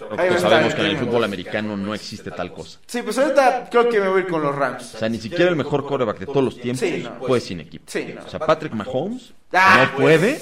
Estar 0.04 0.40
sabemos 0.40 0.74
que 0.74 0.80
en 0.80 0.86
el 0.88 0.96
fútbol 0.98 1.24
americano 1.24 1.76
no 1.76 1.94
existe 1.94 2.30
tal 2.30 2.52
cosa. 2.52 2.78
Sí, 2.86 3.02
pues 3.02 3.18
ahorita 3.18 3.68
creo 3.70 3.88
que 3.88 4.00
me 4.00 4.08
voy 4.08 4.20
a 4.20 4.24
ir 4.24 4.28
con 4.30 4.42
los 4.42 4.54
Rams. 4.54 4.94
O 4.94 4.98
sea, 4.98 5.08
ni 5.08 5.18
siquiera 5.18 5.48
el 5.50 5.56
mejor 5.56 5.86
quarterback 5.86 6.18
de 6.20 6.26
todos 6.26 6.44
los 6.44 6.60
tiempos 6.60 6.80
Sí, 6.80 7.02
no. 7.04 7.26
fue 7.26 7.40
sin 7.40 7.60
equipo. 7.60 7.84
Sí, 7.86 8.12
no. 8.14 8.24
O 8.24 8.28
sea, 8.30 8.40
Patrick 8.40 8.72
Mahomes 8.72 9.32
Ah, 9.52 9.88
no 9.90 9.96
puede 9.96 10.40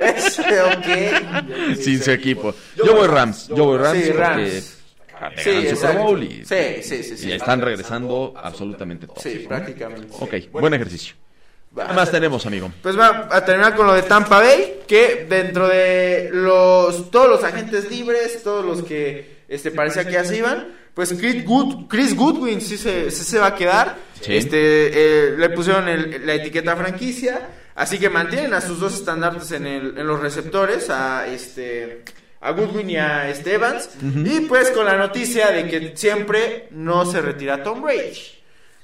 Ese, 0.00 0.60
ok. 0.62 1.76
sin 1.80 2.02
su 2.02 2.10
equipo. 2.10 2.54
Yo 2.76 2.94
voy 2.96 3.06
Rams, 3.06 3.48
yo 3.48 3.64
voy 3.64 3.78
Rams 3.78 4.04
Sí, 4.04 4.12
Rams. 4.12 4.72
Sí, 5.38 5.68
Super. 5.74 5.96
Bowl 5.96 6.22
y, 6.22 6.44
Sí, 6.44 6.82
sí, 6.82 7.02
sí, 7.02 7.16
sí. 7.16 7.28
y 7.28 7.32
están 7.32 7.60
regresando 7.62 8.34
absolutamente 8.36 9.06
todos. 9.06 9.22
Sí, 9.22 9.44
prácticamente. 9.48 10.08
Ok, 10.20 10.34
buen 10.52 10.74
ejercicio. 10.74 11.14
Va. 11.78 11.88
¿Qué 11.88 11.92
más 11.92 12.10
tenemos, 12.10 12.46
amigo? 12.46 12.72
Pues 12.82 12.98
va 12.98 13.28
a 13.30 13.44
terminar 13.44 13.74
con 13.76 13.86
lo 13.86 13.92
de 13.94 14.02
Tampa 14.02 14.38
Bay, 14.40 14.80
que 14.86 15.26
dentro 15.28 15.68
de 15.68 16.30
los 16.32 17.10
todos 17.10 17.28
los 17.28 17.44
agentes 17.44 17.90
libres, 17.90 18.42
todos 18.42 18.64
los 18.64 18.82
que 18.82 19.36
este 19.48 19.70
parecía 19.70 20.04
que 20.04 20.12
ya 20.12 20.24
se 20.24 20.38
iban, 20.38 20.68
pues 20.94 21.12
Chris, 21.12 21.44
Good- 21.44 21.86
Chris 21.88 22.16
Goodwin 22.16 22.60
sí 22.62 22.78
se, 22.78 23.10
sí 23.10 23.22
se 23.24 23.38
va 23.38 23.48
a 23.48 23.54
quedar. 23.54 23.96
Sí. 24.20 24.36
Este 24.36 24.56
eh, 24.58 25.34
le 25.36 25.50
pusieron 25.50 25.88
el- 25.88 26.26
la 26.26 26.34
etiqueta 26.34 26.74
franquicia, 26.76 27.46
así 27.74 27.98
que 27.98 28.08
mantienen 28.08 28.54
a 28.54 28.60
sus 28.62 28.80
dos 28.80 28.94
estandartes 28.94 29.52
en, 29.52 29.66
el- 29.66 29.98
en 29.98 30.06
los 30.06 30.18
receptores, 30.20 30.88
a 30.88 31.26
este 31.26 32.02
a 32.40 32.52
Goodwin 32.52 32.88
y 32.90 32.96
a 32.96 33.28
este 33.28 33.54
Evans, 33.54 33.90
y 34.02 34.40
pues 34.42 34.70
con 34.70 34.86
la 34.86 34.96
noticia 34.96 35.50
de 35.50 35.66
que 35.68 35.92
siempre 35.96 36.68
no 36.70 37.04
se 37.04 37.20
retira 37.20 37.62
Tom 37.62 37.82
Brady. 37.82 38.16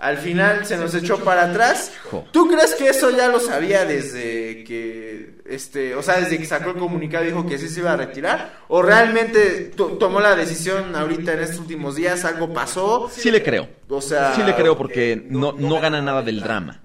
Al 0.02 0.18
final 0.18 0.66
se 0.66 0.76
nos 0.76 0.92
echó 0.96 1.18
para 1.20 1.44
atrás. 1.44 1.92
¿Tú 2.32 2.48
crees 2.48 2.74
que 2.74 2.88
eso 2.88 3.10
ya 3.10 3.28
lo 3.28 3.38
sabía 3.38 3.84
desde 3.84 4.64
que, 4.64 5.36
este, 5.46 5.94
o 5.94 6.02
sea, 6.02 6.18
desde 6.20 6.38
que 6.38 6.44
sacó 6.44 6.70
el 6.70 6.76
comunicado 6.76 7.22
y 7.24 7.28
dijo 7.28 7.46
que 7.46 7.56
sí 7.56 7.68
se 7.68 7.78
iba 7.80 7.92
a 7.92 7.96
retirar? 7.96 8.58
¿O 8.66 8.82
realmente 8.82 9.70
to- 9.76 9.92
tomó 9.98 10.20
la 10.20 10.34
decisión 10.34 10.96
ahorita 10.96 11.34
en 11.34 11.40
estos 11.40 11.60
últimos 11.60 11.94
días? 11.94 12.24
¿Algo 12.24 12.52
pasó? 12.52 13.08
Sí 13.14 13.30
le 13.30 13.44
creo. 13.44 13.68
O 13.88 14.00
sea... 14.00 14.34
Sí 14.34 14.42
le 14.42 14.56
creo 14.56 14.76
porque 14.76 15.24
no, 15.30 15.52
no 15.52 15.80
gana 15.80 16.02
nada 16.02 16.20
del 16.22 16.40
drama. 16.40 16.80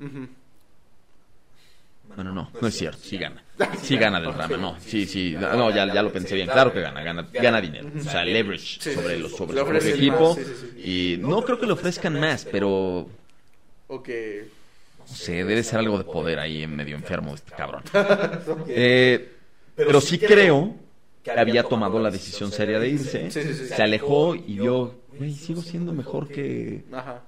Bueno, 2.16 2.34
no, 2.34 2.52
no 2.62 2.68
es 2.68 2.76
cierto, 2.78 3.00
sí 3.04 3.18
gana. 3.18 3.44
Sí 3.82 3.98
gana 3.98 4.20
del 4.20 4.34
drama, 4.34 4.58
no, 4.58 4.76
sí, 4.80 5.06
sí, 5.06 5.36
no, 5.40 5.70
ya, 5.72 5.92
ya 5.92 6.02
lo 6.04 6.12
pensé 6.12 6.36
bien, 6.36 6.48
claro 6.48 6.72
que 6.74 6.82
gana, 6.82 7.02
gana, 7.04 7.28
gana 7.34 7.60
dinero, 7.62 7.90
o 8.00 8.04
sea, 8.04 8.24
leverage 8.24 8.94
sobre 8.94 9.18
los 9.18 9.32
sobre 9.32 9.60
ofrecen 9.62 9.96
equipo 9.96 10.38
y 10.78 11.18
no 11.20 11.42
creo 11.44 11.60
que 11.60 11.66
le 11.66 11.74
ofrezcan 11.74 12.20
más, 12.20 12.46
pero 12.46 13.10
Ok. 13.88 14.10
no 15.00 15.08
sé, 15.08 15.44
debe 15.44 15.64
ser 15.64 15.80
algo 15.80 15.98
de 15.98 16.04
poder 16.04 16.40
ahí 16.40 16.64
en 16.64 16.76
medio 16.76 16.96
enfermo 16.96 17.34
este 17.36 17.52
cabrón. 17.56 17.84
Eh, 18.68 19.32
pero 19.76 20.02
sí 20.02 20.18
creo 20.18 20.76
que 21.24 21.32
había 21.32 21.64
tomado 21.64 22.00
la 22.00 22.10
decisión 22.12 22.52
seria 22.52 22.80
de 22.80 22.90
irse, 22.90 23.30
Sí, 23.32 23.42
sí, 23.44 23.54
sí. 23.54 23.68
se 23.68 23.82
alejó 23.84 24.36
y 24.36 24.56
yo, 24.56 24.96
güey, 25.18 25.34
sigo 25.34 25.62
siendo 25.62 25.94
mejor 25.94 26.28
que 26.28 26.84
Ajá. 26.92 27.22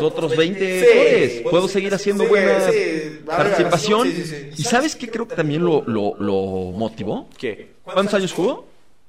Otros 0.00 0.36
20 0.36 1.28
Sí. 1.38 1.42
Puedo 1.48 1.68
seguir 1.68 1.94
haciendo 1.94 2.24
Sí, 2.24 2.28
buena 2.30 2.60
sí, 2.70 3.20
participación. 3.24 4.06
sí, 4.08 4.12
sí, 4.16 4.24
sí. 4.24 4.50
¿Y 4.58 4.62
sabes 4.64 4.96
qué 4.96 5.08
creo 5.10 5.26
que 5.28 5.34
también 5.36 5.64
lo, 5.64 5.82
lo, 5.86 6.14
lo 6.18 6.32
motivó? 6.76 7.28
¿Qué? 7.38 7.74
¿Cuántos 7.82 8.14
años 8.14 8.32
jugó? 8.32 8.66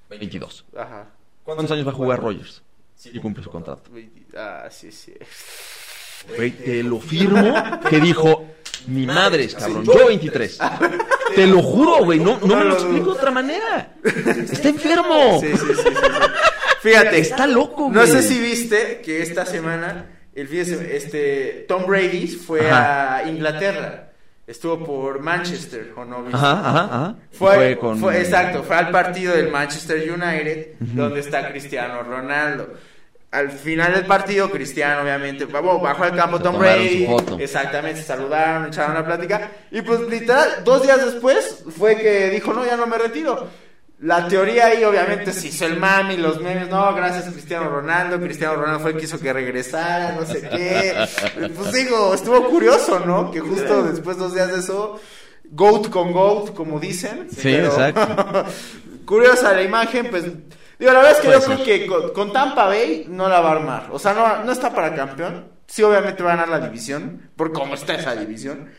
22. 0.10 0.66
Ajá. 0.78 1.08
¿Cuántos 1.44 1.72
años 1.72 1.88
va 1.88 1.92
a 1.92 1.96
jugar 1.96 2.20
Rogers? 2.22 2.62
Y 3.06 3.20
cumple 3.20 3.44
su 3.44 3.50
contrato. 3.50 3.90
Ah, 4.36 4.68
sí, 4.72 4.92
sí. 4.92 5.14
Güey, 6.36 6.52
te 6.52 6.84
lo 6.84 7.00
firmo 7.00 7.54
que 7.90 8.00
dijo, 8.00 8.46
mi 8.88 9.06
madre 9.06 9.48
cabrón, 9.50 9.86
yo 9.86 10.08
23. 10.08 10.60
Te 11.36 11.46
lo 11.48 11.62
juro, 11.62 12.04
güey, 12.04 12.20
no, 12.20 12.40
no 12.40 12.56
me 12.58 12.64
lo 12.66 12.74
explico 12.74 13.06
de 13.06 13.12
otra 13.12 13.32
manera. 13.32 13.96
Está 14.04 14.70
enfermo. 14.70 15.40
Sí, 15.42 15.48
sí, 15.56 15.74
sí. 15.76 15.90
Fíjate, 16.82 17.20
Está 17.20 17.48
loco, 17.48 17.90
No 17.92 18.02
güey. 18.02 18.12
sé 18.12 18.24
si 18.24 18.40
viste 18.40 19.02
que 19.04 19.22
esta 19.22 19.46
semana 19.46 20.17
el 20.42 20.48
fin 20.48 20.64
de 20.80 20.96
este 20.98 21.66
Tom 21.68 21.86
Brady 21.86 22.28
fue 22.28 22.70
Ajá. 22.70 23.18
a 23.18 23.30
Inglaterra. 23.30 24.04
Estuvo 24.46 24.86
por 24.86 25.20
Manchester, 25.20 25.92
¿o 25.98 26.06
no 26.06 26.22
viste? 26.24 26.38
Ajá, 26.38 26.52
ajá, 26.70 26.84
ajá. 26.86 27.16
Fue, 27.34 27.78
con... 27.78 28.00
fue- 28.00 28.18
exacto, 28.22 28.64
fue 28.64 28.78
al 28.78 28.92
partido 28.92 29.36
del 29.36 29.52
Manchester 29.52 30.10
United 30.10 30.76
donde 30.80 31.20
está 31.20 31.50
Cristiano 31.50 32.02
Ronaldo. 32.04 32.74
al 33.32 33.50
final 33.52 33.94
del 33.94 34.06
partido, 34.06 34.50
Cristiano, 34.50 35.02
obviamente, 35.02 35.44
bajó 35.46 36.02
al 36.04 36.16
campo 36.16 36.38
Se 36.38 36.44
Tom 36.44 36.58
Brady. 36.60 37.06
su 37.06 37.12
foto. 37.12 37.38
Exactamente, 37.40 38.00
se 38.00 38.08
saludaron, 38.08 38.68
echaron 38.68 38.94
la 38.96 39.06
plática. 39.06 39.52
Y 39.70 39.82
pues 39.82 40.00
literal, 40.02 40.64
dos 40.64 40.82
días 40.84 41.04
después 41.04 41.66
fue 41.78 41.98
que 41.98 42.30
dijo, 42.30 42.54
no, 42.54 42.66
ya 42.66 42.78
no 42.78 42.88
me 42.88 42.98
retiro. 42.98 43.48
La 44.00 44.28
teoría 44.28 44.68
ahí 44.68 44.84
obviamente 44.84 45.34
se 45.34 45.48
hizo 45.48 45.66
el 45.66 45.80
mami, 45.80 46.18
los 46.18 46.40
memes, 46.40 46.70
no, 46.70 46.94
gracias 46.94 47.28
a 47.28 47.32
Cristiano 47.32 47.68
Ronaldo, 47.68 48.20
Cristiano 48.20 48.56
Ronaldo 48.56 48.80
fue 48.82 48.92
el 48.92 48.98
que 48.98 49.06
hizo 49.06 49.20
que 49.20 49.34
regresara, 49.34 50.12
no 50.12 50.24
sé 50.24 50.48
qué. 50.48 50.94
Pues 51.56 51.72
digo, 51.72 52.14
estuvo 52.14 52.48
curioso, 52.48 53.00
¿no? 53.00 53.32
Que 53.32 53.40
justo 53.40 53.84
después, 53.84 54.18
dos 54.18 54.36
días 54.36 54.52
de 54.52 54.60
eso, 54.60 55.00
GOAT 55.50 55.90
con 55.90 56.12
GOAT, 56.12 56.54
como 56.54 56.80
dicen. 56.80 57.28
Sí, 57.36 57.56
exacto. 57.56 58.46
Curiosa 59.06 59.54
la 59.54 59.64
imagen, 59.64 60.08
pues. 60.12 60.26
Digo, 60.78 60.92
la 60.92 61.00
verdad 61.00 61.12
es 61.14 61.18
que 61.20 61.32
yo 61.32 61.42
ser. 61.42 61.56
creo 61.56 61.66
que 61.66 61.88
con, 61.88 62.14
con 62.14 62.32
Tampa 62.32 62.66
Bay 62.66 63.08
no 63.10 63.28
la 63.28 63.42
va 63.42 63.50
a 63.50 63.52
armar. 63.54 63.88
O 63.92 63.98
sea, 63.98 64.14
no, 64.14 64.44
no 64.44 64.52
está 64.52 64.76
para 64.76 64.94
campeón. 64.94 65.48
Sí, 65.66 65.82
obviamente 65.82 66.22
va 66.22 66.34
a 66.34 66.36
ganar 66.36 66.50
la 66.50 66.60
división, 66.60 67.32
por 67.36 67.52
cómo 67.52 67.74
está 67.74 67.96
esa 67.96 68.16
división. 68.16 68.70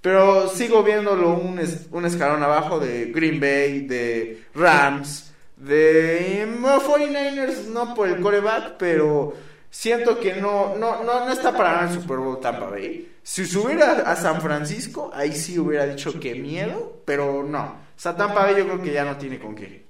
Pero 0.00 0.48
sigo 0.48 0.82
viéndolo 0.84 1.34
un, 1.34 1.58
es- 1.58 1.86
un 1.90 2.04
escalón 2.06 2.42
abajo 2.42 2.78
de 2.78 3.06
Green 3.06 3.40
Bay, 3.40 3.80
de 3.86 4.44
Rams, 4.54 5.32
de 5.56 6.46
no, 6.60 6.80
49ers, 6.80 7.64
no 7.66 7.94
por 7.94 8.08
el 8.08 8.20
coreback, 8.20 8.76
pero 8.78 9.34
siento 9.70 10.20
que 10.20 10.36
no, 10.36 10.76
no, 10.76 11.02
no, 11.02 11.26
no 11.26 11.32
está 11.32 11.52
para 11.56 11.72
ganar 11.72 11.88
el 11.92 12.00
Super 12.00 12.18
Bowl 12.18 12.40
Tampa 12.40 12.66
Bay. 12.70 13.12
Si 13.22 13.44
subiera 13.44 13.92
a 14.10 14.16
San 14.16 14.40
Francisco, 14.40 15.10
ahí 15.12 15.32
sí 15.32 15.58
hubiera 15.58 15.84
dicho 15.86 16.18
que 16.18 16.34
miedo, 16.36 17.02
pero 17.04 17.42
no. 17.42 17.64
O 17.64 18.00
sea, 18.00 18.16
Tampa 18.16 18.42
Bay 18.44 18.56
yo 18.56 18.64
creo 18.66 18.80
que 18.82 18.92
ya 18.92 19.04
no 19.04 19.16
tiene 19.16 19.38
con 19.40 19.54
qué. 19.56 19.84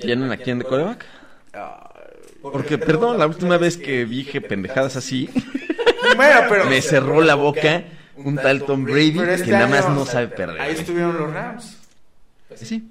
¿Tienen 0.00 0.30
a 0.32 0.36
quién 0.36 0.58
de 0.58 0.64
coreback? 0.64 1.04
Porque, 2.40 2.78
perdón, 2.78 3.18
la 3.18 3.26
última 3.26 3.56
vez 3.58 3.76
que 3.76 4.04
dije 4.04 4.40
pendejadas 4.40 4.96
así, 4.96 5.28
Bueno, 6.16 6.40
pero... 6.48 6.64
me 6.66 6.80
cerró 6.82 7.20
la 7.20 7.34
boca 7.34 7.84
un 8.16 8.36
tal 8.36 8.62
Tom 8.64 8.84
Brady 8.84 9.18
este 9.20 9.46
que 9.46 9.50
nada 9.52 9.66
más 9.66 9.88
no 9.88 10.04
sabe 10.04 10.28
perder. 10.28 10.60
Ahí 10.60 10.74
estuvieron 10.74 11.16
los 11.18 11.32
Rams. 11.32 11.78
Sí. 12.56 12.88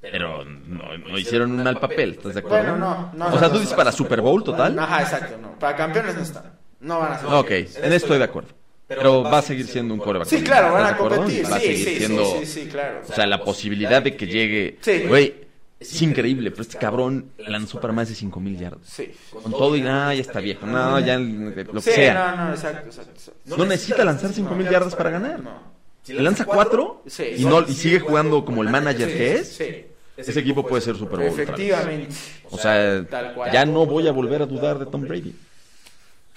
Pero 0.00 0.44
no, 0.44 0.96
no 0.96 1.18
hicieron 1.18 1.52
un 1.52 1.62
mal 1.62 1.78
papel, 1.78 2.12
¿estás 2.12 2.34
de 2.34 2.40
acuerdo? 2.40 2.70
Bueno, 2.70 3.12
no, 3.14 3.28
no, 3.28 3.34
O 3.34 3.38
sea, 3.38 3.50
tú 3.50 3.58
dices 3.58 3.74
para 3.74 3.92
Super 3.92 4.20
Bowl 4.22 4.42
total. 4.42 4.78
Ajá, 4.78 5.02
exacto, 5.02 5.36
no. 5.36 5.58
Para 5.58 5.76
campeones 5.76 6.14
no 6.16 6.22
están. 6.22 6.44
No 6.80 7.00
van 7.00 7.12
a 7.12 7.18
ser. 7.18 7.28
Ok, 7.28 7.50
en 7.50 7.58
esto 7.66 7.86
estoy 7.94 8.18
de 8.18 8.24
acuerdo. 8.24 8.48
Pero 8.86 9.22
va 9.22 9.38
a 9.38 9.42
seguir 9.42 9.66
siendo 9.66 9.94
un 9.94 10.00
coreback. 10.00 10.26
Sí, 10.26 10.42
claro, 10.42 10.72
van 10.72 10.82
¿estás 10.86 10.94
a 10.94 10.96
competir. 10.96 11.44
Va 11.44 11.56
a 11.56 11.60
Sí, 11.60 11.66
seguir 11.66 11.86
sí, 11.86 11.96
siendo... 11.98 12.24
sí, 12.24 12.38
sí, 12.40 12.46
sí, 12.46 12.68
claro. 12.68 13.02
O 13.08 13.12
sea, 13.12 13.26
la 13.26 13.44
posibilidad 13.44 14.02
de 14.02 14.16
que 14.16 14.26
llegue... 14.26 14.78
Sí. 14.80 15.04
Güey, 15.06 15.34
es 15.80 16.02
increíble, 16.02 16.50
pero 16.50 16.62
este 16.62 16.78
cabrón 16.78 17.32
lanzó 17.38 17.80
para 17.80 17.92
más 17.92 18.08
de 18.08 18.14
5 18.14 18.38
mil 18.38 18.58
yardas. 18.58 18.86
Sí. 18.86 19.10
Con 19.32 19.50
todo 19.50 19.74
y 19.76 19.80
nada, 19.80 20.14
ya 20.14 20.20
está 20.20 20.38
viejo. 20.40 20.66
No, 20.66 21.00
ya 21.00 21.18
lo 21.18 21.54
que 21.54 21.80
sea. 21.80 22.36
no, 22.36 22.44
no, 22.46 22.50
exacto, 22.52 22.86
exacto. 22.86 23.12
exacto. 23.12 23.56
No 23.56 23.64
necesita 23.64 24.04
lanzar 24.04 24.30
5 24.32 24.54
mil 24.54 24.68
yardas 24.68 24.94
para 24.94 25.10
ganar. 25.10 25.42
No. 25.42 25.80
Le 26.06 26.22
lanza 26.22 26.44
4 26.44 27.02
Sí. 27.06 27.24
y, 27.38 27.44
no, 27.44 27.62
y 27.66 27.72
sigue 27.72 28.00
jugando 28.00 28.44
como 28.44 28.62
el 28.62 28.68
manager 28.68 29.08
que 29.08 29.34
es. 29.36 29.48
Sí. 29.56 29.86
Ese 30.16 30.38
equipo 30.40 30.66
puede 30.66 30.82
ser 30.82 30.96
Super 30.96 31.18
Bowl. 31.20 31.28
Efectivamente. 31.28 32.14
O 32.50 32.58
sea, 32.58 33.04
Tal 33.08 33.32
cual. 33.34 33.50
ya 33.52 33.64
no 33.64 33.86
voy 33.86 34.06
a 34.06 34.12
volver 34.12 34.42
a 34.42 34.46
dudar 34.46 34.78
de 34.78 34.84
Tom 34.86 35.02
Brady. 35.02 35.34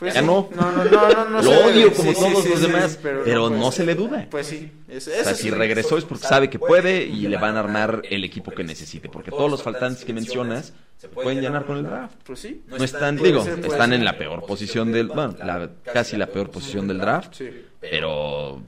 Pues 0.03 0.15
Ya 0.15 0.19
sí. 0.19 0.25
no. 0.27 0.49
No, 0.53 0.71
no, 0.73 0.83
no, 0.83 1.09
no, 1.09 1.29
no 1.29 1.41
Lo 1.41 1.49
debe. 1.49 1.63
odio 1.63 1.93
como 1.93 2.11
Sí, 2.13 2.19
todos 2.19 2.43
sí, 2.43 2.49
los 2.49 2.61
demás, 2.61 2.99
pero 3.01 3.49
no 3.49 3.57
puede 3.57 3.71
se 3.71 3.85
le 3.85 3.95
duda. 3.95 4.27
Pues 4.29 4.47
sí. 4.47 4.69
Eso, 4.89 5.09
O 5.11 5.13
sea, 5.13 5.21
eso 5.31 5.35
si 5.35 5.49
regresó 5.49 5.97
es 5.97 6.03
porque 6.03 6.27
sabe 6.27 6.49
que 6.49 6.59
puede 6.59 7.05
y 7.05 7.21
le 7.29 7.37
van 7.37 7.55
a 7.55 7.61
armar 7.61 8.01
el 8.09 8.25
equipo 8.25 8.51
que 8.51 8.65
necesite. 8.65 9.07
Porque 9.07 9.31
todos 9.31 9.49
los 9.49 9.63
faltantes 9.63 10.03
que 10.03 10.11
mencionas 10.13 10.73
se 10.97 11.07
pueden 11.07 11.39
llenar 11.39 11.65
con 11.65 11.77
el 11.77 11.83
draft. 11.83 12.15
Pues 12.25 12.39
sí. 12.39 12.63
No 12.67 12.75
están, 12.83 13.15
digo, 13.15 13.45
están 13.45 13.93
en 13.93 14.03
la 14.03 14.17
peor 14.17 14.45
posición 14.45 14.91
del, 14.91 15.07
bueno, 15.07 15.35
la- 15.41 15.69
casi 15.93 16.17
la 16.17 16.27
peor 16.27 16.49
posición 16.49 16.85
del 16.85 16.97
draft. 16.97 17.39
Pero, 17.79 18.61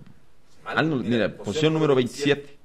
mal 0.64 0.86
mira, 0.88 1.36
posición 1.36 1.74
número 1.74 1.96
27. 1.96 2.56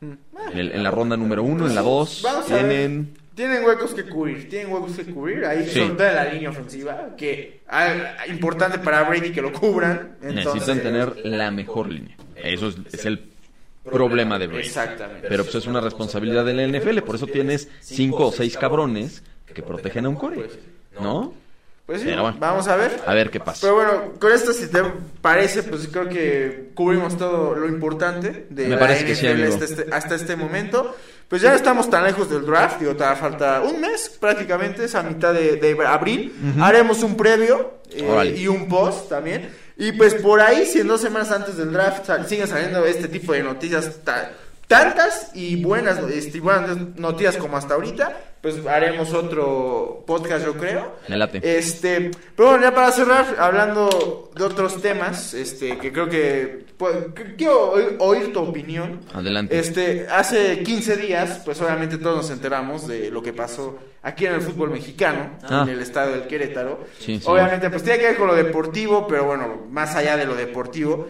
Mm. 0.00 0.12
En, 0.52 0.58
el- 0.58 0.72
en 0.72 0.82
la 0.82 0.90
ronda 0.90 1.16
número 1.16 1.44
1, 1.44 1.68
en 1.68 1.74
la 1.76 1.82
2, 1.82 2.20
Vamos 2.24 2.50
a 2.50 2.54
ver. 2.54 2.68
tienen... 2.68 3.17
Tienen 3.38 3.64
huecos 3.64 3.94
que 3.94 4.02
cubrir, 4.02 4.48
tienen 4.48 4.72
huecos 4.72 4.96
que 4.96 5.04
cubrir. 5.04 5.44
Ahí 5.44 5.64
Sí. 5.64 5.78
todo 5.96 6.08
en 6.08 6.14
la 6.16 6.24
línea 6.24 6.50
ofensiva, 6.50 7.14
que 7.16 7.60
ah, 7.68 8.26
importante 8.26 8.80
para 8.80 9.04
Brady 9.04 9.30
que 9.30 9.40
lo 9.40 9.52
cubran. 9.52 10.16
Entonces, 10.20 10.54
Necesitan 10.54 10.80
tener 10.80 11.24
la 11.24 11.52
mejor 11.52 11.88
línea. 11.88 12.16
Eso 12.34 12.66
es, 12.66 12.78
es 12.92 13.06
el 13.06 13.28
problema 13.84 14.40
de 14.40 14.48
Brady. 14.48 14.66
Exactamente. 14.66 15.28
Pero 15.28 15.44
pues 15.44 15.54
es 15.54 15.68
una 15.68 15.80
responsabilidad 15.80 16.44
de 16.44 16.52
la 16.52 16.64
NFL, 16.66 16.98
por 17.02 17.14
eso 17.14 17.28
tienes 17.28 17.68
cinco 17.80 18.26
o 18.26 18.32
seis 18.32 18.56
cabrones 18.56 19.22
que 19.54 19.62
protegen 19.62 20.06
a 20.06 20.08
un 20.08 20.16
core, 20.16 20.48
¿no? 21.00 21.32
Pues 21.86 22.02
sí, 22.02 22.08
bueno. 22.08 22.36
vamos 22.40 22.66
a 22.66 22.74
ver. 22.74 23.00
A 23.06 23.14
ver 23.14 23.30
qué 23.30 23.38
pasa. 23.38 23.60
Pero 23.62 23.74
bueno, 23.76 24.12
con 24.18 24.32
esto 24.32 24.52
si 24.52 24.66
te 24.66 24.82
parece, 25.22 25.62
pues 25.62 25.86
creo 25.86 26.08
que 26.08 26.70
cubrimos 26.74 27.16
todo 27.16 27.54
lo 27.54 27.68
importante 27.68 28.46
de 28.50 28.64
Me 28.64 28.70
la 28.74 28.78
parece 28.80 29.06
que 29.06 29.14
sí, 29.14 29.26
NFL 29.26 29.44
hasta, 29.44 29.64
este, 29.64 29.86
hasta 29.90 30.14
este 30.16 30.34
momento. 30.36 30.94
Pues 31.28 31.42
ya 31.42 31.54
estamos 31.54 31.90
tan 31.90 32.04
lejos 32.04 32.30
del 32.30 32.46
draft, 32.46 32.80
digo, 32.80 32.94
falta 32.96 33.60
un 33.60 33.80
mes 33.82 34.16
prácticamente, 34.18 34.84
es 34.84 34.94
a 34.94 35.02
mitad 35.02 35.34
de, 35.34 35.56
de 35.56 35.86
abril. 35.86 36.34
Haremos 36.58 37.02
un 37.02 37.16
previo 37.16 37.80
eh, 37.90 38.34
y 38.38 38.46
un 38.46 38.66
post 38.66 39.10
también. 39.10 39.50
Y 39.76 39.92
pues 39.92 40.14
por 40.14 40.40
ahí, 40.40 40.64
si 40.64 40.80
en 40.80 40.88
dos 40.88 41.02
semanas 41.02 41.30
antes 41.30 41.56
del 41.56 41.72
draft 41.72 42.08
siguen 42.26 42.48
saliendo 42.48 42.84
este 42.84 43.08
tipo 43.08 43.32
de 43.32 43.42
noticias 43.42 43.90
tantas 44.68 45.30
y 45.34 45.62
buenas, 45.62 45.98
este, 46.10 46.38
buenas 46.40 46.76
noticias 46.96 47.36
como 47.38 47.56
hasta 47.56 47.74
ahorita, 47.74 48.16
pues 48.40 48.64
haremos 48.66 49.12
otro 49.14 50.04
podcast 50.06 50.44
yo 50.44 50.54
creo. 50.54 50.94
Me 51.08 51.16
late. 51.16 51.40
Este, 51.42 52.10
pero 52.36 52.50
bueno, 52.50 52.62
ya 52.64 52.74
para 52.74 52.92
cerrar, 52.92 53.36
hablando 53.40 54.30
de 54.36 54.44
otros 54.44 54.80
temas, 54.80 55.34
este, 55.34 55.76
que 55.78 55.90
creo 55.92 56.08
que, 56.08 56.66
pues, 56.76 56.94
quiero 57.36 57.72
oír, 57.72 57.96
oír 57.98 58.32
tu 58.32 58.40
opinión. 58.40 59.00
Adelante. 59.12 59.58
Este, 59.58 60.06
hace 60.08 60.62
15 60.62 60.96
días, 60.98 61.40
pues 61.44 61.60
obviamente 61.60 61.98
todos 61.98 62.16
nos 62.18 62.30
enteramos 62.30 62.86
de 62.86 63.10
lo 63.10 63.22
que 63.22 63.32
pasó 63.32 63.76
aquí 64.02 64.26
en 64.26 64.34
el 64.34 64.40
fútbol 64.42 64.70
mexicano, 64.70 65.30
Ah. 65.48 65.62
en 65.64 65.70
el 65.70 65.80
estadio 65.80 66.12
del 66.12 66.28
Querétaro. 66.28 66.84
Sí, 67.00 67.18
sí. 67.18 67.24
obviamente, 67.26 67.68
pues 67.70 67.82
tiene 67.82 67.98
que 67.98 68.04
ver 68.08 68.16
con 68.16 68.28
lo 68.28 68.34
deportivo, 68.36 69.06
pero 69.08 69.24
bueno, 69.24 69.62
más 69.70 69.96
allá 69.96 70.16
de 70.16 70.26
lo 70.26 70.36
deportivo. 70.36 71.08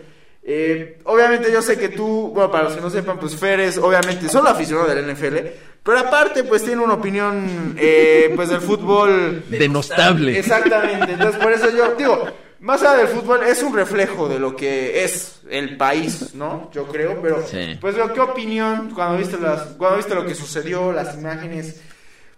Eh, 0.51 0.99
obviamente 1.05 1.53
yo 1.53 1.61
sé 1.61 1.79
que 1.79 1.91
tú, 1.91 2.31
bueno, 2.35 2.51
para 2.51 2.65
los 2.65 2.73
que 2.73 2.81
no 2.81 2.89
sepan, 2.89 3.19
pues 3.21 3.37
Fer 3.37 3.61
es 3.61 3.77
obviamente 3.77 4.31
solo 4.31 4.49
aficionado 4.49 4.89
del 4.89 5.05
NFL, 5.15 5.37
pero 5.83 5.99
aparte 5.99 6.43
pues 6.43 6.65
tiene 6.65 6.83
una 6.83 6.95
opinión 6.95 7.77
eh, 7.79 8.33
pues 8.35 8.49
del 8.49 8.63
fútbol 8.63 9.45
Denostable. 9.51 10.39
Exactamente, 10.39 11.13
entonces 11.13 11.39
por 11.43 11.53
eso 11.53 11.69
yo 11.69 11.95
digo, 11.97 12.25
más 12.61 12.83
allá 12.83 12.97
del 12.97 13.09
fútbol 13.09 13.43
es 13.43 13.63
un 13.63 13.75
reflejo 13.75 14.27
de 14.27 14.39
lo 14.39 14.57
que 14.57 15.05
es 15.05 15.43
el 15.51 15.77
país, 15.77 16.35
¿no? 16.35 16.71
Yo 16.73 16.87
creo, 16.87 17.21
pero 17.21 17.47
Sí. 17.47 17.77
pues 17.79 17.97
qué 18.15 18.21
opinión 18.21 18.91
cuando 18.95 19.19
viste 19.19 19.37
las 19.37 19.75
cuando 19.77 19.99
viste 19.99 20.15
lo 20.15 20.25
que 20.25 20.35
sucedió, 20.35 20.93
las 20.95 21.15
imágenes, 21.15 21.83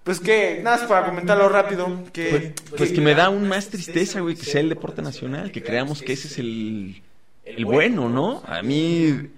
pues 0.03 0.19
que 0.19 0.59
nada 0.65 0.79
más 0.79 0.89
para 0.89 1.07
comentarlo 1.07 1.49
rápido, 1.49 2.03
que 2.13 2.55
Pues, 2.71 2.77
pues 2.77 2.91
que 2.93 3.01
me 3.01 3.15
da 3.15 3.27
aún 3.27 3.47
más 3.47 3.69
tristeza, 3.69 4.19
güey, 4.19 4.35
que 4.35 4.47
sea 4.47 4.63
el 4.63 4.69
deporte 4.69 5.01
nacional, 5.01 5.53
que 5.53 5.63
creamos 5.63 6.03
que 6.03 6.15
ese 6.15 6.27
es 6.27 6.39
el, 6.39 7.03
el 7.45 7.65
bueno, 7.65 8.09
¿no? 8.09 8.43
A 8.47 8.63
mí, 8.63 9.29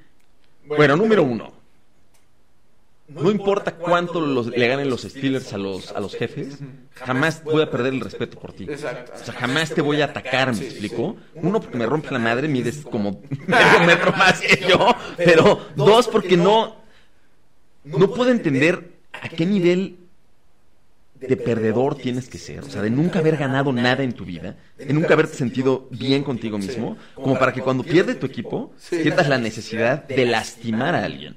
bueno, 0.67 0.97
número 0.97 1.23
uno, 1.23 1.53
no 3.09 3.31
importa 3.31 3.75
cuánto 3.75 4.21
los- 4.21 4.47
le 4.47 4.67
ganen 4.69 4.89
los 4.89 5.03
Steelers 5.03 5.53
a 5.53 5.59
los, 5.59 5.93
a 5.93 6.01
los 6.01 6.15
jefes, 6.15 6.59
jamás 6.95 7.43
voy 7.45 7.63
a 7.63 7.71
perder 7.71 7.93
el 7.93 8.01
respeto 8.01 8.39
por 8.39 8.53
ti. 8.53 8.65
Exacto. 8.65 9.13
O 9.15 9.25
sea, 9.25 9.35
jamás 9.35 9.75
te 9.75 9.83
voy 9.83 10.01
a 10.01 10.07
atacar, 10.07 10.55
¿me 10.55 10.65
explico? 10.65 11.17
Uno, 11.35 11.61
porque 11.61 11.77
me 11.77 11.85
rompe 11.87 12.11
la 12.11 12.19
madre, 12.19 12.49
mides 12.49 12.79
como 12.91 13.21
medio 13.47 13.81
metro 13.87 14.13
más 14.13 14.41
que 14.41 14.65
yo, 14.69 14.95
pero 15.19 15.61
dos, 15.77 16.09
porque 16.09 16.37
no, 16.37 16.77
no 17.85 18.15
puedo 18.15 18.31
entender 18.31 18.93
a 19.13 19.29
qué 19.29 19.45
nivel 19.45 19.99
de 21.29 21.37
perdedor 21.37 21.97
tienes 21.97 22.29
que 22.29 22.39
ser, 22.39 22.61
o 22.61 22.71
sea, 22.71 22.83
de 22.83 22.91
nunca 22.91 23.21
haber 23.21 23.37
ganado 23.37 23.73
nada 23.73 24.03
en 24.03 24.13
tu 24.13 24.25
vida, 24.25 24.57
de 24.77 24.93
nunca 24.93 25.15
haberte 25.15 25.37
sentido 25.37 25.89
bien 25.91 26.25
contigo 26.25 26.59
mismo, 26.59 26.97
como 27.15 27.39
para 27.39 27.53
que 27.53 27.61
cuando 27.61 27.83
pierde 27.83 28.15
tu 28.15 28.27
equipo 28.27 28.73
sientas 28.79 29.29
la 29.29 29.39
necesidad 29.39 30.07
de 30.07 30.27
lastimar 30.27 30.95
a 30.95 31.05
alguien. 31.05 31.37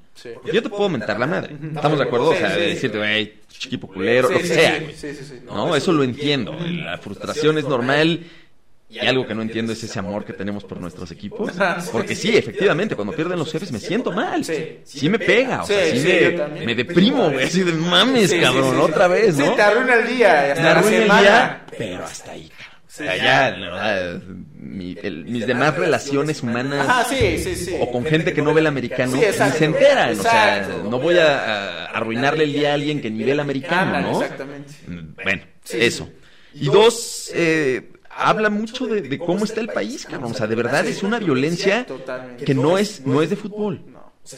Yo 0.52 0.62
te 0.62 0.68
puedo 0.68 0.88
mentar 0.88 1.18
la 1.18 1.26
madre, 1.26 1.56
¿estamos 1.74 1.98
de 1.98 2.04
acuerdo? 2.04 2.30
O 2.30 2.34
sea, 2.36 2.56
de 2.56 2.68
decirte, 2.68 2.98
güey, 2.98 3.34
equipo 3.64 3.88
culero, 3.88 4.30
lo 4.30 4.38
que 4.38 4.46
sea, 4.46 4.78
sí, 4.78 4.84
güey. 4.84 4.94
sí, 4.94 5.14
sí, 5.14 5.24
sí. 5.24 5.34
No, 5.44 5.74
eso 5.74 5.92
lo 5.92 6.02
entiendo. 6.04 6.54
La 6.60 6.98
frustración 6.98 7.58
es 7.58 7.64
normal. 7.64 8.20
Y 8.88 9.00
algo 9.00 9.26
que 9.26 9.34
no 9.34 9.42
entiendo 9.42 9.72
es 9.72 9.82
ese 9.82 9.98
amor 9.98 10.24
que 10.24 10.32
tenemos 10.32 10.62
por 10.64 10.80
nuestros 10.80 11.10
equipos. 11.10 11.52
Porque 11.92 12.14
sí, 12.14 12.36
efectivamente, 12.36 12.94
cuando 12.94 13.12
pierden 13.14 13.38
los 13.38 13.50
jefes 13.50 13.72
me 13.72 13.80
siento 13.80 14.12
mal. 14.12 14.44
Sí. 14.44 14.78
Sí 14.84 15.08
me 15.08 15.18
pega, 15.18 15.62
o 15.62 15.66
sea, 15.66 15.84
Sí, 15.94 16.06
me, 16.54 16.64
me 16.66 16.74
deprimo, 16.74 17.30
güey. 17.30 17.46
Así 17.46 17.62
de 17.64 17.72
mames, 17.72 18.32
cabrón, 18.34 18.78
otra 18.80 19.08
vez, 19.08 19.36
¿no? 19.36 19.44
Sí, 19.46 19.52
te 19.56 19.62
arruina 19.62 19.94
el 19.94 20.06
día, 20.06 20.52
hasta 20.52 20.62
la 20.62 20.70
arruina 20.78 20.96
el 20.98 21.04
día, 21.24 21.66
pero 21.76 22.04
hasta 22.04 22.30
ahí, 22.32 22.48
cabrón. 22.48 22.66
Allá, 23.10 23.54
o 23.54 23.78
sea, 23.78 24.20
mi- 24.54 24.96
el- 25.02 25.24
mis 25.26 25.46
demás 25.46 25.76
relaciones 25.76 26.42
humanas 26.42 26.88
Ajá, 26.88 27.04
sí, 27.04 27.36
sí, 27.38 27.54
sí. 27.54 27.76
o 27.78 27.90
con 27.92 28.06
gente 28.06 28.32
que 28.32 28.40
no 28.40 28.54
ve 28.54 28.60
el 28.62 28.66
americano 28.68 29.12
Sí, 29.12 29.18
ni 29.18 29.50
se 29.50 29.64
enteran. 29.66 30.18
O 30.18 30.22
sea, 30.22 30.66
no 30.88 30.98
voy 30.98 31.18
a, 31.18 31.40
a 31.40 31.84
arruinarle 31.86 32.44
el 32.44 32.54
día 32.54 32.70
a 32.70 32.74
alguien 32.74 33.02
que 33.02 33.10
ni 33.10 33.22
ve 33.22 33.32
el 33.32 33.40
americano, 33.40 34.00
¿no? 34.00 34.22
Exactamente. 34.22 34.72
Mm, 34.86 35.14
Bueno, 35.22 35.42
Sí. 35.62 35.76
eso. 35.80 36.08
Y 36.54 36.66
dos, 36.70 37.30
eh, 37.34 37.90
habla 38.16 38.50
mucho 38.50 38.86
de, 38.86 39.02
de 39.02 39.18
cómo 39.18 39.44
está 39.44 39.60
el 39.60 39.68
país, 39.68 40.06
cabrón. 40.06 40.32
O 40.32 40.34
sea, 40.34 40.46
de 40.46 40.54
verdad 40.54 40.86
es 40.86 41.02
una 41.02 41.18
violencia 41.18 41.86
que 42.44 42.54
no 42.54 42.78
es, 42.78 43.04
no 43.06 43.22
es 43.22 43.30
de 43.30 43.36
fútbol. 43.36 43.82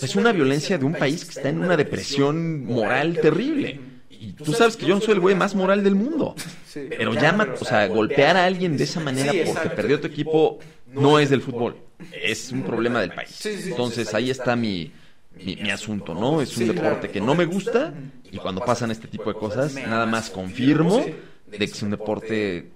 Es 0.03 0.17
una 0.17 0.33
violencia 0.33 0.77
de 0.79 0.85
un 0.85 0.93
país 0.95 1.25
que 1.25 1.31
está 1.39 1.49
en 1.49 1.61
una 1.61 1.77
depresión 1.77 2.65
moral 2.65 3.19
terrible. 3.21 3.81
Y 4.11 4.33
tú 4.33 4.53
sabes 4.53 4.77
que 4.77 4.85
yo 4.85 4.95
no 4.97 5.01
soy 5.01 5.15
el 5.15 5.21
güey 5.21 5.35
más 5.37 5.55
moral 5.55 5.83
del 5.85 5.95
mundo. 5.95 6.35
Pero 6.75 7.15
llama, 7.15 7.55
o 7.59 7.65
sea, 7.65 7.87
golpear 7.87 8.37
a 8.37 8.45
alguien 8.45 8.77
de 8.77 8.85
esa 8.85 9.01
manera 9.01 9.33
porque 9.47 9.71
perdió 9.71 10.01
tu 10.01 10.09
equipo 10.09 10.59
no 10.93 11.19
es 11.19 11.31
del 11.31 11.41
fútbol. 11.41 11.77
Es 12.23 12.53
un 12.53 12.63
problema 12.63 13.01
del 13.01 13.13
país. 13.13 13.45
Entonces 13.47 14.13
ahí 14.15 14.31
está 14.31 14.57
mi, 14.57 14.93
mi, 15.37 15.57
mi 15.57 15.71
asunto, 15.71 16.15
¿no? 16.15 16.43
Es 16.43 16.51
un 16.57 16.65
Sí, 16.65 16.69
deporte 16.69 16.99
claro. 17.09 17.13
que 17.13 17.21
no 17.21 17.35
me 17.35 17.45
gusta 17.47 17.95
y 18.31 18.37
cuando 18.39 18.61
pasan 18.65 18.91
este 18.91 19.09
tipo 19.09 19.33
de 19.33 19.39
cosas, 19.39 19.75
nada 19.75 20.05
más 20.07 20.31
confirmo 20.31 21.01
de 21.47 21.59
que 21.59 21.65
es 21.65 21.83
un 21.83 21.91
deporte 21.91 22.73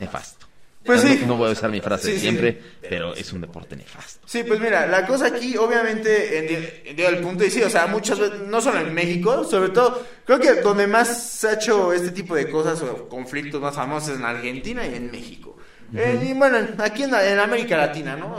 nefasto. 0.00 0.46
Pues 0.84 1.02
no, 1.02 1.10
sí. 1.10 1.24
no 1.26 1.36
voy 1.36 1.48
a 1.48 1.52
usar 1.52 1.68
mi 1.68 1.80
frase 1.80 2.04
Sí, 2.06 2.10
de 2.12 2.14
sí. 2.16 2.22
siempre, 2.22 2.62
pero 2.88 3.12
es 3.12 3.32
un 3.32 3.40
deporte 3.40 3.74
nefasto. 3.74 4.24
Sí, 4.28 4.44
pues 4.44 4.60
mira, 4.60 4.86
la 4.86 5.04
cosa 5.04 5.26
aquí, 5.26 5.56
obviamente, 5.56 6.08
enti- 6.48 6.88
entiendo 6.90 7.16
el 7.16 7.22
punto 7.24 7.44
y 7.44 7.50
sí, 7.50 7.60
o 7.62 7.68
sea, 7.68 7.88
muchas 7.88 8.20
veces, 8.20 8.38
no 8.46 8.60
solo 8.60 8.78
en 8.78 8.94
México, 8.94 9.42
sobre 9.42 9.70
todo, 9.70 10.06
creo 10.24 10.38
que 10.38 10.54
donde 10.62 10.86
más 10.86 11.08
se 11.08 11.48
ha 11.48 11.52
hecho 11.54 11.92
este 11.92 12.12
tipo 12.12 12.36
de 12.36 12.48
cosas 12.48 12.80
o 12.82 13.08
conflictos 13.08 13.60
más 13.60 13.74
famosos 13.74 14.10
es 14.10 14.16
en 14.20 14.24
Argentina 14.26 14.86
y 14.86 14.94
en 14.94 15.10
México. 15.10 15.56
Eh, 15.92 16.20
y 16.30 16.32
bueno, 16.34 16.58
aquí 16.78 17.02
en, 17.02 17.14
en 17.14 17.38
América 17.40 17.76
Latina, 17.76 18.14
¿no? 18.16 18.36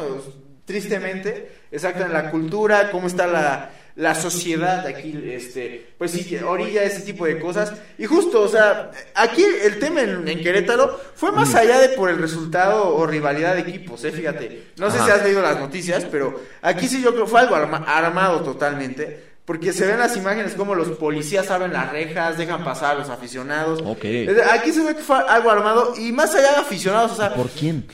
Tristemente, 0.68 1.64
exacto, 1.72 2.03
en 2.05 2.14
la 2.14 2.30
cultura, 2.30 2.91
cómo 2.91 3.08
está 3.08 3.26
la, 3.28 3.70
la 3.97 4.13
sociedad 4.15 4.85
aquí, 4.85 5.19
este, 5.25 5.87
pues 5.97 6.11
sí, 6.11 6.37
orilla 6.37 6.83
ese 6.83 7.01
tipo 7.01 7.25
de 7.25 7.39
cosas. 7.39 7.73
Y 7.97 8.05
justo, 8.05 8.41
o 8.41 8.47
sea, 8.47 8.91
aquí 9.15 9.43
el 9.43 9.79
tema 9.79 10.01
en, 10.01 10.27
en 10.27 10.39
Querétaro 10.41 10.99
fue 11.15 11.31
más 11.31 11.53
allá 11.55 11.79
de 11.79 11.89
por 11.89 12.09
el 12.09 12.19
resultado 12.19 12.95
o 12.95 13.05
rivalidad 13.07 13.55
de 13.55 13.61
equipos, 13.61 14.03
¿eh? 14.05 14.11
Fíjate. 14.11 14.67
No 14.77 14.89
sé 14.91 14.97
Ajá. 14.97 15.05
si 15.05 15.11
has 15.11 15.23
leído 15.23 15.41
las 15.41 15.59
noticias, 15.59 16.05
pero 16.11 16.39
aquí 16.61 16.87
sí 16.87 17.01
yo 17.01 17.11
creo 17.11 17.25
que 17.25 17.31
fue 17.31 17.39
algo 17.41 17.55
arma- 17.55 17.83
armado 17.87 18.41
totalmente. 18.41 19.25
Porque 19.45 19.71
se 19.71 19.87
ven 19.87 19.97
las 19.97 20.15
imágenes 20.17 20.53
como 20.55 20.75
los 20.75 20.89
policías 20.97 21.49
abren 21.51 21.71
las 21.71 21.89
rejas, 21.91 22.37
dejan 22.37 22.65
pasar 22.65 22.91
a 22.97 22.99
los 22.99 23.09
aficionados. 23.09 23.81
Ok. 23.83 24.03
Es 24.03 24.35
de- 24.35 24.43
Aquí 24.43 24.73
se 24.73 24.83
ve 24.83 24.93
que 24.95 25.01
fue 25.01 25.17
algo 25.27 25.49
armado 25.49 25.93
y 25.97 26.11
más 26.11 26.35
allá 26.35 26.51
de 26.51 26.57
aficionados, 26.57 27.13
o 27.13 27.15
sea, 27.15 27.33
¿Por 27.33 27.49
quién? 27.49 27.87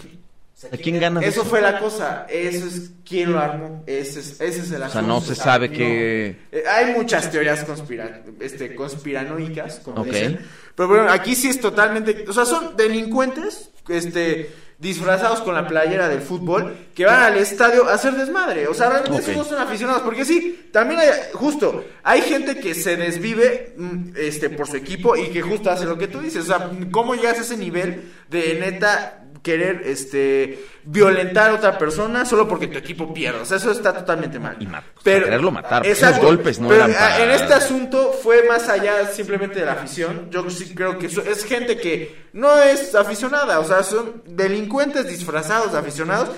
¿A 0.71 0.77
quién 0.77 0.99
gana? 0.99 1.19
de 1.19 1.27
eso 1.27 1.43
fue 1.45 1.61
la 1.61 1.79
cosa. 1.79 2.25
Eso 2.29 2.67
es 2.67 2.91
quién 3.07 3.31
lo 3.31 3.39
armó. 3.39 3.83
Ese 3.87 4.19
es, 4.19 4.39
ese 4.41 4.61
es 4.61 4.71
el 4.71 4.81
O 4.81 4.85
asunto. 4.85 4.91
sea, 4.91 5.01
no 5.01 5.21
se 5.21 5.35
sabe 5.35 5.71
que... 5.71 6.37
Eh, 6.51 6.63
hay 6.69 6.93
muchas 6.93 7.29
teorías 7.31 7.63
conspira 7.63 8.23
este, 8.39 8.75
conspiranoicas, 8.75 9.79
como 9.79 10.01
Ok. 10.01 10.07
dicen. 10.07 10.39
Pero 10.75 10.89
bueno, 10.89 11.09
aquí 11.11 11.35
sí 11.35 11.49
es 11.49 11.59
totalmente. 11.59 12.25
O 12.27 12.33
sea, 12.33 12.45
son 12.45 12.75
delincuentes 12.75 13.69
este, 13.89 14.51
disfrazados 14.79 15.41
con 15.41 15.53
la 15.53 15.67
playera 15.67 16.09
del 16.09 16.21
fútbol 16.21 16.75
que 16.95 17.05
van 17.05 17.21
al 17.21 17.37
estadio 17.37 17.87
a 17.87 17.93
hacer 17.93 18.13
desmadre. 18.15 18.67
O 18.67 18.73
sea, 18.73 18.89
realmente 18.89 19.17
Ok. 19.17 19.27
esos 19.27 19.35
no 19.37 19.43
son 19.43 19.59
aficionados. 19.61 20.01
Porque 20.01 20.25
sí, 20.25 20.69
también 20.71 20.99
hay, 21.01 21.09
justo, 21.33 21.85
hay 22.03 22.21
gente 22.21 22.57
que 22.59 22.73
se 22.73 22.97
desvive 22.97 23.73
mm, 23.77 24.13
este, 24.15 24.49
por 24.49 24.67
su 24.67 24.77
equipo 24.77 25.15
y 25.15 25.27
que 25.29 25.41
justo 25.43 25.69
hace 25.69 25.85
lo 25.85 25.97
que 25.97 26.07
tú 26.07 26.19
dices. 26.21 26.43
O 26.43 26.47
sea, 26.47 26.71
¿cómo 26.91 27.13
llegas 27.15 27.37
a 27.37 27.41
ese 27.41 27.57
nivel 27.57 28.11
de 28.29 28.55
neta 28.59 29.22
querer 29.43 29.83
este 29.85 30.65
violentar 30.85 31.51
a 31.51 31.53
otra 31.55 31.77
persona 31.77 32.25
solo 32.25 32.47
porque 32.47 32.67
tu 32.67 32.77
equipo. 32.77 33.13
O 33.41 33.45
sea, 33.45 33.57
eso 33.57 33.71
está 33.71 33.93
totalmente 33.93 34.39
mal. 34.39 34.55
Y 34.59 34.65
ma- 34.65 34.83
quererlo 35.03 35.51
matar, 35.51 35.85
esos 35.85 36.17
golpes 36.19 36.59
no 36.59 36.69
Pero, 36.69 36.85
eran 36.85 36.95
ah, 36.95 36.99
para- 36.99 37.23
En 37.25 37.31
este 37.31 37.53
asunto 37.53 38.13
fue 38.23 38.43
más 38.47 38.67
allá 38.69 39.05
simplemente 39.07 39.59
de 39.59 39.65
la 39.65 39.73
afición. 39.73 40.29
Yo 40.31 40.49
sí 40.49 40.73
creo 40.73 40.97
que 40.97 41.07
es 41.07 41.45
gente 41.45 41.77
que 41.77 42.23
no 42.33 42.59
es 42.61 42.95
aficionada, 42.95 43.59
o 43.59 43.65
sea, 43.65 43.83
son 43.83 44.23
delincuentes 44.25 45.07
disfrazados 45.07 45.73
de 45.73 45.77
aficionados. 45.79 46.29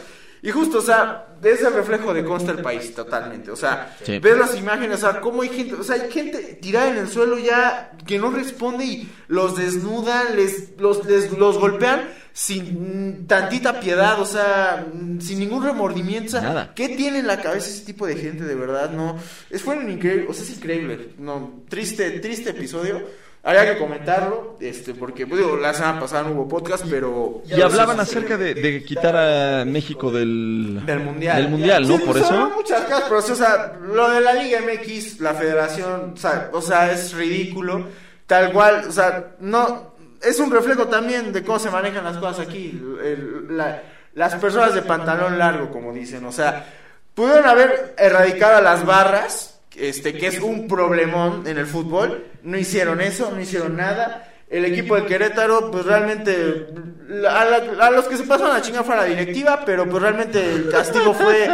Y 0.45 0.51
justo, 0.51 0.77
o 0.77 0.81
sea, 0.81 1.25
es 1.43 1.61
el 1.61 1.73
reflejo 1.73 2.13
de 2.13 2.23
cómo 2.23 2.37
está 2.37 2.51
el 2.51 2.59
país 2.61 2.93
totalmente. 2.93 3.49
O 3.51 3.55
sea, 3.55 3.97
Sí. 4.05 4.19
ves 4.19 4.37
las 4.37 4.55
imágenes, 4.55 5.03
o 5.03 5.11
sea, 5.11 5.19
cómo 5.19 5.41
hay 5.41 5.49
gente, 5.49 5.73
o 5.73 5.83
sea, 5.83 5.95
hay 5.95 6.11
gente 6.11 6.37
tirada 6.61 6.89
en 6.91 6.97
el 6.97 7.09
suelo 7.09 7.37
ya 7.39 7.91
que 8.05 8.19
no 8.19 8.29
responde 8.29 8.85
y 8.85 9.11
los 9.27 9.57
desnudan, 9.57 10.35
les, 10.35 10.79
los, 10.79 11.03
les- 11.05 11.31
los 11.37 11.57
golpean 11.57 12.07
sin 12.33 13.25
tantita 13.27 13.79
piedad, 13.79 14.19
o 14.21 14.25
sea, 14.25 14.85
sin 15.19 15.39
ningún 15.39 15.63
remordimiento. 15.63 16.27
O 16.27 16.31
sea, 16.31 16.41
Nada. 16.41 16.73
¿Qué 16.75 16.89
tiene 16.89 17.19
en 17.19 17.27
la 17.27 17.41
cabeza 17.41 17.69
ese 17.69 17.83
tipo 17.85 18.05
de 18.05 18.15
gente, 18.15 18.43
de 18.43 18.55
verdad? 18.55 18.91
No, 18.91 19.17
es 19.49 19.61
fueron 19.61 19.89
increíble, 19.89 20.27
o 20.29 20.33
sea, 20.33 20.43
es 20.43 20.51
increíble. 20.51 21.09
No, 21.17 21.63
triste, 21.69 22.11
triste 22.19 22.51
episodio. 22.51 23.01
Habría 23.47 23.73
que 23.73 23.79
comentarlo, 23.79 24.57
este, 24.59 24.95
porque, 24.95 25.27
pues, 25.27 25.39
digo, 25.39 25.55
la 25.55 25.71
semana 25.73 25.99
pasada 25.99 26.23
no 26.23 26.31
hubo 26.31 26.47
podcast, 26.47 26.83
pero... 26.89 27.43
Y 27.45 27.61
hablaban 27.61 27.99
acerca 27.99 28.37
de, 28.37 28.55
de 28.55 28.83
quitar 28.83 29.15
a 29.15 29.63
México 29.65 30.11
del... 30.11 30.81
Del 30.83 30.99
mundial. 31.01 31.37
Del 31.37 31.49
mundial, 31.49 31.87
¿no? 31.87 31.97
Sí, 31.97 32.03
Por 32.05 32.17
eso... 32.17 32.51
muchas 32.55 32.81
cosas, 32.85 33.03
pero, 33.03 33.19
o 33.19 33.21
sea, 33.21 33.73
lo 33.83 34.09
de 34.09 34.21
la 34.21 34.33
Liga 34.33 34.59
MX, 34.61 35.19
la 35.19 35.35
federación, 35.35 36.13
o 36.15 36.17
sea, 36.17 36.49
o 36.53 36.61
sea, 36.61 36.91
es 36.91 37.13
ridículo. 37.13 37.85
Tal 38.25 38.51
cual, 38.51 38.85
o 38.89 38.91
sea, 38.91 39.35
no. 39.39 39.93
Es 40.23 40.39
un 40.39 40.49
reflejo 40.49 40.87
también 40.87 41.31
de 41.31 41.43
cómo 41.43 41.59
se 41.59 41.69
manejan 41.69 42.03
las 42.03 42.17
cosas 42.17 42.47
aquí. 42.47 42.81
el- 43.03 43.55
la- 43.55 43.83
las 44.15 44.33
personas 44.35 44.73
de 44.73 44.81
pantalón 44.81 45.37
largo, 45.37 45.69
como 45.69 45.93
dicen, 45.93 46.25
o 46.25 46.31
sea, 46.31 46.65
pudieron 47.13 47.45
haber 47.45 47.93
erradicado 47.97 48.55
a 48.57 48.61
las 48.61 48.83
barras, 48.85 49.54
este, 49.77 50.13
que 50.13 50.27
es 50.27 50.39
un 50.39 50.67
problemón 50.67 51.45
en 51.47 51.57
el 51.57 51.65
fútbol. 51.65 52.25
No 52.43 52.57
hicieron 52.57 53.01
eso, 53.01 53.31
no 53.31 53.39
hicieron 53.41 53.75
nada. 53.77 54.31
El 54.47 54.63
equipo 54.65 54.95
de 54.95 55.05
Querétaro, 55.07 55.71
pues 55.71 55.85
realmente, 55.85 56.67
a, 57.27 57.45
la- 57.45 57.87
a 57.87 57.89
los 57.89 58.05
que 58.05 58.15
se 58.15 58.23
pasaron 58.25 58.55
a 58.55 58.61
chingar 58.61 58.85
fue 58.85 58.93
a 58.93 58.97
la 58.97 59.05
directiva, 59.05 59.63
pero 59.65 59.89
pues 59.89 60.01
realmente 60.03 60.39
el 60.53 60.69
castigo 60.69 61.15
fue, 61.15 61.49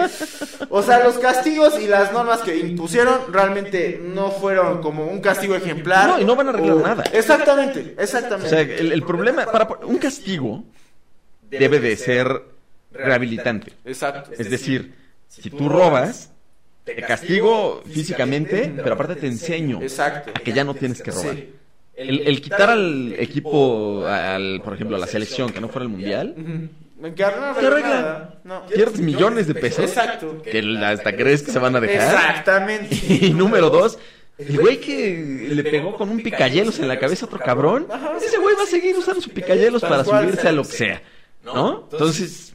o 0.69 0.83
sea, 0.83 1.01
los 1.03 1.17
castigos 1.17 1.79
y 1.79 1.87
las 1.87 2.11
normas 2.11 2.41
que 2.41 2.57
impusieron 2.57 3.31
realmente 3.31 3.97
no 4.03 4.29
fueron 4.29 4.81
como 4.81 5.05
un 5.05 5.21
castigo 5.21 5.55
ejemplar. 5.55 6.09
No, 6.09 6.19
y 6.19 6.25
no 6.25 6.35
van 6.35 6.47
a 6.47 6.49
arreglar 6.49 6.75
o- 6.75 6.81
nada. 6.85 7.03
Exactamente, 7.13 7.95
O 7.97 8.01
exactamente. 8.01 8.49
sea, 8.49 8.59
el, 8.59 8.91
el 8.91 9.03
problema... 9.03 9.45
Para, 9.45 9.69
un 9.85 9.97
castigo 9.97 10.61
debe 11.49 11.79
de 11.79 11.95
ser 11.95 12.43
rehabilitante. 12.91 13.71
Exacto. 13.85 14.31
Es 14.37 14.49
decir, 14.49 14.93
si 15.29 15.49
tú 15.49 15.69
robas, 15.69 16.30
te 16.95 17.01
castigo 17.01 17.83
físicamente, 17.91 18.73
pero 18.75 18.93
aparte 18.93 19.15
te 19.15 19.27
enseño 19.27 19.81
Exacto. 19.81 20.31
a 20.33 20.39
que 20.39 20.53
ya 20.53 20.63
no 20.63 20.73
tienes 20.73 21.01
que 21.01 21.11
robar. 21.11 21.35
Sí. 21.35 21.49
El, 21.95 22.21
el 22.27 22.41
quitar 22.41 22.69
al 22.69 23.13
equipo, 23.19 24.05
al, 24.07 24.61
por 24.63 24.73
ejemplo, 24.73 24.95
a 24.95 24.99
la 24.99 25.07
selección 25.07 25.51
que 25.51 25.61
no 25.61 25.67
fuera 25.67 25.83
el 25.83 25.89
mundial, 25.89 26.35
¿Qué 27.15 27.23
arregla? 27.23 28.35
No. 28.43 28.65
pierdes 28.67 28.99
millones 28.99 29.47
de 29.47 29.55
pesos 29.55 29.85
Exacto. 29.85 30.41
que 30.43 30.59
hasta 30.83 31.15
crees 31.15 31.41
que 31.41 31.51
se 31.51 31.59
van 31.59 31.75
a 31.75 31.79
dejar. 31.79 32.13
Exactamente. 32.13 32.95
Y 33.21 33.33
número 33.33 33.69
dos, 33.69 33.97
el 34.37 34.59
güey 34.59 34.79
que 34.79 35.47
le 35.49 35.63
pegó 35.63 35.95
con 35.95 36.09
un 36.09 36.21
picayelos 36.21 36.79
en 36.79 36.87
la 36.87 36.99
cabeza 36.99 37.25
a 37.25 37.27
otro 37.27 37.39
cabrón, 37.39 37.87
ese 38.23 38.37
güey 38.37 38.55
va 38.55 38.63
a 38.63 38.67
seguir 38.67 38.95
usando 38.95 39.21
su 39.21 39.29
picayelos 39.31 39.81
para 39.81 40.03
subirse 40.03 40.47
a 40.47 40.51
lo 40.51 40.63
que 40.63 40.71
sea. 40.71 41.01
¿No? 41.43 41.87
Entonces, 41.91 42.53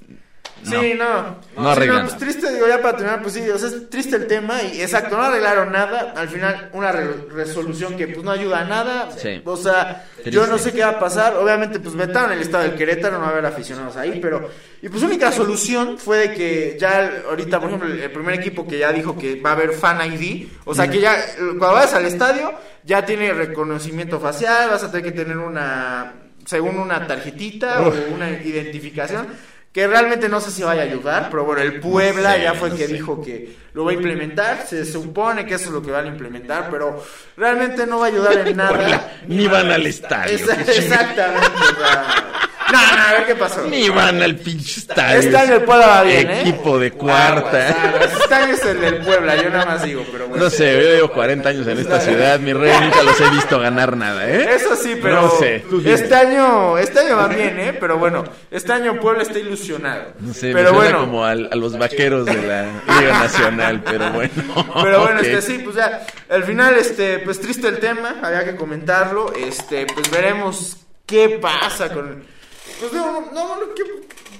no. 0.70 0.80
Sí, 0.80 0.94
no. 0.94 1.22
No 1.56 1.74
Sí, 1.74 1.76
arreglan 1.76 2.06
pues 2.06 2.18
triste, 2.18 2.52
digo, 2.52 2.66
ya 2.68 2.80
para 2.80 2.96
terminar, 2.96 3.22
pues 3.22 3.34
sí, 3.34 3.48
o 3.48 3.58
sea, 3.58 3.68
es 3.68 3.88
triste 3.90 4.16
el 4.16 4.26
tema 4.26 4.62
y 4.62 4.80
exacto, 4.82 5.16
no 5.16 5.22
arreglaron 5.22 5.72
nada. 5.72 6.12
Al 6.16 6.28
final, 6.28 6.70
una 6.72 6.92
re- 6.92 7.26
resolución 7.32 7.96
que 7.96 8.08
pues 8.08 8.22
no 8.24 8.30
ayuda 8.30 8.60
a 8.60 8.64
nada. 8.64 9.08
Sí. 9.16 9.40
O 9.44 9.56
sea, 9.56 10.04
Triste. 10.14 10.30
yo 10.30 10.46
no 10.46 10.58
sé 10.58 10.72
qué 10.72 10.80
va 10.82 10.90
a 10.90 10.98
pasar. 10.98 11.36
Obviamente, 11.36 11.80
pues 11.80 11.94
vetaron 11.94 12.32
el 12.32 12.40
estado 12.40 12.64
del 12.64 12.74
Querétaro, 12.74 13.16
no 13.18 13.22
va 13.22 13.28
a 13.28 13.32
haber 13.32 13.46
aficionados 13.46 13.96
ahí, 13.96 14.18
pero. 14.20 14.50
Y 14.82 14.88
pues, 14.88 15.02
única 15.02 15.32
solución 15.32 15.98
fue 15.98 16.18
de 16.18 16.34
que 16.34 16.76
ya 16.78 17.22
ahorita, 17.28 17.58
por 17.58 17.68
ejemplo, 17.70 17.88
el, 17.88 18.10
primer 18.10 18.34
equipo 18.38 18.66
que 18.66 18.78
ya 18.78 18.92
dijo 18.92 19.16
que 19.16 19.40
va 19.40 19.50
a 19.50 19.52
haber 19.54 19.72
fan 19.72 19.98
ID, 20.12 20.48
o 20.64 20.74
sea, 20.74 20.88
que 20.88 21.00
ya 21.00 21.16
cuando 21.38 21.72
vayas 21.72 21.94
al 21.94 22.04
estadio, 22.06 22.52
ya 22.84 23.04
tiene 23.04 23.32
reconocimiento 23.32 24.20
facial, 24.20 24.70
vas 24.70 24.82
a 24.82 24.90
tener 24.90 25.12
que 25.12 25.18
tener 25.18 25.36
una. 25.38 26.12
Según 26.44 26.78
una 26.78 27.06
tarjetita 27.08 27.82
o 27.82 27.92
una 28.14 28.30
identificación. 28.30 29.26
Que 29.76 29.86
realmente 29.86 30.30
no 30.30 30.40
sé 30.40 30.50
si 30.50 30.62
vaya 30.62 30.80
a 30.80 30.84
ayudar, 30.86 31.28
pero 31.30 31.44
bueno, 31.44 31.60
el 31.60 31.80
Puebla 31.80 32.30
No 32.30 32.36
sé, 32.36 32.42
ya 32.44 32.54
fue 32.54 32.68
el 32.68 32.72
no 32.72 32.78
que 32.78 32.86
sé. 32.86 32.92
dijo 32.94 33.22
que 33.22 33.56
lo 33.74 33.84
va 33.84 33.90
a 33.90 33.94
implementar. 33.94 34.66
Se 34.66 34.86
supone 34.86 35.44
que 35.44 35.52
eso 35.52 35.66
es 35.66 35.70
lo 35.72 35.82
que 35.82 35.90
van 35.90 36.06
a 36.06 36.08
implementar, 36.08 36.68
pero 36.70 37.04
realmente 37.36 37.86
no 37.86 37.98
va 37.98 38.06
a 38.06 38.08
ayudar 38.08 38.38
en 38.48 38.56
nada. 38.56 39.12
Ni 39.28 39.46
van 39.46 39.70
al 39.70 39.86
estadio. 39.86 40.34
Esa- 40.34 40.62
exactamente. 40.62 41.46
No, 42.72 42.96
no, 42.96 43.02
a 43.02 43.12
ver 43.12 43.26
qué 43.26 43.34
pasó. 43.36 43.64
Ni 43.66 43.88
van 43.88 44.22
al 44.22 44.36
pinche 44.36 44.80
estadio. 44.80 45.20
Este 45.20 45.36
año 45.36 45.54
el 45.54 45.62
Puebla 45.62 45.86
va 45.86 46.02
bien, 46.02 46.30
¿eh? 46.30 46.40
Equipo 46.40 46.78
de 46.78 46.90
cuarta. 46.92 47.76
año 48.30 48.54
es 48.54 48.64
el 48.64 48.80
del 48.80 48.96
Puebla, 48.98 49.36
yo 49.36 49.50
nada 49.50 49.66
más 49.66 49.82
digo, 49.84 50.04
pero 50.10 50.28
bueno. 50.28 50.44
No 50.44 50.50
sé, 50.50 50.72
yo 50.74 50.80
llevo 50.80 51.12
40 51.12 51.48
años 51.48 51.66
en 51.66 51.78
esta 51.78 52.00
ciudad, 52.00 52.38
mi 52.40 52.52
rey, 52.52 52.72
nunca 52.80 53.02
los 53.02 53.20
he 53.20 53.30
visto 53.30 53.58
ganar 53.60 53.96
nada, 53.96 54.28
¿eh? 54.28 54.54
Eso 54.54 54.74
sí, 54.76 54.98
pero 55.00 55.22
No 55.22 55.30
sé, 55.30 55.64
este 55.84 56.14
año, 56.14 56.76
este 56.78 57.00
año 57.00 57.16
va 57.16 57.28
bien, 57.28 57.58
¿eh? 57.60 57.72
Pero 57.78 57.98
bueno, 57.98 58.24
este 58.50 58.72
año 58.72 59.00
Puebla 59.00 59.22
está 59.22 59.38
ilusionado. 59.38 60.12
No 60.20 60.34
sé, 60.34 60.52
pero 60.52 60.72
me 60.72 60.78
suena 60.78 60.96
bueno, 60.98 61.00
como 61.00 61.24
al- 61.24 61.48
a, 61.52 61.56
los 61.56 61.78
vaqueros 61.78 62.26
de 62.26 62.34
la 62.34 62.64
Liga 63.00 63.18
Nacional, 63.20 63.82
pero 63.84 64.10
bueno. 64.12 64.32
Pero 64.82 65.00
bueno, 65.02 65.20
Ok. 65.20 65.26
este 65.26 65.42
sí, 65.42 65.58
pues 65.64 65.76
ya, 65.76 66.04
al 66.28 66.44
final, 66.44 66.74
este, 66.76 67.20
pues 67.20 67.40
triste 67.40 67.68
el 67.68 67.78
tema, 67.78 68.16
había 68.22 68.44
que 68.44 68.56
comentarlo, 68.56 69.32
este, 69.34 69.86
pues 69.86 70.10
veremos 70.10 70.76
qué 71.06 71.38
pasa 71.40 71.88
con, 71.92 72.24
pues 72.80 72.92
no, 72.92 73.20
no, 73.32 73.56
no, 73.56 73.74
¿qué, 73.74 73.84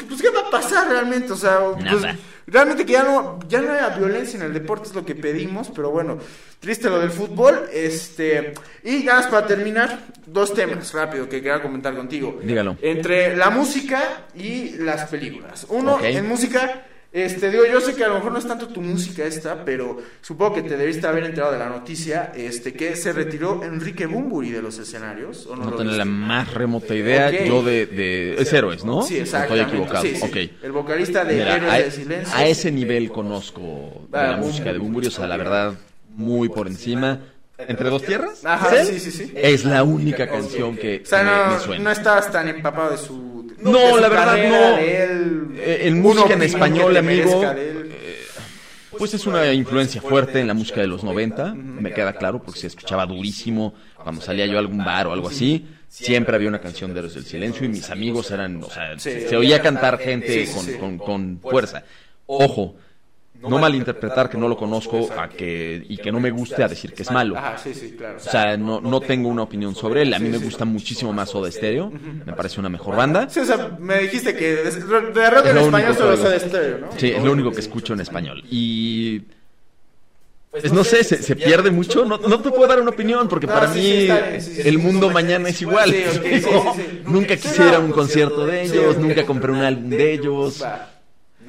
pues 0.06 0.20
qué 0.20 0.30
va 0.30 0.40
a 0.40 0.50
pasar 0.50 0.88
realmente, 0.88 1.32
o 1.32 1.36
sea, 1.36 1.60
pues, 1.74 2.02
realmente 2.46 2.84
que 2.84 2.92
ya 2.92 3.02
no, 3.02 3.38
ya 3.48 3.60
no 3.60 3.72
haya 3.72 3.88
violencia 3.90 4.38
en 4.38 4.46
el 4.46 4.52
deporte 4.52 4.88
es 4.88 4.94
lo 4.94 5.04
que 5.04 5.14
pedimos, 5.14 5.70
pero 5.74 5.90
bueno, 5.90 6.18
triste 6.60 6.88
lo 6.88 6.98
del 6.98 7.10
fútbol, 7.10 7.68
este, 7.72 8.54
y 8.82 9.04
ya 9.04 9.28
para 9.30 9.46
terminar, 9.46 10.00
dos 10.26 10.52
temas 10.54 10.92
rápido 10.92 11.28
que 11.28 11.40
quería 11.40 11.62
comentar 11.62 11.94
contigo. 11.94 12.38
Dígalo. 12.42 12.76
Entre 12.82 13.36
la 13.36 13.50
música 13.50 14.26
y 14.34 14.70
las 14.78 15.08
películas. 15.08 15.66
Uno, 15.68 15.98
en 16.02 16.28
música, 16.28 16.86
este, 17.24 17.50
digo, 17.50 17.64
yo 17.64 17.80
sé 17.80 17.94
que 17.94 18.04
a 18.04 18.08
lo 18.08 18.14
mejor 18.16 18.32
no 18.32 18.38
es 18.38 18.46
tanto 18.46 18.68
tu 18.68 18.80
música 18.82 19.24
esta, 19.24 19.64
pero 19.64 19.96
supongo 20.20 20.56
que 20.56 20.62
te 20.62 20.76
debiste 20.76 21.06
haber 21.06 21.24
enterado 21.24 21.52
de 21.52 21.58
la 21.58 21.68
noticia, 21.68 22.32
este, 22.36 22.74
que 22.74 22.94
se 22.94 23.12
retiró 23.12 23.62
Enrique 23.64 24.04
Bumburi 24.06 24.50
de 24.50 24.60
los 24.60 24.78
escenarios, 24.78 25.46
¿o 25.46 25.56
no, 25.56 25.64
No 25.64 25.70
lo 25.70 25.76
tengo 25.78 25.92
la 25.92 26.04
más 26.04 26.52
remota 26.52 26.94
idea. 26.94 27.30
Yo 27.44 27.62
de, 27.62 27.86
de. 27.86 28.34
Es 28.40 28.52
héroes, 28.52 28.84
¿no? 28.84 29.02
Sí, 29.02 29.18
¿O 29.18 29.22
exactamente. 29.22 29.62
Estoy 29.62 29.78
equivocado. 29.78 30.04
Sí, 30.04 30.16
sí. 30.16 30.22
Ok. 30.52 30.64
El 30.64 30.72
vocalista 30.72 31.24
de 31.24 31.34
Mira, 31.34 31.56
Héroes 31.56 31.72
a, 31.72 31.78
del 31.78 31.92
Silencio. 31.92 32.36
a 32.36 32.46
ese 32.46 32.70
nivel 32.70 33.10
conozco 33.10 34.06
de 34.12 34.18
Ah, 34.18 34.30
la 34.32 34.36
música 34.36 34.72
de 34.72 34.78
Bumburi, 34.78 35.06
o 35.06 35.10
sea, 35.10 35.26
la 35.26 35.36
verdad, 35.36 35.74
muy 36.10 36.48
por 36.48 36.66
encima. 36.66 37.20
¿Entre 37.58 37.88
dos 37.88 38.02
tierras? 38.02 38.44
Ajá, 38.44 38.76
¿Es 38.76 38.88
sí, 38.88 39.00
sí, 39.00 39.10
sí. 39.10 39.32
Es 39.34 39.64
la 39.64 39.82
única 39.82 40.28
canción 40.28 40.76
que, 40.76 41.00
O 41.02 41.06
sea, 41.06 41.20
que 41.20 41.24
me, 41.24 41.30
no, 41.30 41.50
me 41.54 41.58
suena. 41.60 41.84
no 41.84 41.90
estabas 41.90 42.30
tan 42.30 42.48
empapado 42.48 42.90
de 42.90 42.98
su... 42.98 43.35
No, 43.60 43.98
la 43.98 44.08
verdad, 44.08 44.36
no. 44.48 44.78
él, 44.78 45.48
Eh, 45.58 45.78
en 45.88 45.94
una 45.94 46.02
música 46.14 46.34
en 46.34 46.42
español, 46.42 46.96
amigo, 46.96 47.42
él. 47.52 47.82
Pues 48.98 49.12
es 49.12 49.26
una 49.26 49.52
influencia 49.52 50.00
fuerte 50.00 50.40
en 50.40 50.46
la 50.46 50.54
música 50.54 50.80
de 50.80 50.86
los 50.86 51.04
90, 51.04 51.52
me 51.54 51.92
queda 51.92 52.14
claro, 52.14 52.42
porque 52.42 52.60
se 52.60 52.66
escuchaba 52.68 53.04
durísimo 53.04 53.74
cuando 54.02 54.22
salía 54.22 54.46
yo 54.46 54.56
a 54.56 54.60
algún 54.60 54.78
bar 54.84 55.06
o 55.08 55.12
algo 55.12 55.28
así. 55.28 55.66
Siempre 55.88 56.34
había 56.34 56.48
una 56.48 56.60
canción 56.60 56.92
de 56.94 57.00
Héroes 57.00 57.14
del 57.14 57.24
Silencio 57.26 57.64
y 57.66 57.68
mis 57.68 57.90
amigos 57.90 58.30
eran, 58.30 58.62
o 58.62 58.70
sea, 58.70 58.98
se 58.98 59.36
oía 59.36 59.60
cantar 59.60 59.98
gente 59.98 60.48
con, 60.54 60.66
con- 60.78 60.98
con 60.98 61.40
fuerza. 61.40 61.84
Ojo, 62.26 62.76
no 63.42 63.58
malinterpretar 63.58 64.28
que 64.28 64.36
no 64.36 64.48
lo 64.48 64.56
conozco 64.56 65.08
a 65.16 65.28
que, 65.28 65.84
y 65.88 65.96
que 65.96 66.10
no 66.10 66.20
me 66.20 66.30
guste 66.30 66.62
a 66.62 66.68
decir 66.68 66.92
que 66.92 67.02
es 67.02 67.10
malo. 67.10 67.36
Ajá, 67.36 67.58
sí, 67.58 67.74
sí, 67.74 67.94
claro. 67.96 68.16
O 68.16 68.20
sea, 68.20 68.56
no, 68.56 68.80
no 68.80 69.00
tengo 69.00 69.28
una 69.28 69.42
opinión 69.42 69.74
sobre 69.74 70.02
él. 70.02 70.14
A 70.14 70.18
mí 70.18 70.28
me 70.28 70.38
gusta 70.38 70.64
muchísimo 70.64 71.12
más 71.12 71.30
Soda 71.30 71.50
Stereo. 71.50 71.90
Me 72.24 72.32
parece 72.32 72.60
una 72.60 72.68
mejor 72.68 72.96
banda. 72.96 73.28
Sí, 73.28 73.40
o 73.40 73.44
sea, 73.44 73.76
me 73.78 73.98
dijiste 73.98 74.34
que 74.34 74.56
de, 74.56 75.30
rock 75.30 75.46
en 75.46 75.58
español 75.58 75.94
solo 75.94 76.14
oigo. 76.14 76.28
estéreo, 76.30 76.78
¿no? 76.78 76.88
Sí, 76.96 77.08
es 77.08 77.22
lo 77.22 77.32
único 77.32 77.50
que 77.52 77.60
escucho 77.60 77.92
en 77.94 78.00
español. 78.00 78.42
Y. 78.50 79.22
Pues 80.50 80.72
no 80.72 80.84
sé, 80.84 81.04
se, 81.04 81.22
se 81.22 81.36
pierde 81.36 81.70
mucho. 81.70 82.06
No, 82.06 82.16
no 82.16 82.40
te 82.40 82.50
puedo 82.50 82.66
dar 82.66 82.80
una 82.80 82.90
opinión 82.90 83.28
porque 83.28 83.46
No, 83.46 83.52
para 83.52 83.72
sí, 83.72 83.78
mí 83.78 83.84
sí, 83.84 84.02
está 84.08 84.28
bien, 84.28 84.42
sí, 84.42 84.54
sí, 84.54 84.60
el 84.62 84.76
sí. 84.76 84.78
mundo 84.78 85.10
mañana 85.10 85.50
es 85.50 85.60
igual. 85.60 85.90
Sí, 85.90 86.04
ok, 86.08 86.24
sí, 86.24 86.40
sí, 86.40 86.50
sí. 86.76 87.00
Nunca 87.04 87.36
quisiera 87.36 87.78
un 87.78 87.92
concierto 87.92 88.46
de 88.46 88.66
sí, 88.66 88.72
ellos, 88.78 88.96
nunca 88.96 89.26
compré 89.26 89.52
un 89.52 89.58
álbum 89.58 89.90
de 89.90 90.12
ellos. 90.14 90.62
Va. 90.62 90.95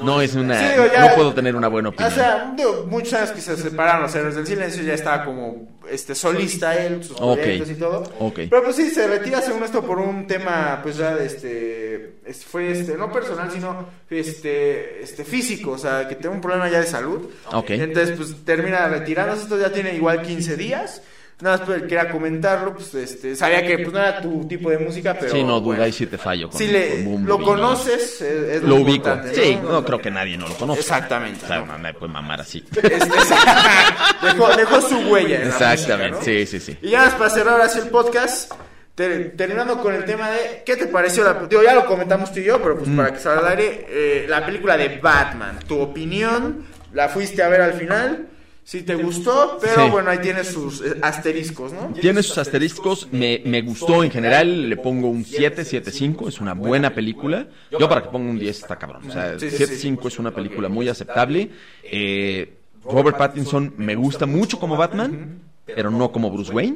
No 0.03 0.21
es 0.21 0.33
una. 0.35 0.59
Sí, 0.59 0.65
digo, 0.73 0.85
ya- 0.91 1.09
no 1.09 1.15
puedo 1.15 1.33
tener 1.33 1.55
una 1.55 1.67
buena 1.67 1.89
O 1.89 1.91
opinión. 1.91 2.13
sea, 2.13 2.53
digo, 2.55 2.85
muchos 2.89 3.13
años 3.13 3.31
que 3.31 3.41
se 3.41 3.57
separaron 3.57 4.03
los 4.03 4.15
héroes 4.15 4.35
del 4.35 4.45
silencio, 4.47 4.83
ya 4.83 4.93
estaba 4.93 5.25
como 5.25 5.77
este 5.89 6.13
solista 6.15 6.75
él, 6.75 7.03
sus 7.03 7.17
Ok. 7.19 7.37
proyectos 7.39 7.69
y 7.69 7.75
todo. 7.75 8.03
Ok. 8.19 8.39
Pero 8.49 8.63
pues 8.63 8.75
sí, 8.75 8.89
se 8.89 9.07
retira 9.07 9.41
según 9.41 9.63
esto 9.63 9.81
por 9.83 9.99
un 9.99 10.27
tema, 10.27 10.79
pues 10.83 10.97
ya 10.97 11.15
de 11.15 11.25
este, 11.25 12.19
es- 12.25 12.45
fue 12.45 12.71
este, 12.71 12.95
no 12.95 13.11
personal, 13.11 13.49
sino 13.51 13.87
este, 14.09 15.01
este 15.01 15.23
físico, 15.23 15.71
o 15.71 15.77
sea, 15.77 16.07
que 16.07 16.15
tengo 16.15 16.35
un 16.35 16.41
problema 16.41 16.69
ya 16.69 16.79
de 16.81 16.87
salud. 16.87 17.29
Ok. 17.53 17.69
Entonces, 17.71 18.15
pues 18.17 18.35
termina 18.45 18.87
retirándose, 18.87 19.43
esto 19.43 19.57
ya 19.59 19.71
tiene 19.71 19.93
igual 19.95 20.21
15 20.21 20.55
días. 20.55 21.01
Nada 21.39 21.57
más 21.57 21.67
pues, 21.67 21.81
quería 21.83 22.09
comentarlo, 22.09 22.73
pues 22.73 22.95
este, 22.95 23.35
sabía 23.35 23.63
que 23.63 23.77
pues 23.77 23.93
no 23.93 23.99
era 23.99 24.19
tu 24.21 24.47
tipo 24.47 24.71
de 24.71 24.79
música, 24.79 25.15
pero 25.19 25.31
sí, 25.31 25.43
no, 25.43 25.59
duda 25.61 25.87
y 25.87 25.91
si 25.91 26.07
te 26.07 26.17
fallo. 26.17 26.49
Con, 26.49 26.57
Si 26.57 26.65
le, 26.65 27.03
con 27.03 27.25
lo 27.27 27.39
conoces, 27.39 28.21
es, 28.21 28.21
es 28.21 28.63
Lo 28.63 28.75
ubico. 28.77 28.89
importante, 29.09 29.35
Sí, 29.35 29.59
no 29.61 29.85
creo 29.85 30.01
que 30.01 30.09
nadie 30.09 30.35
no 30.35 30.47
lo 30.47 30.55
conozca. 30.55 30.79
Exactamente, 30.81 31.45
O 31.45 31.47
sea, 31.47 31.59
¿no? 31.61 31.77
me 31.77 31.93
puede 31.93 32.11
mamar 32.11 32.41
así. 32.41 32.63
Este, 32.75 32.97
dejó, 34.23 34.47
dejó 34.55 34.81
su 34.81 34.97
huella. 35.09 35.35
en 35.35 35.41
la 35.49 35.53
Exactamente, 35.53 36.17
música, 36.17 36.31
¿no? 36.31 36.39
sí, 36.39 36.45
sí, 36.47 36.59
sí. 36.59 36.77
Y 36.81 36.89
ya 36.89 37.05
más 37.05 37.13
para 37.13 37.29
cerrar 37.29 37.61
así 37.61 37.79
el 37.79 37.89
podcast, 37.89 38.51
ter- 38.95 39.35
terminando 39.37 39.77
con 39.79 39.93
el 39.93 40.05
tema 40.05 40.31
de 40.31 40.63
¿qué 40.65 40.75
te 40.75 40.87
pareció 40.87 41.23
la 41.23 41.33
digo, 41.47 41.61
ya 41.61 41.75
lo 41.75 41.85
comentamos 41.85 42.31
tú 42.33 42.39
y 42.39 42.45
yo, 42.45 42.59
pero 42.61 42.75
Mm. 42.75 42.79
pues 42.79 42.89
para 42.97 43.13
que 43.13 43.19
salga 43.19 43.41
al 43.41 43.47
aire, 43.59 43.85
eh, 43.89 44.25
la 44.27 44.43
película 44.43 44.75
de 44.75 44.97
Batman, 44.97 45.59
tu 45.67 45.79
opinión, 45.79 46.65
la 46.93 47.09
fuiste 47.09 47.43
a 47.43 47.47
ver 47.47 47.61
al 47.61 47.73
final, 47.73 48.27
si 48.67 48.83
te 48.83 48.95
gustó, 48.95 49.57
pero 49.61 49.85
Sí. 49.85 49.91
bueno, 49.91 50.09
ahí 50.09 50.17
tienes 50.19 50.47
sus 50.49 50.81
eh, 50.81 50.97
asteriscos, 51.01 51.71
¿no? 51.71 51.93
Tiene 51.93 52.21
sus 52.21 52.37
asteriscos, 52.37 53.07
me, 53.13 53.41
me 53.45 53.61
gustó 53.61 54.03
en 54.03 54.11
general, 54.11 54.67
le 54.69 54.75
pongo 54.75 55.07
un 55.09 55.23
7, 55.23 55.63
7, 55.63 55.89
5, 55.89 56.27
es 56.27 56.41
una 56.41 56.53
buena 56.53 56.93
película. 56.93 57.47
Yo 57.71 57.87
para 57.87 58.03
que 58.03 58.09
ponga 58.09 58.29
un 58.29 58.37
10 58.37 58.59
está 58.59 58.77
cabrón. 58.77 59.09
O 59.09 59.11
sea, 59.13 59.39
Sí, 59.39 59.49
sí, 59.49 59.55
7, 59.55 59.73
sí. 59.75 59.81
5 59.83 60.07
es 60.09 60.19
una 60.19 60.31
película 60.31 60.67
muy 60.67 60.89
aceptable. 60.89 61.49
Eh, 61.83 62.55
Robert 62.83 63.17
Pattinson 63.17 63.73
me 63.77 63.95
gusta 63.95 64.25
mucho 64.25 64.59
como 64.59 64.75
Batman, 64.75 65.39
pero 65.65 65.89
no 65.89 66.11
como 66.11 66.29
Bruce 66.29 66.51
Wayne. 66.51 66.75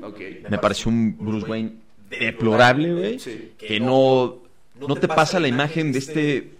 Me 0.50 0.58
pareció 0.60 0.90
un 0.92 1.18
Bruce 1.20 1.46
Wayne 1.46 1.74
deplorable, 2.10 2.94
güey. 2.94 3.20
Sí. 3.20 3.52
Que 3.58 3.82
no, 3.82 4.38
no 4.80 4.96
te 4.96 5.10
pasa 5.10 5.42
la 5.42 5.50
imagen 5.50 5.92
de 5.92 6.00
este 6.00 6.52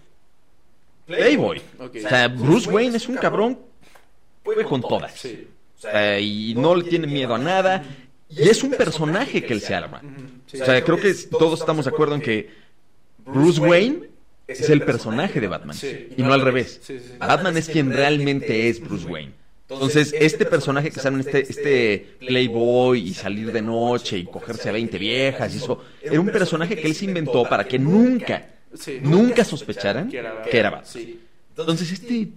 Playboy. 1.06 1.60
O 1.78 1.88
sea, 2.08 2.28
Bruce 2.28 2.68
Wayne 2.70 2.96
es 2.98 3.08
un 3.08 3.16
cabrón, 3.16 3.58
puede 4.42 4.64
con 4.64 4.80
todas. 4.80 5.12
Sí. 5.12 5.46
O 5.76 5.80
sea, 5.80 6.18
y 6.20 6.54
no 6.54 6.74
le 6.74 6.84
tiene 6.84 7.06
miedo 7.06 7.34
a 7.34 7.38
nada. 7.38 7.84
Y 8.28 8.48
es 8.48 8.62
un 8.62 8.70
personaje 8.70 9.42
que 9.44 9.52
él 9.52 9.60
se 9.60 9.74
arma. 9.74 10.00
Sí. 10.46 10.60
O 10.60 10.64
sea, 10.64 10.82
creo 10.82 10.98
que 10.98 11.12
todos 11.14 11.60
estamos 11.60 11.84
de 11.84 11.90
acuerdo 11.90 12.14
en 12.14 12.20
que 12.20 12.50
Bruce 13.26 13.60
Wayne 13.60 14.08
es 14.46 14.70
el 14.70 14.82
personaje 14.82 15.40
de 15.40 15.48
Batman. 15.48 15.76
Sí. 15.76 16.08
Y 16.16 16.22
no 16.22 16.32
al 16.32 16.40
revés. 16.40 16.80
Sí, 16.82 16.98
sí. 16.98 17.12
Batman 17.18 17.56
es 17.56 17.68
quien 17.68 17.92
realmente 17.92 18.68
es 18.68 18.80
Bruce 18.80 19.06
Wayne. 19.06 19.32
Entonces, 19.68 20.14
este 20.18 20.44
personaje 20.44 20.90
que 20.90 21.00
sale 21.00 21.16
en 21.16 21.20
este, 21.20 21.40
este 21.40 22.16
Playboy 22.20 23.08
y 23.08 23.14
salir 23.14 23.52
de 23.52 23.62
noche 23.62 24.18
y 24.18 24.24
cogerse 24.24 24.68
a 24.68 24.72
20 24.72 24.98
viejas 24.98 25.54
y 25.54 25.58
eso, 25.58 25.82
era 26.02 26.20
un 26.20 26.28
personaje 26.28 26.76
que 26.76 26.86
él 26.86 26.94
se 26.94 27.06
inventó 27.06 27.44
para 27.44 27.64
que 27.64 27.78
nunca, 27.78 28.48
nunca 29.00 29.44
sospecharan 29.44 30.10
Que 30.10 30.18
era 30.18 30.70
Batman. 30.70 31.06
Entonces, 31.56 31.92
este 31.92 32.28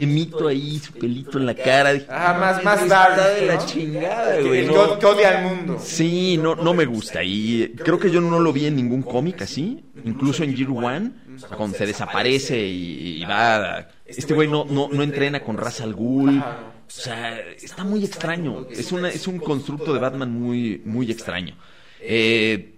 emito 0.00 0.48
ahí, 0.48 0.78
su 0.78 0.92
pelito 0.92 1.38
en 1.38 1.46
la 1.46 1.54
cara. 1.54 1.92
dije, 1.92 2.06
Ajá, 2.08 2.38
más, 2.38 2.64
más 2.64 2.82
está 2.82 3.16
dark, 3.16 3.34
de 3.40 3.46
la 3.46 3.54
¿no? 3.56 3.66
chingada, 3.66 4.40
güey. 4.40 4.60
el 4.60 4.66
no. 4.68 4.98
que, 4.98 5.06
odia 5.06 5.38
al 5.38 5.44
mundo. 5.44 5.78
Sí, 5.82 6.38
no, 6.38 6.54
no 6.54 6.74
me 6.74 6.84
gusta. 6.86 7.22
Y 7.22 7.74
creo 7.76 7.98
que 7.98 8.10
yo 8.10 8.20
no 8.20 8.38
lo 8.40 8.52
vi 8.52 8.66
en 8.66 8.76
ningún 8.76 9.02
cómic 9.02 9.42
así. 9.42 9.84
Incluso 10.04 10.42
en 10.42 10.56
Year 10.56 10.70
One, 10.70 11.12
cuando 11.56 11.76
se 11.76 11.86
desaparece 11.86 12.58
y, 12.58 13.22
y 13.22 13.24
va. 13.24 13.88
Este 14.04 14.34
güey 14.34 14.48
no, 14.48 14.64
no, 14.64 14.88
no 14.90 15.02
entrena 15.02 15.40
con 15.40 15.56
Ra's 15.56 15.80
al 15.80 15.94
Ghul. 15.94 16.38
O 16.38 16.90
sea, 16.94 17.38
está 17.40 17.84
muy 17.84 18.04
extraño. 18.04 18.66
Es, 18.70 18.92
una, 18.92 19.08
es 19.08 19.26
un 19.26 19.38
constructo 19.38 19.94
de 19.94 20.00
Batman 20.00 20.30
muy, 20.30 20.82
muy 20.84 21.10
extraño. 21.10 21.56
Eh, 22.00 22.74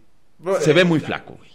se 0.60 0.72
ve 0.72 0.84
muy 0.84 1.00
flaco, 1.00 1.36
güey. 1.36 1.50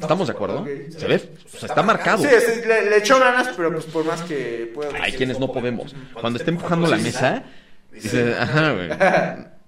¿Estamos 0.00 0.26
de 0.28 0.32
acuerdo? 0.32 0.64
Se 0.96 1.06
ve, 1.06 1.16
o 1.54 1.56
sea, 1.58 1.68
está 1.68 1.82
marcado. 1.82 2.22
Sí, 2.22 2.28
sí, 2.40 2.60
le, 2.66 2.90
le 2.90 2.96
echó 2.98 3.18
ganas, 3.18 3.48
pero 3.56 3.72
pues 3.72 3.84
por 3.86 4.04
más 4.04 4.22
que 4.22 4.70
pueda. 4.74 4.90
Hay 5.02 5.12
quienes 5.12 5.38
no 5.38 5.52
podemos. 5.52 5.94
Cuando 6.20 6.38
está 6.38 6.50
empujando 6.50 6.86
la 6.88 6.96
mesa, 6.96 7.42
dice, 7.92 8.34
ajá, 8.38 8.72
güey. 8.72 8.88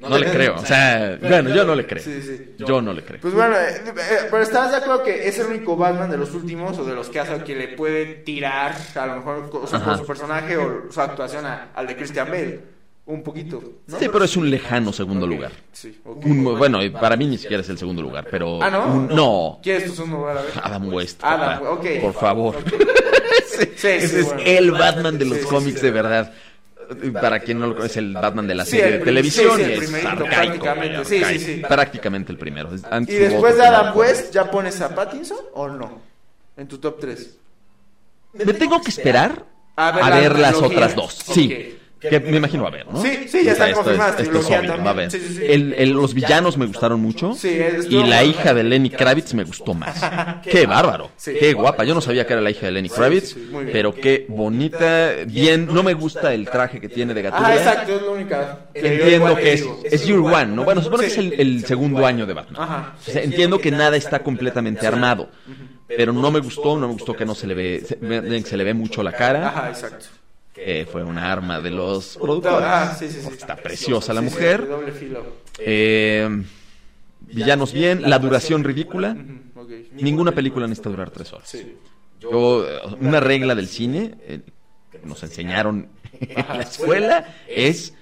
No 0.00 0.16
le 0.18 0.30
creo. 0.30 0.54
O 0.54 0.64
sea, 0.64 1.18
bueno, 1.20 1.50
yo 1.54 1.62
no 1.62 1.74
le 1.74 1.86
creo. 1.86 2.02
Sí, 2.02 2.22
sí. 2.22 2.54
Yo 2.56 2.80
no 2.80 2.94
le 2.94 3.04
creo. 3.04 3.20
Pues 3.20 3.34
bueno, 3.34 3.54
eh, 3.54 3.82
eh, 3.86 4.18
pero 4.30 4.42
estás 4.42 4.70
de 4.70 4.78
acuerdo 4.78 5.02
que 5.02 5.28
es 5.28 5.38
el 5.38 5.48
único 5.48 5.76
Batman 5.76 6.10
de 6.10 6.16
los 6.16 6.32
últimos 6.32 6.78
o 6.78 6.86
de 6.86 6.94
los 6.94 7.10
que 7.10 7.20
hace 7.20 7.44
que 7.44 7.54
le 7.54 7.68
puede 7.76 8.06
tirar 8.06 8.74
a 8.94 9.06
lo 9.06 9.16
mejor 9.16 9.50
con 9.50 9.68
su, 9.68 9.76
su 9.98 10.06
personaje 10.06 10.56
o 10.56 10.90
su 10.90 10.98
actuación 11.02 11.44
a- 11.44 11.68
al 11.74 11.86
de 11.86 11.96
Christian 11.96 12.28
Bale. 12.30 12.60
Un 13.10 13.22
poquito. 13.24 13.60
¿no? 13.88 13.98
Sí, 13.98 14.08
pero 14.12 14.24
es 14.24 14.36
un 14.36 14.48
lejano 14.48 14.92
segundo 14.92 15.26
lugar. 15.26 15.50
Sí, 15.72 16.00
ok. 16.04 16.24
Un- 16.26 16.44
bueno, 16.58 16.82
y 16.82 16.90
para 16.90 17.16
mí 17.16 17.26
ni 17.26 17.38
siquiera 17.38 17.60
es 17.62 17.68
el 17.68 17.76
segundo 17.76 18.02
lugar, 18.02 18.26
pero... 18.30 18.62
Ah, 18.62 18.70
¿no? 18.70 18.86
un- 18.86 19.08
no. 19.08 19.58
¿Quieres 19.62 19.86
tu 19.86 19.94
segundo 19.94 20.18
lugar? 20.18 20.38
A 20.38 20.42
ver. 20.42 20.52
Adam 20.62 20.92
West. 20.92 21.20
Adam, 21.24 21.58
papá. 21.60 21.70
ok. 21.72 21.86
Por 22.00 22.14
favor. 22.14 22.56
Sí, 23.50 23.66
sí, 23.76 23.88
Ese 23.88 24.20
es 24.20 24.26
bueno. 24.26 24.40
el 24.46 24.70
Batman 24.70 25.18
de 25.18 25.24
los 25.26 25.38
cómics 25.40 25.80
sí. 25.80 25.86
de 25.86 25.90
verdad. 25.92 26.32
para 27.20 27.40
quien 27.40 27.58
no 27.58 27.66
lo 27.66 27.74
conoce, 27.74 27.90
es 27.92 27.96
el 27.98 28.14
Batman 28.14 28.46
de 28.46 28.54
la 28.54 28.64
serie 28.64 28.92
de 28.92 28.98
televisión. 29.04 29.56
sí, 29.56 29.64
sí, 29.64 29.72
el 29.72 29.82
es 29.82 30.04
arcaico, 30.04 30.24
prácticamente, 30.64 31.04
sí, 31.04 31.38
sí. 31.38 31.62
Prácticamente 31.68 32.32
el 32.32 32.38
primero. 32.38 32.74
Es 32.74 32.82
antes 32.90 33.14
Y 33.14 33.18
después 33.18 33.56
de 33.56 33.66
Adam 33.66 33.96
West, 33.96 34.32
¿ya 34.32 34.50
pones 34.50 34.80
a 34.80 34.94
Pattinson 34.94 35.38
o 35.54 35.68
no? 35.68 36.00
En 36.56 36.68
tu 36.68 36.78
top 36.78 37.00
3. 37.00 37.38
Me 38.32 38.54
tengo 38.54 38.80
que 38.80 38.90
esperar 38.90 39.44
A 39.76 39.88
a 39.88 40.10
ver 40.10 40.22
ver, 40.22 40.38
la 40.38 40.50
las 40.52 40.62
otras 40.62 40.94
dos. 40.96 41.12
Sí. 41.12 41.76
Que 42.00 42.18
me 42.18 42.38
imagino 42.38 42.62
va 42.62 42.70
a 42.70 42.72
ver, 42.72 42.86
¿no? 42.86 43.00
Sí, 43.02 43.26
sí, 43.28 43.44
ya 43.44 43.52
están 43.52 43.70
esto 43.70 43.90
es- 43.90 43.98
esto 44.00 44.08
es 44.08 44.16
trilogía 44.28 44.58
obvio, 44.60 44.68
también. 44.70 44.86
va 44.86 44.90
a 44.90 44.92
haber. 44.94 45.10
Sí, 45.10 45.18
sí, 45.20 45.34
sí. 45.36 45.44
El- 45.46 45.74
el- 45.74 45.90
los 45.90 46.14
villanos 46.14 46.56
me 46.56 46.64
gustaron 46.66 47.00
mucho. 47.00 47.34
Sí, 47.34 47.48
es- 47.50 47.86
y 47.90 48.02
la 48.04 48.24
hija 48.24 48.54
de 48.54 48.62
Lenny 48.64 48.88
Kravitz 48.90 49.34
me 49.34 49.44
gustó 49.44 49.74
más. 49.74 50.00
qué 50.42 50.66
bárbaro. 50.66 51.10
Qué 51.22 51.52
guapa. 51.52 51.84
Yo 51.84 51.94
no 51.94 52.00
sabía 52.00 52.26
que 52.26 52.32
era 52.32 52.40
la 52.42 52.50
hija 52.50 52.66
de 52.66 52.72
Lenny 52.72 52.88
Kravitz, 52.88 53.36
pero 53.72 53.94
qué 53.94 54.24
bonita. 54.28 55.10
Bien, 55.26 55.66
no 55.66 55.82
me 55.82 55.92
gusta 55.94 56.32
el 56.32 56.48
traje 56.48 56.80
que 56.80 56.88
tiene 56.88 57.12
de 57.14 57.22
gatúbela. 57.22 57.48
Ah, 57.48 57.54
exacto, 57.56 57.96
es 57.96 58.02
la 58.02 58.10
única. 58.10 58.58
Entiendo 58.72 59.36
que 59.36 59.52
es, 59.52 59.64
es 59.84 60.06
Year 60.06 60.18
One, 60.20 60.46
¿no? 60.46 60.64
Bueno, 60.64 60.82
supone 60.82 61.02
que 61.04 61.08
es 61.10 61.18
el, 61.18 61.34
el 61.38 61.64
segundo 61.66 62.06
año 62.06 62.24
de 62.26 62.32
Batman. 62.34 62.62
Ajá. 62.62 62.94
O 63.06 63.10
sea, 63.10 63.22
entiendo 63.22 63.58
que 63.58 63.70
nada 63.70 63.96
está 63.96 64.20
completamente 64.20 64.86
armado. 64.86 65.28
Pero 65.86 66.12
no 66.12 66.30
me 66.30 66.38
gustó, 66.40 66.78
no 66.78 66.86
me 66.86 66.92
gustó 66.94 67.14
que 67.14 67.26
no 67.26 67.34
se 67.34 67.46
le 67.48 67.54
ve, 67.54 67.82
se, 67.84 68.42
se 68.48 68.56
le 68.56 68.64
ve 68.64 68.74
mucho 68.74 69.02
la 69.02 69.12
cara. 69.12 69.48
Ajá, 69.48 69.68
exacto. 69.70 70.06
Que 70.54 70.86
fue 70.90 71.04
una 71.04 71.30
arma 71.32 71.60
de 71.60 71.70
los 71.70 72.16
productores. 72.16 72.66
Ah, 72.68 72.96
sí, 72.98 73.08
sí, 73.08 73.14
sí. 73.14 73.20
Porque 73.24 73.38
Está 73.38 73.56
preciosa 73.56 74.12
la 74.12 74.20
Sí, 74.22 74.28
sí, 74.28 74.34
mujer. 74.34 74.66
doble 74.68 74.92
filo. 74.92 75.24
Eh, 75.58 76.42
villanos 77.20 77.72
bien, 77.72 78.02
la 78.08 78.18
duración 78.18 78.64
ridícula. 78.64 79.16
Ninguna 79.92 80.32
película 80.32 80.66
necesita 80.66 80.90
durar 80.90 81.10
tres 81.10 81.32
horas. 81.32 81.56
Yo, 82.20 82.66
una 83.00 83.20
regla 83.20 83.54
del 83.54 83.68
cine 83.68 84.14
eh, 84.22 84.40
que 84.90 84.98
nos 85.04 85.22
enseñaron 85.22 85.88
en 86.20 86.34
la 86.48 86.62
escuela 86.62 87.34
es 87.48 87.94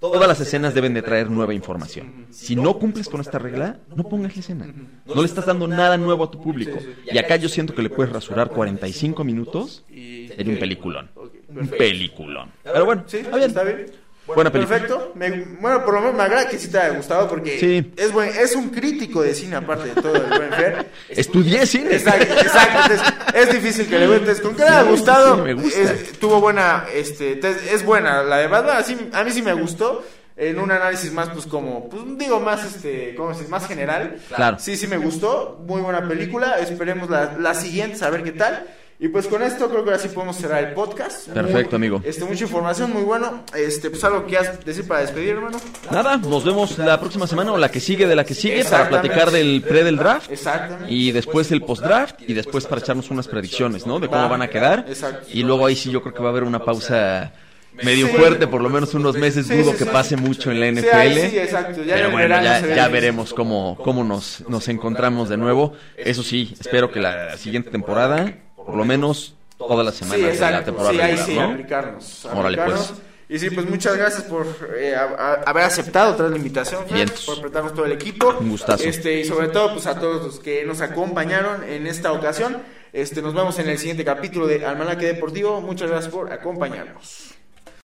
todas 0.00 0.26
las 0.26 0.40
escenas 0.40 0.74
deben 0.74 0.94
de 0.94 1.02
traer 1.02 1.30
nueva 1.30 1.54
información. 1.54 2.26
Si 2.30 2.56
no 2.56 2.78
cumples 2.78 3.08
con 3.08 3.20
esta 3.20 3.38
regla, 3.38 3.78
no 3.94 4.04
pongas 4.04 4.34
la 4.36 4.40
escena. 4.40 4.66
No 5.06 5.14
le 5.20 5.26
estás 5.26 5.46
dando 5.46 5.66
nada 5.68 5.96
nuevo 5.96 6.24
a 6.24 6.30
tu 6.30 6.40
público. 6.40 6.78
Y 7.10 7.18
acá 7.18 7.36
yo 7.36 7.48
siento 7.48 7.74
que 7.74 7.82
le 7.82 7.90
puedes 7.90 8.12
rasurar 8.12 8.48
45 8.50 9.22
minutos 9.24 9.84
en 9.90 10.48
un 10.48 10.58
peliculón. 10.58 11.10
Perfecto. 11.56 11.78
peliculón. 11.78 12.52
Pero 12.62 12.84
bueno, 12.84 13.04
Sí, 13.06 13.18
está 13.18 13.36
bien. 13.36 13.48
está 13.50 13.62
bien. 13.64 13.86
Buena 14.26 14.50
película. 14.50 14.78
Perfecto. 14.80 15.12
Me- 15.14 15.30
bueno, 15.60 15.84
por 15.84 15.94
lo 15.94 16.00
menos 16.00 16.16
me 16.16 16.22
agrada 16.24 16.48
que 16.48 16.58
sí 16.58 16.66
te 16.68 16.78
haya 16.78 16.96
gustado 16.96 17.28
porque 17.28 17.60
Sí. 17.60 17.92
es 17.96 18.10
buen, 18.12 18.28
es 18.28 18.56
un 18.56 18.70
crítico 18.70 19.22
de 19.22 19.32
cine 19.34 19.54
aparte 19.54 19.94
de 19.94 20.02
todo 20.02 20.16
el 20.16 20.22
buen 20.24 20.50
Fer. 20.52 20.86
Estudié 21.08 21.64
cine. 21.64 21.94
Exacto, 21.94 22.24
exacto. 22.34 22.92
Entonces, 22.92 23.14
es 23.34 23.52
difícil 23.52 23.86
que 23.88 23.98
le 24.00 24.06
cuentes. 24.08 24.40
¿Con 24.40 24.56
qué 24.56 24.62
le 24.62 24.68
ha 24.68 24.82
Sí, 24.82 24.88
gustado? 24.88 25.36
sí, 25.36 25.42
me 25.42 25.54
gusta. 25.54 25.80
Es- 25.80 26.12
tuvo 26.18 26.40
buena, 26.40 26.86
este, 26.92 27.36
te- 27.36 27.72
es 27.72 27.84
buena. 27.84 28.24
La 28.24 28.38
de 28.38 28.48
Batman, 28.48 28.76
así, 28.78 28.96
a 29.12 29.22
mí 29.22 29.30
sí 29.30 29.42
me 29.42 29.52
gustó. 29.52 30.04
En 30.38 30.58
un 30.58 30.70
análisis 30.70 31.10
más, 31.12 31.30
pues 31.30 31.46
como, 31.46 31.88
pues 31.88 32.02
digo, 32.18 32.40
más, 32.40 32.62
este, 32.62 33.14
¿cómo 33.14 33.32
se? 33.32 33.46
Más 33.48 33.66
general. 33.66 34.18
Claro. 34.34 34.58
Sí, 34.58 34.76
sí 34.76 34.86
me 34.86 34.98
gustó. 34.98 35.62
Muy 35.66 35.80
buena 35.80 36.06
película. 36.06 36.58
Esperemos 36.58 37.08
la, 37.08 37.36
la 37.38 37.54
siguiente, 37.54 38.04
a 38.04 38.10
ver 38.10 38.22
qué 38.22 38.32
tal. 38.32 38.66
Y 38.98 39.08
pues 39.08 39.26
con 39.26 39.42
esto 39.42 39.68
creo 39.68 39.84
que 39.84 39.90
ahora 39.90 40.02
sí 40.02 40.08
podemos 40.08 40.36
cerrar 40.36 40.64
el 40.64 40.72
podcast. 40.72 41.28
Perfecto, 41.28 41.76
amigo. 41.76 42.00
Este, 42.02 42.24
mucha 42.24 42.44
información, 42.44 42.92
muy 42.94 43.02
bueno. 43.02 43.44
Este, 43.54 43.90
pues 43.90 44.02
algo 44.04 44.22
que 44.22 44.28
quieras 44.30 44.64
decir 44.64 44.86
para 44.88 45.00
despedir, 45.02 45.30
hermano. 45.30 45.58
Nada, 45.90 46.16
nos 46.16 46.44
vemos 46.44 46.78
la 46.78 46.98
próxima 46.98 47.26
semana 47.26 47.52
o 47.52 47.58
la 47.58 47.70
que 47.70 47.78
sigue 47.78 48.06
de 48.06 48.16
la 48.16 48.24
que 48.24 48.34
sigue 48.34 48.64
para 48.64 48.88
platicar 48.88 49.30
del 49.30 49.62
pre 49.62 49.84
del 49.84 49.96
draft. 49.98 50.30
Exactamente. 50.32 50.90
Y 50.92 51.12
después 51.12 51.52
el 51.52 51.60
post-draft 51.60 52.20
y 52.26 52.32
después 52.32 52.64
para 52.66 52.80
echarnos 52.80 53.10
unas 53.10 53.28
predicciones, 53.28 53.86
¿no? 53.86 54.00
De 54.00 54.08
cómo 54.08 54.22
Va. 54.22 54.28
van 54.28 54.42
a 54.42 54.48
quedar. 54.48 54.86
Exacto. 54.88 55.26
Y 55.30 55.42
luego 55.42 55.66
ahí 55.66 55.76
sí 55.76 55.90
yo 55.90 56.00
creo 56.00 56.14
que 56.14 56.20
va 56.22 56.28
a 56.28 56.32
haber 56.32 56.44
una 56.44 56.64
pausa 56.64 57.32
medio 57.82 58.06
Sí. 58.06 58.14
fuerte, 58.14 58.46
por 58.46 58.62
lo 58.62 58.70
menos 58.70 58.94
unos 58.94 59.18
meses. 59.18 59.46
Sí, 59.46 59.56
Dudo 59.58 59.72
sí, 59.72 59.76
que 59.76 59.84
pase 59.86 60.16
mucho 60.16 60.50
en 60.50 60.58
la 60.60 60.68
NFL. 60.68 61.18
exacto. 61.38 61.82
Ya 61.84 61.96
Pero 61.96 62.12
bueno, 62.12 62.42
ya, 62.42 62.66
ya 62.74 62.88
veremos 62.88 63.34
cómo, 63.34 63.76
cómo 63.84 64.02
nos, 64.04 64.42
nos 64.48 64.66
encontramos 64.68 65.28
de 65.28 65.36
nuevo. 65.36 65.74
Eso 65.98 66.22
sí, 66.22 66.54
espero 66.58 66.90
que 66.90 67.00
la 67.00 67.36
siguiente 67.36 67.70
temporada, 67.70 68.32
por 68.66 68.74
lo 68.76 68.84
menos 68.84 69.34
todas 69.56 69.84
las 69.86 69.94
Sí, 69.94 70.04
semanas 70.04 70.38
de 70.38 70.50
la 70.50 70.64
temporada 70.64 70.92
Sí, 70.92 71.00
ahí 71.00 71.10
regular, 71.16 71.26
sí, 71.26 71.34
¿no? 71.36 71.44
aplicarnos. 71.52 72.24
Órale, 72.26 72.40
aplicarnos. 72.60 72.86
pues. 72.88 73.00
Y 73.28 73.38
sí, 73.40 73.50
pues 73.50 73.68
muchas 73.68 73.96
gracias 73.96 74.22
por 74.24 74.46
eh, 74.78 74.94
a- 74.94 75.02
a- 75.02 75.34
haber 75.50 75.64
aceptado 75.64 76.12
otra 76.12 76.28
la 76.28 76.36
invitación, 76.36 76.84
Vientos. 76.92 77.24
por 77.26 77.38
apretarnos 77.38 77.74
todo 77.74 77.84
el 77.86 77.92
equipo. 77.92 78.36
Un 78.38 78.50
gustazo. 78.50 78.84
Este, 78.84 79.20
y 79.20 79.24
sobre 79.24 79.48
todo, 79.48 79.72
pues 79.72 79.86
a 79.86 79.98
todos 79.98 80.22
los 80.24 80.38
que 80.40 80.64
nos 80.64 80.80
acompañaron 80.80 81.64
en 81.64 81.86
esta 81.88 82.12
ocasión. 82.12 82.58
Este, 82.92 83.22
nos 83.22 83.34
vemos 83.34 83.58
en 83.58 83.68
el 83.68 83.78
siguiente 83.78 84.04
capítulo 84.04 84.46
de 84.46 84.64
Almanaque 84.64 85.06
Deportivo. 85.06 85.60
Muchas 85.60 85.90
gracias 85.90 86.12
por 86.12 86.32
acompañarnos. 86.32 87.35